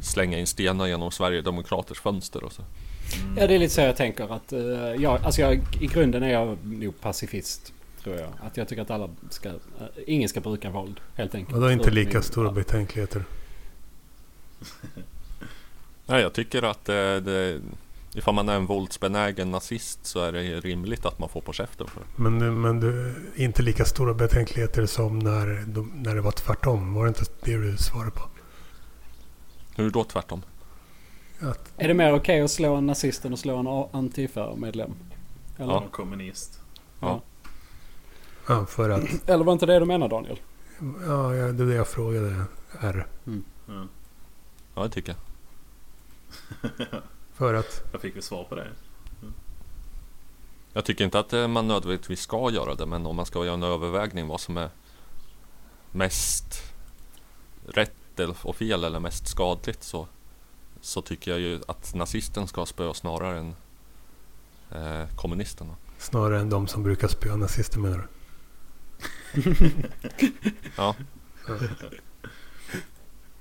slänga 0.03 0.39
in 0.39 0.47
stenar 0.47 0.87
genom 0.87 1.11
Sverigedemokraters 1.11 2.01
fönster 2.01 2.45
och 2.45 2.53
så. 2.53 2.63
Mm. 3.23 3.37
Ja, 3.39 3.47
det 3.47 3.55
är 3.55 3.59
lite 3.59 3.75
så 3.75 3.81
jag 3.81 3.97
tänker 3.97 4.35
att... 4.35 4.53
Uh, 4.53 5.03
jag, 5.03 5.23
alltså 5.23 5.41
jag, 5.41 5.61
I 5.81 5.87
grunden 5.87 6.23
är 6.23 6.33
jag 6.33 6.59
nog 6.65 7.01
pacifist. 7.01 7.73
Tror 8.03 8.17
jag. 8.17 8.29
Att 8.41 8.57
jag 8.57 8.69
tycker 8.69 8.83
att 8.83 8.91
alla 8.91 9.11
ska... 9.31 9.49
eh, 9.49 9.55
ingen 10.07 10.29
ska 10.29 10.41
bruka 10.41 10.71
våld, 10.71 11.01
helt 11.15 11.35
enkelt. 11.35 11.55
Och 11.55 11.63
då 11.63 11.73
inte 11.73 11.85
Förutom 11.85 12.05
lika 12.05 12.23
stora 12.23 12.49
ja. 12.49 12.53
betänkligheter. 12.53 13.25
Nej, 16.07 16.23
jag 16.23 16.33
tycker 16.33 16.63
att 16.63 16.89
eh, 16.89 16.95
det, 16.95 17.61
ifall 18.17 18.35
man 18.35 18.49
är 18.49 18.57
en 18.57 18.67
våldsbenägen 18.67 19.51
nazist 19.51 20.07
så 20.07 20.21
är 20.21 20.33
det 20.33 20.61
rimligt 20.61 21.07
att 21.07 21.19
man 21.19 21.29
får 21.29 21.41
på 21.41 21.53
käften 21.53 21.87
för 21.87 22.01
det. 22.01 22.07
Men, 22.23 22.39
du- 22.39 22.51
men 22.51 22.81
du, 22.81 23.15
inte 23.37 23.63
lika 23.63 23.85
stora 23.85 24.15
betänkligheter 24.15 24.87
som 24.87 25.19
när, 25.19 25.65
de, 25.67 25.93
när 25.95 26.15
det 26.15 26.21
var 26.21 26.31
tvärtom. 26.33 26.95
Var 26.95 27.05
det 27.05 27.09
inte 27.09 27.25
det 27.43 27.57
du 27.57 27.77
svarade 27.77 28.11
på? 28.11 28.23
Hur 29.77 29.91
då 29.91 30.05
tvärtom? 30.05 30.43
Att, 31.41 31.73
Är 31.77 31.89
det 31.89 31.95
mer 31.95 32.15
okej 32.15 32.41
att 32.41 32.51
slå 32.51 32.75
en 32.75 32.87
nazist 32.87 33.25
än 33.25 33.33
att 33.33 33.39
slå 33.39 33.57
en 33.57 33.99
Antifa-medlem? 33.99 34.95
Eller? 35.59 35.73
Ja. 35.73 35.85
kommunist. 35.91 36.61
Ja. 37.01 37.23
ja, 38.49 38.67
för 38.67 38.91
att... 38.91 39.05
Eller 39.29 39.45
var 39.45 39.53
inte 39.53 39.67
det 39.67 39.79
du 39.79 39.85
menade 39.87 40.15
Daniel? 40.15 40.41
Ja, 41.07 41.29
det 41.29 41.63
är 41.63 41.67
det 41.67 41.75
jag 41.75 41.89
frågade. 41.89 42.45
R. 42.81 43.07
Ja. 43.67 43.87
Ja, 44.75 44.83
det 44.83 44.89
tycker 44.91 45.15
jag. 45.15 45.21
För 47.37 47.55
att... 47.55 47.83
Jag 47.93 48.01
fick 48.01 48.17
vi 48.17 48.23
svar 48.23 48.45
på 48.45 48.55
det. 48.55 48.69
Jag 50.73 50.85
tycker 50.85 51.05
inte 51.05 51.19
att 51.19 51.33
eh, 51.33 51.49
man 51.49 51.69
nödvändigtvis 51.69 52.21
ska 52.21 52.51
göra 52.51 52.75
det, 52.75 52.87
men 52.87 53.07
om 53.07 53.17
man 53.17 53.27
ska 53.27 53.45
göra 53.45 53.55
en 53.55 53.63
övervägning 53.63 54.27
vad 54.29 54.41
som 54.41 54.57
är 54.57 54.71
mest 55.93 56.63
rätt 57.67 57.93
eller- 58.21 58.47
och 58.47 58.57
fel 58.57 58.85
eller 58.85 59.01
mest 59.01 59.29
skadligt 59.29 59.83
så, 59.83 60.07
så 60.81 61.03
tycker 61.03 61.31
jag 61.31 61.41
ju 61.41 61.61
att 61.69 61.95
nazisten 61.95 62.47
ska 62.47 62.67
spöa 62.67 62.95
snarare 62.95 63.39
än 63.39 63.55
eh, 64.71 65.09
kommunisterna. 65.17 65.75
Snarare 65.99 66.41
än 66.41 66.51
de 66.51 66.67
som 66.67 66.83
brukar 66.83 67.09
spöa 67.09 67.37
nazister 67.37 67.79
menar 67.79 67.99
du? 67.99 68.09
Ja, 70.77 70.95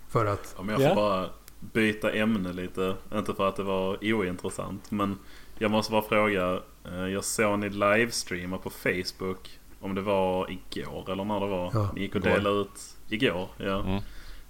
För 0.09 0.25
att... 0.25 0.53
Om 0.57 0.69
jag 0.69 0.81
Ja. 0.81 0.87
får 0.89 0.95
bara 0.95 1.29
byta 1.73 2.11
ämne 2.11 2.53
lite. 2.53 2.95
Inte 3.13 3.33
för 3.33 3.47
att 3.49 3.55
det 3.55 3.63
var 3.63 3.97
ointressant. 4.01 4.91
Men 4.91 5.17
jag 5.57 5.71
måste 5.71 5.91
bara 5.91 6.01
fråga. 6.01 6.59
eh, 6.91 7.07
Jag 7.07 7.23
såg 7.23 7.59
ni 7.59 7.69
livestreama 7.69 8.57
på 8.57 8.69
Facebook. 8.69 9.59
Om 9.79 9.95
det 9.95 10.01
var 10.01 10.47
igår 10.51 11.11
eller 11.11 11.23
när 11.23 11.39
det 11.39 11.47
var. 11.47 11.71
Ja, 11.73 11.91
ni 11.95 12.01
gick 12.01 12.15
och 12.15 12.25
igår. 12.25 12.29
delade 12.37 12.61
ut. 12.61 12.95
Igår? 13.09 13.47
Ja. 13.57 13.79
mm. 13.83 14.01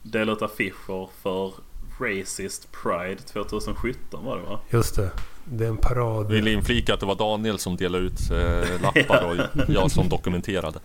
Delade 0.01 0.31
ut 0.31 0.41
affischer 0.41 1.09
för 1.23 1.53
Racist 1.99 2.67
Pride 2.83 3.21
2017 3.21 4.25
var 4.25 4.37
det 4.37 4.43
va? 4.43 4.59
Just 4.69 4.95
det. 4.95 5.11
Det 5.45 5.65
är 5.65 5.69
en 5.69 5.77
parad. 5.77 6.27
vill 6.31 6.47
inflika 6.47 6.93
att 6.93 6.99
det 6.99 7.05
var 7.05 7.15
Daniel 7.15 7.59
som 7.59 7.75
delade 7.77 8.03
ut 8.05 8.31
eh, 8.31 8.81
lappar 8.81 9.25
och 9.25 9.63
jag 9.67 9.91
som 9.91 10.09
dokumenterade. 10.09 10.79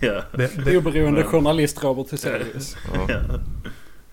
Ja. 0.00 0.22
Det, 0.32 0.64
det, 0.64 0.76
Oberoende 0.78 1.20
men- 1.20 1.30
journalist 1.30 1.84
Robert 1.84 2.12
Hyselius. 2.12 2.76
Ja. 3.08 3.20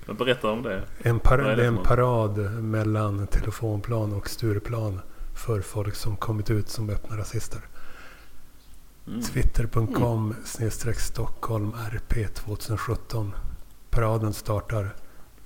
Ja. 0.06 0.14
Men 0.14 0.16
Berätta 0.16 0.52
om 0.52 0.64
det. 0.64 0.84
en 0.98 1.20
par, 1.20 1.38
det 1.38 1.56
det 1.56 1.66
en 1.66 1.78
parad 1.78 2.38
mellan 2.64 3.28
telefonplan 3.28 4.14
och 4.14 4.30
Stureplan. 4.30 5.00
För 5.36 5.62
folk 5.62 5.96
som 5.96 6.16
kommit 6.16 6.50
ut 6.50 6.70
som 6.70 6.90
öppna 6.90 7.18
rasister. 7.18 7.62
Mm. 9.08 9.22
Twitter.com 9.22 10.36
snedstreck 10.46 11.00
Stockholm 11.00 11.74
RP 11.92 12.34
2017. 12.34 13.32
Paraden 13.90 14.34
startar 14.34 14.90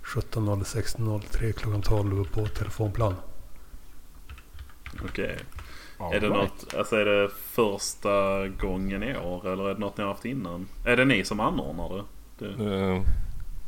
17.06.03 0.03 1.51
klockan 1.51 1.81
12 1.81 2.25
på 2.33 2.47
telefonplan. 2.47 3.15
Okej. 5.03 5.37
Är 5.99 6.19
det 6.19 6.29
något, 6.29 6.73
alltså 6.77 6.95
är 6.95 7.05
det 7.05 7.29
första 7.29 8.47
gången 8.47 9.03
i 9.03 9.17
år 9.17 9.47
eller 9.47 9.69
är 9.69 9.73
det 9.73 9.79
något 9.79 9.97
ni 9.97 10.03
har 10.03 10.11
haft 10.11 10.25
innan? 10.25 10.67
Är 10.85 10.97
det 10.97 11.05
ni 11.05 11.25
som 11.25 11.39
anordnar 11.39 12.03
det? 12.37 12.45
det 12.45 12.63
Eh, 12.63 13.01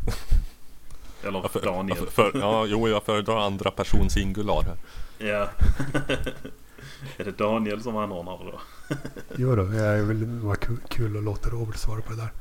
eller 1.24 1.40
jag 1.40 1.52
för, 1.52 1.62
Daniel? 1.62 1.98
jag 2.00 2.10
för, 2.10 2.32
ja, 2.40 2.66
jo, 2.66 2.88
jag 2.88 3.04
föredrar 3.04 3.38
andra 3.38 3.72
person 3.72 4.10
singular. 4.10 4.66
Ja. 5.18 5.26
är 7.18 7.26
det 7.26 7.38
Daniel 7.38 7.84
som 7.84 7.98
anordnar 7.98 8.38
det 8.38 8.52
då? 8.52 8.60
Jo 9.36 9.56
då, 9.56 9.74
jag 9.74 10.04
vill 10.04 10.26
vara 10.26 10.58
kul, 10.90 11.18
att 11.18 11.24
låta 11.24 11.50
Robert 11.50 11.78
svara 11.78 12.02
på 12.02 12.14
det 12.14 12.18
där. 12.18 12.32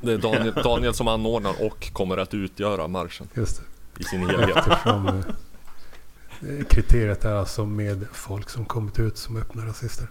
Det 0.00 0.12
är 0.12 0.18
Daniel, 0.18 0.54
Daniel 0.54 0.94
som 0.94 1.08
anordnar 1.08 1.66
och 1.66 1.92
kommer 1.92 2.16
att 2.16 2.34
utgöra 2.34 2.88
marschen 2.88 3.28
Just 3.34 3.60
det. 3.60 4.00
i 4.00 4.04
sin 4.04 4.20
helhet. 4.20 4.56
Eftersom 4.56 5.06
eh, 5.08 6.64
kriteriet 6.68 7.24
är 7.24 7.34
alltså 7.34 7.66
med 7.66 8.06
folk 8.12 8.50
som 8.50 8.64
kommit 8.64 8.98
ut 8.98 9.18
som 9.18 9.36
öppna 9.36 9.66
rasister. 9.66 10.08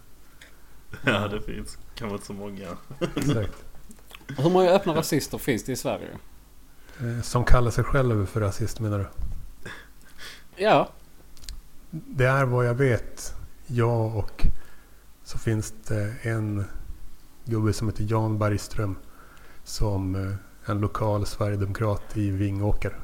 Ja 1.05 1.27
det 1.27 1.41
finns 1.41 1.77
kanske 1.95 2.15
inte 2.15 2.25
så 2.25 2.33
många. 2.33 2.67
Exakt. 3.15 3.63
Hur 4.37 4.49
många 4.49 4.69
öppna 4.69 4.95
rasister 4.95 5.37
finns 5.37 5.63
det 5.63 5.71
i 5.71 5.75
Sverige? 5.75 6.09
Eh, 6.99 7.21
Som 7.21 7.43
kallar 7.43 7.71
sig 7.71 7.83
själv 7.83 8.25
för 8.25 8.39
rasist 8.41 8.79
menar 8.79 8.99
du? 8.99 9.05
Ja, 10.55 10.89
Det 11.89 12.25
är 12.25 12.45
vad 12.45 12.65
jag 12.67 12.73
vet. 12.73 13.33
Jag 13.67 14.15
och 14.15 14.47
så 15.23 15.37
finns 15.37 15.73
det 15.87 16.13
en 16.21 16.65
gubbe 17.45 17.73
som 17.73 17.87
heter 17.89 18.05
Jan 18.09 18.37
Bergström. 18.39 18.95
Som 19.63 20.15
eh, 20.15 20.35
en 20.71 20.79
lokal 20.79 21.25
sverigedemokrat 21.25 22.17
i 22.17 22.29
Vingåker. 22.29 22.99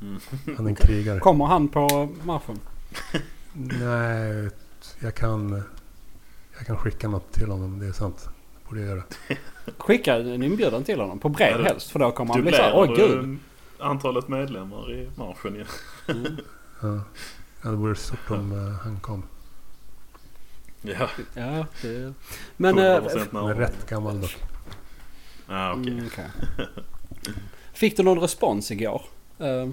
Mm. 0.00 0.20
Han 0.56 0.66
är 0.66 0.70
en 0.70 0.76
krigare. 0.76 1.20
kommer 1.20 1.46
han 1.46 1.68
på 1.68 2.08
marschen? 2.24 2.58
Nej, 3.52 4.50
jag 5.00 5.14
kan, 5.14 5.62
jag 6.58 6.66
kan 6.66 6.76
skicka 6.76 7.08
något 7.08 7.32
till 7.32 7.50
honom. 7.50 7.78
Det 7.78 7.86
är 7.86 7.92
sant. 7.92 8.28
Borde 8.70 8.80
jag 8.80 8.88
göra. 8.90 9.02
Skicka 9.78 10.16
en 10.16 10.42
inbjudan 10.42 10.84
till 10.84 11.00
honom. 11.00 11.18
På 11.18 11.28
brev 11.28 11.60
Ja, 11.60 11.64
helst. 11.64 11.90
För 11.90 11.98
då 11.98 12.10
kommer 12.10 12.34
han 12.34 12.42
bli 12.42 12.52
såhär, 12.52 12.72
åh 12.76 12.88
du 12.88 12.96
gud. 12.96 13.38
antalet 13.78 14.28
medlemmar 14.28 14.92
i 14.92 15.10
marschen 15.16 15.54
ju. 15.54 15.64
Mm. 16.14 16.36
Ja. 16.82 17.00
Ja, 17.62 17.70
det 17.70 17.76
vore 17.76 17.94
stort 17.94 18.30
om 18.30 18.52
eh, 18.52 18.72
han 18.84 19.00
kom. 19.00 19.22
Ja, 20.82 21.08
Ja, 21.34 21.66
det... 21.82 22.12
Men... 22.56 22.78
100% 22.78 22.78
eh, 22.78 23.24
närvarande. 23.30 23.62
rätt 23.64 23.86
gammal 23.88 24.20
dock. 24.20 24.36
Ja, 25.48 25.72
okej. 25.72 25.92
Mm, 25.92 26.06
okej. 26.12 26.26
Fick 27.72 27.96
du 27.96 28.02
någon 28.02 28.18
respons 28.20 28.70
igår? 28.70 29.02
Eh, 29.38 29.68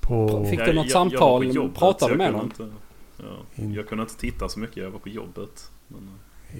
På, 0.00 0.46
Fick 0.50 0.58
du 0.58 0.64
Jag- 0.66 0.74
något 0.74 0.76
jag- 0.76 0.84
jag 0.84 0.90
samtal? 0.90 1.40
på 1.46 1.52
jobbet, 1.52 1.78
Pratade 1.78 2.12
jag 2.12 2.18
med 2.18 2.32
någon? 2.32 2.44
Inte, 2.44 2.70
ja, 3.16 3.64
jag 3.74 3.88
kunde 3.88 4.02
inte 4.02 4.16
titta 4.16 4.48
så 4.48 4.60
mycket, 4.60 4.76
jag 4.76 4.90
var 4.90 4.98
på 4.98 5.08
jobbet. 5.08 5.70
Men, 5.88 6.10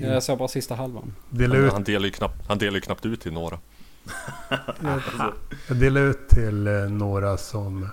jag 0.01 0.23
såg 0.23 0.39
bara 0.39 0.49
sista 0.49 0.75
halvan. 0.75 1.15
dela 1.31 1.55
Han, 1.55 1.65
ut, 1.65 1.73
han, 1.73 1.85
delar 1.85 2.05
ju 2.07 2.11
knappt, 2.13 2.49
han 2.49 2.59
delar 2.59 2.75
ju 2.75 2.81
knappt 2.81 3.07
ut 3.07 3.21
till 3.21 3.33
några. 3.33 3.59
jag 5.69 5.77
delade 5.77 6.07
ut 6.07 6.29
till 6.29 6.67
eh, 6.67 6.73
några 6.75 7.37
som, 7.37 7.89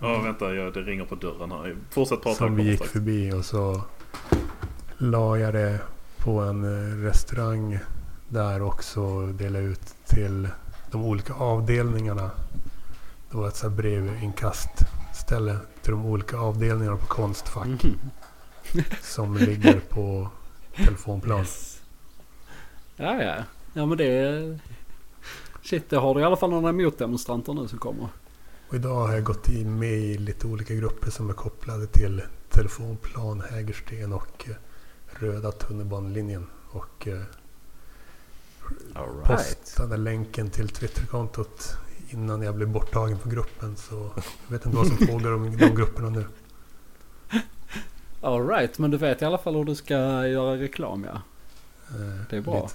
ja, 0.00 0.20
vänta, 0.20 0.54
jag, 0.54 0.74
det 0.74 0.80
ringer 0.82 1.04
på 1.04 1.14
dörren 1.14 1.50
här. 1.50 1.76
Fortsätt 1.90 2.22
prata. 2.22 2.36
som 2.36 2.56
vi 2.56 2.62
gick 2.62 2.76
strax. 2.76 2.92
förbi 2.92 3.32
och 3.32 3.44
så 3.44 3.82
la 4.98 5.38
jag 5.38 5.54
det 5.54 5.80
på 6.16 6.40
en 6.40 6.64
eh, 6.64 6.96
restaurang 7.04 7.78
där 8.28 8.62
också 8.62 9.26
delade 9.26 9.64
ut 9.64 9.94
till 10.06 10.48
de 10.90 11.04
olika 11.04 11.34
avdelningarna. 11.34 12.30
Det 13.30 13.36
var 13.36 13.48
ett 13.48 13.56
så 13.56 13.68
här 13.68 13.76
brevinkastställe 13.76 15.56
till 15.82 15.92
de 15.92 16.06
olika 16.06 16.36
avdelningarna 16.38 16.96
på 16.96 17.06
Konstfack 17.06 17.66
Mhm. 17.66 17.98
som 19.02 19.36
ligger 19.36 19.80
på 19.80 20.28
telefonplan. 20.84 21.44
Ja, 22.96 23.22
ja. 23.22 23.44
Ja, 23.72 23.86
men 23.86 23.98
det... 23.98 24.58
Shit, 25.62 25.90
det 25.90 25.96
har 25.96 26.14
du 26.14 26.20
i 26.20 26.24
alla 26.24 26.36
fall 26.36 26.50
några 26.50 26.72
motdemonstranter 26.72 27.52
nu 27.52 27.68
som 27.68 27.78
kommer. 27.78 28.08
Och 28.68 28.74
idag 28.74 29.06
har 29.06 29.14
jag 29.14 29.24
gått 29.24 29.48
in 29.48 29.78
med 29.78 29.92
i 29.92 30.18
lite 30.18 30.46
olika 30.46 30.74
grupper 30.74 31.10
som 31.10 31.30
är 31.30 31.34
kopplade 31.34 31.86
till 31.86 32.22
telefonplan, 32.50 33.42
Hägersten 33.50 34.12
och 34.12 34.48
eh, 34.48 34.54
röda 35.06 35.52
tunnelbanelinjen. 35.52 36.46
Och 36.70 37.08
eh, 37.08 37.22
right. 38.94 39.26
postade 39.26 39.96
länken 39.96 40.50
till 40.50 40.68
Twitterkontot 40.68 41.76
innan 42.10 42.42
jag 42.42 42.54
blev 42.54 42.68
borttagen 42.68 43.18
från 43.18 43.32
gruppen. 43.32 43.76
Så 43.76 44.10
jag 44.16 44.52
vet 44.52 44.66
inte 44.66 44.78
vad 44.78 44.86
som 44.86 45.06
pågår 45.06 45.32
om 45.32 45.56
de 45.56 45.74
grupperna 45.74 46.10
nu. 46.10 46.24
Alright, 48.20 48.78
men 48.78 48.90
du 48.90 48.96
vet 48.96 49.22
i 49.22 49.24
alla 49.24 49.38
fall 49.38 49.54
hur 49.54 49.64
du 49.64 49.74
ska 49.74 49.94
göra 50.26 50.56
reklam 50.56 51.04
ja. 51.04 51.20
Eh, 51.90 52.22
Det 52.30 52.36
är 52.36 52.40
bra. 52.40 52.54
lite. 52.62 52.74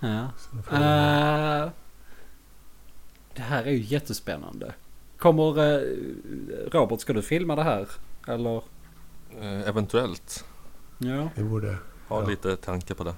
Ja. 0.00 0.28
Så 0.38 0.74
Eh, 0.74 1.68
det 3.34 3.42
här 3.42 3.62
är 3.64 3.70
ju 3.70 3.80
jättespännande. 3.82 4.74
Kommer 5.18 5.58
eh, 5.58 5.80
Robert, 6.72 7.00
ska 7.00 7.12
du 7.12 7.22
filma 7.22 7.56
det 7.56 7.62
här? 7.62 7.88
Eller? 8.28 8.62
Eventuellt. 9.66 10.44
Ja. 10.98 11.28
Vi 11.34 11.42
borde 11.44 11.76
Ha 12.08 12.20
Ja. 12.22 12.28
lite 12.28 12.56
tanke 12.56 12.94
på 12.94 13.04
det. 13.04 13.14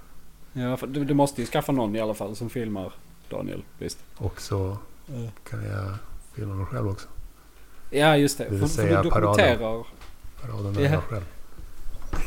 ja 0.53 0.77
för 0.77 0.87
du, 0.87 1.05
du 1.05 1.15
måste 1.15 1.41
ju 1.41 1.47
skaffa 1.47 1.73
någon 1.73 1.97
i 1.97 2.01
alla 2.01 2.15
fall 2.15 2.37
som 2.37 2.51
filmar 2.51 2.93
Daniel. 3.31 3.63
Visst? 3.79 3.99
också 4.19 4.79
kan 5.51 5.65
jag 5.65 5.95
filma 6.35 6.55
mig 6.55 6.67
själv 6.67 6.89
också. 6.89 7.09
Ja 7.91 8.17
just 8.17 8.39
det. 8.39 8.45
Det 8.45 8.51
vill 8.51 8.61
för, 8.61 8.69
för 8.69 8.89
du 8.89 8.95
dokumenterar. 9.03 9.57
Paraden 9.57 9.85
Ja. 10.43 10.81
är 10.81 10.93
jag 10.93 11.03
själv. 11.03 11.25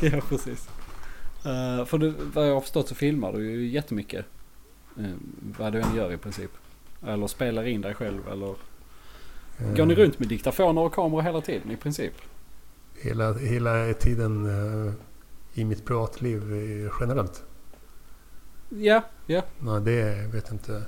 ja 0.00 0.20
precis. 0.28 0.68
Eh, 1.44 1.84
för 1.84 1.98
du, 1.98 2.10
vad 2.10 2.48
jag 2.48 2.54
har 2.54 2.60
förstått 2.60 2.88
så 2.88 2.94
filmar 2.94 3.32
du 3.32 3.50
ju 3.50 3.66
jättemycket. 3.68 4.26
Uh, 4.98 5.14
vad 5.58 5.72
du 5.72 5.80
än 5.80 5.96
gör 5.96 6.12
i 6.12 6.16
princip. 6.16 6.50
Eller 7.06 7.26
spelar 7.26 7.64
in 7.64 7.80
dig 7.80 7.94
själv 7.94 8.28
eller. 8.28 8.54
Går 9.76 9.86
ni 9.86 9.94
runt 9.94 10.18
med 10.18 10.28
diktafoner 10.28 10.82
och 10.82 10.94
kameror 10.94 11.22
hela 11.22 11.40
tiden 11.40 11.70
i 11.70 11.76
princip? 11.76 12.12
Hela, 12.94 13.32
hela 13.32 13.94
tiden 13.94 14.46
eh, 14.46 14.92
i 15.54 15.64
mitt 15.64 15.84
privatliv 15.84 16.42
generellt. 17.00 17.44
Ja, 18.68 19.04
ja. 19.26 19.42
Nej, 19.58 19.80
det 19.80 20.26
vet 20.32 20.44
jag 20.46 20.54
inte 20.54 20.82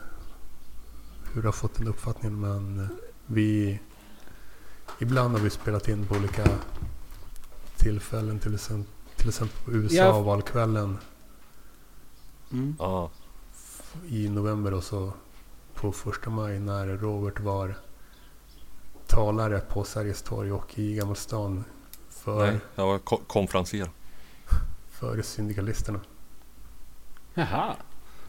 hur 1.33 1.43
du 1.43 1.49
har 1.49 1.53
fått 1.53 1.75
den 1.75 1.89
uppfattningen. 1.89 2.41
Men 2.41 2.89
vi... 3.27 3.81
Ibland 4.99 5.35
har 5.35 5.41
vi 5.41 5.51
spelat 5.51 5.89
in 5.89 6.07
på 6.07 6.15
olika 6.15 6.45
tillfällen. 7.85 8.39
Till 8.39 8.55
exempel, 8.55 8.93
till 9.17 9.29
exempel 9.29 9.57
på 9.65 9.71
Ja. 9.73 9.77
USA-valkvällen 9.77 10.99
Mm. 12.53 12.77
Ja, 12.79 13.11
i 14.09 14.29
november 14.29 14.75
och 14.75 14.85
så 14.85 15.13
på 15.75 15.93
första 15.93 16.31
maj 16.31 16.59
när 16.61 16.87
Robert 16.87 17.41
var 17.41 17.75
talare 19.07 19.61
på 19.61 19.85
Sergels 19.85 20.23
torg 20.23 20.53
och 20.53 20.79
i 20.79 20.95
Gammalstan 20.95 21.65
för, 22.11 22.47
nej, 22.47 22.61
jag 22.75 22.87
var 22.87 22.99
ko- 22.99 23.21
konferenser. 23.27 23.91
för 24.91 25.23
syndikalisterna. 25.23 26.01
Jaha, 27.35 27.77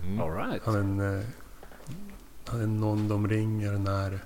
Mm. 0.06 0.22
alright. 0.22 0.62
Han 0.66 0.76
är, 0.76 0.80
en, 0.80 1.20
eh, 1.20 1.26
han 2.48 2.62
är 2.62 2.68
någon 2.68 3.08
de 3.08 3.28
ringer 3.28 3.72
när, 3.72 4.20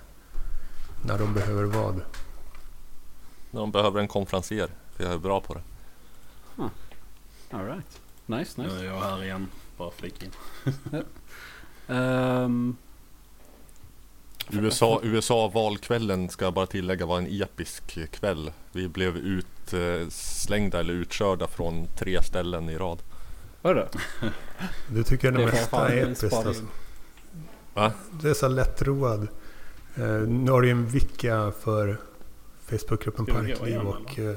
när 1.06 1.18
de 1.20 1.34
behöver 1.34 1.64
vad. 1.64 2.02
De 3.52 3.72
behöver 3.72 4.00
en 4.00 4.08
konferenser. 4.08 4.70
För 5.00 5.06
jag 5.06 5.14
är 5.14 5.18
bra 5.18 5.42
på 5.42 5.54
det. 5.54 5.62
Alright. 7.52 8.02
Nice, 8.26 8.62
nice. 8.62 8.74
Nu 8.76 8.80
är 8.80 8.84
jag 8.84 9.02
här 9.02 9.24
igen. 9.24 9.48
Bara 9.78 9.92
flika 9.92 10.26
in. 10.26 10.32
Ehm, 11.88 12.76
USA, 14.50 15.00
USA-valkvällen 15.04 16.30
ska 16.30 16.46
jag 16.46 16.54
bara 16.54 16.66
tillägga 16.66 17.06
var 17.06 17.18
en 17.18 17.42
episk 17.42 18.12
kväll. 18.12 18.52
Vi 18.72 18.88
blev 18.88 19.18
utslängda 19.18 20.80
eller 20.80 20.94
utkörda 20.94 21.48
från 21.48 21.88
tre 21.98 22.24
ställen 22.24 22.70
i 22.70 22.78
rad. 22.78 23.00
vadå? 23.62 23.88
Du 24.88 25.04
tycker 25.08 25.28
jag 25.28 25.34
det, 25.34 25.46
Det 25.46 25.52
mesta 25.52 25.90
är 25.90 26.04
episkt 26.04 26.34
alltså. 26.34 26.66
Va? 27.74 27.92
Du 28.22 28.30
är 28.30 28.34
så 28.34 28.48
lättroad. 28.48 29.28
Eh, 29.96 30.04
nu 30.28 30.52
har 30.52 30.62
du 30.62 30.72
en 30.72 30.88
vicka 30.88 31.52
för 31.62 31.98
Facebookgruppen 32.66 33.26
Parkliv 33.26 33.80
och 33.80 34.20
eh, 34.20 34.36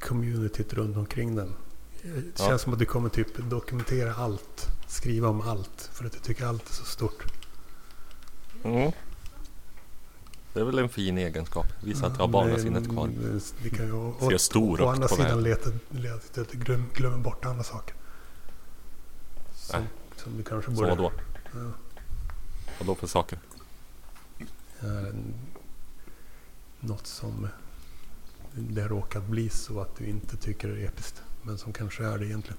communityt 0.00 0.72
runt 0.72 0.96
omkring 0.96 1.34
den. 1.36 1.54
Det 2.02 2.08
Ja. 2.38 2.46
känns 2.46 2.62
som 2.62 2.72
att 2.72 2.78
du 2.78 2.84
kommer 2.84 3.08
typ 3.08 3.50
dokumentera 3.50 4.14
allt. 4.14 4.66
Skriva 4.88 5.28
om 5.28 5.40
allt. 5.40 5.90
För 5.92 6.04
att 6.04 6.12
du 6.12 6.18
tycker 6.18 6.46
allt 6.46 6.68
är 6.70 6.74
så 6.74 6.84
stort. 6.84 7.24
Mm. 8.64 8.92
Det 10.52 10.60
är 10.60 10.64
väl 10.64 10.78
en 10.78 10.88
fin 10.88 11.18
egenskap. 11.18 11.66
Visa 11.84 12.06
att 12.06 12.12
jag 12.12 12.24
har 12.24 12.28
barnasinnet 12.28 12.88
kvar. 12.88 13.10
Det 13.62 13.70
kan 13.70 13.86
ju 13.86 14.12
Ser 14.30 14.38
stor 14.38 14.80
å 14.80 14.88
andra 14.88 15.08
på 15.08 15.14
sidan 15.14 15.42
leda 15.42 16.18
till 16.32 16.42
att 16.42 16.48
du 16.48 16.58
glöm, 16.58 16.84
glömmer 16.94 17.18
bort 17.18 17.44
andra 17.44 17.64
saker. 17.64 17.94
Som, 19.54 19.84
som 20.16 20.36
du 20.36 20.42
kanske 20.42 20.70
Så 20.70 20.76
borde... 20.76 20.88
vadå? 20.88 21.12
Ja. 21.52 21.70
Vadå 22.78 22.94
för 22.94 23.06
saker? 23.06 23.38
Eh, 24.80 25.14
något 26.80 27.06
som 27.06 27.48
det 28.54 28.82
har 28.82 28.88
råkat 28.88 29.26
bli 29.26 29.48
så 29.48 29.80
att 29.80 29.96
du 29.96 30.06
inte 30.06 30.36
tycker 30.36 30.68
det 30.68 30.80
är 30.80 30.84
episkt. 30.84 31.22
Men 31.42 31.58
som 31.58 31.72
kanske 31.72 32.04
är 32.04 32.18
det 32.18 32.26
egentligen. 32.26 32.58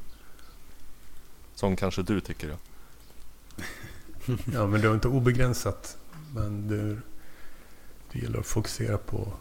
Som 1.55 1.75
kanske 1.75 2.03
du 2.03 2.21
tycker 2.21 2.49
ja. 2.49 2.57
Ja 4.53 4.67
men 4.67 4.81
du 4.81 4.87
har 4.87 4.95
inte 4.95 5.07
obegränsat. 5.07 5.97
Men 6.35 6.67
du, 6.67 7.01
det 8.11 8.19
gäller 8.19 8.39
att 8.39 8.47
fokusera 8.47 8.97
på 8.97 9.33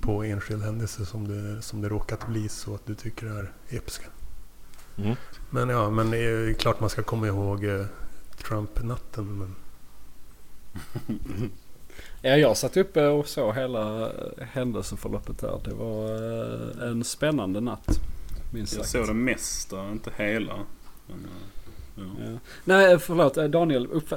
på 0.00 0.24
enskild 0.24 0.62
händelse 0.62 1.06
som 1.06 1.28
det, 1.28 1.62
som 1.62 1.80
det 1.80 1.88
råkat 1.88 2.26
bli 2.26 2.48
så 2.48 2.74
att 2.74 2.86
du 2.86 2.94
tycker 2.94 3.26
är 3.26 3.52
episka. 3.68 4.06
Mm. 4.96 5.16
Men 5.50 5.68
ja, 5.68 5.90
men 5.90 6.10
det 6.10 6.18
är 6.18 6.52
klart 6.52 6.80
man 6.80 6.90
ska 6.90 7.02
komma 7.02 7.26
ihåg 7.26 7.64
eh, 7.64 7.86
Trump-natten. 8.36 9.38
Men 9.38 9.54
Ja, 12.22 12.36
jag 12.36 12.56
satt 12.56 12.76
uppe 12.76 13.06
och 13.06 13.28
såg 13.28 13.54
hela 13.54 14.12
händelseförloppet 14.52 15.38
där. 15.38 15.60
Det 15.64 15.74
var 15.74 16.04
eh, 16.84 16.90
en 16.90 17.04
spännande 17.04 17.60
natt. 17.60 18.00
Minst 18.52 18.72
Jag 18.76 18.86
sagt. 18.86 18.90
såg 18.90 19.06
det 19.06 19.14
mesta, 19.20 19.90
inte 19.90 20.10
hela. 20.16 20.54
Men, 21.06 21.16
eh, 21.24 22.04
ja. 22.20 22.24
Ja. 22.32 22.38
Nej, 22.64 22.98
förlåt. 22.98 23.36
eh, 23.36 23.44
Daniel, 23.44 23.86
uppf 23.86 24.12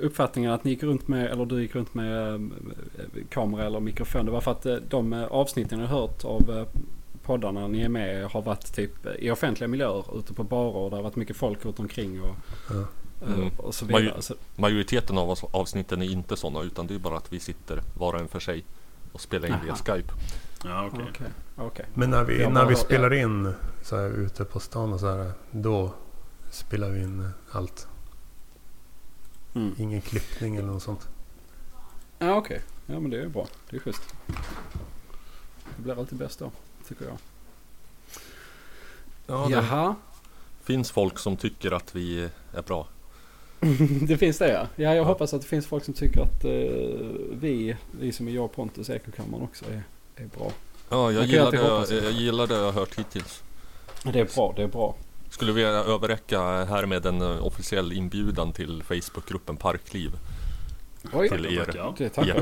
uppfattningen 0.00 0.50
att 0.52 0.64
ni 0.64 0.70
gick 0.70 0.82
runt 0.82 1.08
med, 1.08 1.30
eller 1.30 1.44
du 1.46 1.62
gick 1.62 1.74
runt 1.74 1.94
med 1.94 2.50
kamera 3.30 3.66
eller 3.66 3.80
mikrofon. 3.80 4.26
Det 4.26 4.32
var 4.32 4.40
för 4.40 4.50
att 4.50 4.66
de 4.90 5.12
avsnitten 5.30 5.80
jag 5.80 5.86
hört 5.86 6.24
av 6.24 6.66
poddarna 7.22 7.68
ni 7.68 7.82
är 7.82 7.88
med 7.88 8.24
har 8.26 8.42
varit 8.42 8.74
typ 8.74 9.06
i 9.18 9.30
offentliga 9.30 9.68
miljöer. 9.68 10.18
Ute 10.18 10.34
på 10.34 10.42
barer 10.42 10.90
det 10.90 10.96
har 10.96 11.02
varit 11.02 11.16
mycket 11.16 11.36
folk 11.36 11.64
runt 11.64 11.78
omkring 11.80 12.20
och, 12.22 12.34
ja. 12.70 12.84
Eh, 13.26 13.32
Mm. 13.34 13.50
och 13.56 13.74
så 13.74 13.84
vidare. 13.84 14.22
Så, 14.22 14.34
Majoriteten 14.56 15.18
av 15.18 15.30
oss- 15.30 15.44
avsnitten 15.50 16.02
är 16.02 16.06
inte 16.10 16.36
sådana 16.36 16.62
utan 16.62 16.86
det 16.86 16.94
är 16.94 16.98
bara 16.98 17.16
att 17.16 17.32
vi 17.32 17.40
sitter 17.40 17.82
var 17.94 18.14
och 18.14 18.20
en 18.20 18.28
för 18.28 18.40
sig 18.40 18.64
och 19.12 19.20
spelar 19.20 19.48
in 19.48 19.54
via 19.62 19.72
Aha. 19.72 19.82
Skype. 19.84 20.12
Ja, 20.64 20.86
okej. 20.92 21.06
Okej, 21.10 21.26
okej. 21.56 21.86
Men 21.94 22.10
när 22.10 22.24
vi, 22.24 22.46
när 22.48 22.66
vi 22.66 22.76
spelar 22.76 23.12
in 23.14 23.54
så 23.82 23.96
här, 23.96 24.10
ute 24.10 24.44
på 24.44 24.60
stan 24.60 24.92
och 24.92 25.00
så 25.00 25.16
här. 25.16 25.32
Då 25.50 25.94
spelar 26.50 26.90
vi 26.90 27.02
in 27.02 27.28
allt. 27.52 27.86
Mm. 29.54 29.74
Ingen 29.78 30.00
klippning 30.00 30.56
eller 30.56 30.68
något 30.68 30.82
sånt. 30.82 31.08
Ja, 32.18 32.36
okej. 32.36 32.62
Ja, 32.86 33.00
men 33.00 33.10
det 33.10 33.16
är 33.16 33.22
ju 33.22 33.28
bra. 33.28 33.46
Det 33.70 33.76
är 33.76 33.80
schysst. 33.80 34.14
Det 35.76 35.82
blir 35.82 35.98
alltid 35.98 36.18
bäst 36.18 36.38
då, 36.38 36.50
tycker 36.88 37.04
jag. 37.04 37.16
Ja, 39.26 39.50
Jaha. 39.50 39.94
finns 40.62 40.90
folk 40.90 41.18
som 41.18 41.36
tycker 41.36 41.70
att 41.72 41.94
vi 41.94 42.28
är 42.54 42.62
bra. 42.62 42.88
det 44.08 44.16
finns 44.18 44.38
det 44.38 44.52
ja. 44.52 44.66
Ja, 44.76 44.94
jag 44.94 45.04
hoppas 45.04 45.34
att 45.34 45.40
det 45.42 45.46
finns 45.48 45.66
folk 45.66 45.84
som 45.84 45.94
tycker 45.94 46.20
att 46.20 46.44
eh, 46.44 46.50
vi, 47.32 47.76
vi 48.00 48.12
som 48.12 48.28
är 48.28 48.32
jag 48.32 48.44
och 48.44 48.54
Pontus 48.54 48.90
Ekokammaren 48.90 49.44
också 49.44 49.64
är, 49.64 49.82
är 50.22 50.26
bra. 50.26 50.52
Ja, 50.88 51.12
jag 51.12 51.24
gillar, 51.24 51.50
det, 51.50 51.56
jag, 51.56 52.04
jag 52.04 52.12
gillar 52.12 52.46
det 52.46 52.54
jag 52.54 52.64
har 52.64 52.72
hört 52.72 52.98
hittills. 52.98 53.42
Det 54.12 54.20
är 54.20 54.24
bra, 54.34 54.52
det 54.56 54.62
är 54.62 54.68
bra. 54.68 54.94
Skulle 55.30 55.52
vilja 55.52 55.68
överräcka 55.70 56.40
här 56.64 56.86
med 56.86 57.06
en 57.06 57.22
eh, 57.22 57.46
officiell 57.46 57.92
inbjudan 57.92 58.52
till 58.52 58.82
Facebookgruppen 58.82 59.56
Parkliv. 59.56 60.10
Oj, 61.12 61.28
Till 61.28 61.46
er. 61.46 61.70
Ja. 61.76 61.94
det 61.98 62.08
tackar 62.08 62.34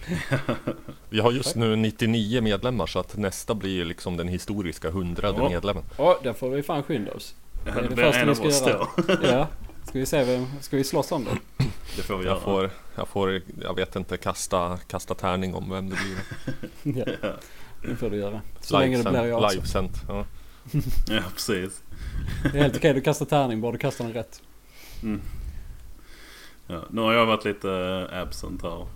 vi 1.08 1.20
har 1.20 1.32
just 1.32 1.56
nu 1.56 1.76
99 1.76 2.40
medlemmar 2.40 2.86
så 2.86 2.98
att 2.98 3.16
nästa 3.16 3.54
blir 3.54 3.84
liksom 3.84 4.16
den 4.16 4.28
historiska 4.28 4.90
hundrade 4.90 5.38
Ja. 5.38 5.48
medlemmen. 5.48 5.84
Ja, 5.98 6.20
där 6.22 6.32
får 6.32 6.50
vi 6.50 6.62
fan 6.62 6.82
skynda 6.82 7.12
oss. 7.12 7.34
Det 7.64 7.70
är 7.70 7.82
det 7.82 7.94
blir 7.94 8.04
första 8.04 8.20
en 8.20 8.26
vi 8.26 8.40
av 8.40 8.46
oss 8.46 8.60
göra. 8.66 8.86
då. 8.96 9.16
Ja, 9.28 9.48
ska 9.84 9.98
vi 9.98 10.06
se 10.06 10.24
vem, 10.24 10.46
ska 10.60 10.76
vi 10.76 10.84
slåss 10.84 11.12
om 11.12 11.24
det? 11.24 11.64
Det 11.96 12.02
får 12.02 12.16
vi 12.18 12.24
göra. 12.24 12.34
Jag 12.34 12.42
får, 12.42 12.70
jag 12.94 13.08
får, 13.08 13.42
jag 13.62 13.76
vet 13.76 13.96
inte, 13.96 14.16
kasta, 14.16 14.78
kasta 14.86 15.14
tärning 15.14 15.54
om 15.54 15.70
vem 15.70 15.88
det 15.90 15.96
blir. 16.82 17.06
Ja, 17.22 17.32
det 17.88 17.96
får 17.96 18.10
du 18.10 18.16
göra. 18.16 18.40
Så 18.60 18.78
länge 18.78 19.02
det 19.02 19.10
blir 19.10 19.24
jag 19.24 19.42
också. 19.42 19.54
Livesänt. 19.56 20.02
Ja. 20.08 20.24
Ja, 21.08 21.22
precis. 21.34 21.82
Det 22.52 22.58
är 22.58 22.62
helt 22.62 22.76
okej, 22.76 22.94
du 22.94 23.00
kastar 23.00 23.26
tärning 23.26 23.60
bara 23.60 23.72
du 23.72 23.78
kastar 23.78 24.04
den 24.04 24.14
rätt. 24.14 24.42
Mm. 25.02 25.20
Ja, 26.66 26.80
nu 26.90 27.00
har 27.00 27.12
jag 27.12 27.26
varit 27.26 27.44
lite 27.44 27.70
eh, 28.12 28.22
absent 28.22 28.62
här. 28.62 28.70
Ja, 28.70 28.86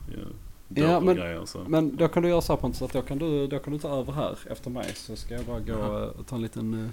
Ja, 0.68 1.00
men- 1.00 1.16
grejer, 1.16 1.44
så. 1.44 1.58
Men 1.66 1.96
då 1.96 2.08
kan 2.08 2.22
du 2.22 2.28
göra 2.28 2.40
så 2.40 2.52
här 2.52 2.60
Pontus 2.60 2.82
att 2.82 2.92
då 2.92 3.02
kan 3.02 3.18
du, 3.18 3.46
då 3.46 3.58
kan 3.58 3.72
du 3.72 3.78
ta 3.78 3.98
över 4.00 4.12
här 4.12 4.38
efter 4.50 4.70
mig 4.70 4.92
så 4.94 5.16
ska 5.16 5.34
jag 5.34 5.44
bara 5.44 5.60
gå 5.60 5.74
och 6.18 6.26
ta 6.26 6.36
en 6.36 6.42
liten 6.42 6.74
uh, 6.74 6.80
lite 6.80 6.92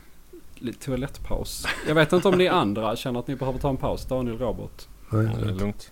toalettpaus. 0.79 1.65
Jag 1.87 1.95
vet 1.95 2.13
inte 2.13 2.27
om 2.27 2.37
ni 2.37 2.47
andra 2.47 2.95
känner 2.95 3.19
att 3.19 3.27
ni 3.27 3.35
behöver 3.35 3.59
ta 3.59 3.69
en 3.69 3.77
paus, 3.77 4.05
Daniel 4.05 4.37
Robert. 4.37 4.87
Nej, 5.09 5.29
Det 5.41 5.49
är 5.49 5.53
lugnt. 5.53 5.91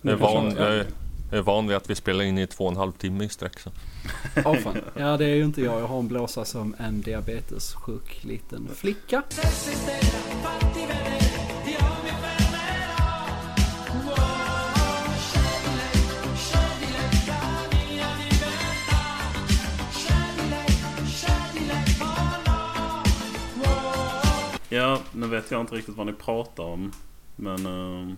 Ni 0.00 0.10
Jag 0.10 0.20
är, 0.20 0.22
van, 0.22 0.56
jag, 0.56 0.86
är, 1.30 1.42
van 1.42 1.66
vid 1.66 1.76
att 1.76 1.90
vi 1.90 1.94
spelar 1.94 2.24
in 2.24 2.38
i 2.38 2.46
två 2.46 2.64
och 2.64 2.70
en 2.70 2.76
halv 2.76 2.92
timme 2.92 3.24
i 3.24 3.28
sträck. 3.28 3.52
Ja, 4.34 4.54
fan. 4.54 4.76
ja 4.94 5.16
det 5.16 5.24
är 5.24 5.34
ju 5.34 5.44
inte 5.44 5.62
jag. 5.62 5.80
Jag 5.80 5.86
har 5.86 5.98
en 5.98 6.08
blåsa 6.08 6.44
som 6.44 6.74
en 6.78 7.00
diabetessjuk 7.00 8.24
liten 8.24 8.68
flicka. 8.74 9.22
Ja, 24.72 25.00
nu 25.12 25.26
vet 25.26 25.50
jag 25.50 25.60
inte 25.60 25.74
riktigt 25.74 25.96
vad 25.96 26.06
ni 26.06 26.12
pratar 26.12 26.62
om. 26.64 26.92
Men 27.36 27.66
eh, 27.66 28.14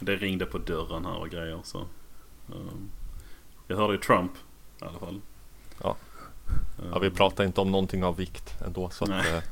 det 0.00 0.16
ringde 0.16 0.46
på 0.46 0.58
dörren 0.58 1.04
här 1.04 1.16
och 1.18 1.30
grejer 1.30 1.60
så. 1.64 1.78
eh, 2.48 2.72
jag 3.66 3.76
hörde 3.76 3.92
ju 3.92 3.98
Trump 3.98 4.32
i 4.80 4.84
alla 4.84 4.98
fall. 4.98 5.20
Ja. 5.82 5.88
Eh, 6.78 6.84
Ja, 6.92 6.98
vi 6.98 7.10
pratar 7.10 7.44
inte 7.44 7.60
om 7.60 7.70
någonting 7.70 8.04
av 8.04 8.16
vikt 8.16 8.54
ändå. 8.66 8.90
Så 8.90 9.04
att, 9.04 9.10
Nej. 9.10 9.36
eh, 9.36 9.42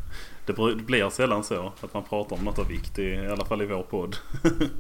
det, 0.47 0.53
br- 0.53 0.75
det 0.77 0.83
blir 0.83 1.11
sällan 1.11 1.45
så 1.45 1.73
att 1.81 1.95
man 1.95 2.03
pratar 2.05 2.37
om 2.37 2.45
något 2.45 2.59
av 2.59 2.67
vikt. 2.69 2.99
I, 2.99 3.03
i 3.03 3.27
alla 3.29 3.45
fall 3.45 3.63
i 3.63 3.67
vår 3.67 3.83
podd. 3.83 4.17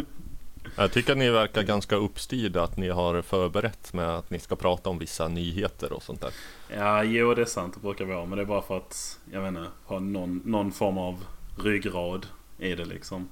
jag 0.77 0.93
tycker 0.93 1.13
att 1.13 1.19
ni 1.19 1.31
verkar 1.31 1.63
ganska 1.63 1.97
uppstyrda 1.97 2.63
att 2.63 2.77
ni 2.77 2.89
har 2.89 3.23
förberett 3.23 3.93
med 3.93 4.09
att 4.09 4.31
ni 4.31 4.39
ska 4.39 4.57
prata 4.57 4.91
om 4.91 4.99
vissa 4.99 5.29
nyheter 5.29 5.93
och 5.93 6.03
sånt 6.03 6.21
där. 6.21 6.31
Ja, 6.77 7.03
jo 7.05 7.35
det 7.35 7.43
är 7.43 7.47
sant. 7.47 7.75
Det 7.75 7.81
brukar 7.81 8.05
vara. 8.05 8.27
Men 8.27 8.37
det 8.39 8.43
är 8.45 8.47
bara 8.47 8.63
för 8.63 8.77
att, 8.77 9.19
jag 9.33 9.41
vet 9.41 9.49
inte, 9.49 9.67
ha 9.85 9.99
någon, 9.99 10.43
någon 10.45 10.73
form 10.73 10.99
av 10.99 11.25
ryggrad 11.65 12.27
i 12.59 12.75
det 12.75 12.85
liksom. 12.85 13.29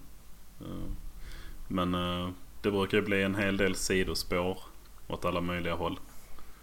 Eh, 0.60 0.90
Men 1.68 1.94
eh, 1.94 2.30
det 2.62 2.70
brukar 2.70 2.98
ju 2.98 3.04
bli 3.04 3.22
en 3.22 3.34
hel 3.34 3.56
del 3.56 3.74
sidospår 3.74 4.58
åt 5.06 5.24
alla 5.24 5.40
möjliga 5.40 5.74
håll. 5.74 6.00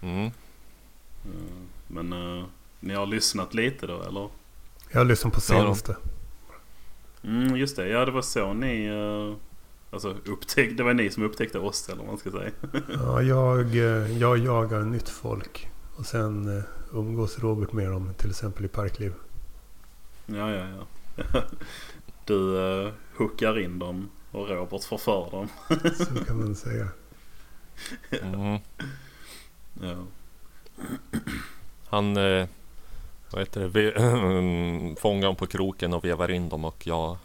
Mm. 0.01 0.25
Eh, 0.25 0.31
Men 1.87 2.13
ni 2.79 2.93
har 2.93 3.05
lyssnat 3.05 3.53
lite 3.53 3.87
då 3.87 4.03
eller? 4.03 4.29
Jag 4.91 4.99
har 4.99 5.05
lyssnat 5.05 5.33
på 5.33 5.41
senaste. 5.41 5.95
Mm, 7.23 7.55
just 7.55 7.75
det. 7.75 7.87
Ja, 7.87 8.05
det 8.05 8.11
var 8.11 8.21
så 8.21 8.53
ni... 8.53 8.89
Alltså 9.91 10.15
upptäck, 10.25 10.77
det 10.77 10.83
var 10.83 10.93
ni 10.93 11.09
som 11.09 11.23
upptäckte 11.23 11.59
oss 11.59 11.89
eller 11.89 11.97
vad 11.97 12.07
man 12.07 12.17
ska 12.17 12.31
säga. 12.31 12.51
Ja, 12.93 13.21
jag, 13.21 13.75
jag 14.17 14.37
jagar 14.37 14.81
nytt 14.81 15.09
folk. 15.09 15.69
Och 15.95 16.05
sen 16.05 16.63
umgås 16.93 17.39
Robert 17.39 17.71
med 17.71 17.91
dem, 17.91 18.13
till 18.17 18.29
exempel 18.29 18.65
i 18.65 18.67
Parkliv. 18.67 19.13
Ja, 20.25 20.51
ja, 20.51 20.67
ja. 20.77 20.85
Du 22.25 22.35
uh, 22.35 22.91
hookar 23.17 23.59
in 23.59 23.79
dem 23.79 24.09
och 24.31 24.49
Robert 24.49 24.83
förför 24.83 25.31
dem. 25.31 25.47
Så 25.95 26.25
kan 26.25 26.37
man 26.39 26.55
säga. 26.55 26.87
Mm. 28.21 28.59
Ja. 29.81 30.05
Han 31.89 32.17
eh, 32.17 32.47
vad 33.31 33.41
heter 33.41 33.61
det? 33.61 33.67
Vi, 33.67 33.91
fångar 34.99 35.25
dem 35.27 35.35
på 35.35 35.47
kroken 35.47 35.93
och 35.93 36.05
vevar 36.05 36.31
in 36.31 36.49
dem 36.49 36.65
och 36.65 36.87
jag 36.87 37.17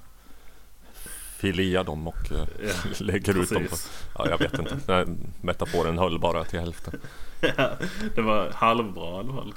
filear 1.37 1.85
dem 1.85 2.09
och 2.09 2.33
eh, 2.33 2.47
Ja, 2.63 2.75
lägger 2.99 3.43
ut 3.43 3.51
dem 3.51 3.63
på... 3.63 3.69
precis. 3.69 4.09
Ja, 4.19 4.29
jag 4.29 4.39
vet 4.39 4.59
inte. 4.59 5.07
Metaforen 5.41 5.99
höll 5.99 6.19
bara 6.19 6.45
till 6.45 6.61
hälften. 6.61 7.01
Ja, 7.57 7.71
det 8.15 8.23
var 8.23 8.51
halvbra 8.51 9.17
i 9.17 9.19
alla 9.19 9.33
fall. 9.33 9.55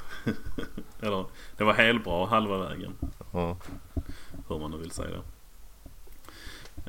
Eller 1.01 1.25
det 1.57 1.63
var 1.63 1.73
helbra 1.73 2.25
halva 2.25 2.57
vägen. 2.57 2.93
Ja. 3.31 3.57
Hur 4.47 4.59
man 4.59 4.71
nu 4.71 4.77
vill 4.77 4.91
säga 4.91 5.09
det. 5.09 5.23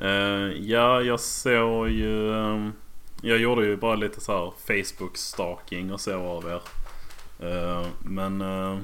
Eh, 0.07 0.69
ja, 0.71 1.01
jag 1.01 1.19
såg 1.19 1.89
ju... 1.89 2.33
ehm, 2.33 2.73
jag 3.21 3.37
gjorde 3.37 3.65
ju 3.65 3.77
bara 3.77 3.95
lite 3.95 4.21
så 4.21 4.53
Facebook-stalking 4.67 5.93
och 5.93 6.01
så 6.01 6.19
av 6.19 6.45
er. 6.45 6.61
Eh, 7.49 7.87
men 7.99 8.41
eh, 8.41 8.77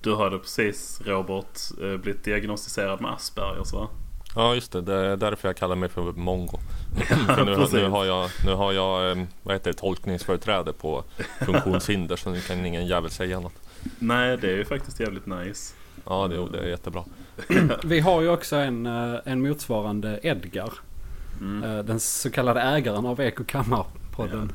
du 0.00 0.16
hade 0.16 0.38
precis 0.38 1.00
Robert 1.04 1.78
blivit 1.78 2.24
diagnostiserad 2.24 3.00
med 3.00 3.12
Aspergers 3.12 3.72
va? 3.72 3.88
ja, 4.34 4.54
just 4.54 4.72
det. 4.72 4.80
Det 4.80 4.94
är 4.94 5.16
därför 5.16 5.48
jag 5.48 5.56
kallar 5.56 5.76
mig 5.76 5.88
för 5.88 6.12
mongo. 6.12 6.58
För 7.26 7.44
nu, 7.44 7.80
nu 7.82 7.88
har 7.88 8.04
jag, 8.04 8.30
nu 8.44 8.52
har 8.52 8.72
jag 8.72 9.10
eh, 9.10 9.24
vad 9.42 9.54
heter 9.54 9.72
det, 9.72 9.78
tolkningsföreträde 9.78 10.72
på 10.72 11.04
funktionshinder 11.38 12.16
så 12.16 12.30
nu 12.30 12.40
kan 12.40 12.66
ingen 12.66 12.86
jävel 12.86 13.10
säga 13.10 13.40
något. 13.40 13.54
Nej, 13.98 14.36
det 14.36 14.52
är 14.52 14.56
ju 14.56 14.64
faktiskt 14.64 15.00
jävligt 15.00 15.26
nice. 15.26 15.74
Ja, 16.04 16.28
det, 16.28 16.48
det 16.48 16.58
är 16.58 16.68
jättebra. 16.68 17.04
Vi 17.84 18.00
har 18.00 18.22
ju 18.22 18.28
också 18.28 18.56
en, 18.56 18.86
eh, 18.86 19.14
en 19.24 19.42
motsvarande 19.48 20.20
Edgar. 20.22 20.72
Mm. 21.40 21.62
eh, 21.78 21.84
Den 21.84 22.00
så 22.00 22.30
kallade 22.30 22.60
ägaren 22.60 23.06
av 23.06 23.20
Ekokammarpodden. 23.20 24.52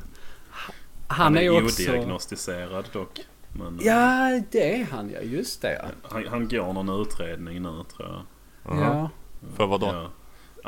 Han, 0.50 0.74
Han 1.06 1.36
är, 1.36 1.40
är 1.42 1.64
också... 1.64 1.82
odiagnostiserad 1.82 2.84
dock. 2.92 3.20
Men, 3.52 3.78
eh, 3.80 3.86
Ja, 3.86 4.40
det 4.50 4.80
är 4.80 4.84
han 4.84 5.10
ja. 5.10 5.20
Just 5.20 5.62
det 5.62 5.72
ja. 5.72 5.88
han, 6.02 6.26
han 6.28 6.48
går 6.48 6.72
någon 6.72 7.02
utredning 7.02 7.62
nu 7.62 7.82
tror 7.96 8.08
jag. 8.08 8.22
Jaha. 8.64 8.80
Ja, 8.84 9.10
För 9.56 9.66
vad 9.66 9.80
då? 9.80 9.86
Ja. 9.86 10.08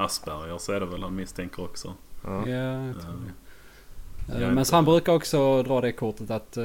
Asperger 0.05 0.59
så 0.59 0.73
är 0.73 0.81
det 0.81 0.87
väl 0.87 1.03
han 1.03 1.15
misstänker 1.15 1.65
också. 1.65 1.95
Ja. 2.25 2.49
ja, 2.49 2.87
jag 2.87 3.01
tror 3.01 3.15
Ja. 3.15 4.35
det. 4.35 4.41
Jag 4.41 4.55
Men 4.55 4.65
han 4.73 4.85
brukar 4.85 5.13
också 5.13 5.63
dra 5.63 5.81
det 5.81 5.93
kortet 5.93 6.31
att 6.31 6.57
eh, 6.57 6.65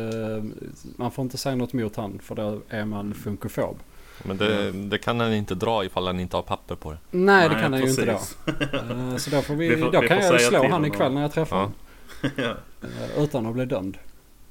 man 0.97 1.11
får 1.11 1.23
inte 1.23 1.37
säga 1.37 1.55
något 1.55 1.73
mot 1.73 1.95
han 1.95 2.19
för 2.19 2.35
då 2.35 2.61
är 2.69 2.85
man 2.85 3.13
funkofob. 3.13 3.77
Men 4.23 4.37
det, 4.37 4.71
det 4.71 4.97
kan 4.97 5.19
han 5.19 5.33
inte 5.33 5.55
dra 5.55 5.85
ifall 5.85 6.07
han 6.07 6.19
inte 6.19 6.35
har 6.37 6.43
papper 6.43 6.75
på 6.75 6.91
det. 6.91 6.97
Nej, 7.11 7.49
det 7.49 7.55
kan 7.55 7.73
han 7.73 7.81
ju 7.81 7.89
inte 7.89 8.05
precis. 8.05 8.37
Eh, 8.73 9.15
Så 9.17 9.29
då, 9.29 9.41
får 9.41 9.55
vi, 9.55 9.69
Vi 9.69 9.81
får- 9.81 9.91
då 9.91 10.01
vi 10.01 10.07
kan 10.07 10.21
får 10.21 10.31
jag 10.33 10.41
slå 10.41 10.69
han 10.69 10.85
ikväll 10.85 11.13
när 11.13 11.21
jag 11.21 11.31
träffar 11.31 11.55
honom. 11.57 11.73
ja. 12.35 12.55
Eh, 12.81 13.23
Utan 13.23 13.45
att 13.45 13.53
bli 13.53 13.65
dömd. 13.65 13.93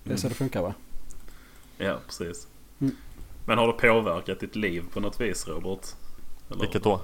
Det 0.03 0.09
är 0.09 0.11
Mm. 0.11 0.19
så 0.19 0.29
det 0.29 0.35
funkar 0.35 0.63
va? 0.63 0.75
ja, 1.79 1.99
precis. 2.07 2.47
Mm. 2.81 2.97
Men 3.47 3.59
har 3.59 3.67
det 3.67 3.73
påverkat 3.73 4.41
ditt 4.41 4.57
liv 4.57 4.85
på 4.93 5.01
något 5.01 5.21
vis 5.21 5.49
Robert? 5.49 5.87
Eller- 6.51 6.61
Vilket 6.61 6.83
då? 6.83 7.01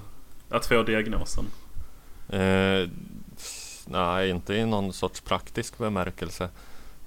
Att 0.49 0.65
få 0.65 0.83
diagnosen? 0.83 1.45
Eh, 2.29 2.89
nej, 3.85 4.29
inte 4.29 4.53
i 4.53 4.65
någon 4.65 4.93
sorts 4.93 5.21
praktisk 5.21 5.77
bemärkelse. 5.77 6.49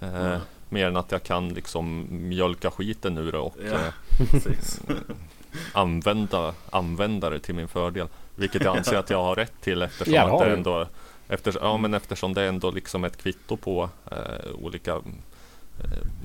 Eh, 0.01 0.15
Mm. 0.27 0.41
Mer 0.69 0.87
än 0.87 0.97
att 0.97 1.13
jag 1.13 1.23
kan 1.23 1.49
liksom 1.49 2.07
mjölka 2.11 2.71
skiten 2.71 3.19
ur 3.19 3.33
det 3.33 3.39
och 3.39 3.57
Ja, 3.67 3.73
eh, 3.73 3.93
precis. 4.31 4.81
använda, 5.73 6.55
använda 6.71 7.31
det 7.31 7.41
till 7.41 7.55
min 7.55 7.69
fördel. 7.69 8.09
Vilket 8.35 8.65
jag 8.65 8.77
anser 8.77 8.97
att 8.97 9.11
jag 9.11 9.23
har 9.25 9.35
rätt 9.35 9.61
till 9.61 9.83
eftersom, 9.83 10.15
Ja, 10.15 10.27
det 10.27 10.33
att 10.35 10.39
det 10.41 10.47
du. 10.47 10.53
ändå, 10.53 10.87
eftersom, 11.29 11.61
ja, 11.67 11.77
men 11.77 11.95
eftersom 11.95 12.35
det 12.35 12.43
är 12.43 12.49
ändå 12.49 12.71
liksom 12.71 13.05
ett 13.05 13.17
kvitto 13.23 13.57
på 13.57 13.91
eh, 14.11 14.51
olika 14.63 14.93
eh, 14.95 15.01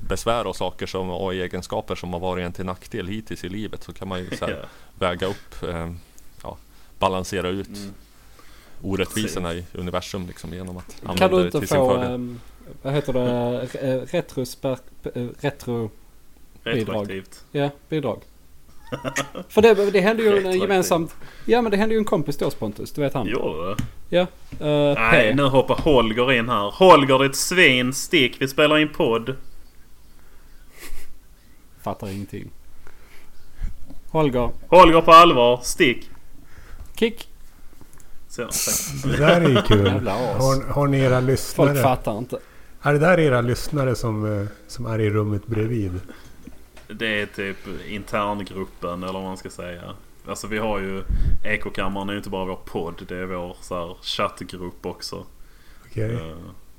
besvär 0.07 0.47
och 0.47 0.55
saker 0.55 0.85
som, 0.87 1.09
och 1.09 1.33
egenskaper 1.33 1.95
som 1.95 2.13
har 2.13 2.19
varit 2.19 2.45
en 2.45 2.53
till 2.53 2.65
nackdel 2.65 3.07
hittills 3.07 3.43
i 3.43 3.49
livet 3.49 3.83
så 3.83 3.93
kan 3.93 4.07
man 4.07 4.19
ju 4.19 4.29
så 4.37 4.45
här, 4.45 4.65
väga 4.99 5.27
upp, 5.27 5.63
eh, 5.69 5.91
ja, 6.43 6.57
balansera 6.99 7.47
ut 7.49 7.67
Mm. 7.67 7.93
orättvisorna 8.81 9.53
i 9.53 9.65
universum 9.73 10.27
liksom 10.27 10.53
genom 10.53 10.77
att 10.77 10.95
Kan 11.01 11.09
använda 11.09 11.35
du 11.37 11.41
det 11.41 11.45
inte 11.45 11.59
till 11.59 11.67
sin 11.67 11.77
få, 11.77 11.89
fördel. 11.89 12.11
ehm, 12.13 12.39
vad 12.81 12.93
heter 12.93 13.13
det, 13.13 13.61
eh, 13.81 14.01
retrosper, 14.11 14.77
eh, 15.15 15.27
retro, 15.39 15.89
Retroaktivt. 16.63 17.45
ja, 17.51 17.69
bidrag? 17.89 18.21
För 19.49 19.61
det, 19.61 19.91
det 19.91 20.01
hände 20.01 20.23
ju 20.23 20.47
en 20.47 20.59
gemensamt... 20.59 21.15
Ja 21.45 21.61
men 21.61 21.71
det 21.71 21.77
hände 21.77 21.95
ju 21.95 21.99
en 21.99 22.05
kompis 22.05 22.37
till 22.37 22.47
oss 22.47 22.55
Pontus, 22.55 22.91
du 22.91 23.01
vet 23.01 23.13
han. 23.13 23.25
Det? 23.25 23.75
Ja. 24.09 24.21
Uh, 24.21 24.27
Nej, 24.99 25.29
P. 25.29 25.33
nu 25.35 25.43
hoppar 25.43 25.75
Holger 25.75 26.31
in 26.31 26.49
här. 26.49 26.71
Holger 26.71 27.19
det 27.19 27.25
är 27.25 27.29
ett 27.29 27.35
svin. 27.35 27.93
Stick, 27.93 28.41
vi 28.41 28.47
spelar 28.47 28.77
in 28.77 28.89
podd. 28.89 29.35
Fattar 31.81 32.07
ingenting. 32.07 32.49
Holger. 34.11 34.49
Holger 34.67 35.01
på 35.01 35.11
allvar. 35.11 35.59
Stick. 35.63 36.09
Kick. 36.95 37.27
Så. 38.29 38.41
Det 39.07 39.17
där 39.17 39.41
är 39.41 39.49
ju 39.49 39.61
kul. 39.61 40.07
Har, 40.07 40.73
har 40.73 40.87
ni 40.87 40.99
era 40.99 41.15
Folk 41.15 41.27
lyssnare? 41.27 41.75
fattar 41.75 42.17
inte. 42.17 42.39
Är 42.81 42.93
det 42.93 42.99
där 42.99 43.19
era 43.19 43.41
lyssnare 43.41 43.95
som, 43.95 44.41
eh, 44.41 44.47
som 44.67 44.85
är 44.85 44.99
i 44.99 45.09
rummet 45.09 45.47
bredvid? 45.47 45.99
Det 46.95 47.21
är 47.21 47.25
typ 47.25 47.57
interngruppen 47.87 49.03
eller 49.03 49.13
vad 49.13 49.23
man 49.23 49.37
ska 49.37 49.49
säga. 49.49 49.81
Alltså 50.27 50.47
vi 50.47 50.57
har 50.57 50.79
ju 50.79 51.03
Ekokammaren 51.43 52.09
är 52.09 52.13
ju 52.13 52.17
inte 52.17 52.29
bara 52.29 52.45
vår 52.45 52.59
podd. 52.65 53.05
Det 53.07 53.17
är 53.17 53.25
vår 53.25 53.55
så 53.61 53.75
här, 53.87 53.95
chattgrupp 54.01 54.85
också. 54.85 55.25
Okej. 55.89 56.13
Eh, 56.13 56.35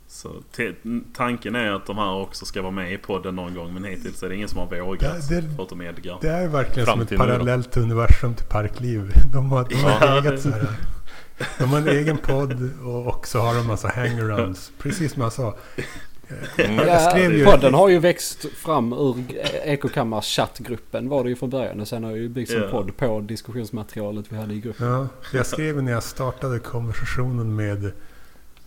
Så 0.09 0.29
tanken 1.17 1.55
är 1.55 1.71
att 1.73 1.87
de 1.87 1.99
här 1.99 2.13
också 2.15 2.45
ska 2.45 2.63
vara 2.63 2.73
med 2.73 2.93
i 2.93 2.99
podden 2.99 3.37
någon 3.37 3.55
gång. 3.55 3.75
Men 3.75 3.85
hittills 3.85 4.23
är 4.23 4.29
det 4.29 4.35
ingen 4.37 4.49
som 4.49 4.59
har 4.59 4.81
vågat. 4.81 5.29
Det- 5.29 5.41
det- 5.41 5.49
Förutom 5.57 5.83
Edgar. 5.83 6.19
Det 6.21 6.29
är 6.29 6.49
verkligen 6.49 6.87
Fram 6.87 6.99
som 7.07 7.15
ett 7.15 7.19
parallellt 7.19 7.77
universum 7.77 8.35
till 8.35 8.47
Parkliv. 8.47 9.13
De 9.33 9.51
har, 9.53 9.65
de 9.69 9.75
har 9.75 9.91
Ja, 10.07 10.19
eget 10.19 10.31
det- 10.33 10.39
så 10.39 10.51
här, 10.51 10.67
De 11.59 11.65
har 11.65 11.79
en 11.79 11.89
egen 11.89 12.19
podd 12.19 12.71
och 12.85 13.07
också 13.07 13.39
har 13.39 13.55
de 13.55 13.67
massa 13.67 13.89
hangarounds. 13.89 14.73
Precis 14.79 15.13
som 15.13 15.23
jag 15.23 15.33
sa. 15.33 15.55
Mm. 16.59 16.87
Jag 16.89 17.11
skrev 17.11 17.33
ju- 17.33 17.45
podden 17.45 17.75
har 17.75 17.89
ju 17.89 17.99
växt 17.99 18.45
fram 18.45 18.93
ur 18.93 19.25
Ekokammars 19.65 20.25
chattgruppen 20.37 21.09
var 21.09 21.25
det 21.25 21.31
ju 21.31 21.37
från 21.37 21.51
början. 21.51 21.81
Och 21.81 21.89
sen 21.89 22.05
har 22.05 22.11
ju 22.17 22.29
byggts 22.29 22.53
en 22.55 22.63
Ja. 22.63 22.69
podd 22.71 22.97
på 22.97 23.21
diskussionsmaterialet 23.21 24.27
vi 24.33 24.37
hade 24.37 24.55
i 24.55 24.61
gruppen. 24.61 24.87
Ja, 24.87 25.09
jag 25.33 25.47
skrev 25.47 25.83
när 25.83 25.93
jag 25.93 26.03
startade 26.03 26.59
konversationen 26.59 27.57
med 27.57 27.85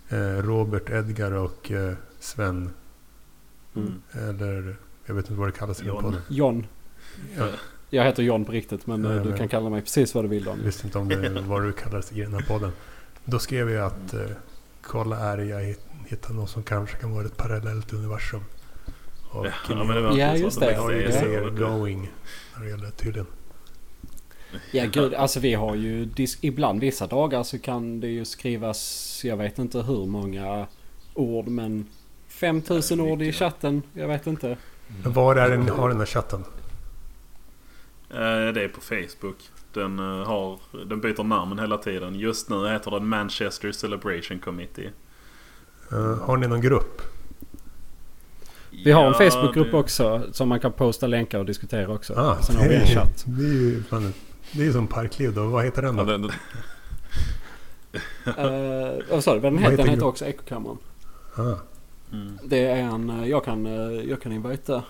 eh, 0.09 0.18
Robert, 0.43 0.89
Edgar 0.89 1.32
och 1.32 1.72
eh, 1.72 1.93
Sven. 2.20 2.70
Mm. 3.76 4.01
Eller 4.11 4.76
jag 5.05 5.16
vet 5.16 5.26
inte 5.30 5.39
vad 5.39 5.47
det 5.47 5.51
kallas 5.51 5.82
i 5.82 5.86
podden. 5.86 6.16
John. 6.30 6.68
Ja, 7.38 7.47
Jag 7.89 8.03
heter 8.03 8.24
John 8.24 8.45
på 8.45 8.51
riktigt 8.51 8.88
men 8.88 9.03
Ja, 9.03 9.11
eh, 9.16 9.24
du 9.24 9.30
men- 9.30 9.38
kan 9.38 9.47
kalla 9.47 9.70
mig 9.70 9.82
precis 9.82 10.16
vad 10.16 10.24
du 10.24 10.28
vill 10.28 10.45
jag 10.45 10.55
visste 10.55 10.88
inte 10.88 10.97
om 10.97 11.09
det 11.09 11.41
vad 11.47 11.63
du 11.63 11.72
kallades 11.72 12.11
i 12.11 12.22
den 12.22 12.34
här 12.34 12.45
podden. 12.47 12.72
Då 13.26 13.39
skrev 13.39 13.70
jag 13.70 13.86
att 13.86 14.13
eh, 14.13 14.20
kolla 14.82 15.18
är 15.20 15.38
jag 15.38 15.76
hitt- 16.05 16.11
hittar 16.11 16.33
något 16.33 16.49
som 16.49 16.63
kanske 16.63 16.97
kan 16.97 17.11
vara 17.13 17.25
ett 17.25 17.37
parallellt 17.37 17.93
universum. 17.93 18.43
Och 19.31 19.45
Ja, 19.45 19.51
men 19.83 19.87
det 19.87 20.01
var 20.01 20.17
Ja, 20.17 20.35
just 20.35 20.59
det. 20.59 20.75
har 20.75 20.91
ju 20.91 21.11
så. 21.11 21.49
going 21.49 22.11
när 22.55 22.63
det 22.63 22.69
gäller 22.69 22.89
tydligen. 22.91 23.27
Ja 24.71 24.85
gud, 24.85 25.13
alltså 25.13 25.39
vi 25.39 25.53
har 25.53 25.75
ju 25.75 26.09
ibland 26.41 26.81
vissa 26.81 27.07
dagar 27.07 27.43
så 27.43 27.59
kan 27.59 27.99
det 27.99 28.07
ju 28.07 28.25
skrivas, 28.25 29.21
jag 29.23 29.37
vet 29.37 29.59
inte 29.59 29.81
hur 29.81 30.05
många 30.05 30.67
ord 31.13 31.47
men 31.47 31.85
5000 32.27 32.99
ord 33.01 33.21
i 33.21 33.31
chatten, 33.31 33.81
jag 33.93 34.07
vet 34.07 34.27
inte. 34.27 34.57
Men 35.03 35.13
var 35.13 35.35
är 35.35 35.49
det 35.49 35.57
ni 35.57 35.69
har 35.69 35.89
den 35.89 35.97
här 35.99 36.05
chatten? 36.05 36.43
Eh, 38.09 38.53
Det 38.53 38.63
är 38.63 38.67
på 38.67 38.81
Facebook. 38.81 39.37
Den, 39.73 39.99
eh, 39.99 40.27
har, 40.27 40.59
den 40.85 41.01
byter 41.01 41.23
namn 41.23 41.59
hela 41.59 41.77
tiden. 41.77 42.15
Just 42.15 42.49
nu 42.49 42.67
heter 42.69 42.91
den 42.91 43.07
Manchester 43.07 43.71
Celebration 43.71 44.39
Committee. 44.39 44.89
Eh, 45.91 46.17
har 46.19 46.38
ni 46.38 46.47
någon 46.47 46.61
grupp? 46.61 47.01
Vi 48.86 48.91
har 48.91 49.05
en 49.05 49.13
Ja, 49.19 49.29
Facebookgrupp 49.31 49.71
det- 49.71 49.77
också 49.77 50.21
som 50.31 50.49
man 50.49 50.59
kan 50.59 50.71
posta 50.71 51.07
länkar 51.07 51.39
och 51.39 51.45
diskutera 51.45 51.93
också. 51.93 52.13
Ah, 52.13 52.41
Sen 52.41 52.55
har 52.55 52.67
vi 52.69 52.75
en 52.75 52.86
chatt. 52.86 53.23
det 53.27 53.43
är 53.43 53.47
ju 53.53 53.83
fan, 53.83 54.13
det 54.51 54.61
är 54.61 54.65
ju 54.65 54.73
som 54.73 54.88
Parkliv 54.88 55.33
då. 55.33 55.43
Vad 55.47 55.65
heter 55.65 55.81
den 55.81 55.97
Ja, 55.97 56.03
då? 56.03 56.17
det, 56.17 56.27
det, 56.27 56.33
Uh, 58.27 59.01
vad 59.11 59.23
sa 59.23 59.33
du? 59.33 59.39
Vad 59.39 59.51
Den 59.53 59.57
heter, 59.63 59.77
den 59.77 59.88
heter 59.89 60.05
också 60.05 60.25
Ekokammaren. 60.25 60.77
Ah, 61.36 61.53
Mm. 62.13 62.38
Det 62.43 62.65
är 62.65 62.75
en, 62.75 63.09
eh, 63.09 63.29
jag 63.29 63.45
kan, 63.45 63.65
eh, 63.65 64.01
jag 64.09 64.21
kan 64.21 64.31
invita 64.31 64.83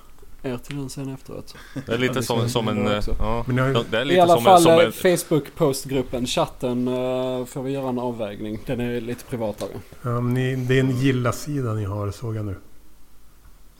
er 0.45 0.57
till 0.57 0.77
den 0.77 0.89
sen 0.89 1.13
efteråt. 1.13 1.55
det 1.85 1.93
är 1.93 1.97
lite 1.97 2.23
som, 2.23 2.49
som 2.49 2.67
en... 2.67 2.87
eh, 2.87 3.03
Ja, 3.19 3.45
det 3.89 3.97
är 3.97 4.01
I 4.01 4.05
lite 4.05 4.23
alla 4.23 4.33
som, 4.35 4.43
fall 4.43 4.61
som 4.61 4.71
eh, 4.71 4.79
en... 4.85 4.91
Facebook-postgruppen, 4.91 6.25
chatten 6.25 6.87
uh, 6.87 7.45
får 7.45 7.63
vi 7.63 7.71
göra 7.71 7.89
en 7.89 7.99
avvägning. 7.99 8.59
Den 8.65 8.79
är 8.79 9.01
lite 9.01 9.25
privatare. 9.25 9.69
ja, 10.01 10.21
men 10.21 10.33
ni, 10.33 10.55
det 10.55 10.75
är 10.75 10.79
en 10.79 10.91
gilla-sida 10.97 11.73
ni 11.73 11.83
har 11.83 12.11
såg 12.11 12.35
jag 12.35 12.45
nu. 12.45 12.55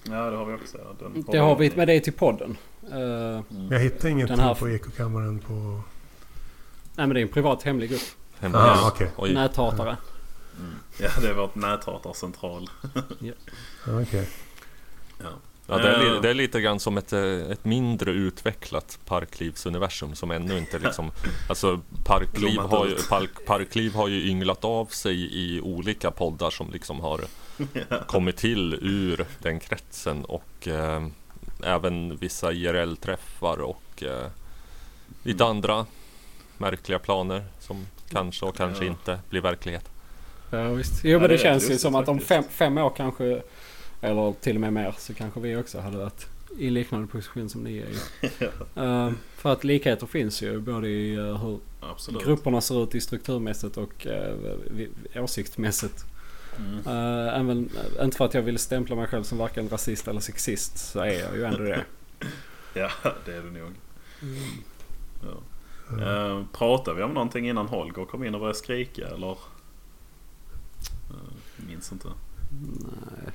Ja 0.04 0.30
det 0.30 0.38
har 0.38 0.46
vi 0.46 0.54
också. 0.54 0.78
Den 1.00 1.26
Det 1.32 1.38
har 1.38 1.56
vi, 1.56 1.72
men 1.76 1.88
det 1.88 1.94
är 1.94 2.00
till 2.00 2.14
podden. 2.14 2.58
Eh, 2.92 2.96
Mm. 3.50 3.72
Jag 3.72 3.80
hittar 3.80 4.10
ingenting 4.10 4.38
Den 4.38 4.46
här- 4.46 4.54
på 4.56 4.70
Ekokammaren 4.70 5.40
på... 5.40 5.54
nej 5.54 5.82
men 7.08 7.10
det 7.10 7.20
är 7.20 7.22
en 7.22 7.28
privat 7.28 7.64
hemlig 7.64 7.90
grupp. 7.90 8.02
hemma. 8.40 8.58
Ah. 8.58 8.92
Oj. 9.18 9.34
Näthatare. 9.34 9.98
Mm. 10.60 10.72
Ja 11.00 11.10
det 11.22 11.28
är 11.30 11.34
vårt 11.34 11.56
näthatarcentral. 11.56 12.70
Ah, 13.88 14.02
okej. 14.02 14.30
Ja. 15.20 15.30
Ja, 15.68 15.78
det, 15.78 15.90
är, 15.90 16.16
Eh. 16.16 16.22
det 16.22 16.30
är 16.30 16.34
lite 16.34 16.62
grann 16.62 16.80
som 16.80 16.98
ett, 16.98 17.14
eh, 17.14 17.22
ett 17.24 17.66
mindre 17.66 18.12
utvecklat 18.12 19.00
parklivsuniversum 19.06 20.16
som 20.16 20.32
ännu 20.32 20.58
inte 20.58 20.80
liksom... 20.80 21.12
Alltså 21.50 21.80
Parkliv 22.06 22.60
har, 22.60 22.86
ju, 22.88 22.96
park, 23.10 23.46
parkliv 23.46 23.94
har 23.94 24.08
ju 24.08 24.30
ynglat 24.30 24.66
av 24.66 24.86
sig 24.86 25.16
i 25.32 25.62
olika 25.62 26.12
poddar 26.12 26.50
som 26.50 26.72
liksom 26.72 27.00
har 27.00 27.22
kommit 28.08 28.38
till 28.38 28.74
ur 28.82 29.26
den 29.40 29.60
kretsen 29.60 30.26
och 30.26 30.68
eh, 30.68 31.08
även 31.64 32.18
vissa 32.18 32.52
IRL-träffar 32.52 33.58
och 33.58 34.04
eh, 34.04 34.28
lite 35.24 35.46
andra 35.46 35.86
märkliga 36.58 37.00
planer 37.00 37.44
som 37.60 37.88
kanske 38.10 38.46
och 38.46 38.56
kanske 38.58 38.86
Ja. 38.86 38.92
inte 38.92 39.20
blir 39.30 39.42
verklighet. 39.42 39.90
Ja, 40.52 40.70
visst. 40.70 41.04
Jo 41.04 41.20
men 41.20 41.30
det 41.30 41.38
känns 41.38 41.70
ju 41.72 41.78
som 41.78 41.96
att 41.96 42.08
om 42.08 42.20
fem, 42.20 42.44
fem 42.50 42.78
år 42.78 42.94
kanske, 42.98 43.42
eller 44.02 44.34
till 44.42 44.56
och 44.56 44.62
med 44.62 44.74
mer, 44.74 44.96
så 44.98 45.14
kanske 45.14 45.40
vi 45.40 45.56
också 45.56 45.80
hade 45.80 45.98
varit 45.98 46.28
i 46.58 46.70
liknande 46.70 47.08
position 47.08 47.50
som 47.50 47.64
ni 47.64 47.78
är 47.78 47.86
i. 47.86 47.98
Eh, 48.76 49.12
för 49.36 49.54
att 49.54 49.64
likheter 49.64 50.08
finns 50.08 50.42
ju 50.42 50.60
både 50.60 50.88
i 50.88 51.16
eh, 51.16 51.46
hur 51.46 51.60
Absolut. 51.80 52.24
grupperna 52.24 52.62
ser 52.62 52.84
ut 52.84 52.96
i 52.96 53.02
strukturmässigt 53.02 53.78
och 53.78 54.08
uh, 54.10 55.24
åsiktsmässigt. 55.24 56.06
Mm. 56.58 56.78
Uh, 56.78 57.40
även, 57.40 57.70
inte 58.02 58.18
för 58.18 58.26
att 58.26 58.34
jag 58.34 58.42
vill 58.42 58.58
stämpla 58.58 58.96
mig 58.96 59.08
själv 59.08 59.24
som 59.24 59.38
varken 59.38 59.70
rasist 59.70 60.08
eller 60.08 60.20
sexist 60.20 60.78
så 60.78 61.00
är 61.00 61.20
jag 61.20 61.36
ju 61.36 61.44
ändå 61.44 61.64
det. 61.64 61.86
Ja 62.74 62.90
det 63.26 63.34
är 63.34 63.42
det 63.42 63.60
nog. 63.60 63.72
Ja. 65.24 65.38
Mm. 65.90 66.04
Eh, 66.04 66.46
pratade 66.54 66.98
vi 66.98 67.04
om 67.04 67.14
någonting 67.14 67.50
innan 67.50 67.68
Holger 67.68 68.06
kom 68.06 68.24
in 68.24 68.34
och 68.34 68.40
började 68.40 68.60
skrika 68.60 69.08
eller? 69.08 69.32
Uh, 69.32 69.38
minns 71.68 71.92
inte. 71.92 72.08
Nej. 72.80 73.34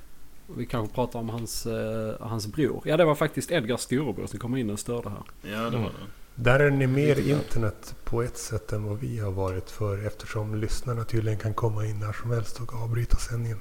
Vi 0.56 0.66
kanske 0.66 0.94
pratar 0.94 1.18
om 1.18 1.28
hans, 1.28 1.66
eh, 1.66 2.14
hans 2.20 2.46
bror. 2.46 2.82
Ja 2.84 2.96
det 2.96 3.04
var 3.04 3.14
faktiskt 3.14 3.50
Edgars 3.50 3.80
storebror 3.80 4.26
som 4.26 4.38
kom 4.38 4.56
in 4.56 4.70
och 4.70 4.78
störde 4.78 5.08
här. 5.10 5.22
Ja 5.52 5.70
det 5.70 5.76
var 5.76 5.84
det. 5.84 6.06
Där 6.34 6.60
är 6.60 6.70
ni 6.70 6.86
mer 6.86 7.28
internet 7.28 7.94
på 8.04 8.22
ett 8.22 8.38
sätt 8.38 8.72
än 8.72 8.84
vad 8.84 8.98
vi 8.98 9.18
har 9.18 9.30
varit 9.30 9.70
för 9.70 10.06
eftersom 10.06 10.54
lyssnarna 10.54 11.04
tydligen 11.04 11.38
kan 11.38 11.54
komma 11.54 11.86
in 11.86 12.00
när 12.00 12.12
som 12.12 12.30
helst 12.30 12.60
och 12.60 12.82
avbryta 12.82 13.16
sändningen. 13.16 13.58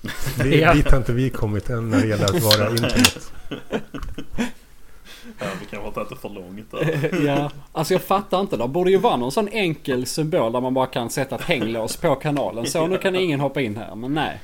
Vi, 0.42 0.60
Ja. 0.60 0.74
Dit 0.74 0.90
har 0.90 0.98
inte 0.98 1.12
vi 1.12 1.30
kommit 1.30 1.70
än 1.70 1.90
när 1.90 2.00
det 2.00 2.06
gäller 2.06 2.24
att 2.24 2.42
vara 2.42 2.70
internet. 2.70 3.32
Ja, 5.38 5.46
vi 5.60 5.66
kanske 5.66 5.86
har 5.86 5.90
tagit 5.92 6.08
det 6.08 6.16
för 6.16 6.28
långt 6.28 6.70
där. 6.70 7.24
ja, 7.26 7.50
alltså 7.72 7.94
jag 7.94 8.02
fattar 8.02 8.40
inte. 8.40 8.56
Det 8.56 8.68
borde 8.68 8.90
ju 8.90 8.98
vara 8.98 9.16
någon 9.16 9.32
sån 9.32 9.48
enkel 9.48 10.06
symbol 10.06 10.52
där 10.52 10.60
man 10.60 10.74
bara 10.74 10.86
kan 10.86 11.10
sätta 11.10 11.34
ett 11.36 11.42
hänglås 11.42 11.96
på 11.96 12.14
kanalen. 12.14 12.66
Så 12.66 12.86
nu 12.86 12.98
kan 12.98 13.16
ingen 13.16 13.40
hoppa 13.40 13.60
in 13.60 13.76
här. 13.76 13.94
Men 13.94 14.14
nej, 14.14 14.40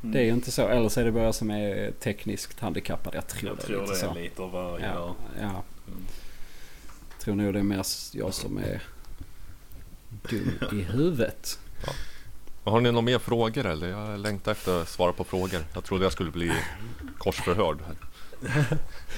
det 0.00 0.18
är 0.18 0.22
ju 0.24 0.30
inte 0.32 0.50
så. 0.50 0.68
Eller 0.68 0.88
så 0.88 1.00
är 1.00 1.04
det 1.04 1.12
bara 1.12 1.24
jag 1.24 1.34
som 1.34 1.50
är 1.50 1.90
tekniskt 2.00 2.60
handikappad. 2.60 3.14
Jag 3.14 3.26
tror 3.26 3.48
Jag 3.50 3.56
det 3.58 3.62
är 3.62 3.66
tror 3.66 3.80
lite 3.80 3.92
det 3.92 3.98
så. 3.98 4.10
är 4.10 4.14
lite 4.22 4.42
av 4.42 4.50
varje. 4.52 4.86
Ja, 4.86 4.94
Ja. 4.94 5.14
ja. 5.40 5.62
Mm. 5.88 6.04
Tror 7.20 7.34
nog 7.34 7.52
det 7.52 7.58
är 7.58 7.62
mer 7.62 7.84
jag 8.12 8.34
som 8.34 8.58
är 8.58 8.82
dum 10.30 10.52
i 10.72 10.82
huvudet. 10.82 11.58
Har 12.64 12.80
ni 12.80 12.92
några 12.92 13.02
mer 13.04 13.18
frågor 13.18 13.66
eller? 13.66 13.88
Jag 13.88 14.20
längtar 14.20 14.52
efter 14.52 14.82
att 14.82 14.88
svara 14.88 15.12
på 15.12 15.24
frågor. 15.24 15.60
Jag 15.74 15.84
trodde 15.84 16.04
jag 16.04 16.12
skulle 16.12 16.30
bli 16.30 16.52
korsförhörd. 17.18 17.78
här. 17.86 17.96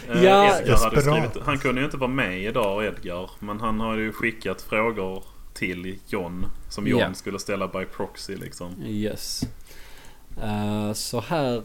Eh, 0.09 0.25
Ja. 0.25 0.59
Edgar 0.61 0.77
skrivit, 1.01 1.45
han 1.47 1.59
kunde 1.59 1.81
ju 1.81 1.85
inte 1.85 1.97
vara 1.97 2.11
med 2.11 2.43
idag 2.43 2.85
Edgar. 2.85 3.31
Men 3.39 3.61
han 3.61 3.81
har 3.81 3.97
ju 3.97 4.13
skickat 4.13 4.63
frågor 4.63 5.25
till 5.55 5.99
John. 6.09 6.47
Som 6.69 6.87
John 6.87 7.01
Ja. 7.01 7.15
skulle 7.15 7.39
ställa 7.39 7.69
by 7.69 7.85
proxy 7.85 8.37
liksom. 8.37 8.83
Yes. 8.87 9.43
Eh, 10.43 10.93
så 10.93 11.21
här 11.21 11.63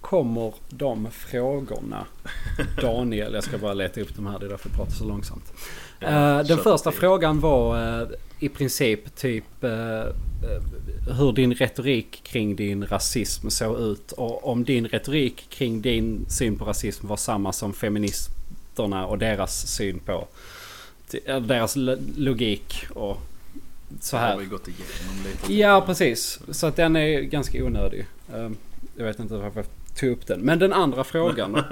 kommer 0.00 0.54
de 0.68 1.08
frågorna. 1.10 2.06
Daniel, 2.82 3.34
jag 3.34 3.44
ska 3.44 3.58
bara 3.58 3.74
leta 3.74 4.00
upp 4.00 4.14
de 4.16 4.26
här. 4.26 4.38
Det 4.38 4.46
är 4.46 4.50
därför 4.50 4.68
jag 4.68 4.76
pratar 4.76 4.92
så 4.92 5.04
långsamt. 5.04 5.52
Ja, 6.00 6.08
Eh, 6.40 6.46
den 6.46 6.58
första 6.58 6.92
frågan 6.92 7.40
var 7.40 8.00
eh, 8.02 8.08
i 8.40 8.48
princip 8.48 9.16
typ 9.16 9.44
hur 11.18 11.32
din 11.32 11.54
retorik 11.54 12.20
kring 12.24 12.56
din 12.56 12.86
rasism 12.86 13.50
såg 13.50 13.78
ut. 13.80 14.12
Och 14.12 14.48
om 14.48 14.64
din 14.64 14.86
retorik 14.88 15.46
kring 15.50 15.82
din 15.82 16.26
syn 16.28 16.58
på 16.58 16.64
rasism 16.64 17.06
var 17.08 17.16
samma 17.16 17.52
som 17.52 17.72
feminism 17.72 18.32
skatterna 18.72 19.06
och 19.06 19.18
deras 19.18 19.66
syn 19.66 19.98
på 19.98 20.26
deras 21.26 21.76
lo- 21.76 21.96
logik 22.16 22.84
och 22.94 23.20
så 24.00 24.16
Det 24.16 24.22
har 24.22 24.28
här. 24.28 24.36
vi 24.38 24.46
gått 24.46 24.68
igenom 24.68 25.24
lite. 25.24 25.54
Ja, 25.54 25.80
precis. 25.86 26.40
Så 26.50 26.66
att 26.66 26.76
den 26.76 26.96
är 26.96 27.20
ganska 27.20 27.64
onödig. 27.64 28.06
Ehm, 28.34 28.56
Jag 28.96 29.04
vet 29.04 29.18
inte 29.18 29.34
varför 29.36 29.60
jag 29.60 29.66
tog 29.96 30.10
upp 30.10 30.26
den. 30.26 30.40
Men 30.40 30.58
den 30.58 30.72
andra 30.72 31.04
frågan. 31.04 31.62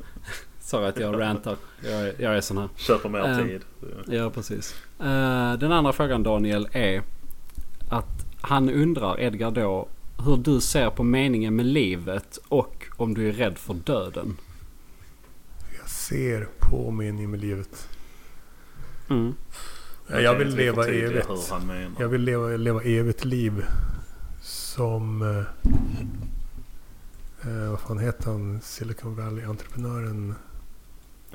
Sorry 0.60 0.86
att 0.86 1.00
jag 1.00 1.20
rantar. 1.20 1.56
Jag 1.84 1.92
är, 2.08 2.14
jag 2.18 2.36
är 2.36 2.40
sån 2.40 2.58
här. 2.58 2.68
Köper 2.76 3.08
mer 3.08 3.18
Ehm, 3.20 3.46
tid. 3.48 3.60
Ja, 4.06 4.30
precis. 4.30 4.74
Eh, 5.00 5.52
den 5.54 5.72
andra 5.72 5.92
frågan 5.92 6.22
Daniel 6.22 6.68
är 6.72 7.02
att 7.90 8.26
han 8.40 8.70
undrar, 8.70 9.20
Edgar 9.20 9.50
då, 9.50 9.88
hur 10.24 10.36
du 10.36 10.60
ser 10.60 10.90
på 10.90 11.02
meningen 11.02 11.56
med 11.56 11.66
livet 11.66 12.38
och 12.48 12.86
om 12.96 13.14
du 13.14 13.28
är 13.28 13.32
rädd 13.32 13.58
för 13.58 13.74
döden. 13.74 14.36
Jag 15.80 15.88
ser 15.90 16.48
på 16.58 16.90
meningen 16.90 17.30
med 17.30 17.40
livet. 17.40 17.88
Mm. 19.10 19.34
Ja, 20.06 20.20
jag 20.20 20.34
Okej, 20.34 20.44
vill 20.44 20.56
leva 20.56 20.86
evigt. 20.86 21.28
Hur 21.28 21.50
han 21.50 21.66
menar. 21.66 21.92
Jag 21.98 22.08
vill 22.08 22.22
leva, 22.22 22.48
leva 22.48 22.82
evigt 22.82 23.24
liv. 23.24 23.64
Som... 24.42 25.22
Eh, 25.22 25.38
eh, 27.50 27.70
vad 27.70 27.80
fan 27.80 27.98
heter 27.98 28.30
han? 28.30 28.60
Silicon 28.62 29.16
Valley-entreprenören? 29.16 30.34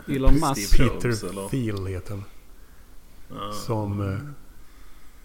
Elon 0.07 0.33
Musk. 0.33 0.79
Jobs, 0.79 1.03
Peter 1.03 1.29
eller? 1.29 1.49
Thiel 1.49 1.85
heter 1.85 2.11
han. 2.11 2.23
Ja. 3.29 3.51
Som 3.51 4.01
eh, 4.01 4.19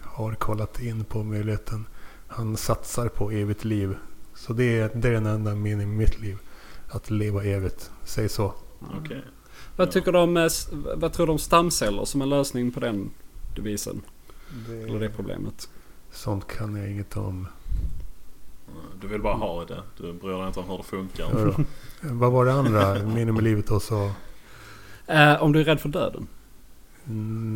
har 0.00 0.34
kollat 0.34 0.80
in 0.80 1.04
på 1.04 1.22
möjligheten. 1.22 1.86
Han 2.26 2.56
satsar 2.56 3.08
på 3.08 3.30
evigt 3.30 3.64
liv. 3.64 3.96
Så 4.34 4.52
det 4.52 4.78
är, 4.78 4.90
det 4.94 5.08
är 5.08 5.12
den 5.12 5.26
enda 5.26 5.54
meningen 5.54 5.88
med 5.88 5.98
mitt 5.98 6.20
liv. 6.20 6.38
Att 6.88 7.10
leva 7.10 7.44
evigt. 7.44 7.90
Säg 8.04 8.28
så. 8.28 8.54
Okej. 9.00 9.24
Vad 9.76 9.90
tycker 9.90 10.12
du 10.12 10.18
om, 10.18 10.36
eh, 10.36 10.48
vad 10.96 11.12
tror 11.12 11.26
du 11.26 11.32
om 11.32 11.38
stamceller 11.38 12.04
som 12.04 12.22
en 12.22 12.28
lösning 12.28 12.72
på 12.72 12.80
den 12.80 13.10
devisen? 13.54 14.02
Eller 14.68 15.00
det 15.00 15.08
problemet? 15.10 15.68
Sånt 16.10 16.46
kan 16.46 16.76
jag 16.76 16.90
inget 16.90 17.16
om. 17.16 17.46
Du 19.00 19.06
vill 19.08 19.20
bara 19.22 19.34
ha 19.34 19.64
det. 19.64 19.82
Du 19.96 20.12
bryr 20.12 20.38
dig 20.38 20.46
inte 20.46 20.60
om 20.60 20.68
hur 20.68 20.76
det 20.76 20.82
funkar. 20.82 21.26
Hörå. 21.30 21.54
Vad 22.00 22.32
var 22.32 22.44
det 22.44 22.52
andra 22.52 22.94
meningen 22.94 23.34
med 23.34 23.44
livet 23.44 23.66
då? 23.66 23.80
Så, 23.80 24.10
Eh, 25.06 25.42
om 25.42 25.52
du 25.52 25.60
är 25.60 25.64
rädd 25.64 25.80
för 25.80 25.88
döden? 25.88 26.26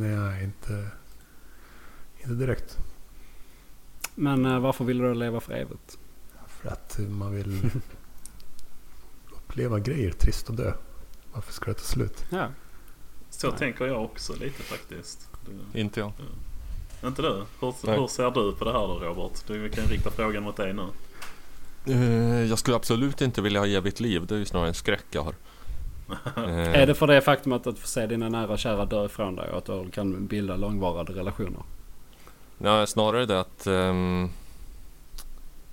nej, 0.00 0.44
inte, 0.44 0.88
inte 2.18 2.34
direkt. 2.34 2.76
Men 4.14 4.46
eh, 4.46 4.58
varför 4.60 4.84
vill 4.84 4.98
du 4.98 5.14
leva 5.14 5.40
för 5.40 5.52
evigt? 5.52 5.98
För 6.46 6.68
att 6.68 6.98
man 7.08 7.34
vill 7.34 7.70
uppleva 9.36 9.78
grejer, 9.78 10.10
trist 10.12 10.48
och 10.48 10.54
dö. 10.54 10.72
Varför 11.32 11.52
ska 11.52 11.66
det 11.70 11.74
ta 11.74 11.80
slut? 11.84 12.24
Ja. 12.30 12.48
Så 13.30 13.48
Nej. 13.48 13.58
tänker 13.58 13.86
jag 13.86 14.04
också 14.04 14.32
lite 14.32 14.62
faktiskt. 14.62 15.28
Inte 15.74 16.00
jag. 16.00 16.12
inte 17.04 17.22
du? 17.22 17.42
Hur, 17.60 17.74
Nej. 17.86 17.98
hur 17.98 18.06
ser 18.06 18.30
du 18.30 18.52
på 18.52 18.64
det 18.64 18.72
här 18.72 18.78
då 18.88 18.98
Robert? 18.98 19.42
Du 19.46 19.58
vi 19.58 19.70
kan 19.70 19.84
rikta 19.86 20.10
frågan 20.10 20.42
mot 20.42 20.56
dig 20.56 20.72
nu. 20.72 20.86
Eh, 21.86 22.44
Jag 22.50 22.58
skulle 22.58 22.76
absolut 22.76 23.20
inte 23.20 23.40
vilja 23.42 23.60
ha 23.60 23.66
evigt 23.66 24.00
liv. 24.00 24.26
Det 24.26 24.34
är 24.34 24.38
ju 24.38 24.44
snarare 24.44 24.68
en 24.68 24.74
skräck 24.74 25.04
jag 25.10 25.22
har. 25.22 25.34
Eh, 26.36 26.80
Är 26.80 26.86
det 26.86 26.94
för 26.94 27.06
det 27.06 27.20
faktum 27.20 27.52
att 27.52 27.64
du 27.64 27.74
får 27.74 27.88
se 27.88 28.06
dina 28.06 28.28
nära 28.28 28.52
och 28.52 28.58
kära 28.58 28.84
dö 28.84 29.04
ifrån 29.06 29.36
dig 29.36 29.50
och 29.50 29.58
att 29.58 29.64
du 29.66 29.90
kan 29.90 30.26
bilda 30.26 30.56
långvariga 30.56 31.02
relationer? 31.14 31.62
Nej, 32.58 32.86
snarare 32.86 33.26
det 33.26 33.40
att 33.40 33.62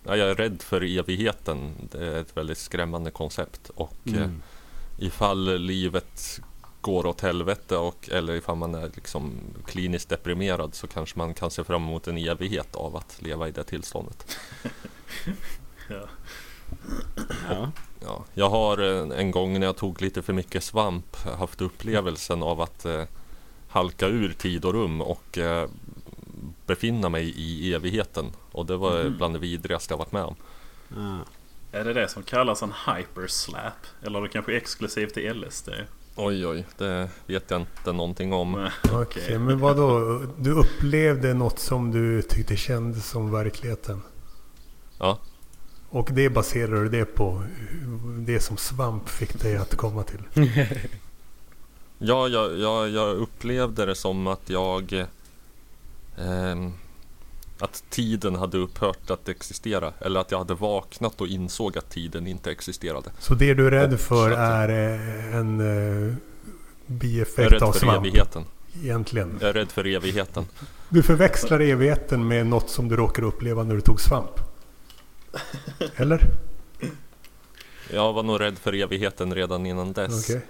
ja, 0.03 0.15
jag 0.15 0.29
är 0.29 0.35
rädd 0.35 0.61
för 0.61 0.97
evigheten. 0.99 1.71
Det 1.91 2.05
är 2.07 2.21
ett 2.21 2.37
väldigt 2.37 2.57
skrämmande 2.57 3.11
koncept. 3.11 3.71
Och 3.75 3.93
Mm. 4.05 4.21
eh, 4.23 4.29
ifall 4.97 5.57
livet 5.59 6.39
går 6.85 7.05
åt 7.05 7.21
helvete 7.21 7.77
och, 7.77 8.09
eller 8.11 8.33
ifall 8.35 8.55
man 8.55 8.75
är 8.75 8.91
liksom 8.95 9.31
kliniskt 9.65 10.09
deprimerad 10.09 10.75
så 10.75 10.87
kanske 10.87 11.17
man 11.17 11.33
kan 11.33 11.51
se 11.51 11.63
fram 11.63 11.83
emot 11.83 12.07
en 12.07 12.17
evighet 12.17 12.75
av 12.75 12.95
att 12.95 13.21
leva 13.21 13.47
i 13.47 13.51
det 13.51 13.63
tillståndet. 13.63 14.37
Ja. 15.89 16.07
Ja. 17.49 17.71
Ja, 18.01 18.23
jag 18.33 18.49
har 18.49 18.77
eh, 19.11 19.19
en 19.19 19.31
gång 19.31 19.59
när 19.59 19.67
jag 19.67 19.77
tog 19.77 20.01
lite 20.01 20.21
för 20.21 20.33
mycket 20.33 20.63
svamp 20.63 21.15
haft 21.39 21.61
upplevelsen 21.61 22.43
av 22.43 22.61
att 22.61 22.85
eh, 22.85 23.03
halka 23.69 24.07
ur 24.07 24.33
tid 24.33 24.65
och 24.65 24.73
rum 24.73 25.01
och 25.01 25.37
eh, 25.37 25.69
befinna 26.65 27.09
mig 27.09 27.29
i 27.37 27.73
evigheten. 27.73 28.25
Och 28.51 28.65
det 28.65 28.77
var 28.77 29.03
Mhm. 29.03 29.17
bland 29.17 29.33
det 29.35 29.39
vidrigaste 29.39 29.93
jag 29.93 29.97
varit 29.97 30.11
med 30.11 30.23
om. 30.23 30.35
Ja. 30.95 31.17
Är 31.79 31.83
det 31.83 31.93
det 31.93 32.07
som 32.09 32.23
kallas 32.23 32.61
en 32.63 32.73
hyperslap? 32.87 33.73
Eller 34.01 34.19
är 34.19 34.23
det 34.23 34.29
kanske 34.29 34.57
exklusivt 34.57 35.13
till 35.13 35.33
LSD? 35.41 35.69
Oj 36.17 36.47
oj, 36.47 36.65
det 36.77 37.09
vet 37.27 37.51
jag 37.51 37.61
inte 37.61 37.91
någonting 37.93 38.33
om. 38.33 38.69
Okej, 38.93 39.39
men 39.39 39.59
vad 39.59 39.77
då? 39.77 40.21
Du 40.37 40.51
upplevde 40.51 41.33
något 41.33 41.59
som 41.59 41.91
du 41.91 42.21
tyckte 42.21 42.55
kändes 42.55 43.09
som 43.09 43.31
verkligheten? 43.31 44.01
Ja. 44.99 45.19
Och 45.89 46.09
det 46.11 46.29
baserar 46.29 46.83
du 46.83 46.89
det 46.89 47.05
på? 47.05 47.43
Det 48.19 48.39
som 48.39 48.57
svamp 48.57 49.09
fick 49.09 49.41
dig 49.41 49.57
att 49.57 49.75
komma 49.75 50.03
till? 50.03 50.21
Ja, 51.97 52.27
jag, 52.27 52.59
jag, 52.59 52.89
jag 52.89 53.15
upplevde 53.15 53.85
det 53.85 53.95
som 53.95 54.27
att 54.27 54.49
jag... 54.49 55.05
ehm, 56.17 56.73
att 57.59 57.83
tiden 57.89 58.35
hade 58.35 58.57
upphört 58.57 59.09
att 59.09 59.29
existera. 59.29 59.93
Eller 59.99 60.19
att 60.19 60.31
jag 60.31 60.37
hade 60.37 60.53
vaknat 60.53 61.21
och 61.21 61.27
insåg 61.27 61.77
att 61.77 61.89
tiden 61.89 62.27
inte 62.27 62.51
existerade. 62.51 63.11
Så 63.19 63.33
det 63.35 63.53
du 63.53 63.67
är 63.67 63.71
rädd 63.71 63.93
Och 63.93 63.99
för 63.99 64.31
är 64.31 64.69
eh, 64.69 65.35
en 65.35 65.59
eh, 65.59 65.65
Jag 65.65 65.75
är 66.07 66.15
bieffekt 66.85 67.39
av 67.61 67.67
rädd 67.67 67.73
för 67.73 67.79
svamp? 67.79 67.97
evigheten. 68.05 68.43
Egentligen. 68.83 69.37
Jag 69.41 69.49
är 69.49 69.53
rädd 69.53 69.71
för 69.71 69.85
evigheten. 69.87 70.45
Du 70.89 71.03
förväxlar 71.03 71.59
evigheten 71.59 72.27
med 72.27 72.47
något 72.47 72.69
som 72.69 72.87
du 72.87 72.95
råkade 72.95 73.27
uppleva 73.27 73.63
när 73.63 73.75
du 73.75 73.81
tog 73.81 74.01
svamp? 74.01 74.39
Eller? 75.95 76.21
Jag 77.93 78.13
var 78.13 78.23
nog 78.23 78.39
rädd 78.41 78.57
för 78.57 78.73
evigheten 78.73 79.35
redan 79.35 79.65
innan 79.65 79.93
dess. 79.93 80.29
Okej. 80.29 80.41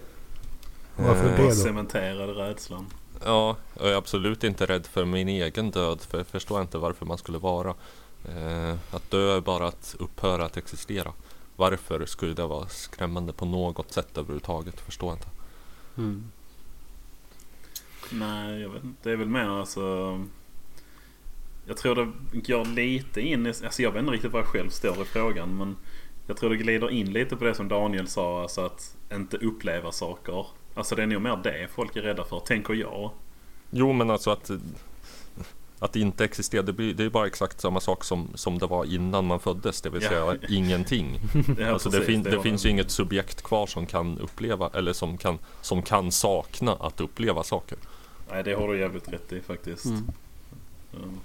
Varför 0.95 1.29
Eh, 1.29 1.37
det 1.37 1.43
då? 1.43 1.51
cementerade 1.51 2.33
rädslan. 2.33 2.85
Ja, 3.25 3.57
jag 3.79 3.87
är 3.87 3.95
absolut 3.95 4.43
inte 4.43 4.65
rädd 4.65 4.85
för 4.85 5.05
min 5.05 5.27
egen 5.27 5.71
död. 5.71 6.01
För 6.01 6.17
jag 6.17 6.27
förstår 6.27 6.61
inte 6.61 6.77
varför 6.77 7.05
man 7.05 7.17
skulle 7.17 7.37
vara. 7.37 7.75
Eh, 8.25 8.75
att 8.91 9.11
dö 9.11 9.37
är 9.37 9.41
bara 9.41 9.67
att 9.67 9.95
upphöra 9.99 10.45
att 10.45 10.57
existera. 10.57 11.13
Varför 11.55 12.05
skulle 12.05 12.33
det 12.33 12.47
vara 12.47 12.67
skrämmande 12.67 13.33
på 13.33 13.45
något 13.45 13.91
sätt 13.91 14.17
överhuvudtaget? 14.17 14.81
Förstår 14.81 15.09
jag 15.09 15.15
inte. 15.15 15.27
Mm. 15.97 16.31
Nej, 18.11 18.61
jag 18.61 18.69
vet 18.69 18.83
inte. 18.83 19.09
Det 19.09 19.11
är 19.11 19.17
väl 19.17 19.29
mer 19.29 19.59
alltså... 19.59 20.21
Jag 21.67 21.77
tror 21.77 21.95
det 21.95 22.11
går 22.39 22.65
lite 22.65 23.21
in 23.21 23.45
i... 23.45 23.49
Alltså 23.49 23.81
jag 23.81 23.91
vet 23.91 23.99
inte 23.99 24.13
riktigt 24.13 24.31
var 24.31 24.39
jag 24.39 24.47
själv 24.47 24.69
står 24.69 25.01
i 25.01 25.05
frågan. 25.05 25.57
Men 25.57 25.75
jag 26.27 26.37
tror 26.37 26.49
det 26.49 26.57
glider 26.57 26.89
in 26.89 27.13
lite 27.13 27.35
på 27.35 27.43
det 27.43 27.55
som 27.55 27.67
Daniel 27.67 28.07
sa. 28.07 28.41
Alltså 28.41 28.61
att 28.61 28.95
inte 29.13 29.37
uppleva 29.37 29.91
saker. 29.91 30.45
Alltså 30.73 30.95
det 30.95 31.03
är 31.03 31.07
nog 31.07 31.21
mer 31.21 31.39
det 31.43 31.67
folk 31.71 31.95
är 31.95 32.01
rädda 32.01 32.23
för, 32.23 32.39
tänker 32.39 32.73
jag. 32.73 33.11
Jo, 33.71 33.93
men 33.93 34.09
alltså 34.09 34.31
att 34.31 34.51
att 35.79 35.93
det 35.93 35.99
inte 35.99 36.25
existerar, 36.25 36.63
det, 36.63 36.73
blir, 36.73 36.93
det 36.93 37.03
är 37.03 37.09
bara 37.09 37.27
exakt 37.27 37.61
samma 37.61 37.79
sak 37.79 38.03
som, 38.03 38.27
som 38.35 38.59
det 38.59 38.67
var 38.67 38.85
innan 38.85 39.25
man 39.25 39.39
föddes, 39.39 39.81
det 39.81 39.89
vill 39.89 40.01
Ja. 40.03 40.09
säga 40.09 40.35
ingenting. 40.49 41.19
Ja, 41.59 41.73
alltså 41.73 41.89
det, 41.89 42.01
fin, 42.01 42.23
det 42.23 42.35
var 42.35 42.43
finns 42.43 42.65
ju 42.65 42.69
inget 42.69 42.91
subjekt 42.91 43.41
kvar 43.41 43.67
som 43.67 43.85
kan 43.85 44.19
uppleva 44.19 44.69
eller 44.73 44.93
som 44.93 45.17
kan, 45.17 45.39
som 45.61 45.81
kan 45.81 46.11
sakna 46.11 46.71
att 46.73 47.01
uppleva 47.01 47.43
saker. 47.43 47.77
Nej, 48.31 48.43
det 48.43 48.53
har 48.53 48.67
du 48.67 48.79
jävligt 48.79 49.07
rätt 49.13 49.33
i 49.33 49.41
faktiskt. 49.41 49.85
Mm. 49.85 50.03
Mm. 50.93 51.19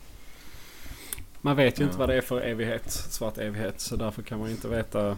Man 1.43 1.57
vet 1.57 1.79
ju 1.81 1.83
Ja. 1.83 1.87
inte 1.87 1.99
vad 1.99 2.09
det 2.09 2.15
är 2.15 2.21
för 2.21 2.41
evighet, 2.41 2.91
svart 2.93 3.39
evighet. 3.39 3.81
Så 3.81 3.97
därför 3.97 4.23
kan 4.23 4.39
man 4.39 4.51
inte 4.51 4.69
veta. 4.69 5.17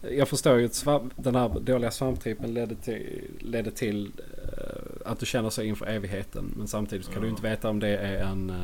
Jag 0.00 0.28
förstår 0.28 0.58
ju 0.58 0.64
att 0.66 0.84
den 1.16 1.34
här 1.34 1.48
dåliga 1.60 1.90
svamptrippen 1.90 2.54
ledde 2.54 2.74
till, 2.74 3.24
ledde 3.40 3.70
till 3.70 4.12
eh, 4.42 5.10
att 5.10 5.18
du 5.20 5.26
känner 5.26 5.50
så 5.50 5.62
inför 5.62 5.86
evigheten. 5.86 6.54
Men 6.56 6.68
samtidigt 6.68 7.06
kan 7.06 7.14
Ja. 7.14 7.20
du 7.20 7.28
inte 7.28 7.42
veta 7.42 7.68
om 7.68 7.80
det 7.80 7.88
är 7.96 8.24
en 8.24 8.50
uh, 8.50 8.56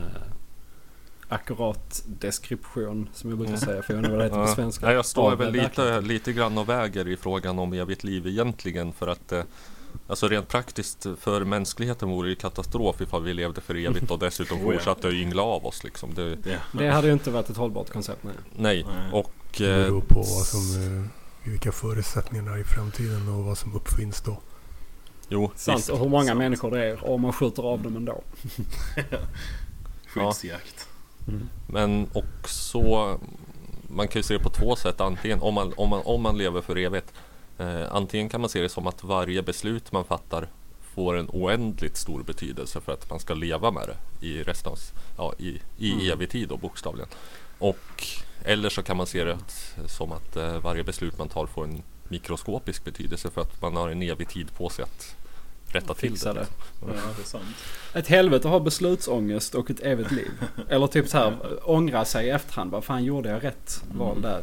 akkurat 1.29 2.03
deskription 2.07 3.09
som 3.15 3.31
jag 3.31 3.39
brukar 3.39 3.57
säga. 3.57 3.83
För 3.83 3.95
jag 3.95 3.99
undrar 3.99 4.11
vad 4.11 4.21
det 4.21 4.25
heter 4.25 4.37
på 4.37 4.43
Ja. 4.49 4.55
svenska. 4.55 4.87
Nej, 4.87 4.95
jag 4.95 5.07
står 5.07 5.37
väl 5.37 5.53
lite, 5.53 6.01
lite 6.01 6.33
grann 6.33 6.59
och 6.59 6.69
väger 6.69 7.09
i 7.09 7.17
frågan 7.17 7.59
om 7.59 7.73
evigt 7.73 8.05
liv 8.05 8.27
egentligen 8.27 8.93
för 8.93 9.07
att 9.07 9.33
eh, 9.33 9.43
Alltså 10.07 10.29
rent 10.29 10.49
praktiskt 10.49 11.07
för 11.21 11.45
mänskligheten 11.45 12.09
vore 12.09 12.29
det 12.29 12.35
katastrof 12.35 13.01
ifall 13.01 13.23
vi 13.23 13.35
levde 13.35 13.61
för 13.61 13.75
evigt 13.75 14.11
och 14.11 14.19
dessutom 14.19 14.59
Oh 14.63 14.67
ja. 14.67 14.73
fortsatte 14.73 15.09
att 15.09 15.15
yngla 15.15 15.43
av 15.43 15.67
oss 15.67 15.85
liksom. 15.85 16.15
Det, 16.15 16.39
Ja. 16.45 16.57
Det 16.79 16.89
hade 16.91 17.07
ju 17.07 17.13
inte 17.13 17.31
varit 17.31 17.51
ett 17.51 17.57
hållbart 17.57 17.91
koncept. 17.91 18.25
Nej. 18.25 18.35
nej, 18.57 18.87
Nej. 18.89 19.13
och 19.13 19.33
Det 19.59 19.71
eh, 19.71 19.77
beror 19.77 20.01
på 20.01 20.19
vad 20.19 20.47
som, 20.47 20.61
eh, 20.83 21.51
vilka 21.51 21.73
förutsättningarna 21.73 22.53
är 22.55 22.59
i 22.59 22.65
framtiden 22.65 23.29
och 23.29 23.45
vad 23.45 23.59
som 23.59 23.75
uppfinns 23.75 24.21
då. 24.21 24.37
jo, 25.29 25.51
Sant. 25.57 25.79
visst. 25.79 25.89
Och 25.91 25.99
hur 25.99 26.09
många 26.09 26.27
sant. 26.27 26.39
människor 26.39 26.71
det 26.71 26.85
är 26.85 27.11
om 27.11 27.21
man 27.21 27.33
skjuter 27.33 27.63
av 27.63 27.83
dem 27.83 27.97
ändå. 27.97 28.23
Skyddsjakt. 30.07 30.89
Men 31.67 32.07
också 32.13 33.19
Man 33.89 34.09
kan 34.09 34.19
ju 34.19 34.23
se 34.23 34.35
det 34.35 34.41
på 34.43 34.51
två 34.51 34.77
sätt. 34.77 35.01
Antingen 35.01 35.41
om 35.41 35.55
man, 35.55 35.73
om 35.77 35.89
man, 35.89 36.03
om 36.05 36.23
man 36.23 36.39
lever 36.39 36.61
för 36.61 36.77
evigt 36.79 37.13
Eh, 37.59 37.83
antingen 37.95 38.29
kan 38.29 38.41
man 38.41 38.51
se 38.51 38.61
det 38.63 38.69
som 38.69 38.87
att 38.87 39.05
varje 39.05 39.43
beslut 39.43 39.93
man 39.93 40.05
fattar 40.05 40.49
får 40.95 41.17
en 41.17 41.29
oändligt 41.33 41.97
stor 41.97 42.23
betydelse 42.23 42.81
för 42.81 42.93
att 42.93 43.11
man 43.11 43.21
ska 43.21 43.35
leva 43.35 43.71
med 43.71 43.89
det 44.21 44.27
i 44.27 44.43
resten 44.43 44.73
av, 44.73 44.79
ja, 45.17 45.35
i, 45.39 45.61
i 45.79 45.93
Mm. 45.93 46.11
evig 46.13 46.31
tid 46.31 46.49
då 46.49 46.57
bokstavligen. 46.57 47.09
Och, 47.59 48.07
eller 48.45 48.69
så 48.69 48.83
kan 48.83 48.97
man 48.97 49.07
se 49.07 49.25
det 49.25 49.39
som 49.87 50.13
att 50.13 50.37
eh, 50.37 50.59
varje 50.59 50.85
beslut 50.85 51.19
man 51.19 51.29
tar 51.29 51.47
får 51.47 51.65
en 51.65 51.83
mikroskopisk 52.09 52.85
betydelse 52.85 53.31
för 53.31 53.41
att 53.41 53.63
man 53.63 53.77
har 53.77 53.89
en 53.89 54.03
evig 54.03 54.29
tid 54.29 54.55
på 54.57 54.69
sig 54.69 54.83
att 54.83 55.17
rätta 55.67 55.95
till 55.95 56.15
det. 56.15 56.33
det. 56.33 56.47
Ja, 56.81 56.87
det 57.17 57.23
är 57.23 57.27
sant. 57.27 57.45
Ett 57.95 58.07
helvete 58.09 58.49
att 58.49 58.53
ha 58.53 58.61
beslutsångest 58.61 59.55
och 59.55 59.71
ett 59.71 59.81
evigt 59.81 60.11
liv. 60.11 60.31
Eller 60.69 60.87
typ 60.87 61.09
så 61.09 61.19
här 61.19 61.37
ångra 61.71 62.05
sig 62.05 62.27
i 62.27 62.31
efterhand. 62.31 62.71
Vad 62.71 62.85
fan 62.85 63.05
gjorde 63.05 63.29
jag 63.31 63.45
rätt 63.45 63.85
val 63.99 64.11
Mm. 64.19 64.23
där? 64.23 64.43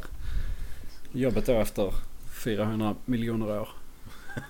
Jobbet 1.12 1.46
då 1.46 1.52
efter 1.54 1.94
400 2.40 2.96
miljoner 3.06 3.60
år. 3.60 3.70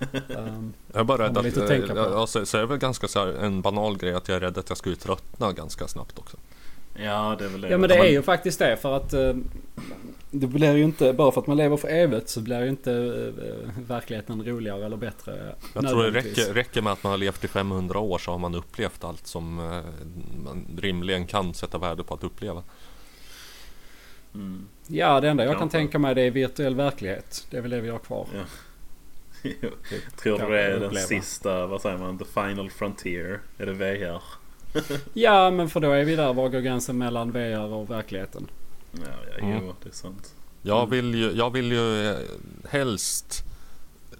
Ehm, 0.12 0.72
Jag 0.92 1.00
är 1.00 1.04
bara 1.04 1.22
rädd 1.24 1.38
att, 1.38 1.58
att 1.58 1.68
tänka 1.68 1.94
på. 1.94 1.98
ja, 1.98 2.26
så, 2.26 2.46
så 2.46 2.56
är 2.56 2.60
det 2.60 2.66
väl 2.66 2.78
ganska 2.78 3.08
så 3.08 3.18
här, 3.18 3.26
en 3.26 3.62
banal 3.62 3.98
grej 3.98 4.14
att 4.14 4.28
jag 4.28 4.36
är 4.36 4.40
rädd 4.40 4.58
att 4.58 4.68
jag 4.68 4.78
skulle 4.78 4.96
tröttna 4.96 5.52
ganska 5.52 5.88
snabbt 5.88 6.18
också. 6.18 6.36
Ja, 6.94 7.36
det 7.38 7.44
är 7.44 7.48
väl 7.48 7.60
det. 7.60 7.68
ja 7.68 7.78
men 7.78 7.88
det 7.88 7.96
är 7.96 8.10
ju 8.10 8.22
faktiskt 8.22 8.58
det 8.58 8.76
för 8.76 8.96
att 8.96 9.12
eh, 9.12 9.34
det 10.30 10.46
blir 10.46 10.76
ju 10.76 10.84
inte, 10.84 11.12
bara 11.12 11.32
för 11.32 11.40
att 11.40 11.46
man 11.46 11.56
lever 11.56 11.76
för 11.76 11.88
evigt 11.88 12.28
så 12.28 12.40
blir 12.40 12.62
ju 12.62 12.68
inte 12.68 12.92
eh, 12.92 13.82
verkligheten 13.86 14.44
roligare 14.44 14.86
eller 14.86 14.96
bättre. 14.96 15.54
Jag 15.74 15.88
tror 15.88 16.02
det 16.02 16.10
räcker, 16.10 16.54
räcker 16.54 16.82
med 16.82 16.92
att 16.92 17.02
man 17.02 17.10
har 17.10 17.18
levt 17.18 17.44
i 17.44 17.48
500 17.48 17.98
år 17.98 18.18
så 18.18 18.30
har 18.30 18.38
man 18.38 18.54
upplevt 18.54 19.04
allt 19.04 19.26
som 19.26 19.58
eh, 19.58 19.82
man 20.44 20.66
rimligen 20.78 21.26
kan 21.26 21.54
sätta 21.54 21.78
värde 21.78 22.04
på 22.04 22.14
att 22.14 22.24
uppleva. 22.24 22.62
Mm. 24.34 24.68
Ja 24.90 25.20
det 25.20 25.28
enda 25.28 25.44
jag 25.44 25.52
kan 25.52 25.60
Kanske. 25.60 25.78
tänka 25.78 25.98
mig 25.98 26.14
det 26.14 26.22
är 26.22 26.30
virtuell 26.30 26.74
verklighet. 26.74 27.46
Det 27.50 27.56
är 27.56 27.60
väl 27.60 27.70
det 27.70 27.80
vi 27.80 27.88
har 27.88 27.98
kvar. 27.98 28.26
Ja. 28.34 28.40
Tror 30.22 30.32
du 30.32 30.38
Kan 30.38 30.50
det 30.50 30.60
är 30.62 30.70
den 30.70 30.82
uppleva. 30.82 31.06
sista, 31.06 31.66
vad 31.66 31.80
säger 31.80 31.98
man, 31.98 32.18
the 32.18 32.24
final 32.24 32.70
frontier? 32.70 33.40
Är 33.58 33.66
det 33.66 33.72
VR? 33.72 34.22
Ja 35.12 35.50
men 35.50 35.68
för 35.70 35.80
då 35.80 35.90
är 35.92 36.04
vi 36.04 36.16
där. 36.16 36.32
Var 36.34 36.48
går 36.48 36.60
gränsen 36.60 36.98
mellan 36.98 37.30
VR 37.32 37.72
och 37.72 37.90
verkligheten? 37.90 38.46
Ja, 38.92 39.00
ja 39.38 39.44
Mm. 39.46 39.58
jo, 39.66 39.74
det 39.82 39.88
är 39.88 39.92
sant. 39.92 40.34
Jag 40.62 40.86
vill 40.90 41.14
ju, 41.14 41.32
jag 41.32 41.50
vill 41.50 41.72
ju 41.72 42.06
eh, 42.10 42.16
helst 42.68 43.44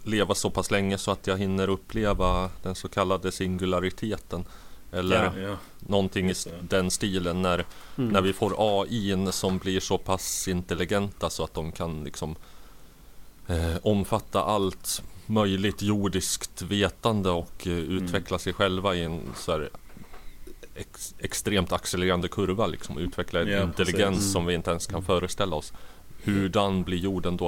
leva 0.05 0.34
så 0.34 0.51
pass 0.51 0.70
länge 0.70 0.98
så 0.98 1.10
att 1.10 1.26
jag 1.26 1.38
hinner 1.38 1.68
uppleva 1.68 2.51
den 2.62 2.74
så 2.74 2.88
kallade 2.88 3.32
singulariteten. 3.32 4.44
Eller 4.92 5.24
Ja. 5.24 5.48
Ja, 5.48 5.56
någonting 5.78 6.30
i 6.30 6.34
den 6.60 6.90
stilen 6.90 7.42
när, 7.42 7.64
Mm. 7.98 8.10
när 8.12 8.20
vi 8.20 8.32
får 8.32 8.54
AI 8.58 9.26
som 9.32 9.58
blir 9.58 9.80
så 9.80 9.98
pass 9.98 10.48
intelligenta 10.48 11.30
så 11.30 11.44
att 11.44 11.54
de 11.54 11.72
kan 11.72 12.04
liksom 12.04 12.36
eh, 13.46 13.76
omfatta 13.82 14.42
allt 14.44 15.02
möjligt 15.26 15.82
jordiskt 15.82 16.62
vetande 16.62 17.30
och 17.30 17.66
eh, 17.66 17.72
utveckla 17.72 18.38
sig 18.38 18.52
själva 18.52 18.94
i 18.94 19.04
en 19.04 19.20
så 19.36 19.52
här 19.52 19.70
ex, 20.74 21.14
extremt 21.18 21.72
accelererande 21.72 22.28
kurva 22.28 22.66
liksom 22.66 22.98
utveckla 22.98 23.40
en 23.40 23.48
Ja, 23.48 23.62
intelligens 23.62 24.16
precis. 24.16 24.32
som 24.32 24.46
vi 24.46 24.54
inte 24.54 24.70
ens 24.70 24.86
kan 24.86 25.02
föreställa 25.02 25.56
oss. 25.56 25.72
Hurdan 26.24 26.82
blir 26.82 26.98
jorden 26.98 27.36
då? 27.36 27.46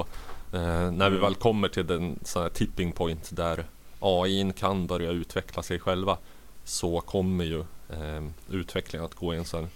Eh, 0.53 0.91
när 0.91 1.09
vi 1.09 1.15
Mm. 1.17 1.21
väl 1.21 1.35
kommer 1.35 1.67
till 1.67 1.87
den 1.87 2.19
sån 2.23 2.41
här 2.41 2.49
tipping 2.49 2.91
point 2.91 3.29
där 3.35 3.65
AI 3.99 4.53
kan 4.57 4.87
börja 4.87 5.11
utveckla 5.11 5.63
sig 5.63 5.79
själva 5.79 6.17
så 6.63 7.01
kommer 7.01 7.43
ju 7.45 7.59
eh, 7.89 8.23
utvecklingen 8.49 9.05
att 9.05 9.15
gå 9.15 9.33
i 9.33 9.37
en 9.37 9.45
sån 9.45 9.67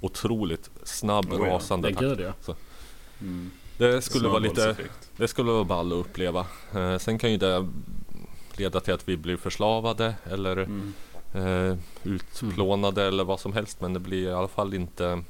otroligt 0.00 0.70
snabb 0.84 1.32
Oh 1.32 1.46
ja, 1.48 1.54
rasande 1.54 1.88
Det 1.88 1.94
takt. 1.94 2.06
gud 2.06 2.20
ja. 2.46 2.54
mm. 3.20 3.50
Det 3.78 4.02
skulle 4.02 4.28
vara 4.28 4.38
lite 4.38 4.76
det 5.16 5.28
skulle 5.28 5.50
vara 5.52 5.64
ball 5.64 5.92
att 5.92 6.06
uppleva. 6.06 6.46
Eh, 6.74 6.98
sen 6.98 7.18
kan 7.18 7.30
ju 7.30 7.36
det 7.36 7.68
leda 8.56 8.80
till 8.80 8.94
att 8.94 9.08
vi 9.08 9.16
blir 9.16 9.36
förslavade 9.36 10.14
eller 10.30 10.56
Mm. 10.56 10.92
eh, 11.34 11.76
utplånade 12.04 13.04
eller 13.04 13.24
vad 13.24 13.40
som 13.40 13.52
helst. 13.52 13.80
Men 13.80 13.92
det 13.92 14.00
blir 14.00 14.28
i 14.28 14.32
alla 14.32 14.48
fall 14.48 14.74
inte 14.74 15.22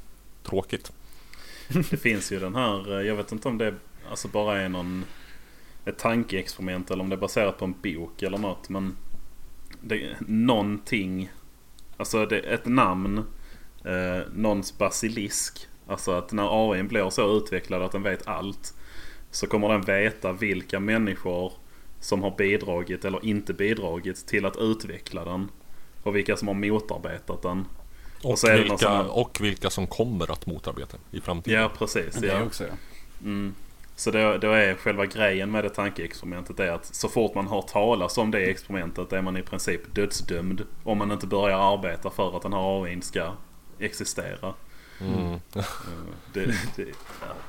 tråkigt. 0.43 0.93
Det 1.91 1.97
finns 1.97 2.33
ju 2.33 2.41
den 2.41 2.55
här, 2.55 2.99
eh, 3.01 3.07
jag 3.07 3.16
vet 3.16 3.33
inte 3.33 3.49
om 3.49 3.59
det 3.59 3.74
alltså 4.11 4.29
bara 4.29 4.61
är 4.61 4.69
någon 4.69 5.05
ett 5.85 5.99
tankeexperiment 5.99 6.91
eller 6.91 7.03
om 7.03 7.09
det 7.09 7.15
är 7.16 7.20
baserat 7.20 7.59
på 7.59 7.65
en 7.65 7.74
bok 7.83 8.23
eller 8.23 8.39
något. 8.39 8.69
Men 8.69 8.97
det, 9.82 10.16
någonting, 10.20 11.30
alltså 11.96 12.26
det, 12.26 12.38
ett 12.38 12.66
namn, 12.66 13.18
eh, 13.84 14.32
någons 14.34 14.78
basilisk. 14.78 15.66
Alltså 15.86 16.12
att 16.12 16.32
när 16.32 16.72
AI 16.72 16.82
blir 16.82 17.10
så 17.10 17.36
utvecklad 17.36 17.82
att 17.82 17.92
den 17.92 18.02
vet 18.02 18.28
allt. 18.28 18.74
Så 19.30 19.46
kommer 19.46 19.68
den 19.68 19.82
veta 19.82 20.32
vilka 20.32 20.80
människor 20.80 21.52
som 22.00 22.22
har 22.22 22.36
bidragit 22.36 23.04
eller 23.04 23.24
inte 23.24 23.54
bidragit 23.54 24.26
till 24.26 24.46
att 24.46 24.56
utveckla 24.56 25.24
den. 25.24 25.48
Och 26.02 26.16
vilka 26.16 26.36
som 26.36 26.48
har 26.48 26.54
motarbetat 26.54 27.42
den. 27.42 27.64
Och, 28.22 28.38
någon 28.44 28.56
vilka, 28.62 28.78
sån 28.78 29.06
och 29.06 29.38
vilka 29.40 29.70
som 29.70 29.86
kommer 29.86 30.32
att 30.32 30.46
motarbeta 30.46 30.96
i 31.10 31.20
framtiden. 31.20 31.60
Ja 31.60 31.70
precis. 31.78 32.14
Det 32.14 32.26
ja. 32.26 32.42
också 32.42 32.64
ja. 32.64 32.72
Mm. 33.24 33.54
Så 33.97 34.10
då, 34.10 34.36
då 34.39 34.52
är 34.52 34.74
själva 34.74 35.06
grejen 35.06 35.51
med 35.51 35.64
det 35.64 35.70
tankeexperimentet 35.70 36.60
är 36.60 36.73
att 36.73 36.94
så 36.94 37.09
fort 37.09 37.35
man 37.35 37.48
hör 37.48 37.62
talas 37.62 38.19
om 38.19 38.31
det 38.31 38.51
experimentet 38.51 39.12
är 39.12 39.23
man 39.23 39.36
i 39.36 39.43
princip 39.43 39.94
dödsdömd. 39.94 40.62
Om 40.85 40.98
man 40.98 41.12
inte 41.12 41.27
börjar 41.27 41.74
arbeta 41.74 42.10
för 42.10 42.36
att 42.36 42.43
den 42.43 42.52
här 42.52 42.85
AIn 42.85 43.02
ska 43.02 43.32
existera. 43.78 44.55
Mm. 45.01 45.32
Eh, 45.56 45.64
Det, 46.32 46.47
det, 46.77 46.86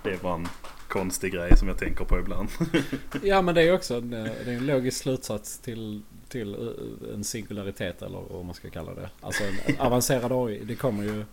det 0.03 0.09
är 0.09 0.17
bara 0.17 0.35
en 0.35 0.47
konstig 0.87 1.33
grej 1.33 1.57
som 1.57 1.67
jag 1.67 1.77
tänker 1.77 2.05
på 2.05 2.19
ibland. 2.19 2.49
Ja 3.23 3.41
men 3.41 3.55
det 3.55 3.61
är 3.61 3.73
också 3.73 3.95
en, 3.97 4.13
eh, 4.13 4.23
det 4.45 4.51
är 4.51 4.57
en 4.57 4.65
logisk 4.65 4.97
slutsats 5.01 5.59
till, 5.59 6.01
till 6.29 6.53
eh, 6.53 7.13
en 7.13 7.23
singularitet 7.23 8.01
eller 8.01 8.19
vad 8.29 8.45
man 8.45 8.55
ska 8.55 8.69
kalla 8.69 8.93
det. 8.93 9.09
Alltså 9.21 9.43
en 9.65 9.79
avancerad 9.79 10.31
AI. 10.31 10.59
Det 10.65 10.75
kommer 10.75 11.03
ju... 11.03 11.25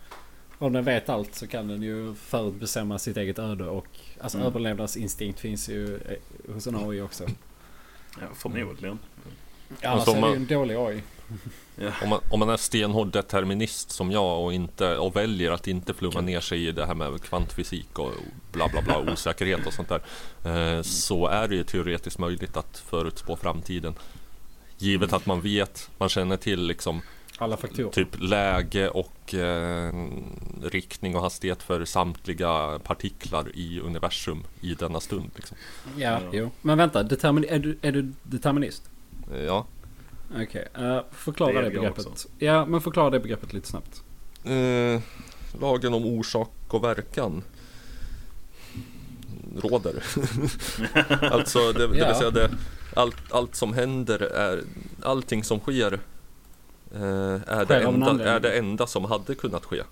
Om 0.58 0.72
den 0.72 0.84
vet 0.84 1.08
allt 1.08 1.34
så 1.34 1.46
kan 1.46 1.68
den 1.68 1.82
ju 1.82 2.14
förutbestämma 2.14 2.98
sitt 2.98 3.16
eget 3.16 3.38
öde 3.38 3.64
och 3.64 3.86
alltså 4.20 4.38
Mm. 4.38 4.46
överlevnadsinstinkt 4.48 5.40
finns 5.40 5.68
ju 5.68 5.96
eh, 5.96 6.54
hos 6.54 6.66
en 6.66 6.76
AI 6.76 7.00
också. 7.00 7.24
Ja, 8.20 8.26
förmodligen. 8.34 8.98
Annars 9.82 9.84
Alltså, 9.84 10.10
är 10.10 10.14
det 10.14 10.20
man- 10.20 10.30
ju 10.30 10.36
en 10.36 10.46
dålig 10.46 10.74
AI. 10.74 11.02
Om, 12.02 12.08
man, 12.08 12.20
om 12.30 12.38
man 12.40 12.48
är 12.50 12.56
stenhård 12.56 13.12
determinist 13.12 13.90
som 13.90 14.10
jag 14.12 14.44
och, 14.44 14.52
inte, 14.52 14.96
och 14.96 15.16
väljer 15.16 15.50
att 15.52 15.66
inte 15.66 15.94
flumma 15.94 16.20
ner 16.20 16.40
sig 16.40 16.66
i 16.66 16.72
det 16.72 16.86
här 16.86 16.94
med 16.94 17.22
kvantfysik 17.22 17.98
och 17.98 18.10
bla 18.52 18.68
bla 18.68 18.82
bla 18.82 19.12
osäkerhet 19.12 19.66
och 19.66 19.72
sånt 19.72 19.88
där. 19.88 20.02
Eh, 20.76 20.82
så 20.82 21.26
är 21.26 21.48
det 21.48 21.54
ju 21.54 21.64
teoretiskt 21.64 22.18
möjligt 22.18 22.56
att 22.56 22.78
förutspå 22.78 23.36
framtiden. 23.36 23.94
Givet 24.78 25.12
att 25.12 25.26
man 25.26 25.40
vet, 25.40 25.90
man 25.98 26.08
känner 26.08 26.36
till 26.36 26.62
liksom 26.66 27.02
Alla 27.40 27.56
faktorer. 27.56 27.90
typ 27.90 28.08
läge 28.20 28.88
och 28.88 29.34
eh, 29.34 29.92
riktning 30.62 31.16
och 31.16 31.22
hastighet 31.22 31.62
för 31.62 31.84
samtliga 31.84 32.78
partiklar 32.84 33.46
i 33.54 33.80
universum 33.80 34.42
i 34.60 34.74
denna 34.74 35.00
stund. 35.00 35.30
Liksom. 35.36 35.56
Ja, 35.96 36.02
Ja. 36.10 36.20
jo. 36.32 36.50
Men 36.62 36.78
vänta, 36.78 37.02
determin, 37.02 37.44
är, 37.48 37.58
du, 37.58 37.78
är 37.82 37.92
du 37.92 38.12
determinist? 38.22 38.82
Eh, 39.34 39.40
Ja. 39.40 39.66
Okej, 40.42 40.68
eh, 40.74 41.00
förklara 41.12 41.52
Det 41.52 41.62
det, 41.62 41.70
begreppet. 41.70 42.06
också. 42.06 42.28
Ja, 42.38 42.66
men 42.66 42.80
förklara 42.80 43.10
det 43.10 43.20
begreppet 43.20 43.52
lite 43.52 43.68
snabbt. 43.68 44.02
Eh, 44.44 45.00
lagen 45.60 45.94
om 45.94 46.04
orsak 46.04 46.50
och 46.68 46.84
verkan 46.84 47.42
råder. 49.56 50.02
alltså 51.32 51.72
det, 51.72 51.86
det 51.86 51.98
Ja. 51.98 52.06
vill 52.06 52.16
säga 52.16 52.30
det, 52.30 52.50
allt, 52.96 53.16
allt 53.32 53.54
som 53.54 53.72
händer 53.74 54.18
är, 54.22 54.62
allting 55.02 55.44
som 55.44 55.60
sker 55.60 56.00
eh, 56.94 57.00
är, 57.58 57.64
det 57.64 57.80
enda, 57.82 58.24
är 58.24 58.40
det 58.40 58.58
enda 58.58 58.86
som 58.86 59.04
hade 59.04 59.34
kunnat 59.34 59.64
ske. 59.64 59.82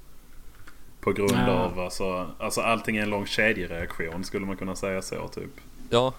På 1.00 1.12
grund 1.12 1.32
Ja. 1.46 1.50
av 1.52 1.78
alltså, 1.80 2.26
alltså 2.38 2.60
allting 2.60 2.96
är 2.96 3.02
en 3.02 3.10
lång 3.10 3.26
kedjereaktion 3.26 4.24
skulle 4.24 4.46
man 4.46 4.56
kunna 4.56 4.76
säga 4.76 5.02
så 5.02 5.28
typ. 5.28 5.50
Ja, 5.90 6.14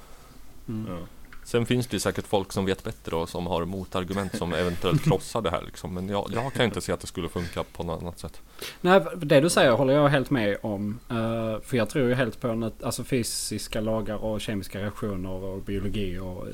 Mm. 0.69 0.91
Ja. 0.91 0.97
sen 1.43 1.65
finns 1.65 1.87
det 1.87 1.95
ju 1.95 1.99
säkert 1.99 2.27
folk 2.27 2.51
som 2.51 2.65
vet 2.65 2.83
bättre 2.83 3.15
och 3.15 3.29
som 3.29 3.47
har 3.47 3.65
motargument 3.65 4.37
som 4.37 4.53
eventuellt 4.53 5.03
krossar 5.03 5.41
det 5.41 5.49
här 5.49 5.61
liksom. 5.65 5.93
Men 5.93 6.09
jag, 6.09 6.29
jag 6.33 6.53
kan 6.53 6.65
inte 6.65 6.81
se 6.81 6.91
att 6.91 6.99
det 6.99 7.07
skulle 7.07 7.29
funka 7.29 7.63
på 7.63 7.83
något 7.83 8.01
annat 8.01 8.19
sätt. 8.19 8.41
Nej, 8.81 9.01
det 9.15 9.39
du 9.39 9.49
säger 9.49 9.71
håller 9.71 9.93
jag 9.93 10.07
helt 10.09 10.29
med 10.29 10.57
om. 10.61 10.99
Eh, 11.09 11.61
för 11.61 11.77
jag 11.77 11.89
tror 11.89 12.07
ju 12.07 12.13
helt 12.13 12.41
på 12.41 12.71
alltså 12.83 13.03
fysiska 13.03 13.81
lagar 13.81 14.15
och 14.15 14.41
kemiska 14.41 14.79
reaktioner 14.81 15.29
och 15.31 15.61
biologi 15.61 16.17
och 16.19 16.47
eh, 16.47 16.53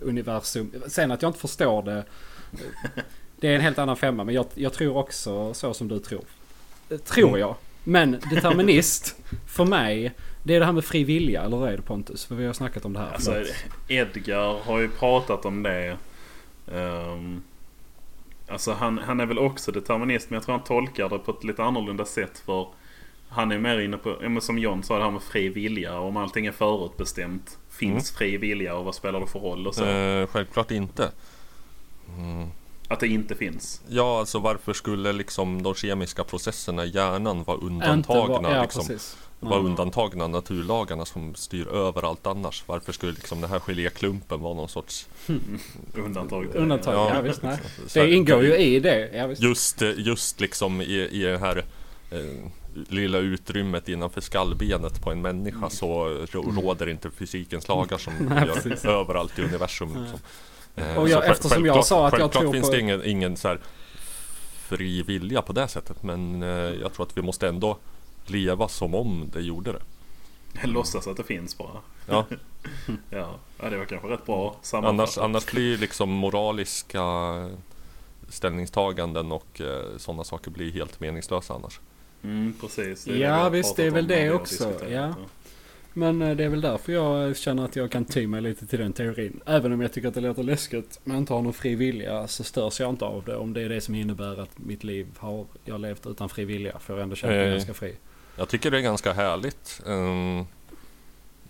universum. 0.00 0.72
Sen 0.88 1.10
att 1.12 1.22
jag 1.22 1.28
inte 1.28 1.40
förstår 1.40 1.82
det. 1.82 2.04
Det 3.40 3.48
är 3.48 3.54
en 3.54 3.60
helt 3.60 3.78
annan 3.78 3.96
femma. 3.96 4.24
Men 4.24 4.34
jag, 4.34 4.46
jag 4.54 4.72
tror 4.72 4.96
också 4.96 5.54
så 5.54 5.74
som 5.74 5.88
du 5.88 5.98
tror. 5.98 6.24
Eh, 6.90 6.98
Tror 6.98 7.38
jag. 7.38 7.54
Men 7.84 8.10
determinist 8.30 9.16
för 9.46 9.64
mig. 9.64 10.12
Det 10.42 10.54
är 10.54 10.60
det 10.60 10.66
här 10.66 10.72
med 10.72 10.84
fri 10.84 11.04
vilja. 11.04 11.42
Eller 11.42 11.56
vad 11.56 11.72
är 11.72 11.76
det 11.76 11.82
Pontus? 11.82 12.24
För 12.24 12.34
vi 12.34 12.46
har 12.46 12.52
snackat 12.52 12.84
om 12.84 12.92
det 12.92 12.98
här. 12.98 13.12
Alltså. 13.12 13.44
Edgar 13.88 14.58
har 14.64 14.78
ju 14.78 14.88
pratat 14.88 15.44
om 15.44 15.62
det. 15.62 15.96
Ehm, 16.74 17.42
alltså 18.48 18.72
han, 18.72 18.98
han 18.98 19.20
är 19.20 19.26
väl 19.26 19.38
också 19.38 19.72
determinist 19.72 20.30
men 20.30 20.34
jag 20.34 20.44
tror 20.44 20.54
han 20.54 20.64
tolkar 20.64 21.08
det 21.08 21.18
på 21.18 21.30
ett 21.30 21.44
lite 21.44 21.62
annorlunda 21.62 22.04
sätt 22.04 22.42
för 22.46 22.66
Han 23.28 23.52
är 23.52 23.58
mer 23.58 23.78
inne 23.78 23.96
på, 23.96 24.40
som 24.40 24.58
John 24.58 24.82
sa, 24.82 24.98
det 24.98 25.04
här 25.04 25.10
med 25.10 25.22
fri 25.22 25.48
vilja. 25.48 25.98
Om 25.98 26.16
allting 26.16 26.46
är 26.46 26.52
förutbestämt. 26.52 27.58
Finns 27.70 28.10
fri 28.10 28.36
vilja 28.36 28.76
och 28.76 28.84
vad 28.84 28.94
spelar 28.94 29.20
det 29.20 29.26
för 29.26 29.38
roll 29.38 29.66
och 29.66 29.74
så? 29.74 29.84
Eh, 29.84 30.26
självklart 30.26 30.70
inte. 30.70 31.10
Mm. 32.18 32.48
Att 32.90 33.00
det 33.00 33.08
inte 33.08 33.34
finns. 33.34 33.80
Ja, 33.88 34.18
alltså 34.18 34.38
varför 34.38 34.72
skulle 34.72 35.12
liksom 35.12 35.62
de 35.62 35.74
kemiska 35.74 36.24
processerna 36.24 36.84
i 36.84 36.88
hjärnan 36.90 37.44
vara 37.44 37.56
undantagna? 37.58 38.40
vara- 38.40 38.56
ja, 38.56 38.62
liksom, 38.62 38.86
precis. 38.86 39.16
vara 39.40 39.60
undantagna 39.60 40.26
naturlagarna 40.26 41.04
som 41.04 41.34
styr 41.34 41.68
över 41.68 42.02
allt 42.08 42.26
annars? 42.26 42.62
Varför 42.66 42.92
skulle 42.92 43.12
liksom 43.12 43.40
den 43.40 43.50
här 43.50 43.58
geléklumpen 43.60 44.40
vara 44.40 44.54
någon 44.54 44.68
sorts... 44.68 45.06
Undantag. 45.94 46.46
Undantag, 46.54 46.94
Ja. 46.94 47.14
ja, 47.14 47.20
visst. 47.20 47.42
Nej. 47.42 47.58
Så 47.86 47.98
Det 47.98 48.10
ingår 48.14 48.42
ju 48.44 48.56
i 48.56 48.80
det. 48.80 49.10
Ja, 49.16 49.26
visst. 49.26 49.42
Just, 49.42 49.82
just 49.96 50.40
liksom 50.40 50.80
i, 50.80 51.08
i 51.12 51.22
det 51.22 51.38
här 51.38 51.64
eh, 52.10 52.18
lilla 52.88 53.18
utrymmet 53.18 53.88
innanför 53.88 54.20
skallbenet 54.20 55.02
på 55.02 55.10
en 55.10 55.22
människa 55.22 55.70
så 55.70 56.04
rå- 56.30 56.62
råder 56.62 56.88
inte 56.88 57.10
fysikens 57.10 57.68
lagar 57.68 57.98
som 57.98 58.12
Nej, 58.20 58.46
gör 58.46 58.54
precis. 58.54 58.84
överallt 58.84 59.38
i 59.38 59.42
universum. 59.42 59.88
Liksom. 59.88 60.20
Eh, 60.76 60.96
Och 60.98 61.08
jag- 61.08 61.26
eftersom 61.26 61.66
jag 61.66 61.84
sa 61.86 62.06
att 62.08 62.18
jag 62.18 62.32
tror 62.32 62.52
finns 62.52 62.66
på- 62.66 62.72
det 62.74 62.80
ingen, 62.80 63.04
ingen 63.04 63.36
så 63.36 63.48
här 63.48 63.60
fri 64.68 65.02
vilja 65.02 65.42
på 65.42 65.52
det 65.52 65.68
sättet 65.68 66.02
men 66.02 66.42
eh, 66.42 66.48
jag 66.48 66.92
tror 66.92 67.06
att 67.06 67.16
vi 67.16 67.22
måste 67.22 67.48
ändå 67.48 67.76
leva 68.26 68.68
som 68.68 68.94
om 68.94 69.30
det 69.32 69.40
gjorde 69.40 69.72
det. 69.72 69.82
Låtsas 70.66 71.06
att 71.06 71.16
det 71.16 71.24
finns 71.24 71.58
bara. 71.58 71.70
Ja, 72.08 72.26
Ja, 73.10 73.70
det 73.70 73.76
var 73.78 73.84
kanske 73.84 74.08
rätt 74.08 74.26
bra 74.26 74.46
annars, 74.48 74.66
sammanfattat. 74.66 75.18
annars 75.18 75.46
blir 75.46 75.78
liksom 75.78 76.10
moraliska 76.10 77.02
ställningstaganden 78.28 79.32
och 79.32 79.60
eh, 79.60 79.96
sådana 79.96 80.24
saker 80.24 80.50
blir 80.50 80.72
helt 80.72 81.00
meningslösa 81.00 81.54
annars. 81.54 81.80
Mm, 82.22 82.54
precis. 82.60 83.06
Ja, 83.06 83.48
visst, 83.48 83.76
det 83.76 83.84
är 83.86 83.90
väl 83.90 84.06
det 84.06 84.30
också, 84.30 84.72
ja. 84.90 85.14
Men 85.94 86.22
eh, 86.22 86.36
det 86.36 86.44
är 86.44 86.48
väl 86.48 86.60
därför 86.60 86.92
jag 86.92 87.36
känner 87.36 87.64
att 87.64 87.76
jag 87.76 87.90
kan 87.90 88.04
ty 88.04 88.26
mig 88.26 88.40
lite 88.40 88.66
till 88.66 88.78
den 88.78 88.92
teorin. 88.92 89.40
Även 89.46 89.72
om 89.72 89.80
jag 89.80 89.92
tycker 89.92 90.08
att 90.08 90.14
det 90.14 90.20
låter 90.20 90.42
läskigt 90.42 91.00
men 91.04 91.16
inte 91.16 91.32
har 91.32 91.42
någon 91.42 91.52
fri 91.52 91.74
vilja 91.74 92.28
så 92.28 92.44
störs 92.44 92.80
jag 92.80 92.90
inte 92.90 93.04
av 93.04 93.24
det. 93.24 93.36
Om 93.36 93.52
det 93.52 93.62
är 93.62 93.68
det 93.68 93.80
som 93.80 93.94
innebär 93.94 94.40
att 94.42 94.58
mitt 94.58 94.84
liv 94.84 95.06
har 95.18 95.46
jag 95.64 95.80
levt 95.80 96.06
utan 96.06 96.28
fri 96.28 96.44
vilja 96.44 96.78
får 96.78 96.96
jag 96.96 97.02
ändå 97.02 97.16
känna 97.16 97.32
mig 97.32 97.44
Eh. 97.46 97.50
ganska 97.52 97.74
fri. 97.74 97.94
Jag 98.36 98.48
tycker 98.48 98.70
det 98.70 98.78
är 98.78 98.82
ganska 98.82 99.12
härligt. 99.12 99.82
Ehm, 99.86 100.44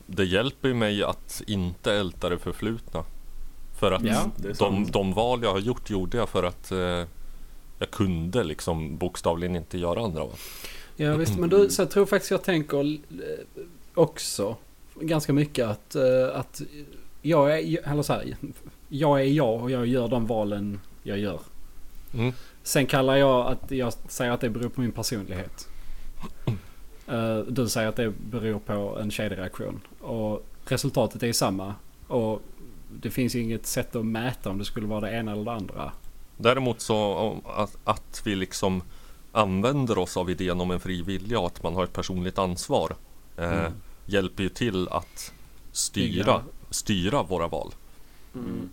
Det 0.06 0.24
hjälper 0.24 0.68
ju 0.68 0.74
mig 0.74 1.02
att 1.04 1.42
inte 1.46 1.92
älta 1.92 2.28
det 2.28 2.38
förflutna. 2.38 3.04
För 3.80 3.92
att 3.92 4.02
Ja. 4.04 4.30
De, 4.58 4.86
de 4.90 5.12
val 5.12 5.42
jag 5.42 5.52
har 5.52 5.58
gjort 5.60 5.90
gjorde 5.90 6.16
jag 6.18 6.28
för 6.28 6.42
att 6.42 6.72
eh, 6.72 6.78
jag 7.78 7.90
kunde 7.92 8.44
liksom 8.44 8.96
bokstavligen 8.96 9.56
inte 9.56 9.78
göra 9.78 10.04
andra 10.04 10.20
val. 10.20 10.32
Ja 10.96 11.16
visst, 11.16 11.38
men 11.38 11.48
du, 11.50 11.68
så 11.70 11.82
jag 11.82 11.90
tror 11.90 12.06
faktiskt 12.06 12.30
jag 12.30 12.42
tänker 12.44 12.80
eh, 12.94 12.98
också 14.00 14.56
ganska 14.94 15.32
mycket 15.32 15.66
att, 15.66 15.94
eh, 15.94 16.28
att 16.34 16.60
jag 17.22 17.58
är, 17.60 17.88
eller 17.90 18.02
så 18.02 18.12
här, 18.12 18.36
jag 18.88 19.20
är 19.20 19.24
jag 19.24 19.62
och 19.62 19.70
jag 19.70 19.86
gör 19.86 20.08
de 20.08 20.26
valen 20.26 20.80
jag 21.02 21.18
gör. 21.18 21.40
Mm. 22.14 22.32
Sen 22.62 22.86
kallar 22.86 23.16
jag 23.16 23.46
att 23.46 23.70
jag 23.70 23.92
säger 23.92 24.32
att 24.32 24.40
det 24.40 24.50
beror 24.50 24.68
på 24.68 24.80
min 24.80 24.92
personlighet. 24.92 25.68
Eh, 27.08 27.38
Du 27.38 27.68
säger 27.68 27.88
att 27.88 27.96
det 27.96 28.10
beror 28.10 28.58
på 28.58 28.98
en 29.00 29.10
kedjereaktion. 29.10 29.80
Och 30.00 30.46
resultatet 30.64 31.22
är 31.22 31.32
samma. 31.32 31.74
Och 32.06 32.42
det 33.00 33.10
finns 33.10 33.34
inget 33.34 33.66
sätt 33.66 33.96
att 33.96 34.06
mäta 34.06 34.50
om 34.50 34.58
det 34.58 34.64
skulle 34.64 34.86
vara 34.86 35.00
det 35.00 35.10
ena 35.10 35.32
eller 35.32 35.44
det 35.44 35.52
andra. 35.52 35.92
Däremot 36.36 36.80
så 36.80 37.40
att, 37.56 37.76
att 37.84 38.22
vi 38.24 38.34
liksom 38.34 38.82
använder 39.32 39.98
oss 39.98 40.16
av 40.16 40.30
idén 40.30 40.60
om 40.60 40.70
en 40.70 40.80
fri 40.80 41.02
vilja 41.02 41.40
och 41.40 41.46
att 41.46 41.62
man 41.62 41.74
har 41.74 41.84
ett 41.84 41.92
personligt 41.92 42.38
ansvar 42.38 42.96
eh, 43.36 43.52
Mm. 43.52 43.72
Hjälper 44.12 44.42
ju 44.42 44.48
till 44.48 44.88
att 44.88 45.32
styra, 45.72 46.42
styra 46.70 47.22
våra 47.22 47.48
val. 47.48 47.72
Mm. 48.34 48.68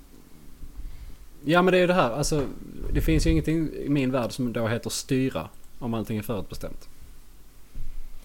Ja 1.45 1.61
men 1.61 1.71
det 1.71 1.77
är 1.77 1.81
ju 1.81 1.87
det 1.87 1.93
här. 1.93 2.11
Alltså, 2.11 2.45
det 2.93 3.01
finns 3.01 3.27
ju 3.27 3.31
ingenting 3.31 3.69
i 3.73 3.89
min 3.89 4.11
värld 4.11 4.31
som 4.31 4.53
då 4.53 4.67
heter 4.67 4.89
styra. 4.89 5.49
Om 5.79 5.93
allting 5.93 6.17
är 6.17 6.21
förutbestämt. 6.21 6.89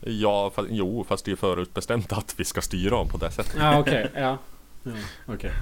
Ja, 0.00 0.52
fa- 0.54 0.66
jo, 0.70 1.04
fast 1.08 1.24
det 1.24 1.32
är 1.32 1.36
förutbestämt 1.36 2.12
att 2.12 2.34
vi 2.36 2.44
ska 2.44 2.62
styra 2.62 2.90
dem 2.90 3.08
på 3.08 3.18
det 3.18 3.30
sättet. 3.30 3.56
Ja 3.58 3.78
okej, 3.78 4.10
ja. 4.14 4.38
ja 4.82 4.92
okej. 5.34 5.52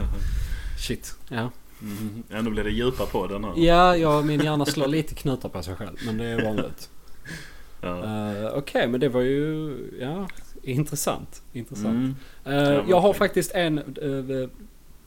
Shit, 0.78 1.14
ja. 1.28 1.50
Mm. 1.82 2.22
Ja, 2.28 2.42
nu 2.42 2.50
blir 2.50 2.64
det 2.64 2.70
djupa 2.70 3.06
på 3.06 3.26
den 3.26 3.44
här. 3.44 3.52
Ja, 3.56 3.96
ja, 3.96 4.22
min 4.22 4.40
hjärna 4.40 4.66
slår 4.66 4.86
lite 4.86 5.14
knutar 5.14 5.48
på 5.48 5.62
sig 5.62 5.76
själv. 5.76 5.96
Men 6.06 6.18
det 6.18 6.24
är 6.24 6.44
vanligt. 6.44 6.90
Ja. 7.80 7.88
Uh, 7.88 8.46
okej, 8.54 8.88
men 8.88 9.00
det 9.00 9.08
var 9.08 9.20
ju... 9.20 9.76
Ja, 10.00 10.28
intressant. 10.62 11.42
Intressant. 11.52 12.16
Mm. 12.44 12.64
Ja, 12.64 12.84
jag 12.88 13.00
har 13.00 13.12
faktiskt 13.12 13.52
en 13.54 13.78
eh, 13.78 14.48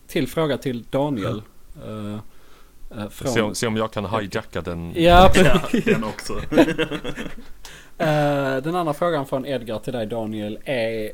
till 0.07 0.27
fråga 0.27 0.57
till 0.57 0.83
Daniel. 0.89 1.41
Eh, 1.85 2.13
eh, 2.13 3.09
Se, 3.09 3.27
om, 3.27 3.35
från... 3.35 3.55
se 3.55 3.67
om 3.67 3.77
jag 3.77 3.91
kan 3.91 4.05
hijacka 4.05 4.61
den. 4.61 4.93
Ja, 4.95 5.31
Ja, 5.35 5.61
den 5.85 6.03
också. 6.03 6.41
Den 8.63 8.75
andra 8.75 8.93
frågan 8.93 9.25
från 9.25 9.45
Edgar 9.45 9.79
till 9.79 9.93
dig 9.93 10.05
Daniel 10.05 10.59
är... 10.65 11.11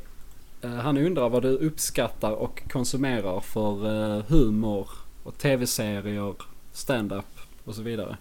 han 0.61 0.97
undrar 0.97 1.29
vad 1.29 1.41
du 1.41 1.49
uppskattar 1.49 2.31
och 2.31 2.63
konsumerar 2.69 3.39
för 3.39 4.21
humor 4.27 4.89
och 5.23 5.37
tv-serier, 5.37 6.35
stand-up 6.71 7.39
och 7.65 7.75
så 7.75 7.81
vidare. 7.81 8.17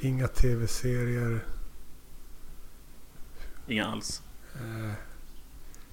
Inga 0.00 0.28
tv-serier. 0.28 1.40
Inga 3.68 3.86
alls. 3.86 4.22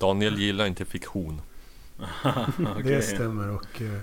Daniel 0.04 0.40
gillar 0.40 0.66
inte 0.66 0.86
fiktion. 0.86 1.42
Okej. 2.24 2.84
Det 2.84 3.02
stämmer 3.02 3.50
och 3.50 3.82
eh, 3.82 4.00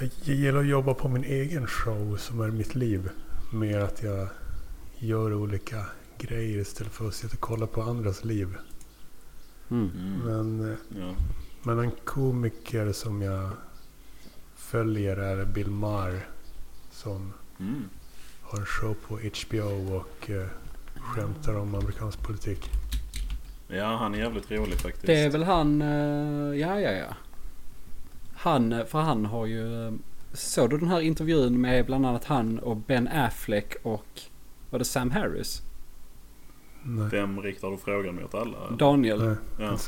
jag 0.00 0.10
gillar 0.36 0.60
att 0.60 0.66
jobba 0.66 0.94
på 0.94 1.08
min 1.08 1.24
egen 1.24 1.66
show 1.66 2.16
som 2.16 2.40
är 2.40 2.50
mitt 2.50 2.74
liv. 2.74 3.08
Mer 3.52 3.80
att 3.80 4.02
jag 4.02 4.28
gör 4.98 5.34
olika 5.34 5.84
grejer 6.18 6.58
istället 6.58 6.92
för 6.92 7.08
att 7.08 7.14
sitta 7.14 7.34
och 7.34 7.40
kolla 7.40 7.66
på 7.66 7.82
andras 7.82 8.24
liv. 8.24 8.54
Mm. 9.70 9.90
Mm. 9.96 10.18
Men, 10.24 10.70
eh, 10.72 10.76
Ja. 11.00 11.14
men 11.62 11.78
en 11.78 11.90
komiker 12.04 12.92
som 12.92 13.22
jag 13.22 13.50
följer 14.56 15.16
är 15.16 15.44
Bill 15.44 15.70
Maher. 15.70 16.26
Som 16.90 17.32
Mm. 17.60 17.84
har 18.42 18.58
en 18.58 18.66
show 18.66 18.94
på 19.08 19.18
HBO 19.18 19.96
och 19.96 20.30
eh, 20.30 20.46
skämtar 21.00 21.54
om 21.54 21.74
amerikansk 21.74 22.22
politik. 22.22 22.70
Ja, 23.68 23.96
han 23.96 24.14
är 24.14 24.18
jävligt 24.18 24.50
rolig 24.50 24.74
faktiskt. 24.80 25.06
Det 25.06 25.20
är 25.20 25.30
väl 25.30 25.42
han... 25.44 25.82
eh, 25.82 26.58
ja, 26.60 26.80
ja, 26.80 26.90
ja. 26.92 27.14
Han, 28.36 28.72
eh, 28.72 28.84
för 28.84 29.00
han 29.00 29.26
har 29.26 29.46
ju... 29.46 29.86
eh, 29.86 29.92
Såg 30.32 30.70
du 30.70 30.78
den 30.78 30.88
här 30.88 31.00
intervjun 31.00 31.60
med 31.60 31.86
bland 31.86 32.06
annat 32.06 32.24
han 32.24 32.58
och 32.58 32.76
Ben 32.76 33.08
Affleck 33.08 33.74
och... 33.82 34.20
Var 34.70 34.78
det 34.78 34.84
Sam 34.84 35.10
Harris? 35.10 35.62
Nej, 36.82 37.08
Vem 37.10 37.40
riktar 37.42 37.70
du 37.70 37.76
frågan 37.76 38.14
mot? 38.14 38.34
Alla? 38.34 38.66
eller? 38.66 38.76
Daniel? 38.78 39.18
nej, 39.26 39.36
Ja. 39.60 39.78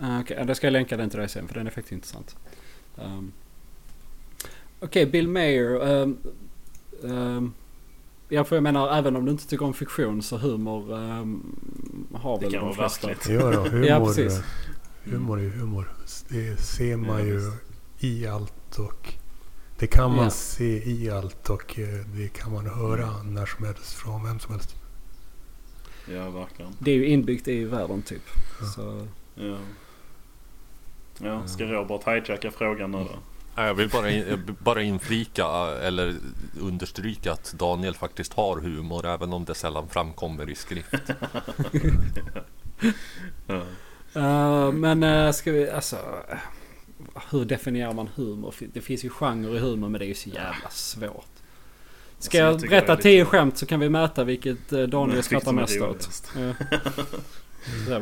Ah, 0.00 0.20
Okej, 0.20 0.34
okay. 0.34 0.46
då 0.46 0.54
ska 0.54 0.66
jag 0.66 0.72
länka 0.72 0.96
den 0.96 1.10
till 1.10 1.18
dig 1.18 1.28
sen 1.28 1.48
för 1.48 1.54
den 1.54 1.66
är 1.66 1.70
faktiskt 1.70 1.92
intressant. 1.92 2.36
Um, 2.96 3.32
Okej, 4.80 5.06
Bill 5.06 5.28
Mayer. 5.28 5.74
Um, 5.92 6.18
um, 7.02 7.54
ja, 8.32 8.44
för 8.44 8.56
jag 8.56 8.62
menar 8.62 8.98
även 8.98 9.16
om 9.16 9.24
du 9.24 9.30
inte 9.32 9.46
tycker 9.48 9.64
om 9.64 9.74
fiktion 9.74 10.22
så 10.22 10.36
humor 10.38 10.92
um, 10.92 11.56
har 12.14 12.38
Det 12.38 12.44
väl 12.44 12.52
kan 12.52 12.60
de 12.60 12.76
vara 12.76 12.88
flesta. 12.88 13.06
verkligt. 13.06 13.40
Ja, 13.40 13.50
då, 13.50 13.60
humor, 13.70 13.86
Ja, 13.86 14.04
precis. 14.06 14.42
humor 15.04 15.38
är 15.38 15.42
ju 15.42 15.50
humor. 15.50 15.92
Det 16.28 16.56
ser 16.60 16.96
man 16.96 17.18
Ja, 17.18 17.24
ju 17.24 17.34
visst. 17.34 17.56
i 17.98 18.26
allt 18.26 18.78
och 18.78 19.14
det 19.78 19.86
kan 19.86 20.10
man 20.16 20.24
Ja. 20.24 20.30
se 20.30 20.90
i 20.90 21.10
allt 21.10 21.50
och 21.50 21.78
eh, 21.78 21.88
det 22.06 22.28
kan 22.28 22.52
man 22.52 22.66
höra 22.66 23.08
Mm. 23.08 23.34
när 23.34 23.46
som 23.46 23.64
helst 23.66 23.92
från 23.92 24.24
vem 24.24 24.38
som 24.38 24.52
helst. 24.52 24.74
Ja, 26.10 26.30
verkligen. 26.30 26.72
Det 26.78 26.90
är 26.90 26.94
ju 26.94 27.06
inbyggt 27.06 27.48
i 27.48 27.64
världen 27.64 28.02
typ. 28.02 28.22
Ja. 28.60 28.66
Så, 28.66 29.06
Ja. 29.34 29.56
Ja, 31.18 31.46
ska 31.46 31.64
Robert 31.64 32.06
hijacka 32.06 32.50
frågan 32.50 32.90
nu 32.90 32.98
då? 32.98 33.18
Jag 33.54 33.74
vill 33.74 33.88
bara, 33.88 34.10
in, 34.10 34.56
bara 34.58 34.82
inflika 34.82 35.42
eh, 35.42 35.86
eller 35.86 36.14
understryka 36.60 37.32
att 37.32 37.52
Daniel 37.52 37.94
faktiskt 37.94 38.32
har 38.32 38.60
humor 38.60 39.06
även 39.06 39.32
om 39.32 39.44
det 39.44 39.54
sällan 39.54 39.88
framkommer 39.88 40.50
i 40.50 40.54
skrift. 40.54 40.94
Uh, 44.16 44.72
men 44.72 45.02
uh, 45.02 45.32
ska 45.32 45.52
vi, 45.52 45.70
alltså... 45.70 45.96
hur 47.30 47.44
definierar 47.44 47.92
man 47.92 48.08
humor? 48.14 48.54
Det 48.72 48.80
finns 48.80 49.04
ju 49.04 49.08
genre 49.08 49.56
i 49.56 49.58
humor 49.58 49.88
men 49.88 49.98
det 49.98 50.04
är 50.04 50.08
ju 50.08 50.14
så 50.14 50.28
jävla 50.28 50.70
svårt. 50.70 51.26
Ska 52.18 52.28
Alltså, 52.28 52.38
jag 52.38 52.52
jag, 52.52 52.60
berätta 52.60 52.92
lite- 52.92 53.02
tio 53.02 53.24
skämt 53.24 53.58
så 53.58 53.66
kan 53.66 53.80
vi 53.80 53.88
mäta 53.88 54.24
vilket 54.24 54.68
Daniel 54.68 55.22
skrattar 55.22 55.52
mest 55.52 55.80
åt. 55.80 56.32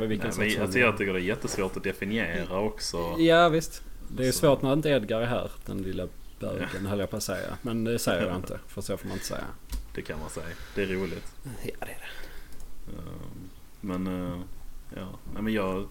vilken 0.08 0.30
Nej, 0.38 0.58
men, 0.58 0.62
alltså, 0.62 0.78
jag 0.78 0.98
tycker 0.98 1.12
det 1.12 1.20
är 1.20 1.22
jättesvårt 1.22 1.76
att 1.76 1.84
definiera 1.84 2.60
också. 2.60 3.14
Ja 3.18 3.48
visst. 3.48 3.82
Det 4.16 4.26
är 4.28 4.32
Så. 4.32 4.38
svårt 4.38 4.62
när 4.62 4.72
inte 4.72 4.88
Edgar 4.88 5.20
är 5.20 5.26
här. 5.26 5.50
Den 5.66 5.82
lilla 5.82 6.08
bögen 6.40 6.86
höll 6.86 6.98
jag 6.98 7.10
på 7.10 7.16
att 7.16 7.22
säga. 7.22 7.56
Men 7.62 7.84
det 7.84 7.98
säger 7.98 8.26
jag 8.26 8.36
inte. 8.36 8.58
För 8.66 8.80
så 8.80 8.96
får 8.96 9.06
man 9.08 9.14
inte 9.16 9.26
säga. 9.26 9.44
Det 9.94 10.02
kan 10.02 10.18
man 10.20 10.30
säga. 10.30 10.46
Det 10.74 10.82
är 10.82 10.86
roligt. 10.86 11.32
Ja 11.44 11.70
det 11.80 11.92
är 11.92 11.98
det. 11.98 12.92
Um, 12.98 13.50
Men 13.80 14.06
eh, 14.06 14.38
ja, 14.96 15.08
Nej, 15.34 15.42
men 15.42 15.52
jag... 15.52 15.86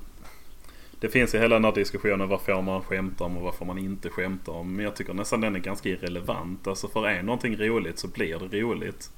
Det 1.00 1.10
finns 1.10 1.36
ju 1.36 1.40
hela 1.40 1.56
den 1.56 1.66
här 1.66 1.72
diskussionen 1.72 2.30
vad 2.30 2.42
får 2.42 2.62
man 2.62 2.82
skämta 2.82 3.24
om 3.24 3.38
och 3.38 3.44
vad 3.44 3.56
får 3.56 3.66
man 3.66 3.78
inte 3.78 4.10
skämta 4.10 4.52
om. 4.52 4.76
Men 4.76 4.86
jag 4.86 4.96
tycker 4.96 5.14
nästan 5.14 5.42
den 5.42 5.56
är 5.56 5.60
ganska 5.60 5.90
irrelevant. 5.90 6.68
Alltså 6.68 6.88
för 6.88 7.08
är 7.08 7.24
någonting 7.24 7.58
roligt 7.58 8.00
så 8.00 8.08
blir 8.08 8.40
det 8.52 8.60
roligt. 8.62 9.12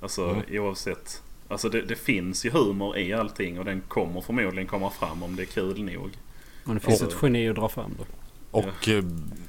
Alltså 0.00 0.28
Mm. 0.28 0.42
oavsett. 0.62 1.22
Alltså 1.48 1.68
det, 1.68 1.80
det 1.82 1.96
finns 1.96 2.44
ju 2.46 2.50
humor 2.50 2.96
i 2.98 3.12
allting 3.12 3.58
och 3.58 3.64
den 3.64 3.80
kommer 3.80 4.20
förmodligen 4.20 4.66
komma 4.66 4.90
fram 4.90 5.22
om 5.22 5.36
det 5.36 5.42
är 5.42 5.46
kul 5.46 5.82
nog. 5.84 6.10
Men 6.64 6.74
det 6.74 6.80
finns 6.80 7.02
Och- 7.02 7.08
ett 7.12 7.18
geni 7.22 7.48
att 7.48 7.56
dra 7.56 7.68
fram 7.68 7.94
då. 7.98 8.04
Och 8.50 8.88
eh, 8.88 9.04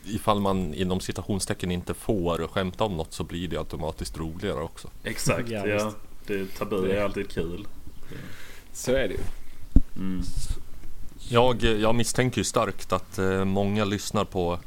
ifall 0.06 0.40
man 0.40 0.74
inom 0.74 1.00
citationstecken 1.00 1.72
inte 1.72 1.94
får 1.94 2.48
skämta 2.48 2.84
om 2.84 2.98
något 2.98 3.14
så 3.14 3.24
blir 3.24 3.48
det 3.48 3.58
automatiskt 3.58 4.18
roligare 4.18 4.62
också. 4.62 4.90
Exakt, 5.04 5.50
Ja, 5.50 5.68
ja. 5.68 5.94
Det, 6.28 6.56
tabu 6.58 6.92
är 6.92 7.04
alltid 7.04 7.30
kul. 7.30 7.68
Så 8.74 8.92
är 8.92 9.08
det 9.08 9.14
ju. 9.14 9.20
Mm. 9.96 10.22
Jag, 11.30 11.64
jag 11.64 11.96
misstänker 11.96 12.38
ju 12.38 12.44
starkt 12.44 12.94
att 12.94 13.18
eh, 13.18 13.46
många 13.46 13.86
lyssnar 13.86 14.26
på 14.26 14.60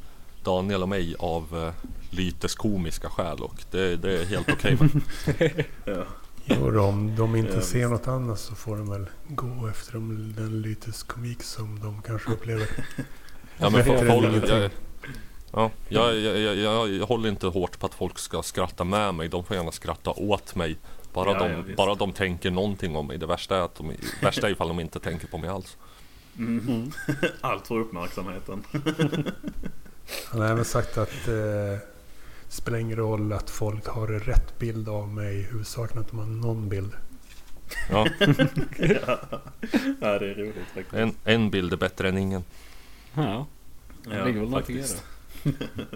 Daniel 0.44 0.82
och 0.82 0.88
mig 0.88 1.14
av 1.18 1.44
eh, 1.66 1.88
lyteskomiska 2.10 3.08
skäl 3.10 3.38
och 3.38 3.64
det, 3.70 3.96
det 3.96 4.20
är 4.22 4.24
helt 4.24 4.48
okej. 4.48 4.76
med. 4.80 5.02
Ja. 5.84 6.04
Och 6.50 6.76
om 6.88 7.16
de 7.16 7.36
inte 7.36 7.60
ser 7.62 7.88
något 7.88 8.08
annat 8.08 8.38
så 8.38 8.54
får 8.54 8.76
de 8.76 8.90
väl 8.90 9.06
gå 9.28 9.68
efter 9.68 9.92
de- 9.92 10.32
den 10.36 10.62
lyteskomik 10.62 11.42
som 11.42 11.80
de 11.80 12.02
kanske 12.02 12.32
upplever. 12.32 12.68
Ja, 13.58 13.70
men 13.70 13.80
är 13.80 13.84
folk, 13.84 14.48
jag, 14.50 14.70
ja, 15.52 15.70
jag, 15.88 16.16
jag, 16.16 16.38
jag, 16.38 16.56
jag, 16.56 16.88
jag 16.88 17.06
håller 17.06 17.28
inte 17.28 17.46
hårt 17.46 17.78
på 17.78 17.86
att 17.86 17.94
folk 17.94 18.18
ska 18.18 18.42
skratta 18.42 18.84
med 18.84 19.14
mig. 19.14 19.28
De 19.28 19.44
får 19.44 19.56
gärna 19.56 19.72
skratta 19.72 20.10
åt 20.10 20.54
mig. 20.54 20.76
Bara, 21.12 21.32
Ja, 21.32 21.48
de, 21.66 21.74
bara 21.74 21.94
de 21.94 22.12
tänker 22.12 22.50
någonting 22.50 22.96
om 22.96 23.06
mig. 23.06 23.18
Det 23.18 23.26
värsta 23.26 23.56
är, 23.56 23.60
att 23.60 23.74
de, 23.74 23.92
värsta 24.22 24.46
är 24.48 24.52
ifall 24.52 24.68
de 24.68 24.80
inte 24.80 25.00
tänker 25.00 25.26
på 25.26 25.38
mig 25.38 25.50
alls. 25.50 25.76
Mm. 26.38 26.90
Allt 27.40 27.66
för 27.66 27.78
uppmärksamheten. 27.78 28.64
Han 30.30 30.40
har 30.40 30.48
även 30.48 30.64
sagt 30.64 30.98
att 30.98 31.28
eh, 31.28 31.78
spelar 32.48 32.78
ingen 32.78 32.96
roll 32.96 33.32
att 33.32 33.50
folk 33.50 33.86
har 33.86 34.06
rätt 34.06 34.58
bild 34.58 34.88
av 34.88 35.08
mig. 35.08 35.42
Huvudsaken 35.42 35.98
att 35.98 36.08
de 36.10 36.18
har 36.18 36.26
någon 36.26 36.68
bild. 36.68 36.92
Ja, 37.90 38.06
ja. 38.78 39.18
ja, 40.00 40.18
det 40.18 40.30
är 40.30 40.34
roligt 40.34 40.54
faktiskt. 40.74 40.94
en, 40.94 41.14
en 41.24 41.50
bild 41.50 41.72
är 41.72 41.76
bättre 41.76 42.08
än 42.08 42.18
ingen. 42.18 42.44
Ja, 43.14 43.46
det 44.04 44.24
ligger 44.24 44.40
väl 44.40 44.50
någonting 44.50 44.76
i 44.76 44.84
det. 45.42 45.52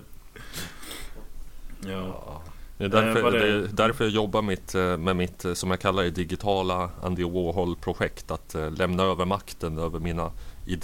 Ja. 1.86 2.42
Det 2.80 2.86
är 2.86 2.88
därför, 2.88 3.26
Eh, 3.26 3.32
det- 3.42 3.48
är 3.48 3.68
därför 3.72 4.04
jag 4.04 4.12
jobbar 4.12 4.42
mitt, 4.42 4.74
eh, 4.74 4.96
med 4.96 5.16
mitt, 5.16 5.44
eh, 5.44 5.52
som 5.54 5.70
jag 5.70 5.80
kallar 5.80 6.02
det, 6.02 6.10
digitala 6.10 6.90
Andy 7.02 7.24
Warhol-projekt. 7.24 8.30
Att 8.30 8.56
lämna 8.78 9.02
över 9.02 9.24
makten 9.24 9.78
över 9.78 9.98
mina, 10.00 10.30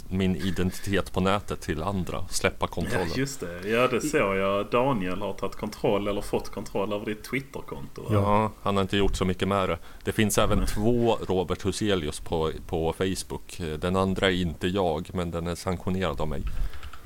min 0.08 0.36
identitet 0.36 1.12
på 1.12 1.20
nätet 1.20 1.60
till 1.60 1.82
andra. 1.82 2.24
Släppa 2.28 2.56
ja, 2.60 2.66
kontrollen. 2.66 3.08
just 3.16 3.40
det. 3.40 3.68
Ja, 3.68 3.88
det 3.88 4.00
såg 4.00 4.36
jag. 4.36 4.66
Daniel 4.70 5.20
har 5.22 5.32
tagit 5.32 5.56
kontroll 5.56 6.08
eller 6.08 6.20
fått 6.20 6.48
kontroll 6.48 6.92
över 6.92 7.06
ditt 7.06 7.24
Twitterkonto. 7.24 8.02
Ja, 8.10 8.52
han 8.62 8.76
har 8.76 8.82
inte 8.82 8.96
gjort 8.96 9.16
så 9.16 9.24
mycket 9.24 9.48
med 9.48 9.68
det. 9.68 9.78
Det 10.04 10.12
finns 10.12 10.38
även 10.38 10.66
två 10.66 11.18
Robert 11.28 11.66
Huselius 11.66 12.20
på, 12.20 12.50
på 12.66 12.92
Facebook. 12.92 13.60
Den 13.78 13.96
andra 13.96 14.26
är 14.26 14.34
inte 14.34 14.66
jag, 14.68 15.10
men 15.14 15.30
den 15.30 15.46
är 15.46 15.54
sanktionerad 15.54 16.20
av 16.20 16.28
mig. 16.28 16.42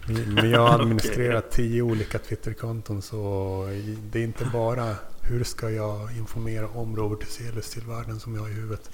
Men 0.06 0.50
jag 0.50 0.60
har 0.60 0.68
administrerat 0.80 1.50
tio 1.50 1.82
olika 1.82 2.18
Twitterkonton 2.18 3.02
så 3.02 3.64
det 4.12 4.18
är 4.18 4.24
inte 4.24 4.44
bara 4.44 4.94
hur 5.22 5.44
ska 5.44 5.70
jag 5.70 6.16
informera 6.16 6.68
om 6.68 6.96
Robert 6.96 7.22
Hyselius 7.22 7.70
till 7.70 7.82
världen 7.82 8.20
som 8.20 8.34
jag 8.34 8.42
har 8.42 8.48
i 8.48 8.52
huvudet. 8.52 8.90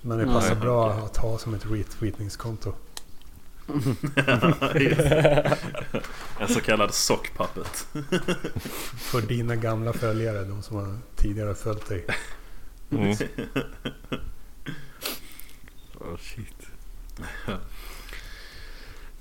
Men 0.00 0.18
det 0.18 0.24
passar 0.26 0.54
Nej. 0.54 0.60
bra 0.60 0.92
att 0.92 1.16
ha 1.16 1.38
som 1.38 1.54
ett 1.54 1.66
retweetningskonto. 1.66 2.72
En 6.40 6.48
så 6.48 6.60
kallad 6.60 6.94
sockpuppet. 6.94 7.66
För 8.98 9.22
dina 9.22 9.56
gamla 9.56 9.92
följare, 9.92 10.44
de 10.44 10.62
som 10.62 10.76
har 10.76 10.96
tidigare 11.16 11.54
följt 11.54 11.88
dig. 11.88 12.06
Mm. 12.90 13.16
Oh, 15.94 16.16
shit. 16.18 16.66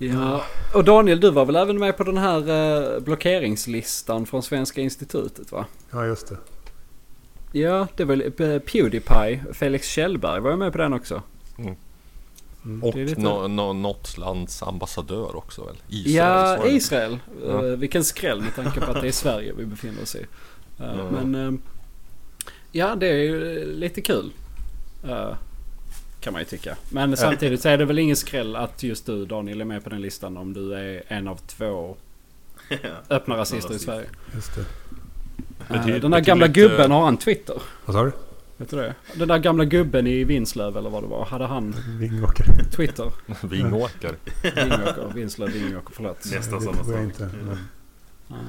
Ja, 0.02 0.42
och 0.74 0.84
Daniel 0.84 1.20
du 1.20 1.32
var 1.32 1.46
väl 1.46 1.56
även 1.56 1.80
med 1.80 1.98
på 1.98 2.04
den 2.04 2.18
här 2.18 2.50
eh, 2.96 3.00
blockeringslistan 3.00 4.26
från 4.26 4.44
Svenska 4.44 4.82
institutet 4.82 5.52
va? 5.52 5.66
Ja, 5.92 6.06
just 6.06 6.28
det. 6.30 6.38
Ja, 7.60 7.88
det 7.96 8.06
var 8.06 8.42
eh, 8.42 8.60
Pewdiepie, 8.60 9.44
Felix 9.54 9.88
Kjellberg 9.88 10.42
var 10.42 10.52
ju 10.52 10.58
med 10.58 10.72
på 10.72 10.78
den 10.78 10.94
också. 10.94 11.22
Mm. 11.58 11.76
Och 12.84 12.94
Det 12.94 13.02
är 13.02 13.06
lite- 13.06 13.22
nå, 13.22 13.48
nå, 13.48 13.74
något 13.74 14.18
lands 14.18 14.64
ambassadör 14.64 15.36
också 15.36 15.66
väl? 15.66 15.76
Israel, 15.90 16.60
ja. 16.64 16.68
Israel. 16.68 17.20
Ja. 17.48 17.66
Eh, 17.68 17.78
vilken 17.78 18.04
skräll 18.04 18.42
med 18.42 18.56
tanke 18.56 18.80
på 18.82 18.92
att 18.92 19.02
det 19.02 19.08
är 19.08 19.12
Sverige 19.12 19.54
vi 19.58 19.66
befinner 19.66 20.02
oss 20.02 20.16
i. 20.16 20.26
Ja. 20.78 20.94
Men 21.12 21.62
ja, 22.72 22.96
det 22.96 23.08
är 23.08 23.14
ju 23.18 23.66
lite 23.76 24.02
kul. 24.02 24.32
Eh, 26.20 26.24
kan 26.24 26.34
man 26.34 26.42
ju 26.42 26.46
tycka. 26.46 26.76
Men 26.90 27.18
samtidigt 27.18 27.62
så 27.62 27.70
är 27.70 27.78
det 27.78 27.86
väl 27.86 28.00
ingen 28.00 28.16
skräll 28.16 28.56
att 28.56 28.84
just 28.84 29.06
du 29.06 29.26
Daniel 29.26 29.62
är 29.62 29.66
med 29.66 29.84
på 29.84 29.90
den 29.90 30.02
listan 30.02 30.38
om 30.38 30.54
du 30.54 30.74
är 30.74 31.04
en 31.08 31.28
av 31.28 31.36
två 31.48 31.96
öppna 33.10 33.38
rasister 33.38 33.74
i. 33.76 33.80
Sverige. 33.80 34.06
Just 34.36 34.56
det. 34.56 34.62
Eh, 34.62 35.82
Betyder- 35.82 36.00
den 36.00 36.12
där 36.12 36.20
gamla 36.20 36.46
inte- 36.46 36.60
gubben, 36.60 36.92
har 36.92 37.06
han 37.06 37.18
Twitter? 37.18 37.62
Vad 37.86 37.96
sa 37.96 38.04
du? 38.04 38.12
Vet 38.58 38.70
du 38.70 38.76
det? 38.78 38.96
Den 39.16 39.28
där 39.28 39.38
gamla 39.38 39.66
gubben 39.66 40.08
i 40.08 40.24
Vinslöv 40.24 40.78
eller 40.78 40.90
vad 40.90 41.04
det 41.04 41.08
var. 41.08 41.26
Hade 41.26 41.46
han 41.46 41.76
Vingåker? 42.00 42.46
Twitter? 42.72 43.12
Vingåker. 43.48 44.16
Vingåker, 44.44 45.12
Vinslöv, 45.14 45.50
Vingåker, 45.50 45.94
förlåt. 45.96 46.26
Nästan 46.32 46.60
det 46.60 46.66
samma 46.66 46.84
sak. 46.84 47.00
inte. 47.00 47.24
Men 47.44 47.58
Nej. 48.28 48.40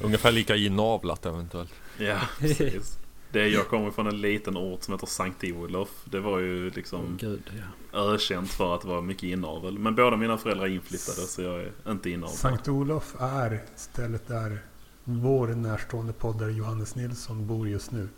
Ungefär 0.00 0.32
lika 0.32 0.56
inavlat 0.56 1.26
eventuellt. 1.26 1.72
Ja, 1.98 2.18
precis. 2.38 2.98
Det, 3.32 3.48
jag 3.48 3.68
kommer 3.68 3.90
från 3.90 4.06
en 4.06 4.20
liten 4.20 4.56
ort 4.56 4.82
som 4.82 4.94
heter 4.94 5.06
Sankt 5.06 5.44
Olof. 5.44 5.88
Det 6.04 6.20
var 6.20 6.38
ju 6.38 6.70
liksom 6.70 7.16
gud, 7.20 7.52
ja. 7.92 7.98
ökänt 7.98 8.50
för 8.50 8.74
att 8.74 8.80
det 8.80 8.88
var 8.88 9.02
mycket 9.02 9.22
inavel. 9.22 9.78
Men 9.78 9.94
båda 9.94 10.16
mina 10.16 10.38
föräldrar 10.38 10.66
är 10.66 10.70
inflyttade 10.70 11.26
så 11.26 11.42
jag 11.42 11.60
är 11.60 11.72
inte 11.88 12.10
inavel. 12.10 12.36
Sankt 12.36 12.68
Olof 12.68 13.14
är 13.20 13.64
stället 13.76 14.28
där 14.28 14.58
vår 15.04 15.48
närstående 15.48 16.12
poddare 16.12 16.52
Johannes 16.52 16.94
Nilsson 16.94 17.46
bor 17.46 17.68
just 17.68 17.90
nu. 17.90 18.08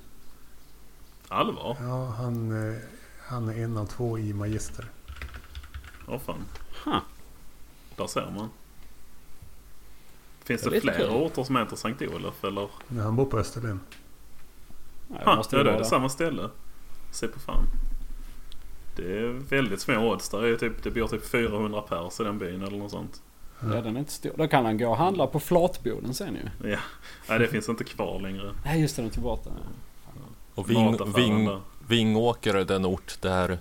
Allvar? 1.28 1.77
Ja, 1.81 2.07
han, 2.07 2.69
eh, 2.70 2.78
han 3.27 3.49
är 3.49 3.65
en 3.65 3.77
av 3.77 3.87
två 3.87 4.19
i 4.19 4.32
Magister. 4.32 4.85
Åh 6.09 6.19
fan. 6.19 6.45
Huh. 6.85 7.01
Där 7.97 8.07
ser 8.07 8.31
man. 8.37 8.49
Finns 10.45 10.62
Det 10.62 10.69
är 10.69 10.70
det, 10.70 10.81
fler 10.81 11.09
orter 11.11 11.45
som 11.45 11.57
heter 11.57 11.77
Sankt 11.77 12.03
Olof 12.03 12.45
eller? 12.45 12.70
Men 12.89 13.05
han 13.05 13.16
bor 13.16 13.27
på 13.27 13.39
Österlen. 13.39 13.81
Det 15.19 15.24
Ha, 15.24 15.37
måste 15.37 15.57
ja, 15.57 15.61
ju 15.61 15.65
då 15.65 15.70
är 15.70 15.74
det 15.74 15.78
det. 15.82 15.85
samma 15.85 16.09
ställe. 16.09 16.49
Se 17.11 17.27
på 17.28 17.41
fan. 17.41 17.65
Det 18.97 19.19
är 19.19 19.28
väldigt 19.49 19.81
små 19.81 20.12
odds. 20.12 20.28
Där 20.28 20.43
är 20.43 20.57
typ, 20.57 20.82
det 20.82 20.91
bor 20.91 21.07
typ 21.09 21.27
400 21.27 21.81
pers 21.81 22.20
i 22.20 22.24
den 22.24 22.39
byn 22.39 22.62
eller 22.62 22.78
något 22.78 22.91
sånt. 22.91 23.23
Ja, 23.61 23.66
den 23.81 23.97
är 23.97 24.01
inte 24.01 24.12
stor. 24.12 24.32
Då 24.37 24.49
kan 24.49 24.65
han 24.65 24.78
gå 24.78 24.89
och 24.91 24.97
handla 24.97 25.27
på 25.27 25.41
flatboden 25.41 26.15
sen 26.15 26.35
ju. 26.35 26.70
Ja. 26.70 26.78
Nej, 27.28 27.39
det 27.39 27.47
finns 27.49 27.69
inte 27.69 27.85
kvar 27.85 28.20
längre. 28.20 28.53
Nej, 28.65 28.81
just 28.81 28.97
det. 28.97 29.03
Den 29.03 29.11
tog 29.11 29.23
bort 29.24 29.45
den. 29.45 29.53
Och 30.55 30.70
Ving, 30.70 30.99
Ving. 31.16 31.61
Vingåker 31.89 32.55
är 32.55 32.65
den 32.65 32.87
ort 32.87 33.16
där 33.20 33.59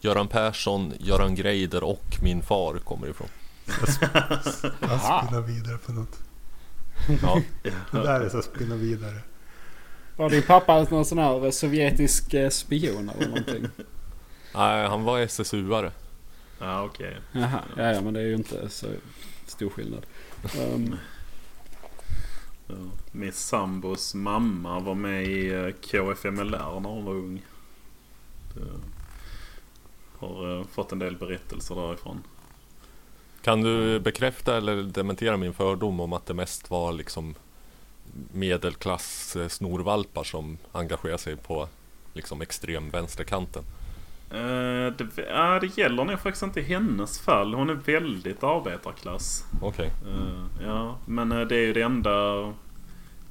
Göran 0.00 0.28
Persson, 0.28 0.92
Göran 0.98 1.34
Greider 1.34 1.84
och 1.84 2.04
min 2.22 2.42
far 2.42 2.78
kommer 2.78 3.06
ifrån. 3.08 3.28
Jag 4.80 5.00
spinner 5.00 5.40
vidare 5.40 5.78
på 5.78 5.92
något. 5.92 6.18
Ja, 7.22 7.40
Det 7.62 7.98
där 8.02 8.20
är 8.20 8.28
så 8.28 8.42
spinna 8.42 8.74
vidare. 8.76 9.16
Var 10.20 10.30
din 10.30 10.42
pappa 10.42 10.86
någon 10.90 11.04
sån 11.04 11.18
här 11.18 11.50
sovjetisk 11.50 12.34
eh, 12.34 12.48
spion 12.48 13.08
eller 13.08 13.28
någonting? 13.28 13.66
nej, 14.54 14.88
han 14.88 15.04
var 15.04 15.20
SSU-are. 15.20 15.90
Ja, 16.58 16.82
okej. 16.82 17.16
Jaha, 17.32 17.62
ja, 17.76 17.92
ja 17.92 18.00
men 18.00 18.14
det 18.14 18.20
är 18.20 18.24
ju 18.24 18.34
inte 18.34 18.68
så 18.68 18.86
stor 19.46 19.70
skillnad. 19.70 20.06
Um. 20.58 20.96
Min 23.12 23.32
sambos 23.32 24.14
mamma 24.14 24.80
var 24.80 24.94
med 24.94 25.24
i 25.24 25.48
eh, 25.48 25.70
KFMLR 25.70 26.80
när 26.80 26.88
hon 26.88 27.04
var 27.04 27.12
ung. 27.12 27.42
Det 28.54 28.64
har 30.18 30.58
eh, 30.58 30.66
fått 30.66 30.92
en 30.92 30.98
del 30.98 31.16
berättelser 31.16 31.74
därifrån. 31.74 32.22
Kan 33.42 33.62
du 33.62 34.00
bekräfta 34.00 34.56
eller 34.56 34.82
dementera 34.82 35.36
min 35.36 35.52
fördom 35.52 36.00
om 36.00 36.12
att 36.12 36.26
det 36.26 36.34
mest 36.34 36.70
var 36.70 36.92
liksom 36.92 37.34
medelklass 38.32 39.36
snorvalpar 39.48 40.24
som 40.24 40.58
engagerar 40.72 41.16
sig 41.16 41.36
på 41.36 41.68
liksom 42.14 42.42
extrem 42.42 42.90
vänsterkanten? 42.90 43.62
Eh, 44.30 44.92
det, 44.96 45.06
ja, 45.28 45.58
det 45.60 45.78
gäller 45.78 46.04
nog 46.04 46.20
faktiskt 46.20 46.42
inte 46.42 46.60
i 46.60 46.62
hennes 46.62 47.20
fall. 47.20 47.54
Hon 47.54 47.70
är 47.70 47.74
väldigt 47.74 48.42
arbetarklass. 48.42 49.44
Okej. 49.62 49.86
Eh, 50.08 50.64
ja, 50.66 50.96
men 51.06 51.32
eh, 51.32 51.40
det 51.40 51.56
är 51.56 51.60
ju 51.66 51.72
det 51.72 51.82
enda, 51.82 52.52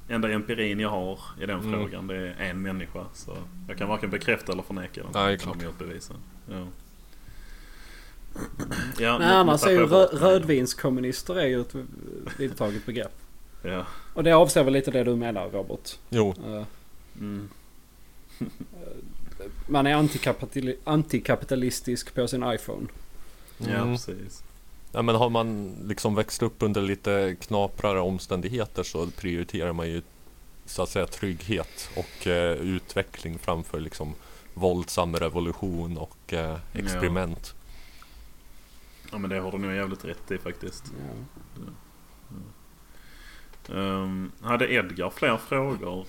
enda 0.08 0.30
empirin 0.30 0.80
jag 0.80 0.88
har 0.90 1.18
i 1.42 1.46
den 1.46 1.60
Mm. 1.60 1.72
frågan 1.72 2.06
det 2.06 2.16
är 2.16 2.44
en 2.50 2.62
människa. 2.62 3.04
Så 3.14 3.36
jag 3.68 3.78
kan 3.78 3.88
varken 3.88 4.10
bekräfta 4.10 4.52
eller 4.52 4.62
förneka 4.62 5.02
dem. 5.02 5.10
Nej, 5.14 5.36
De 5.36 5.42
klart. 5.42 5.62
gjort 5.62 5.78
bevisen. 5.78 6.16
Ja. 6.50 6.66
Ja, 8.98 9.18
nu 9.18 9.24
annars 9.24 9.64
är 9.66 9.70
ju 9.70 9.86
rö- 9.86 10.18
rödvinskommunister 10.18 11.38
är 11.38 11.46
ju 11.46 11.60
ett 11.60 11.74
vedertaget 12.38 12.86
begrepp. 12.86 13.12
Ja. 13.62 13.86
Och 14.14 14.24
det 14.24 14.32
avser 14.32 14.64
väl 14.64 14.72
lite 14.72 14.90
det 14.90 15.04
du 15.04 15.16
menar 15.16 15.48
Robert. 15.50 15.98
Jo, 16.10 16.34
Eh, 16.46 16.64
Mm. 17.18 17.48
Man 19.68 19.86
är 19.86 19.94
antikapitali- 19.94 20.76
antikapitalistisk 20.84 22.14
på 22.14 22.28
sin 22.28 22.42
iPhone. 22.52 22.86
ja, 23.58 23.66
Mm. 23.74 23.88
precis. 23.96 24.42
Ja, 24.92 25.02
men 25.02 25.14
har 25.14 25.30
man 25.30 25.76
liksom 25.84 26.14
växt 26.14 26.42
upp 26.42 26.62
under 26.62 26.80
lite 26.82 27.36
knaprare 27.40 28.00
omständigheter 28.00 28.82
så 28.82 29.06
prioriterar 29.06 29.72
man 29.72 29.88
ju 29.88 30.02
så 30.66 30.82
att 30.82 30.88
säga 30.88 31.06
trygghet 31.06 31.90
och 31.96 32.26
eh, 32.26 32.52
utveckling 32.52 33.38
framför 33.38 33.80
liksom 33.80 34.14
våldsam 34.54 35.16
revolution 35.16 35.98
och 35.98 36.32
eh, 36.32 36.56
experiment. 36.72 37.54
Ja 39.12 39.18
men 39.18 39.30
det 39.30 39.38
har 39.40 39.52
du 39.52 39.58
nog 39.58 39.72
jävligt 39.72 40.04
rätt 40.04 40.30
i 40.30 40.38
faktiskt. 40.38 40.84
Um, 43.74 44.32
hade 44.42 44.72
Edgar 44.72 45.10
fler 45.10 45.36
frågor? 45.36 46.06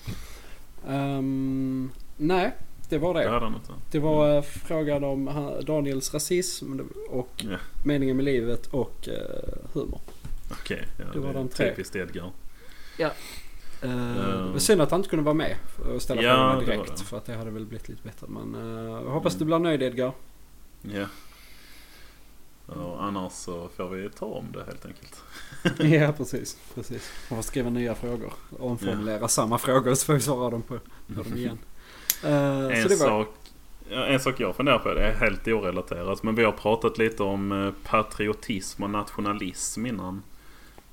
Ehm, 0.88 1.90
nej, 2.16 2.52
det 2.88 2.98
var 2.98 3.14
Det 3.14 3.20
det. 3.20 3.28
hade 3.30 3.44
han 3.46 3.54
inte. 3.54 3.72
Det 3.90 3.98
var 3.98 4.36
eh, 4.36 4.42
frågan 4.42 5.04
om 5.04 5.30
Daniels 5.66 6.14
rasism 6.14 6.80
och 7.10 7.44
Ja. 7.50 7.56
meningen 7.84 8.16
med 8.16 8.24
livet 8.24 8.66
och 8.66 9.08
eh, 9.08 9.58
humor. 9.72 10.00
Okej, 10.50 10.86
ja, 10.98 11.04
Det 11.12 11.18
var 11.18 11.28
är 11.30 11.34
de 11.34 11.48
tre. 11.48 11.70
Typiskt 11.70 11.96
Edgar. 11.96 12.30
Uh, 13.00 13.08
Ehm. 13.82 14.58
Synd 14.60 14.80
att 14.82 14.90
han 14.90 15.00
inte 15.00 15.08
kunde 15.10 15.24
vara 15.24 15.34
med 15.34 15.56
och 15.94 16.02
ställa 16.02 16.22
Ja, 16.22 16.34
frågorna 16.34 16.60
det 16.60 16.64
direkt. 16.66 16.96
det. 16.98 17.04
För 17.04 17.16
att 17.16 17.24
det 17.24 17.34
hade 17.34 17.50
väl 17.50 17.66
blivit 17.66 17.88
lite 17.88 18.02
bättre. 18.02 18.26
Men 18.28 18.54
eh, 18.54 18.92
jag 18.92 19.10
hoppas 19.10 19.34
Mm. 19.34 19.38
du 19.38 19.44
blir 19.44 19.58
nöjd 19.58 19.82
Edgar. 19.82 20.12
Ja. 20.82 21.06
Och 22.76 23.04
annars 23.04 23.32
så 23.32 23.68
får 23.76 23.88
vi 23.88 24.10
ta 24.10 24.26
om 24.26 24.52
det 24.52 24.64
helt 24.64 24.86
enkelt. 24.86 25.22
ja 25.78 26.12
precis. 26.16 26.58
precis. 26.74 27.10
Man 27.30 27.36
får 27.38 27.42
skriva 27.42 27.70
nya 27.70 27.94
frågor. 27.94 28.32
Och 28.50 28.70
omformulera 28.70 29.28
samma 29.28 29.58
frågor 29.58 29.94
så 29.94 30.06
får 30.06 30.14
vi 30.14 30.20
svara 30.20 30.50
dem 30.50 30.62
på, 30.62 30.78
på 31.14 31.22
dem 31.22 31.36
igen. 31.36 31.58
Eh, 32.24 32.30
En, 32.32 32.82
så 32.82 32.88
det 32.88 32.96
var, 32.96 33.06
sak, 33.06 33.28
ja, 33.90 34.06
en 34.06 34.20
sak 34.20 34.40
jag 34.40 34.56
funderar 34.56 34.78
på, 34.78 34.94
det 34.94 35.06
är 35.06 35.14
helt 35.14 35.48
orelaterat. 35.48 36.22
Men 36.22 36.34
vi 36.34 36.44
har 36.44 36.52
pratat 36.52 36.98
lite 36.98 37.22
om 37.22 37.52
eh, 37.52 37.72
patriotism 37.90 38.82
och 38.82 38.90
nationalism 38.90 39.86
innan. 39.86 40.22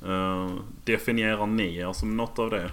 Eh, 0.05 0.49
definierar 0.83 1.47
ni 1.47 1.77
er 1.77 1.93
som 1.93 2.17
något 2.17 2.39
av 2.39 2.49
det? 2.49 2.71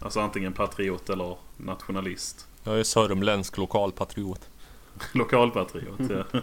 Alltså 0.00 0.20
antingen 0.20 0.52
patriot 0.52 1.10
eller 1.10 1.36
nationalist. 1.56 2.46
Jag 2.64 2.78
är 2.78 2.84
sörmländsk 2.84 3.56
lokalpatriot. 3.56 4.48
Lokalpatriot, 5.12 6.00
ja. 6.10 6.40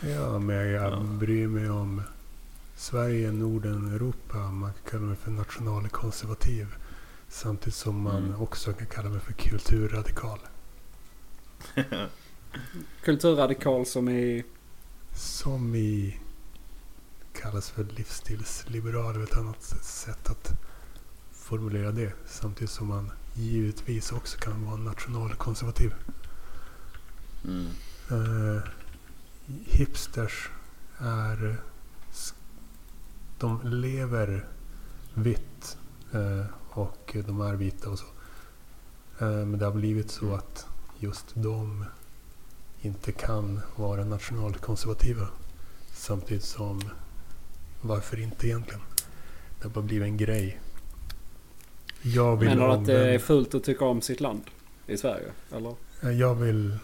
Ja, 0.00 0.38
men 0.38 0.56
jag 0.56 0.92
Ja. 0.92 1.00
bryr 1.00 1.48
mig 1.48 1.70
om 1.70 2.02
Sverige, 2.76 3.32
Norden, 3.32 3.92
Europa. 3.94 4.38
Man 4.38 4.72
kan 4.72 4.90
kalla 4.90 5.02
mig 5.06 5.16
för 5.16 5.30
nationalkonservativ. 5.30 6.66
Samtidigt 7.28 7.74
som 7.74 8.00
man 8.02 8.24
Mm. 8.24 8.42
också 8.42 8.72
kan 8.72 8.86
kalla 8.86 9.08
mig 9.08 9.20
för 9.20 9.32
kulturradikal. 9.32 10.38
kulturradikal 13.04 13.86
som 13.86 14.08
i... 14.08 14.44
Som 15.14 15.74
i 15.74 16.20
kallas 17.40 17.70
för 17.70 17.84
livsstilsliberal. 17.84 19.14
Det 19.14 19.20
är 19.20 19.24
ett 19.24 19.36
annat 19.38 19.62
sätt 19.82 20.30
att 20.30 20.52
formulera 21.32 21.90
det. 21.92 22.12
Samtidigt 22.26 22.70
som 22.70 22.86
man 22.86 23.10
givetvis 23.34 24.12
också 24.12 24.38
kan 24.38 24.64
vara 24.66 24.76
nationalkonservativ. 24.76 25.94
Mm. 27.44 27.66
Eh, 28.10 28.62
hipsters 29.66 30.50
är... 30.98 31.56
De 33.38 33.60
lever 33.64 34.46
vitt 35.14 35.78
eh, 36.12 36.44
och 36.70 37.16
de 37.26 37.40
är 37.40 37.54
vita 37.54 37.90
och 37.90 37.98
så. 37.98 38.06
Eh, 39.20 39.30
men 39.30 39.58
det 39.58 39.64
har 39.64 39.72
blivit 39.72 40.10
så 40.10 40.34
att 40.34 40.66
just 40.98 41.26
de 41.34 41.84
inte 42.80 43.12
kan 43.12 43.60
vara 43.76 44.04
nationalkonservativa. 44.04 45.28
Samtidigt 45.92 46.44
som, 46.44 46.80
varför 47.80 48.20
inte 48.20 48.46
egentligen? 48.46 48.80
Det 49.58 49.64
har 49.64 49.70
bara 49.70 49.84
blivit 49.84 50.06
en 50.06 50.16
grej. 50.16 50.60
Jag 52.02 52.36
vill, 52.36 52.48
Menar 52.48 52.68
du 52.68 52.72
att 52.72 52.86
det 52.86 53.14
är 53.14 53.18
fult 53.18 53.54
att 53.54 53.64
tycka 53.64 53.84
om 53.84 54.00
sitt 54.00 54.20
land? 54.20 54.42
I 54.86 54.96
Sverige? 54.96 55.32
Eller? 55.52 55.74
Eh, 56.02 56.10
jag 56.10 56.34
vill, 56.34 56.78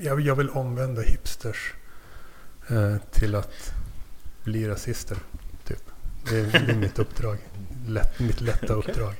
jag, 0.00 0.20
jag, 0.20 0.36
vill 0.36 0.50
omvända 0.50 1.02
hipsters 1.02 1.74
eh, 2.68 2.96
till 3.10 3.34
att 3.34 3.72
bli 4.44 4.68
rasister. 4.68 5.18
Typ. 5.64 5.82
Det, 6.30 6.36
är- 6.38 6.66
det 6.66 6.72
är 6.72 6.76
mitt 6.76 6.98
uppdrag. 6.98 7.38
Lätt, 7.86 8.18
mitt 8.20 8.40
lätta 8.40 8.72
uppdrag. 8.74 9.14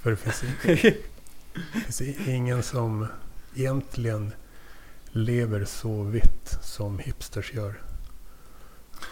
För 0.00 0.10
det 0.10 0.16
finns, 0.16 0.44
i- 0.44 0.96
det 1.74 1.80
finns 1.80 2.00
ingen 2.28 2.62
som 2.62 3.06
egentligen 3.54 4.32
lever 5.10 5.64
så 5.64 6.02
vitt 6.02 6.58
som 6.62 6.98
hipsters 6.98 7.52
gör. 7.54 7.82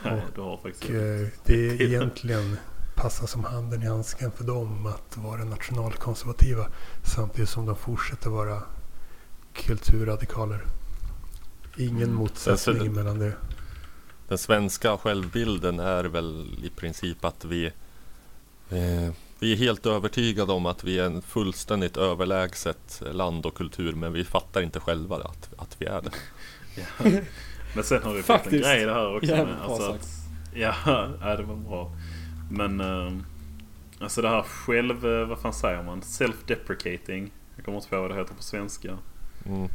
Nej, 0.05 0.23
du 0.35 0.41
har 0.41 0.53
Och 0.53 0.91
eh, 0.91 1.29
det 1.45 1.55
är 1.70 1.83
egentligen 1.83 2.57
passar 2.95 3.27
som 3.27 3.45
handen 3.45 3.83
i 3.83 3.87
handsken 3.87 4.33
för 4.33 4.45
dem 4.45 4.87
att 4.87 5.16
vara 5.16 5.45
nationalkonservativa 5.45 6.66
samtidigt 7.05 7.49
som 7.51 7.66
de 7.66 7.77
fortsätter 7.77 8.31
vara 8.31 8.62
kulturradikaler. 9.55 10.65
Ingen 11.77 11.97
Mm. 12.03 12.15
motsättning 12.15 12.77
Sen- 12.79 12.93
mellan 12.95 13.19
det. 13.19 13.33
Den 14.29 14.39
svenska 14.39 14.97
självbilden 14.97 15.81
är 15.81 16.05
väl 16.05 16.47
i 16.65 16.70
princip 16.70 17.24
att 17.24 17.45
vi 17.45 17.66
eh, 18.70 19.12
Vi 19.39 19.53
är 19.53 19.57
helt 19.57 19.87
övertygade 19.87 20.53
om 20.53 20.66
att 20.66 20.85
vi 20.85 20.99
är 20.99 21.05
en 21.05 21.23
fullständigt 21.23 21.97
överlägset 21.97 23.03
land 23.12 23.47
och 23.47 23.55
kultur 23.55 23.93
men 23.93 24.12
vi 24.12 24.24
fattar 24.24 24.61
inte 24.62 24.81
själva 24.81 25.16
att, 25.16 25.51
att 25.59 25.77
vi 25.79 25.87
är 25.87 26.01
det. 26.03 26.11
Ja. 26.77 27.11
Men 27.74 27.85
sen 27.85 28.03
har 28.03 28.12
vi 28.15 28.23
fått 28.23 28.31
en 28.37 28.39
Faktiskt. 28.43 28.65
grej 28.65 28.85
det 28.85 28.93
här 28.93 29.16
också. 29.16 29.27
Jävligt 29.31 29.57
Med, 29.59 29.62
alltså 29.65 29.91
att, 29.93 30.09
ja, 30.55 30.74
ja, 31.20 31.37
det 31.37 31.43
var 31.43 31.57
bra. 31.57 31.93
Men 32.51 32.81
ehm, 32.81 33.24
alltså 34.01 34.23
det 34.23 34.29
här 34.29 34.43
själv, 34.43 35.07
eh, 35.07 35.27
vad 35.29 35.39
fan 35.39 35.53
säger 35.55 35.83
man? 35.83 36.01
Self-deprecating. 36.01 37.31
Jag 37.57 37.65
kommer 37.65 37.79
inte 37.79 37.89
på 37.89 38.01
vad 38.01 38.11
det 38.11 38.15
heter 38.16 38.35
på 38.35 38.43
svenska. 38.43 38.99
Mm. 39.47 39.69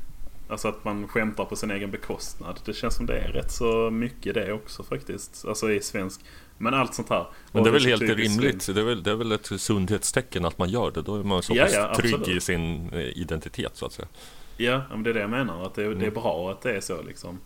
Alltså 0.50 0.68
att 0.68 0.86
man 0.86 1.08
skämtar 1.08 1.46
på 1.46 1.56
sin 1.56 1.72
egen 1.72 1.92
bekostnad. 1.92 2.60
Det 2.66 2.74
känns 2.74 2.96
som 2.96 3.06
det 3.06 3.18
är 3.20 3.28
rätt 3.32 3.52
så 3.52 3.90
mycket 3.90 4.34
det 4.34 4.54
också 4.54 4.84
faktiskt. 4.84 5.46
Alltså 5.46 5.72
i 5.72 5.82
svensk. 5.82 6.22
Men 6.58 6.74
allt 6.74 6.94
sånt 6.94 7.10
här. 7.10 7.28
Men 7.52 7.64
det 7.64 7.70
är 7.70 7.74
väl 7.74 7.86
helt 7.86 8.02
rimligt. 8.02 8.66
Det 8.76 8.82
är, 8.82 8.86
väl, 8.86 9.04
det 9.04 9.12
är 9.12 9.16
väl 9.16 9.32
ett 9.32 9.52
sundhetstecken 9.62 10.46
att 10.46 10.58
man 10.58 10.70
gör 10.70 10.92
det. 10.92 11.02
Då 11.02 11.16
är 11.16 11.24
man 11.24 11.44
så 11.44 11.56
Ja, 11.56 11.64
pass 11.64 11.74
ja, 11.74 11.96
trygg 11.96 12.14
absolut. 12.14 12.38
i 12.38 12.42
sin 12.42 12.90
eh, 12.94 13.00
identitet 13.18 13.72
så 13.76 13.86
att 13.86 13.94
säga. 13.94 14.08
Ja, 14.58 14.82
men 14.90 15.04
det 15.04 15.10
är 15.10 15.14
det 15.14 15.20
jag 15.20 15.30
menar. 15.30 15.66
Att 15.66 15.76
det, 15.76 15.82
det 15.84 15.90
är 15.90 15.94
Mm. 15.96 16.14
bra 16.14 16.52
att 16.52 16.62
det 16.62 16.78
är 16.78 16.82
så 16.82 17.02
liksom. 17.02 17.40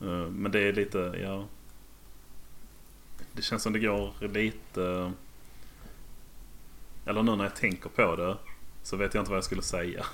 Eh, 0.00 0.06
Men 0.30 0.52
det 0.52 0.60
är 0.60 0.72
lite, 0.72 0.98
ja. 1.22 1.44
Det 3.32 3.42
känns 3.42 3.62
som 3.62 3.72
det 3.72 3.78
går 3.78 4.12
lite... 4.28 5.12
Eller 7.06 7.22
nu 7.22 7.36
när 7.36 7.44
jag 7.44 7.56
tänker 7.56 7.88
på 7.88 8.16
det. 8.16 8.36
Så 8.82 8.96
vet 8.96 9.14
jag 9.14 9.20
inte 9.20 9.30
vad 9.30 9.36
jag 9.36 9.44
skulle 9.44 9.62
säga. 9.62 10.04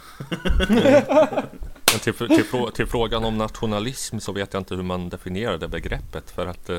Men 1.93 2.01
till, 2.01 2.15
till, 2.15 2.45
till 2.74 2.86
frågan 2.86 3.24
om 3.24 3.39
nationalism 3.39 4.19
så 4.19 4.32
vet 4.32 4.53
jag 4.53 4.61
inte 4.61 4.74
hur 4.74 4.82
man 4.82 5.09
definierar 5.09 5.59
det 5.59 5.69
begreppet. 5.69 6.31
För 6.31 6.47
att 6.47 6.69
eh, 6.70 6.78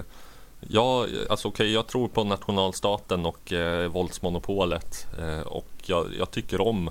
ja, 0.60 1.08
alltså 1.30 1.48
okej, 1.48 1.74
jag 1.74 1.88
tror 1.88 2.08
på 2.08 2.24
nationalstaten 2.24 3.26
och 3.26 3.54
eh, 3.54 3.88
våldsmonopolet. 3.88 5.08
Eh, 5.20 5.40
och 5.40 5.68
jag, 5.86 6.08
jag 6.18 6.32
tycker 6.32 6.62
om 6.62 6.90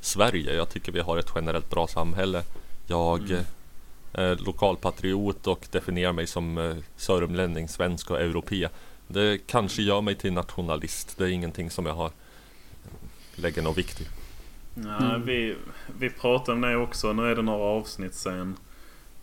Sverige. 0.00 0.54
Jag 0.54 0.70
tycker 0.70 0.92
vi 0.92 1.00
har 1.00 1.18
ett 1.18 1.32
generellt 1.34 1.70
bra 1.70 1.86
samhälle. 1.86 2.42
Jag 2.86 3.20
Mm. 3.20 3.32
eh, 3.32 3.44
är 4.12 4.36
lokalpatriot 4.36 5.46
och 5.46 5.66
definierar 5.70 6.12
mig 6.12 6.26
som 6.26 6.58
eh, 6.58 6.76
sörmlänning, 6.96 7.68
svensk 7.68 8.10
och 8.10 8.20
europé. 8.20 8.68
Det 9.06 9.38
kanske 9.46 9.82
gör 9.82 10.00
mig 10.00 10.14
till 10.14 10.32
nationalist. 10.32 11.14
Det 11.18 11.24
är 11.24 11.28
ingenting 11.28 11.70
som 11.70 11.86
jag 11.86 11.94
har 11.94 12.10
lägger 13.34 13.62
någon 13.62 13.74
vikt 13.74 14.00
i. 14.00 14.04
Ja, 14.74 14.96
Mm. 15.14 15.26
vi, 15.26 15.56
vi 15.98 16.10
pratade 16.10 16.52
om 16.52 16.60
det 16.60 16.76
också. 16.76 17.12
Nu 17.12 17.30
är 17.30 17.36
det 17.36 17.42
några 17.42 17.64
avsnitt 17.64 18.14
sen. 18.14 18.56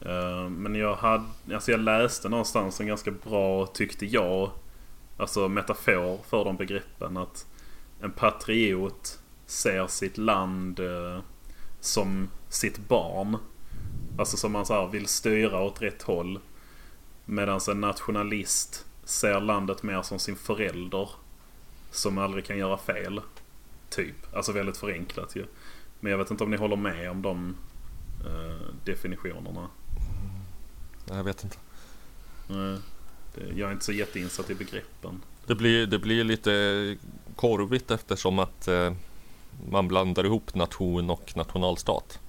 Eh, 0.01 0.49
Men 0.49 0.75
jag, 0.75 0.95
hade, 0.95 1.23
alltså 1.53 1.71
jag 1.71 1.79
läste 1.79 2.29
någonstans 2.29 2.79
en 2.79 2.87
ganska 2.87 3.11
bra, 3.11 3.65
tyckte 3.65 4.05
jag, 4.05 4.51
alltså 5.17 5.47
metafor 5.47 6.19
för 6.29 6.45
de 6.45 6.57
begreppen. 6.57 7.17
Att 7.17 7.45
en 8.01 8.11
patriot 8.11 9.19
ser 9.45 9.87
sitt 9.87 10.17
land 10.17 10.79
eh, 10.79 11.19
som 11.79 12.29
sitt 12.49 12.77
barn. 12.87 13.37
Alltså 14.17 14.37
som 14.37 14.51
man 14.51 14.65
så 14.65 14.73
här 14.73 14.87
vill 14.87 15.07
styra 15.07 15.61
åt 15.61 15.81
rätt 15.81 16.01
håll. 16.03 16.39
Medan 17.25 17.59
en 17.71 17.81
nationalist 17.81 18.85
ser 19.03 19.39
landet 19.41 19.83
mer 19.83 20.01
som 20.01 20.19
sin 20.19 20.35
förälder. 20.35 21.09
som 21.91 22.17
aldrig 22.17 22.45
kan 22.45 22.57
göra 22.57 22.77
fel. 22.77 23.21
Typ. 23.95 24.35
Alltså 24.35 24.51
väldigt 24.51 24.77
förenklat 24.77 25.35
ju. 25.35 25.45
Men 25.99 26.11
jag 26.11 26.17
vet 26.17 26.31
inte 26.31 26.43
om 26.43 26.51
ni 26.51 26.57
håller 26.57 26.75
med 26.75 27.11
om 27.11 27.21
de 27.21 27.55
eh, 28.25 28.65
definitionerna. 28.83 29.67
Jag 31.09 31.23
vet 31.23 31.43
inte. 31.43 31.57
Nej, 32.47 32.77
det, 33.35 33.41
jag 33.55 33.69
är 33.69 33.73
inte 33.73 33.85
så 33.85 33.91
jätteinsatt 33.91 34.49
i 34.49 34.55
begreppen. 34.55 35.21
Det 35.45 35.55
blir, 35.55 35.87
det 35.87 35.99
blir 35.99 36.23
lite 36.23 36.97
korvigt 37.35 37.91
eftersom 37.91 38.39
att 38.39 38.67
eh, 38.67 38.93
man 39.69 39.87
blandar 39.87 40.25
ihop 40.25 40.55
nation 40.55 41.09
och 41.09 41.33
nationalstat. 41.35 42.19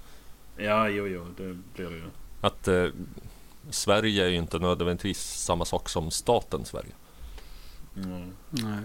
Ja, 0.57 0.89
jo, 0.89 1.07
jo, 1.07 1.27
det 1.37 1.59
blir 1.75 1.91
det 1.91 1.97
ju. 1.97 2.05
Att 2.41 2.69
eh, 2.69 2.89
Sverige 3.71 4.25
är 4.25 4.29
ju 4.29 4.37
inte 4.37 4.59
nödvändigtvis 4.59 5.21
samma 5.21 5.65
sak 5.65 5.89
som 5.89 6.11
staten 6.11 6.65
Sverige. 6.65 6.93
Mm. 7.97 8.33
Nej. 8.51 8.81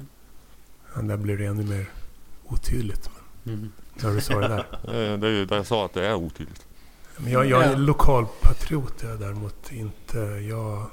Ja, 0.96 1.02
där 1.02 1.18
blir 1.18 1.38
det 1.38 1.46
ännu 1.46 1.64
mer 1.64 1.86
otydligt. 2.54 3.10
Men, 3.14 3.54
Mm. 3.54 3.72
när 3.96 4.12
du 4.14 4.22
sa 4.22 4.40
det 4.40 4.48
där. 4.48 4.66
Det 5.18 5.28
är 5.28 5.32
ju 5.32 5.46
där 5.46 5.56
jag 5.56 5.66
sa 5.66 5.86
att 5.86 5.94
det 5.94 6.08
är 6.08 6.16
otydligt. 6.16 6.68
Men 7.18 7.32
jag, 7.32 7.46
jag 7.46 7.64
är 7.64 7.72
Ja. 7.72 7.78
lokalpatriot 7.78 9.04
är 9.04 9.10
jag 9.10 9.20
däremot 9.20 9.72
inte. 9.72 10.18
Jag, 10.20 10.86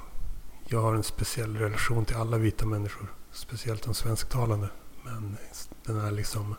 jag 0.67 0.81
har 0.81 0.95
en 0.95 1.03
speciell 1.03 1.57
relation 1.57 2.05
till 2.05 2.15
alla 2.15 2.37
vita 2.37 2.65
människor. 2.65 3.07
Speciellt 3.31 3.83
de 3.83 3.93
svensktalande. 3.93 4.69
Men 5.03 5.37
den 5.85 5.99
här 6.01 6.11
liksom 6.11 6.55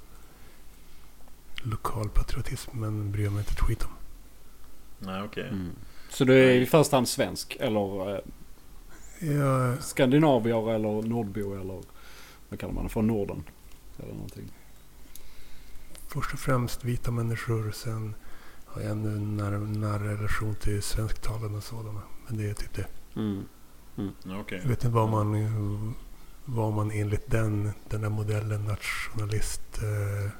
lokalpatriotismen 1.62 3.12
bryr 3.12 3.24
jag 3.24 3.32
mig 3.32 3.40
inte 3.40 3.52
ett 3.52 3.60
skit 3.60 3.82
om. 3.84 3.90
Nej, 4.98 5.22
okej. 5.22 5.48
Mm. 5.48 5.70
Så 6.10 6.24
du 6.24 6.34
är 6.34 6.50
i 6.60 6.66
första 6.66 6.96
hand 6.96 7.08
svensk 7.08 7.56
eller 7.60 8.14
eh, 8.14 8.20
Jag, 9.32 9.82
skandinavier 9.82 10.70
eller 10.74 11.02
nordbo 11.08 11.54
eller 11.60 11.80
vad 12.48 12.60
kallar 12.60 12.74
man 12.74 12.84
det? 12.84 12.90
Från 12.90 13.06
Norden? 13.06 13.42
Eller 13.98 14.12
någonting. 14.14 14.52
Först 16.12 16.32
och 16.32 16.38
främst 16.38 16.84
vita 16.84 17.10
människor. 17.10 17.70
Sen 17.70 18.14
har 18.66 18.82
jag 18.82 18.90
ännu 18.90 19.18
nära, 19.18 19.58
nära 19.58 20.04
relation 20.12 20.54
till 20.54 20.82
svensktalande 20.82 21.56
och 21.58 21.64
sådana. 21.64 22.00
Men 22.26 22.36
det 22.38 22.50
är 22.50 22.54
typ 22.54 22.74
det. 22.74 22.86
Mm. 23.20 23.42
Ja, 24.22 24.40
okej. 24.40 24.58
Jag 24.62 24.68
vet 24.68 24.84
inte 24.84 24.94
vad 24.94 25.08
man, 25.08 25.94
vad 26.44 26.72
man 26.72 26.90
enligt 26.90 27.30
den, 27.30 27.70
den 27.88 28.00
där 28.00 28.08
modellen 28.08 28.64
nationalist. 28.64 29.62
Eh, 29.82 30.30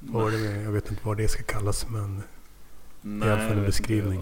vad 0.00 0.32
det 0.32 0.38
med? 0.38 0.64
Jag 0.64 0.70
vet 0.70 0.90
inte 0.90 1.02
vad 1.06 1.16
det 1.16 1.28
ska 1.28 1.42
kallas 1.42 1.88
men 1.88 2.22
Nej, 3.00 3.28
i 3.28 3.32
alla 3.32 3.48
fall 3.48 3.58
en 3.58 3.64
beskrivning. 3.64 4.20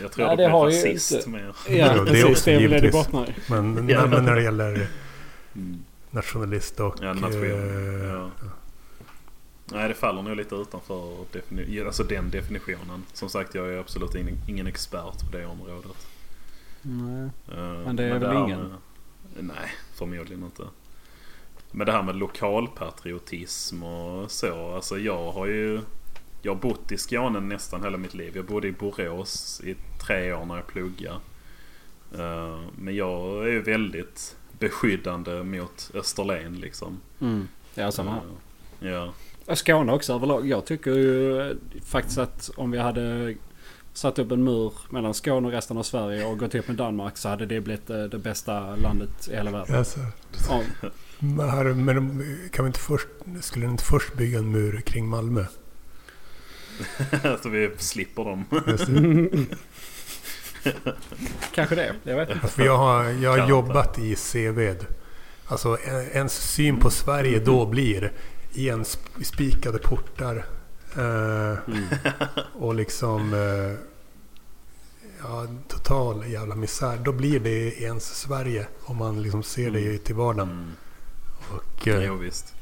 jag 0.00 0.12
tror 0.12 0.28
Ja, 0.28 0.36
det 0.36 0.48
har 0.48 0.70
ju 0.70 0.76
rasist 0.76 1.12
inte- 1.12 1.28
mer. 1.28 1.54
Ja, 1.68 1.72
Ja, 1.74 2.04
det 2.04 2.20
är 2.20 2.30
också 2.30 2.50
Det 2.50 2.60
givetvis. 2.60 3.08
Men, 3.48 3.88
Ja. 3.88 4.06
men 4.06 4.24
när 4.24 4.34
det 4.34 4.42
gäller 4.42 4.88
Mm. 5.54 5.84
nationalist 6.10 6.80
och... 6.80 6.94
Ja, 7.00 7.12
nation. 7.14 7.42
eh, 7.44 8.04
Ja. 8.04 8.30
Nej, 9.64 9.88
det 9.88 9.94
faller 9.94 10.22
nog 10.22 10.36
lite 10.36 10.54
utanför 10.54 11.24
defini- 11.32 11.86
alltså 11.86 12.02
den 12.04 12.30
definitionen. 12.30 13.04
Som 13.12 13.28
sagt, 13.28 13.54
jag 13.54 13.68
är 13.74 13.78
absolut 13.78 14.14
ingen, 14.14 14.38
ingen 14.48 14.66
expert 14.66 15.20
på 15.30 15.36
det 15.36 15.46
området. 15.46 16.06
Nej. 16.82 17.30
Eh, 17.52 17.78
Men 17.84 17.96
det 17.96 18.04
är 18.04 18.18
väl 18.18 18.36
ingen? 18.36 18.60
Med, 18.60 19.44
nej, 19.44 19.70
förmodligen 19.94 20.44
inte. 20.44 20.62
Men 21.70 21.86
det 21.86 21.92
här 21.92 22.02
med 22.02 22.16
lokalpatriotism 22.16 23.82
och 23.82 24.30
så. 24.30 24.74
Alltså 24.74 24.98
jag 24.98 25.32
har 25.32 25.46
ju... 25.46 25.80
Jag 26.42 26.54
har 26.54 26.60
bott 26.60 26.92
i 26.92 26.98
Skåne 26.98 27.40
nästan 27.40 27.84
hela 27.84 27.98
mitt 27.98 28.14
liv. 28.14 28.32
Jag 28.36 28.44
bodde 28.44 28.68
i 28.68 28.72
Borås 28.72 29.60
i 29.64 29.76
tre 30.06 30.32
år 30.32 30.44
när 30.46 30.56
jag 30.56 30.66
pluggade. 30.66 31.16
Eh, 32.18 32.60
Men 32.78 32.94
jag 32.96 33.44
är 33.46 33.50
ju 33.52 33.62
väldigt 33.62 34.36
beskyddande 34.58 35.42
mot 35.42 35.90
Österlen 35.94 36.54
liksom. 36.60 37.00
Mm. 37.20 37.48
Ja, 37.74 37.92
samma 37.92 38.10
här. 38.10 38.20
Eh, 38.80 38.90
Ja. 38.92 39.12
Skåne 39.54 39.92
också 39.92 40.12
överlag. 40.14 40.46
Jag 40.48 40.64
tycker 40.64 40.90
ju 40.90 41.40
eh, 41.50 41.56
faktiskt 41.84 42.18
att 42.18 42.50
om 42.56 42.70
vi 42.70 42.78
hade 42.78 43.34
satt 43.94 44.18
upp 44.18 44.32
en 44.32 44.44
mur 44.44 44.72
mellan 44.90 45.14
Skåne 45.14 45.46
och 45.46 45.52
resten 45.52 45.78
av 45.78 45.82
Sverige 45.82 46.24
och 46.24 46.38
gått 46.38 46.54
upp 46.54 46.68
med 46.68 46.76
Danmark 46.76 47.16
så 47.16 47.28
hade 47.28 47.46
det 47.46 47.60
blivit 47.60 47.90
eh, 47.90 48.02
det 48.04 48.18
bästa 48.18 48.76
landet 48.76 49.28
i 49.30 49.34
hela 49.36 49.50
världen. 49.50 49.76
Alltså, 49.76 50.00
Ja, 50.48 50.62
men 51.18 51.50
här, 51.50 51.64
men 51.64 52.24
kan 52.52 52.64
vi 52.64 52.66
inte 52.66 52.80
först, 52.80 53.08
skulle 53.40 53.66
ni 53.66 53.72
inte 53.72 53.84
först 53.84 54.14
bygga 54.16 54.38
en 54.38 54.50
mur 54.52 54.80
kring 54.80 55.08
Malmö? 55.08 55.44
Så 57.42 57.48
vi 57.48 57.70
slipper 57.78 58.24
dem. 58.24 58.44
Kanske 61.54 61.74
det. 61.74 61.94
Jag 62.02 62.16
vet 62.16 62.30
inte. 62.30 62.46
För 62.48 62.64
jag 62.64 62.76
har, 62.76 63.04
jag 63.04 63.38
har 63.38 63.48
jobbat 63.48 63.98
i 63.98 64.16
Seved. 64.16 64.86
Alltså 65.46 65.78
en- 65.84 66.10
ens 66.12 66.52
syn 66.52 66.76
på 66.76 66.90
Sverige 66.90 67.38
då 67.38 67.66
blir 67.66 68.12
enspikade 68.56 69.78
portar. 69.78 70.36
Eh, 70.96 71.58
Mm. 71.68 71.84
och 72.54 72.74
liksom 72.74 73.34
eh, 73.34 73.78
ja, 75.22 75.46
total 75.68 76.26
jävla 76.30 76.54
misär. 76.54 76.96
Då 77.04 77.12
blir 77.12 77.40
det 77.40 77.80
ens 77.82 78.04
Sverige 78.20 78.66
om 78.84 78.96
man 78.96 79.22
liksom 79.22 79.42
ser 79.42 79.70
det 79.70 79.80
Mm. 79.86 79.98
till 79.98 80.14
vardagen. 80.14 80.50
Mm. 80.50 80.70
Och, 81.50 81.88
eh, 81.88 82.04
Jo, 82.04 82.14
visst. 82.14 82.54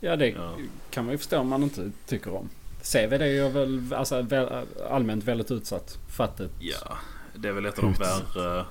Ja, 0.00 0.16
det 0.16 0.28
Ja. 0.28 0.56
kan 0.90 1.04
man 1.04 1.12
ju 1.12 1.18
förstå 1.18 1.38
om 1.38 1.48
man 1.48 1.62
inte 1.62 1.90
tycker 2.06 2.34
om. 2.34 2.48
CVD 2.82 3.22
är 3.22 3.26
ju 3.26 3.48
väl 3.48 3.94
alltså, 3.94 4.22
väl, 4.22 4.66
allmänt 4.90 5.24
väldigt 5.24 5.50
utsatt. 5.50 5.98
Fattigt. 6.08 6.52
Ja, 6.58 6.96
det 7.34 7.48
är 7.48 7.52
väl 7.52 7.66
ett 7.66 7.78
av 7.78 7.84
de 7.84 7.92
värre... 7.92 8.64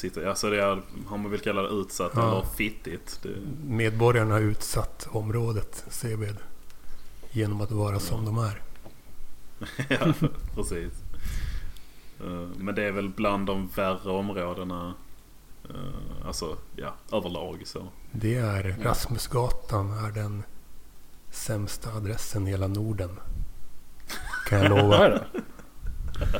situ- 0.00 0.26
Alltså 0.28 0.50
det 0.50 0.62
är, 0.62 0.82
om 1.08 1.20
man 1.22 1.30
vill 1.30 1.40
kalla 1.40 1.62
det 1.62 1.68
utsatt 1.68 2.12
Ja. 2.14 2.30
eller 2.32 2.46
fittigt. 2.56 3.20
Det, 3.22 3.28
medborgarna 3.64 4.34
har 4.34 4.40
utsatt 4.40 5.08
området 5.10 5.84
Seved. 5.88 6.36
Genom 7.30 7.60
att 7.60 7.70
vara 7.70 7.98
som 8.00 8.24
de 8.24 8.38
är. 8.38 8.60
ja, 9.88 10.12
precis. 10.54 10.92
Eh, 12.20 12.48
Men 12.56 12.74
det 12.74 12.82
är 12.84 12.92
väl 12.92 13.08
bland 13.08 13.46
de 13.46 13.68
värre 13.76 14.10
områdena. 14.10 14.94
eh, 15.70 16.26
Alltså, 16.26 16.56
ja, 16.76 16.94
överlag 17.12 17.62
så. 17.66 17.88
Det 18.12 18.36
är 18.36 18.76
Ja. 18.78 18.90
Rasmusgatan 18.90 19.92
är 20.04 20.10
den 20.10 20.42
sämsta 21.30 21.90
adressen 21.92 22.46
i 22.46 22.50
hela 22.50 22.66
Norden. 22.66 23.10
Kan 24.48 24.58
jag 24.62 24.68
lova. 24.70 24.82
Vad 24.88 25.00
är 25.00 25.10
det? 25.10 25.26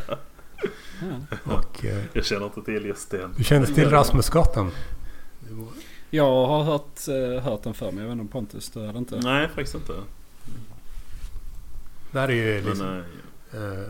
Ja. 0.09 0.17
Och, 1.45 1.85
eh, 1.85 2.03
Jag 2.13 2.25
känner 2.25 2.47
inte 2.47 2.63
till 2.63 2.85
just 2.87 3.11
den. 3.11 3.35
du 3.37 3.45
känner 3.45 3.67
till 3.67 3.91
Rasmusgatan? 3.91 4.71
Jag 6.11 6.47
har 6.47 6.63
hört, 6.65 6.99
eh, 7.09 7.43
hört 7.43 7.63
den 7.63 7.75
för 7.75 7.93
mig. 7.93 8.01
Jag 8.05 8.09
vet 8.09 8.13
inte 8.13 8.21
om 8.23 8.29
Pontus, 8.29 8.71
du 8.71 8.87
hade 8.87 8.99
inte? 8.99 9.21
Nej, 9.21 9.49
faktiskt 9.49 9.75
inte. 9.75 9.93
Där 12.13 12.29
är 12.29 12.33
ju 12.33 12.63
liksom 12.63 13.03
eh, 13.55 13.61
eh, 13.63 13.89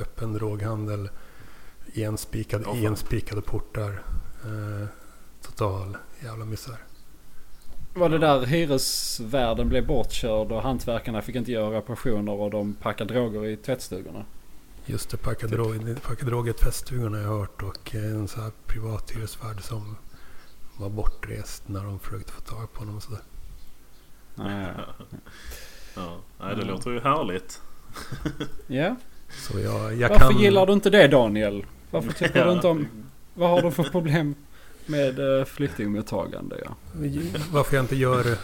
öppen 0.00 0.32
droghandel, 0.32 1.08
enspikade, 1.94 2.64
Ja, 2.66 2.72
fan. 2.74 2.84
enspikade 2.86 3.40
portar. 3.40 4.02
Eh, 4.44 4.86
total 5.42 5.96
jävla 6.24 6.44
misär. 6.44 6.76
Var 7.94 8.08
det 8.08 8.18
där 8.18 8.46
hyresvärden 8.46 9.68
blev 9.68 9.86
bortkörd 9.86 10.52
och 10.52 10.62
hantverkarna 10.62 11.22
fick 11.22 11.36
inte 11.36 11.52
göra 11.52 11.76
reparationer 11.76 12.32
och 12.32 12.50
de 12.50 12.74
packade 12.74 13.14
droger 13.14 13.46
i 13.46 13.56
tvättstugorna? 13.56 14.24
Just 14.86 15.10
det, 15.10 15.16
packa, 15.16 15.48
Typ. 15.48 15.56
droger 16.20 16.50
i 16.50 16.52
tvättstugorna 16.52 17.16
har 17.16 17.24
jag 17.24 17.38
hört 17.38 17.62
och 17.62 17.94
eh, 17.94 18.04
en 18.04 18.28
sån 18.28 18.42
här 18.42 18.52
privat 18.66 19.10
hyresvärd 19.10 19.62
som 19.62 19.96
var 20.76 20.88
bortrest 20.88 21.68
när 21.68 21.84
de 21.84 21.98
försökte 21.98 22.32
få 22.32 22.40
tag 22.40 22.72
på 22.72 22.78
honom 22.78 22.96
och 22.96 23.02
sådär. 23.02 23.22
Ja. 25.94 26.16
Nej, 26.40 26.56
det 26.56 26.64
låter 26.64 26.90
ju 26.90 27.00
härligt. 27.00 27.60
Ja. 28.66 28.96
Så 29.30 29.58
jag, 29.60 29.94
jag 29.96 30.08
Varför 30.08 30.30
kan... 30.30 30.38
gillar 30.38 30.66
du 30.66 30.72
inte 30.72 30.90
det 30.90 31.08
Daniel? 31.08 31.66
Varför 31.90 32.12
tycker 32.12 32.38
Ja. 32.38 32.44
du 32.46 32.52
inte 32.52 32.66
om... 32.68 32.86
Vad 33.34 33.50
har 33.50 33.62
du 33.62 33.70
för 33.70 33.82
problem 33.82 34.34
med 34.86 35.38
eh, 35.38 35.44
flyktingmottagande? 35.44 36.60
Ja? 36.64 36.74
Varför 37.52 37.76
jag 37.76 37.82
inte 37.84 37.96
gör... 37.96 38.38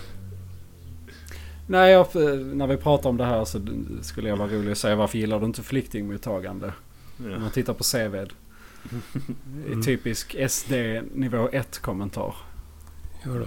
Nej, 1.67 1.93
jag, 1.93 2.07
när 2.57 2.67
vi 2.67 2.77
pratar 2.77 3.11
om 3.11 3.17
det 3.17 3.25
här 3.25 3.45
så 3.45 3.61
skulle 4.03 4.29
jag 4.29 4.37
vara 4.37 4.49
rolig 4.49 4.73
att 4.73 4.79
säga 4.79 4.97
varför 4.97 5.19
gillar 5.19 5.41
du 5.41 5.47
inte 5.47 5.63
flyktingmottagande? 5.63 6.73
Om 7.19 7.31
Ja. 7.31 7.39
man 7.39 7.51
tittar 7.51 7.75
på 7.75 7.85
CVD. 7.85 8.33
I 9.67 9.73
Mm. 9.73 9.83
typisk 9.83 10.37
SD 10.51 10.73
nivå 11.15 11.49
1 11.53 11.79
kommentar. 11.79 12.35
Gör 13.27 13.41
då. 13.41 13.47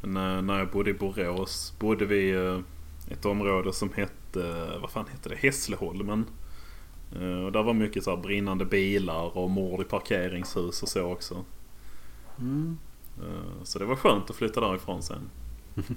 Men 0.00 0.14
när, 0.14 0.42
när 0.42 0.58
jag 0.58 0.68
bodde 0.70 0.90
i 0.90 0.94
Borås 0.94 1.74
bodde 1.78 2.04
vi 2.06 2.16
i 2.30 2.62
ett 3.10 3.24
område 3.24 3.72
som 3.72 3.92
hette, 3.92 4.68
vad 4.80 4.90
fan 4.90 5.06
hette 5.12 5.28
det, 5.28 5.34
Hässleholmen. 5.36 6.24
Eh, 7.20 7.44
Och 7.44 7.52
där 7.52 7.62
var 7.62 7.72
mycket 7.72 8.04
så 8.04 8.10
här 8.16 8.22
brinnande 8.22 8.64
bilar 8.64 9.38
och 9.38 9.50
mord 9.50 9.80
i 9.80 9.84
parkeringshus 9.84 10.82
och 10.82 10.88
så 10.88 11.02
också. 11.02 11.44
Mm. 12.38 12.78
Eh, 13.18 13.62
Så 13.64 13.78
det 13.78 13.84
var 13.84 13.96
skönt 13.96 14.30
att 14.30 14.36
flytta 14.36 14.60
därifrån 14.60 15.02
sen. 15.02 15.30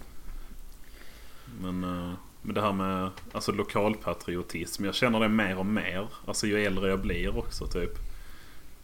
Men, 1.61 1.83
eh, 1.83 2.13
men 2.41 2.55
det 2.55 2.61
här 2.61 2.73
med 2.73 3.09
alltså 3.31 3.51
lokalpatriotism. 3.51 4.85
Jag 4.85 4.95
känner 4.95 5.19
det 5.19 5.29
mer 5.29 5.57
och 5.57 5.65
mer. 5.65 6.07
Alltså 6.25 6.47
ju 6.47 6.65
äldre 6.65 6.89
jag 6.89 6.99
blir 6.99 7.37
också 7.37 7.67
typ. 7.67 7.91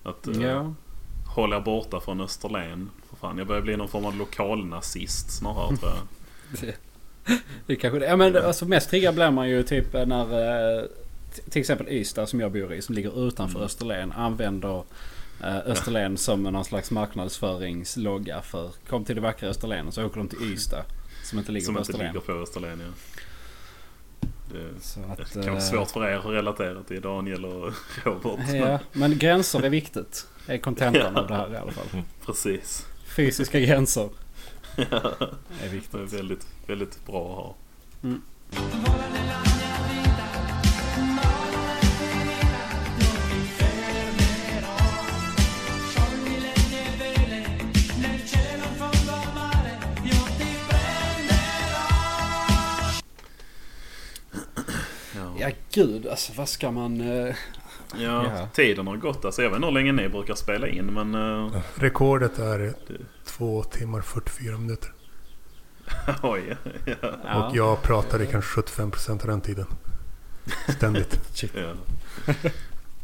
Att, 0.04 0.28
eh, 0.28 0.42
Ja. 0.42 0.74
håll 1.36 1.54
er 1.54 1.60
borta 1.60 2.00
från 2.00 2.22
Österlen. 2.22 2.90
För 3.10 3.16
fan, 3.16 3.38
jag 3.38 3.48
börjar 3.48 3.62
bli 3.62 3.78
någon 3.78 3.88
form 3.88 4.06
av 4.06 4.16
lokalnazist 4.16 5.32
snarare 5.32 5.78
tror 5.78 5.92
jag. 5.92 6.74
Det 7.66 7.76
kanske 7.76 8.00
det. 8.00 8.06
Ja 8.06 8.16
men 8.16 8.38
alltså 8.38 8.66
mest 8.66 8.90
triggad 8.90 9.16
blir 9.16 9.32
man 9.32 9.50
ju 9.50 9.64
typ 9.64 9.94
när 9.94 10.80
eh, 10.80 10.84
till 11.50 11.60
exempel 11.60 11.88
Ystad 11.90 12.28
som 12.28 12.40
jag 12.40 12.52
bor 12.52 12.74
i 12.74 12.82
som 12.82 12.96
ligger 12.96 13.28
utanför 13.28 13.56
Mm. 13.56 13.66
Österlen 13.66 14.12
använder 14.12 14.84
eh, 15.44 15.58
Österlen 15.66 16.18
som 16.18 16.44
någon 16.44 16.66
slags 16.66 16.92
marknadsföringslogga 16.92 18.42
för 18.42 18.72
kom 18.90 19.06
till 19.06 19.16
det 19.16 19.22
vackra 19.22 19.50
Österlen 19.50 19.88
och 19.88 19.94
så 19.94 20.06
åker 20.06 20.18
de 20.18 20.28
till 20.28 20.54
Ystad 20.54 20.84
som 21.26 21.40
inte 21.40 21.52
ligger 21.52 21.66
Som 21.66 21.76
på 21.76 21.80
inte 21.80 21.92
Österlen. 21.92 22.14
ligger 22.14 22.26
på 22.26 22.32
Österlen 22.32 22.80
ja. 22.80 22.92
Det 24.52 24.82
Så 24.82 25.00
att, 25.00 25.18
det 25.18 25.34
kan 25.34 25.42
vara 25.54 25.54
eh, 25.56 25.60
svårt 25.60 25.92
för 25.92 26.06
er 26.08 26.18
att 26.18 26.26
relatera 26.26 26.84
till 26.84 27.02
Daniel 27.02 27.46
och 27.46 27.74
Robert. 28.04 28.50
Ja, 28.54 28.80
men 28.94 29.18
gränser 29.18 29.62
är 29.64 29.70
viktigt. 29.70 30.28
Är 30.48 30.58
kontentan 30.58 31.18
av 31.18 31.28
det 31.28 31.36
här 31.36 31.54
i 31.54 31.58
alla 31.58 31.72
fall. 31.72 32.02
Precis. 32.26 32.86
Fysiska 33.16 33.60
gränser 33.60 34.10
är 34.76 34.86
Det 35.60 35.66
är 35.66 35.70
viktigt. 35.70 36.14
väldigt, 36.14 36.48
väldigt 36.68 37.06
bra 37.06 37.32
att 37.32 37.36
ha. 37.38 37.56
Ja. 38.02 39.55
Ja 55.40 55.50
gud 55.74 56.08
alltså 56.08 56.34
vad 56.36 56.50
ska 56.50 56.72
man... 56.72 57.02
eh, 57.02 57.36
Ja, 57.98 58.26
Ja. 58.38 58.48
tiden 58.54 58.88
har 58.88 58.98
gått. 58.98 59.26
Alltså, 59.26 59.42
jag 59.42 59.50
vet 59.50 59.56
inte 59.56 59.66
hur 59.68 59.74
länge 59.74 59.92
ni 59.92 60.10
brukar 60.10 60.36
spela 60.36 60.68
in 60.68 60.86
men... 60.86 61.16
eh, 61.16 61.62
Rekordet 61.76 62.40
är 62.40 62.60
Det- 62.60 62.74
två 63.26 63.64
timmar 63.64 64.02
44 64.02 64.58
minuter. 64.58 64.90
oj. 66.24 66.58
Ja. 67.26 67.48
Och 67.50 67.56
jag 67.56 67.82
pratade 67.82 68.26
kanske 68.26 68.62
75% 68.62 69.12
av 69.22 69.28
den 69.28 69.42
tiden. 69.42 69.66
Ständigt. 70.78 71.44
Ja. 71.56 71.74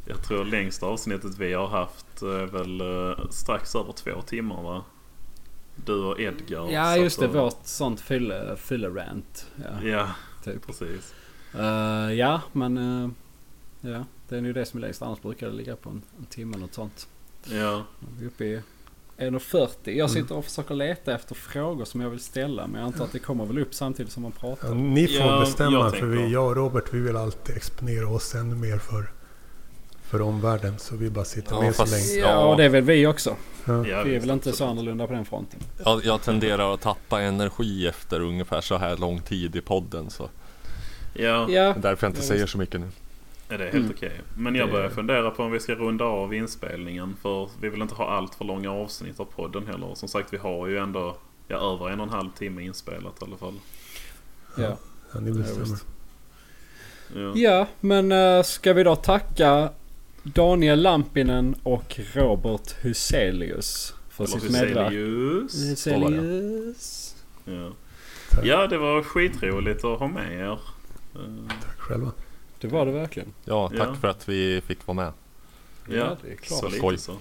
Jag 0.06 0.24
tror 0.24 0.46
längsta 0.46 0.86
avsnittet 0.86 1.38
vi 1.38 1.54
har 1.54 1.68
haft 1.68 2.22
är 2.22 2.46
väl 2.46 2.82
eh, 2.82 3.30
strax 3.30 3.76
över 3.76 3.92
två 3.94 4.22
timmar 4.22 4.64
va? 4.64 4.84
Du 5.76 5.94
och 5.94 6.20
Edgar. 6.20 6.72
Ja 6.72 6.98
just 6.98 7.20
det, 7.20 7.28
och- 7.28 7.34
vårt 7.34 7.60
sånt 7.64 8.02
fylle, 8.02 8.56
fylle-rant. 8.58 9.46
Ja, 9.56 9.88
Ja, 9.90 10.08
typ. 10.44 10.66
precis. 10.68 11.14
Eh, 11.56 12.14
ja 12.14 12.42
men... 12.52 12.78
eh, 12.78 13.10
ja, 13.92 14.06
det 14.30 14.38
är 14.38 14.42
ju 14.42 14.54
det 14.54 14.66
som 14.66 14.78
är 14.78 14.82
längst. 14.82 15.02
Annars 15.02 15.22
brukar 15.22 15.48
det 15.48 15.54
ligga 15.54 15.76
på 15.76 15.90
en, 15.90 16.02
en 16.20 16.26
timme 16.26 16.54
eller 16.54 16.66
något 16.66 16.74
sånt. 16.74 17.08
Ja, 17.44 17.84
Vi 18.20 18.24
är 18.26 18.28
uppe 18.28 18.46
i 18.46 18.62
1.40. 19.18 19.92
Jag 19.92 20.10
sitter 20.10 20.36
och 20.38 20.46
försöker 20.46 20.76
leta 20.76 21.16
efter 21.16 21.36
frågor 21.36 21.86
som 21.86 22.02
jag 22.02 22.10
vill 22.10 22.20
ställa. 22.20 22.68
Men 22.68 22.82
jag 22.82 22.88
antar 22.88 23.06
att 23.06 23.12
det 23.12 23.20
kommer 23.20 23.46
väl 23.46 23.60
upp 23.60 23.74
samtidigt 23.74 24.12
som 24.12 24.24
man 24.24 24.32
Ja, 24.36 24.42
pratar. 24.56 24.76
ni 24.76 25.08
får 25.08 25.28
Ja, 25.28 25.40
bestämma 25.40 25.72
jag 25.78 25.98
för 25.98 26.06
vi, 26.06 26.28
jag 26.32 26.48
och 26.48 26.56
Robert 26.56 26.84
vi 26.94 27.00
vill 27.00 27.16
alltid 27.16 27.56
exponera 27.58 28.08
oss 28.10 28.36
ännu 28.36 28.56
mer 28.56 28.78
för, 28.78 29.12
för 30.02 30.22
omvärlden. 30.22 30.80
Så 30.80 30.96
vi 30.96 31.10
bara 31.10 31.26
sitter 31.26 31.56
Ja, 31.56 31.62
med 31.62 31.76
så 31.76 31.82
fast- 31.84 31.92
länge. 32.10 32.22
Ja, 32.22 32.28
Ja. 32.32 32.46
och 32.46 32.58
det 32.58 32.64
är 32.64 32.70
väl 32.70 32.84
vi 32.84 33.08
också. 33.08 33.36
Ja. 33.66 33.88
ja 33.88 34.04
Vi 34.04 34.16
är 34.16 34.20
väl 34.20 34.30
inte 34.30 34.52
så 34.52 34.66
annorlunda 34.66 35.08
på 35.08 35.14
den 35.14 35.26
fronten. 35.26 35.60
Jag, 35.86 36.06
jag 36.06 36.22
tenderar 36.22 36.74
att 36.74 36.82
tappa 36.82 37.22
energi 37.22 37.88
efter 37.88 38.20
ungefär 38.22 38.62
så 38.62 38.78
här 38.78 38.98
lång 38.98 39.20
tid 39.22 39.56
i 39.56 39.62
podden. 39.62 40.10
Så 40.10 40.30
Ja, 41.14 41.50
Ja, 41.50 41.74
därför 41.78 42.08
jag 42.08 42.10
inte 42.12 42.22
Ja, 42.22 42.28
säger 42.28 42.46
så 42.46 42.58
mycket 42.58 42.80
nu. 42.82 42.88
är 43.50 43.58
det 43.58 43.64
är 43.68 43.72
helt 43.72 43.76
Mm. 43.86 43.92
okej. 43.98 44.22
Men 44.38 44.56
jag 44.56 44.68
Det- 44.68 44.72
börjar 44.72 44.90
fundera 44.90 45.32
på 45.32 45.44
om 45.44 45.52
vi 45.52 45.60
ska 45.60 45.76
runda 45.76 46.06
av 46.06 46.34
inspelningen. 46.34 47.16
För 47.22 47.50
vi 47.62 47.70
vill 47.70 47.82
inte 47.82 47.96
ha 47.96 48.10
allt 48.10 48.36
för 48.36 48.46
långa 48.46 48.72
avsnitt 48.72 49.20
av 49.20 49.26
podden 49.26 49.68
heller. 49.68 49.96
Som 49.96 50.10
sagt, 50.10 50.34
vi 50.34 50.38
har 50.38 50.68
ju 50.68 50.78
ändå 50.78 51.18
ja, 51.48 51.74
över 51.74 51.90
en 51.90 52.00
och 52.00 52.06
en 52.08 52.14
halv 52.14 52.30
timme 52.30 52.62
inspelat 52.64 53.22
i 53.22 53.26
alla 53.26 53.38
fall. 53.38 53.54
ja. 54.58 54.78
Ja, 55.14 55.20
ni 55.20 55.30
Ja, 55.30 55.36
bestämmer. 55.36 55.78
Ja. 57.16 57.32
ja 57.36 57.68
men 57.80 58.12
uh, 58.12 58.44
ska 58.44 58.74
vi 58.74 58.84
då 58.84 58.96
tacka 58.96 59.70
Daniel 60.24 60.82
Lampinen 60.82 61.56
och 61.64 62.00
Robert 62.14 62.76
Huselius 62.82 63.94
för 64.10 64.24
Eller 64.24 64.40
sitt 64.40 64.52
medverkan. 64.52 64.94
Huselius. 64.94 65.70
Huselius. 65.72 67.16
Ja. 67.46 67.70
Ja, 68.44 68.68
det 68.68 68.78
var 68.78 69.04
skitroligt 69.04 69.84
att 69.84 70.00
ha 70.00 70.08
med 70.08 70.34
er. 70.40 70.60
Eh, 71.16 71.22
Tack 71.62 71.78
själva. 71.80 72.12
Det 72.60 72.68
var 72.68 72.86
det 72.86 72.92
verkligen. 72.92 73.34
Ja, 73.46 73.70
tack 73.70 73.88
Ja. 73.90 73.94
för 74.02 74.08
att 74.08 74.30
vi 74.30 74.62
fick 74.68 74.88
vara 74.88 74.96
med. 74.96 75.12
Ja, 75.90 76.18
det 76.24 76.32
är 76.32 76.36
klart. 76.36 76.60
så 76.60 76.70
Skoj. 76.70 76.98
så. 76.98 77.12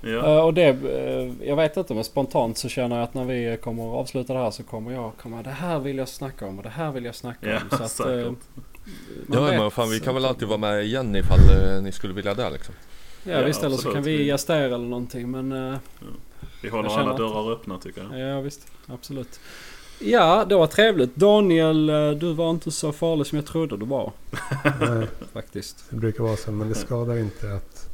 Ja, 0.00 0.08
Eh, 0.10 0.44
och 0.44 0.54
det, 0.54 0.62
eh, 0.68 1.48
jag 1.48 1.56
vet 1.56 1.76
inte 1.76 1.94
men 1.94 2.04
spontant 2.04 2.58
så 2.58 2.68
känner 2.68 2.96
jag 2.96 3.02
att 3.04 3.14
när 3.14 3.24
vi 3.24 3.58
kommer 3.62 3.82
att 3.88 3.94
avsluta 4.00 4.32
det 4.32 4.38
här 4.38 4.50
så 4.50 4.62
kommer 4.62 4.92
jag 4.92 5.12
komma 5.22 5.42
det 5.42 5.50
här 5.50 5.78
vill 5.78 5.98
jag 5.98 6.08
snacka 6.08 6.46
om 6.46 6.56
och 6.58 6.62
det 6.62 6.68
här 6.70 6.92
vill 6.92 7.04
jag 7.04 7.14
snacka 7.14 7.50
ja 7.50 7.58
om. 7.70 7.78
Så 7.78 7.84
att, 7.84 7.98
man 7.98 8.36
Ja 9.32 9.40
vet 9.40 9.60
men 9.60 9.70
fan 9.70 9.90
vi 9.90 10.00
kan 10.00 10.14
väl 10.14 10.24
alltid 10.24 10.48
vara 10.48 10.58
med 10.58 10.84
igen 10.84 11.16
ifall 11.16 11.38
ni 11.82 11.92
skulle 11.92 12.14
vilja 12.14 12.34
det 12.34 12.50
liksom. 12.50 12.74
Ja, 13.24 13.32
Ja, 13.32 13.44
visst 13.46 13.62
eller 13.62 13.76
så 13.76 13.92
kan 13.92 14.02
vi 14.02 14.24
gästa 14.24 14.58
er 14.58 14.62
eller 14.64 14.78
någonting 14.78 15.30
men 15.30 15.52
eh, 15.52 15.78
Vi 16.62 16.68
håller 16.68 16.88
alla 16.98 17.10
att- 17.10 17.16
dörrar 17.16 17.52
öppna 17.52 17.78
tycker 17.78 18.08
jag. 18.12 18.20
ja 18.36 18.40
visst 18.40 18.66
absolut. 18.86 19.40
Ja 20.04 20.44
det 20.44 20.54
var 20.54 20.66
trevligt. 20.66 21.16
Daniel 21.16 21.88
eh, 21.90 22.10
du 22.10 22.32
var 22.32 22.50
inte 22.50 22.70
så 22.70 22.92
farlig 22.92 23.26
som 23.26 23.36
jag 23.36 23.46
trodde 23.46 23.76
du 23.76 23.86
var 23.86 24.12
Nej, 24.80 25.06
faktiskt. 25.32 25.84
det 25.90 25.96
brukar 25.96 26.24
vara 26.24 26.36
så 26.36 26.52
men 26.52 26.68
det 26.68 26.74
skadar 26.74 27.18
inte 27.18 27.54
att 27.54 27.88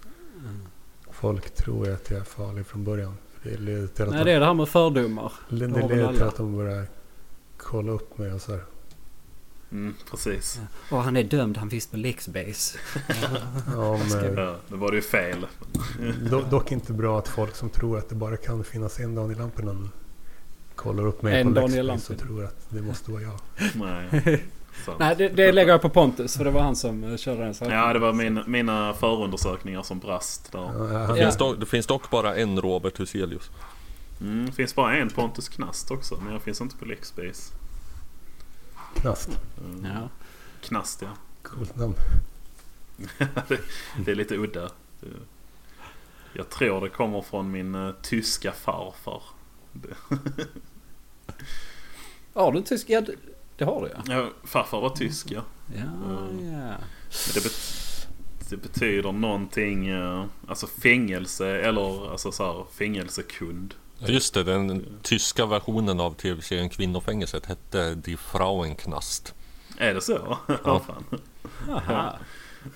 folk 1.10 1.50
tror 1.54 1.90
att 1.92 2.10
jag 2.10 2.20
är 2.20 2.24
farlig 2.24 2.66
från 2.66 2.84
början. 2.84 3.14
Det 3.42 3.56
leder 3.60 3.86
till 3.86 4.04
att, 4.04 4.10
Nej 4.10 4.24
det 4.24 4.32
är 4.32 4.40
det 4.40 4.46
här 4.46 4.54
med 4.54 4.68
fördomar. 4.68 5.32
de, 5.48 5.56
det 5.58 5.66
leder 5.66 6.12
till 6.12 6.22
att 6.22 6.36
de 6.36 6.56
börjar 6.56 6.86
kolla 7.56 7.92
upp 7.92 8.18
mig 8.18 8.32
och 8.32 8.40
så 8.40 8.52
här. 8.52 8.64
Mm, 9.72 9.94
precis. 10.10 10.60
Och 10.90 10.98
han 11.02 11.16
är 11.16 11.24
dömd, 11.24 11.56
han 11.56 11.70
finns 11.70 11.86
på 11.86 11.96
Lexbase. 11.96 12.78
Ja, 13.74 13.98
men, 14.10 14.34
Ja, 14.36 14.56
då 14.68 14.76
var 14.76 14.90
det 14.90 14.96
ju 14.96 15.02
fel. 15.02 15.46
do, 16.30 16.42
dock 16.50 16.72
inte 16.72 16.92
bra 16.92 17.18
att 17.18 17.28
folk 17.28 17.54
som 17.56 17.70
tror 17.70 17.98
att 17.98 18.08
det 18.08 18.14
bara 18.14 18.36
kan 18.36 18.64
finnas 18.64 19.00
en 19.00 19.14
Daniel 19.14 19.38
Lampinen 19.38 19.90
kollar 20.78 21.06
upp 21.06 21.22
mig 21.22 21.40
En 21.40 21.54
på 21.54 21.60
Daniel 21.60 21.86
Lexbase 21.86 22.12
och 22.12 22.28
tror 22.28 22.44
att 22.44 22.66
det 22.68 22.82
måste 22.82 23.10
vara 23.10 23.22
jag. 23.22 23.40
Nej. 24.98 25.16
Det, 25.18 25.28
det 25.28 25.52
lägger 25.52 25.72
jag 25.72 25.82
på 25.82 25.88
Pontus 25.88 26.36
för 26.36 26.44
det 26.44 26.50
var 26.50 26.60
han 26.60 26.76
som 26.76 27.04
eh, 27.04 27.16
körde 27.16 27.44
den 27.44 27.54
saken. 27.54 27.74
Ja, 27.74 27.92
det 27.92 27.98
var 27.98 28.12
min, 28.12 28.40
mina 28.46 28.94
förundersökningar 28.94 29.82
som 29.82 29.98
brast 29.98 30.52
där. 30.52 30.58
Ja, 30.58 30.72
Det, 30.72 30.94
Ja. 30.94 31.14
finns 31.24 31.36
dock, 31.36 31.60
det 31.60 31.66
finns 31.66 31.86
dock 31.86 32.10
bara 32.10 32.36
en 32.36 32.60
Robert 32.60 33.00
Huselius. 33.00 33.50
Mm, 34.20 34.46
det 34.46 34.52
finns 34.52 34.74
bara 34.74 34.96
en 34.96 35.08
Pontus 35.10 35.48
Knast 35.48 35.90
också, 35.90 36.20
men 36.24 36.32
jag 36.32 36.42
finns 36.42 36.60
inte 36.60 36.76
på 36.76 36.84
Lexbase. 36.84 37.52
Knast. 38.94 39.30
Mm. 39.64 39.84
Ja. 39.84 40.08
Knast, 40.62 41.02
ja. 41.02 41.08
Coolt 41.42 41.76
namn. 41.76 41.94
det, 43.48 43.60
det 44.04 44.10
är 44.10 44.14
lite 44.14 44.34
udda. 44.36 44.70
Jag 46.32 46.48
tror 46.48 46.80
det 46.80 46.88
kommer 46.88 47.22
från 47.22 47.50
min 47.50 47.74
uh, 47.74 47.94
tyska 48.02 48.52
farfar. 48.52 49.22
Det, 51.36 52.40
Har 52.40 52.52
du 52.52 52.58
en 52.58 52.64
tysk? 52.64 52.90
Ja 52.90 53.00
det, 53.56 53.64
har 53.64 53.82
du 53.82 53.88
ja. 53.88 54.14
ja, 54.14 54.28
farfar 54.44 54.80
var 54.80 54.90
tysk, 54.90 55.30
ja. 55.30 55.42
Ja, 55.76 55.82
Mm. 55.82 56.52
ja. 56.52 56.74
Men 57.26 57.34
det, 57.34 57.40
bet- 57.44 58.08
det 58.50 58.56
betyder 58.56 59.12
någonting, 59.12 59.88
eh, 59.88 60.24
alltså 60.48 60.66
fängelse 60.66 61.48
eller 61.60 62.10
alltså 62.10 62.32
så 62.32 62.44
här, 62.44 62.64
fängelsekund. 62.72 63.74
Ja, 63.98 64.08
just 64.08 64.34
det, 64.34 64.42
den 64.44 64.86
tyska 65.02 65.46
versionen 65.46 66.00
av 66.00 66.14
tv-serien 66.14 66.68
Kvinnofängelset 66.68 67.46
hette 67.46 67.94
Die 67.94 68.16
Frauenknast. 68.16 69.34
Är 69.78 69.94
det 69.94 70.00
så? 70.00 70.38
Ja. 70.64 70.80
fan. 70.86 71.04
Aha. 71.70 72.18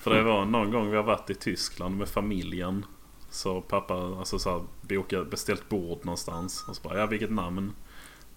För 0.00 0.14
det 0.14 0.22
var 0.22 0.44
någon 0.44 0.70
gång 0.70 0.90
vi 0.90 0.96
har 0.96 1.02
varit 1.04 1.30
i 1.30 1.34
Tyskland 1.34 1.96
med 1.96 2.08
familjen. 2.08 2.84
Så 3.30 3.60
pappa 3.60 3.94
alltså 3.94 4.38
så 4.38 4.50
här, 4.50 4.62
bokat, 4.80 5.30
beställt 5.30 5.68
bord 5.68 6.04
någonstans. 6.04 6.64
Och 6.68 6.76
så 6.76 6.82
bara, 6.82 6.98
ja 6.98 7.06
vilket 7.06 7.30
namn? 7.32 7.72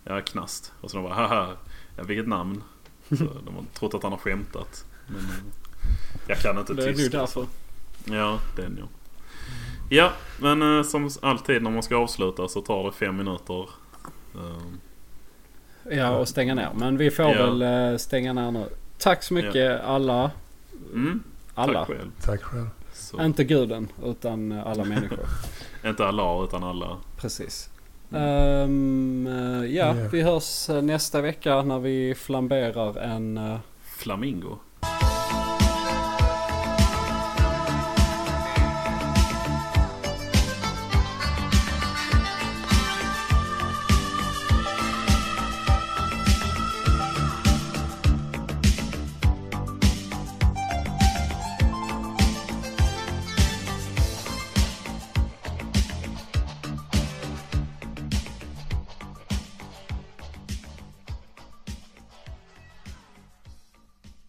Ja, 0.07 0.21
Knast. 0.21 0.73
Och 0.81 0.91
så 0.91 0.97
de 0.97 1.03
bara, 1.03 1.13
haha, 1.13 1.53
ja 1.97 2.03
vilket 2.03 2.27
namn? 2.27 2.63
Så 3.09 3.15
de 3.15 3.55
har 3.55 3.63
trott 3.73 3.93
att 3.93 4.03
han 4.03 4.11
har 4.11 4.19
skämtat. 4.19 4.85
Men 5.07 5.17
eh, 5.25 5.31
jag 6.27 6.37
kan 6.39 6.57
inte 6.59 6.73
Det 6.73 6.83
är 6.83 6.87
ju 6.87 6.93
tyska. 6.95 7.17
därför. 7.17 7.45
Ja, 8.05 8.39
den 8.55 8.77
ja. 8.81 8.85
Ja, 9.89 10.11
men 10.39 10.77
eh, 10.77 10.83
som 10.83 11.09
alltid 11.21 11.63
när 11.63 11.71
man 11.71 11.83
ska 11.83 11.95
avsluta 11.97 12.47
så 12.47 12.61
tar 12.61 12.83
det 12.83 12.91
fem 12.91 13.17
minuter. 13.17 13.69
Ehm, 14.35 14.79
Ja 15.91 16.09
och 16.17 16.27
stänga 16.27 16.55
ner. 16.55 16.69
Men 16.75 16.97
vi 16.97 17.11
får 17.11 17.25
Ja. 17.25 17.45
väl 17.51 17.61
eh, 17.91 17.97
stänga 17.97 18.33
ner 18.33 18.51
nu. 18.51 18.65
Tack 18.97 19.23
så 19.23 19.33
mycket 19.33 19.81
alla. 19.81 20.31
mm, 20.93 21.23
Alla. 21.55 21.79
Tack 21.85 21.87
själv. 21.97 22.11
Tack 22.21 22.43
själv. 22.43 22.67
Så, 22.93 23.21
Inte 23.23 23.43
guden 23.43 23.87
utan 24.03 24.51
eh, 24.51 24.67
alla 24.67 24.83
människor. 24.83 25.19
Inte 25.85 26.05
alla 26.07 26.43
utan 26.43 26.63
alla. 26.63 26.97
Precis. 27.17 27.69
Ehm, 28.13 29.27
eh, 29.27 29.65
ja, 29.75 29.95
Ja. 29.95 30.07
vi 30.11 30.21
hörs 30.21 30.69
eh, 30.69 30.81
nästa 30.81 31.21
vecka 31.21 31.61
när 31.61 31.79
vi 31.79 32.15
flamberar 32.15 32.97
en... 32.97 33.37
eh, 33.37 33.57
Flamingo. 33.97 34.57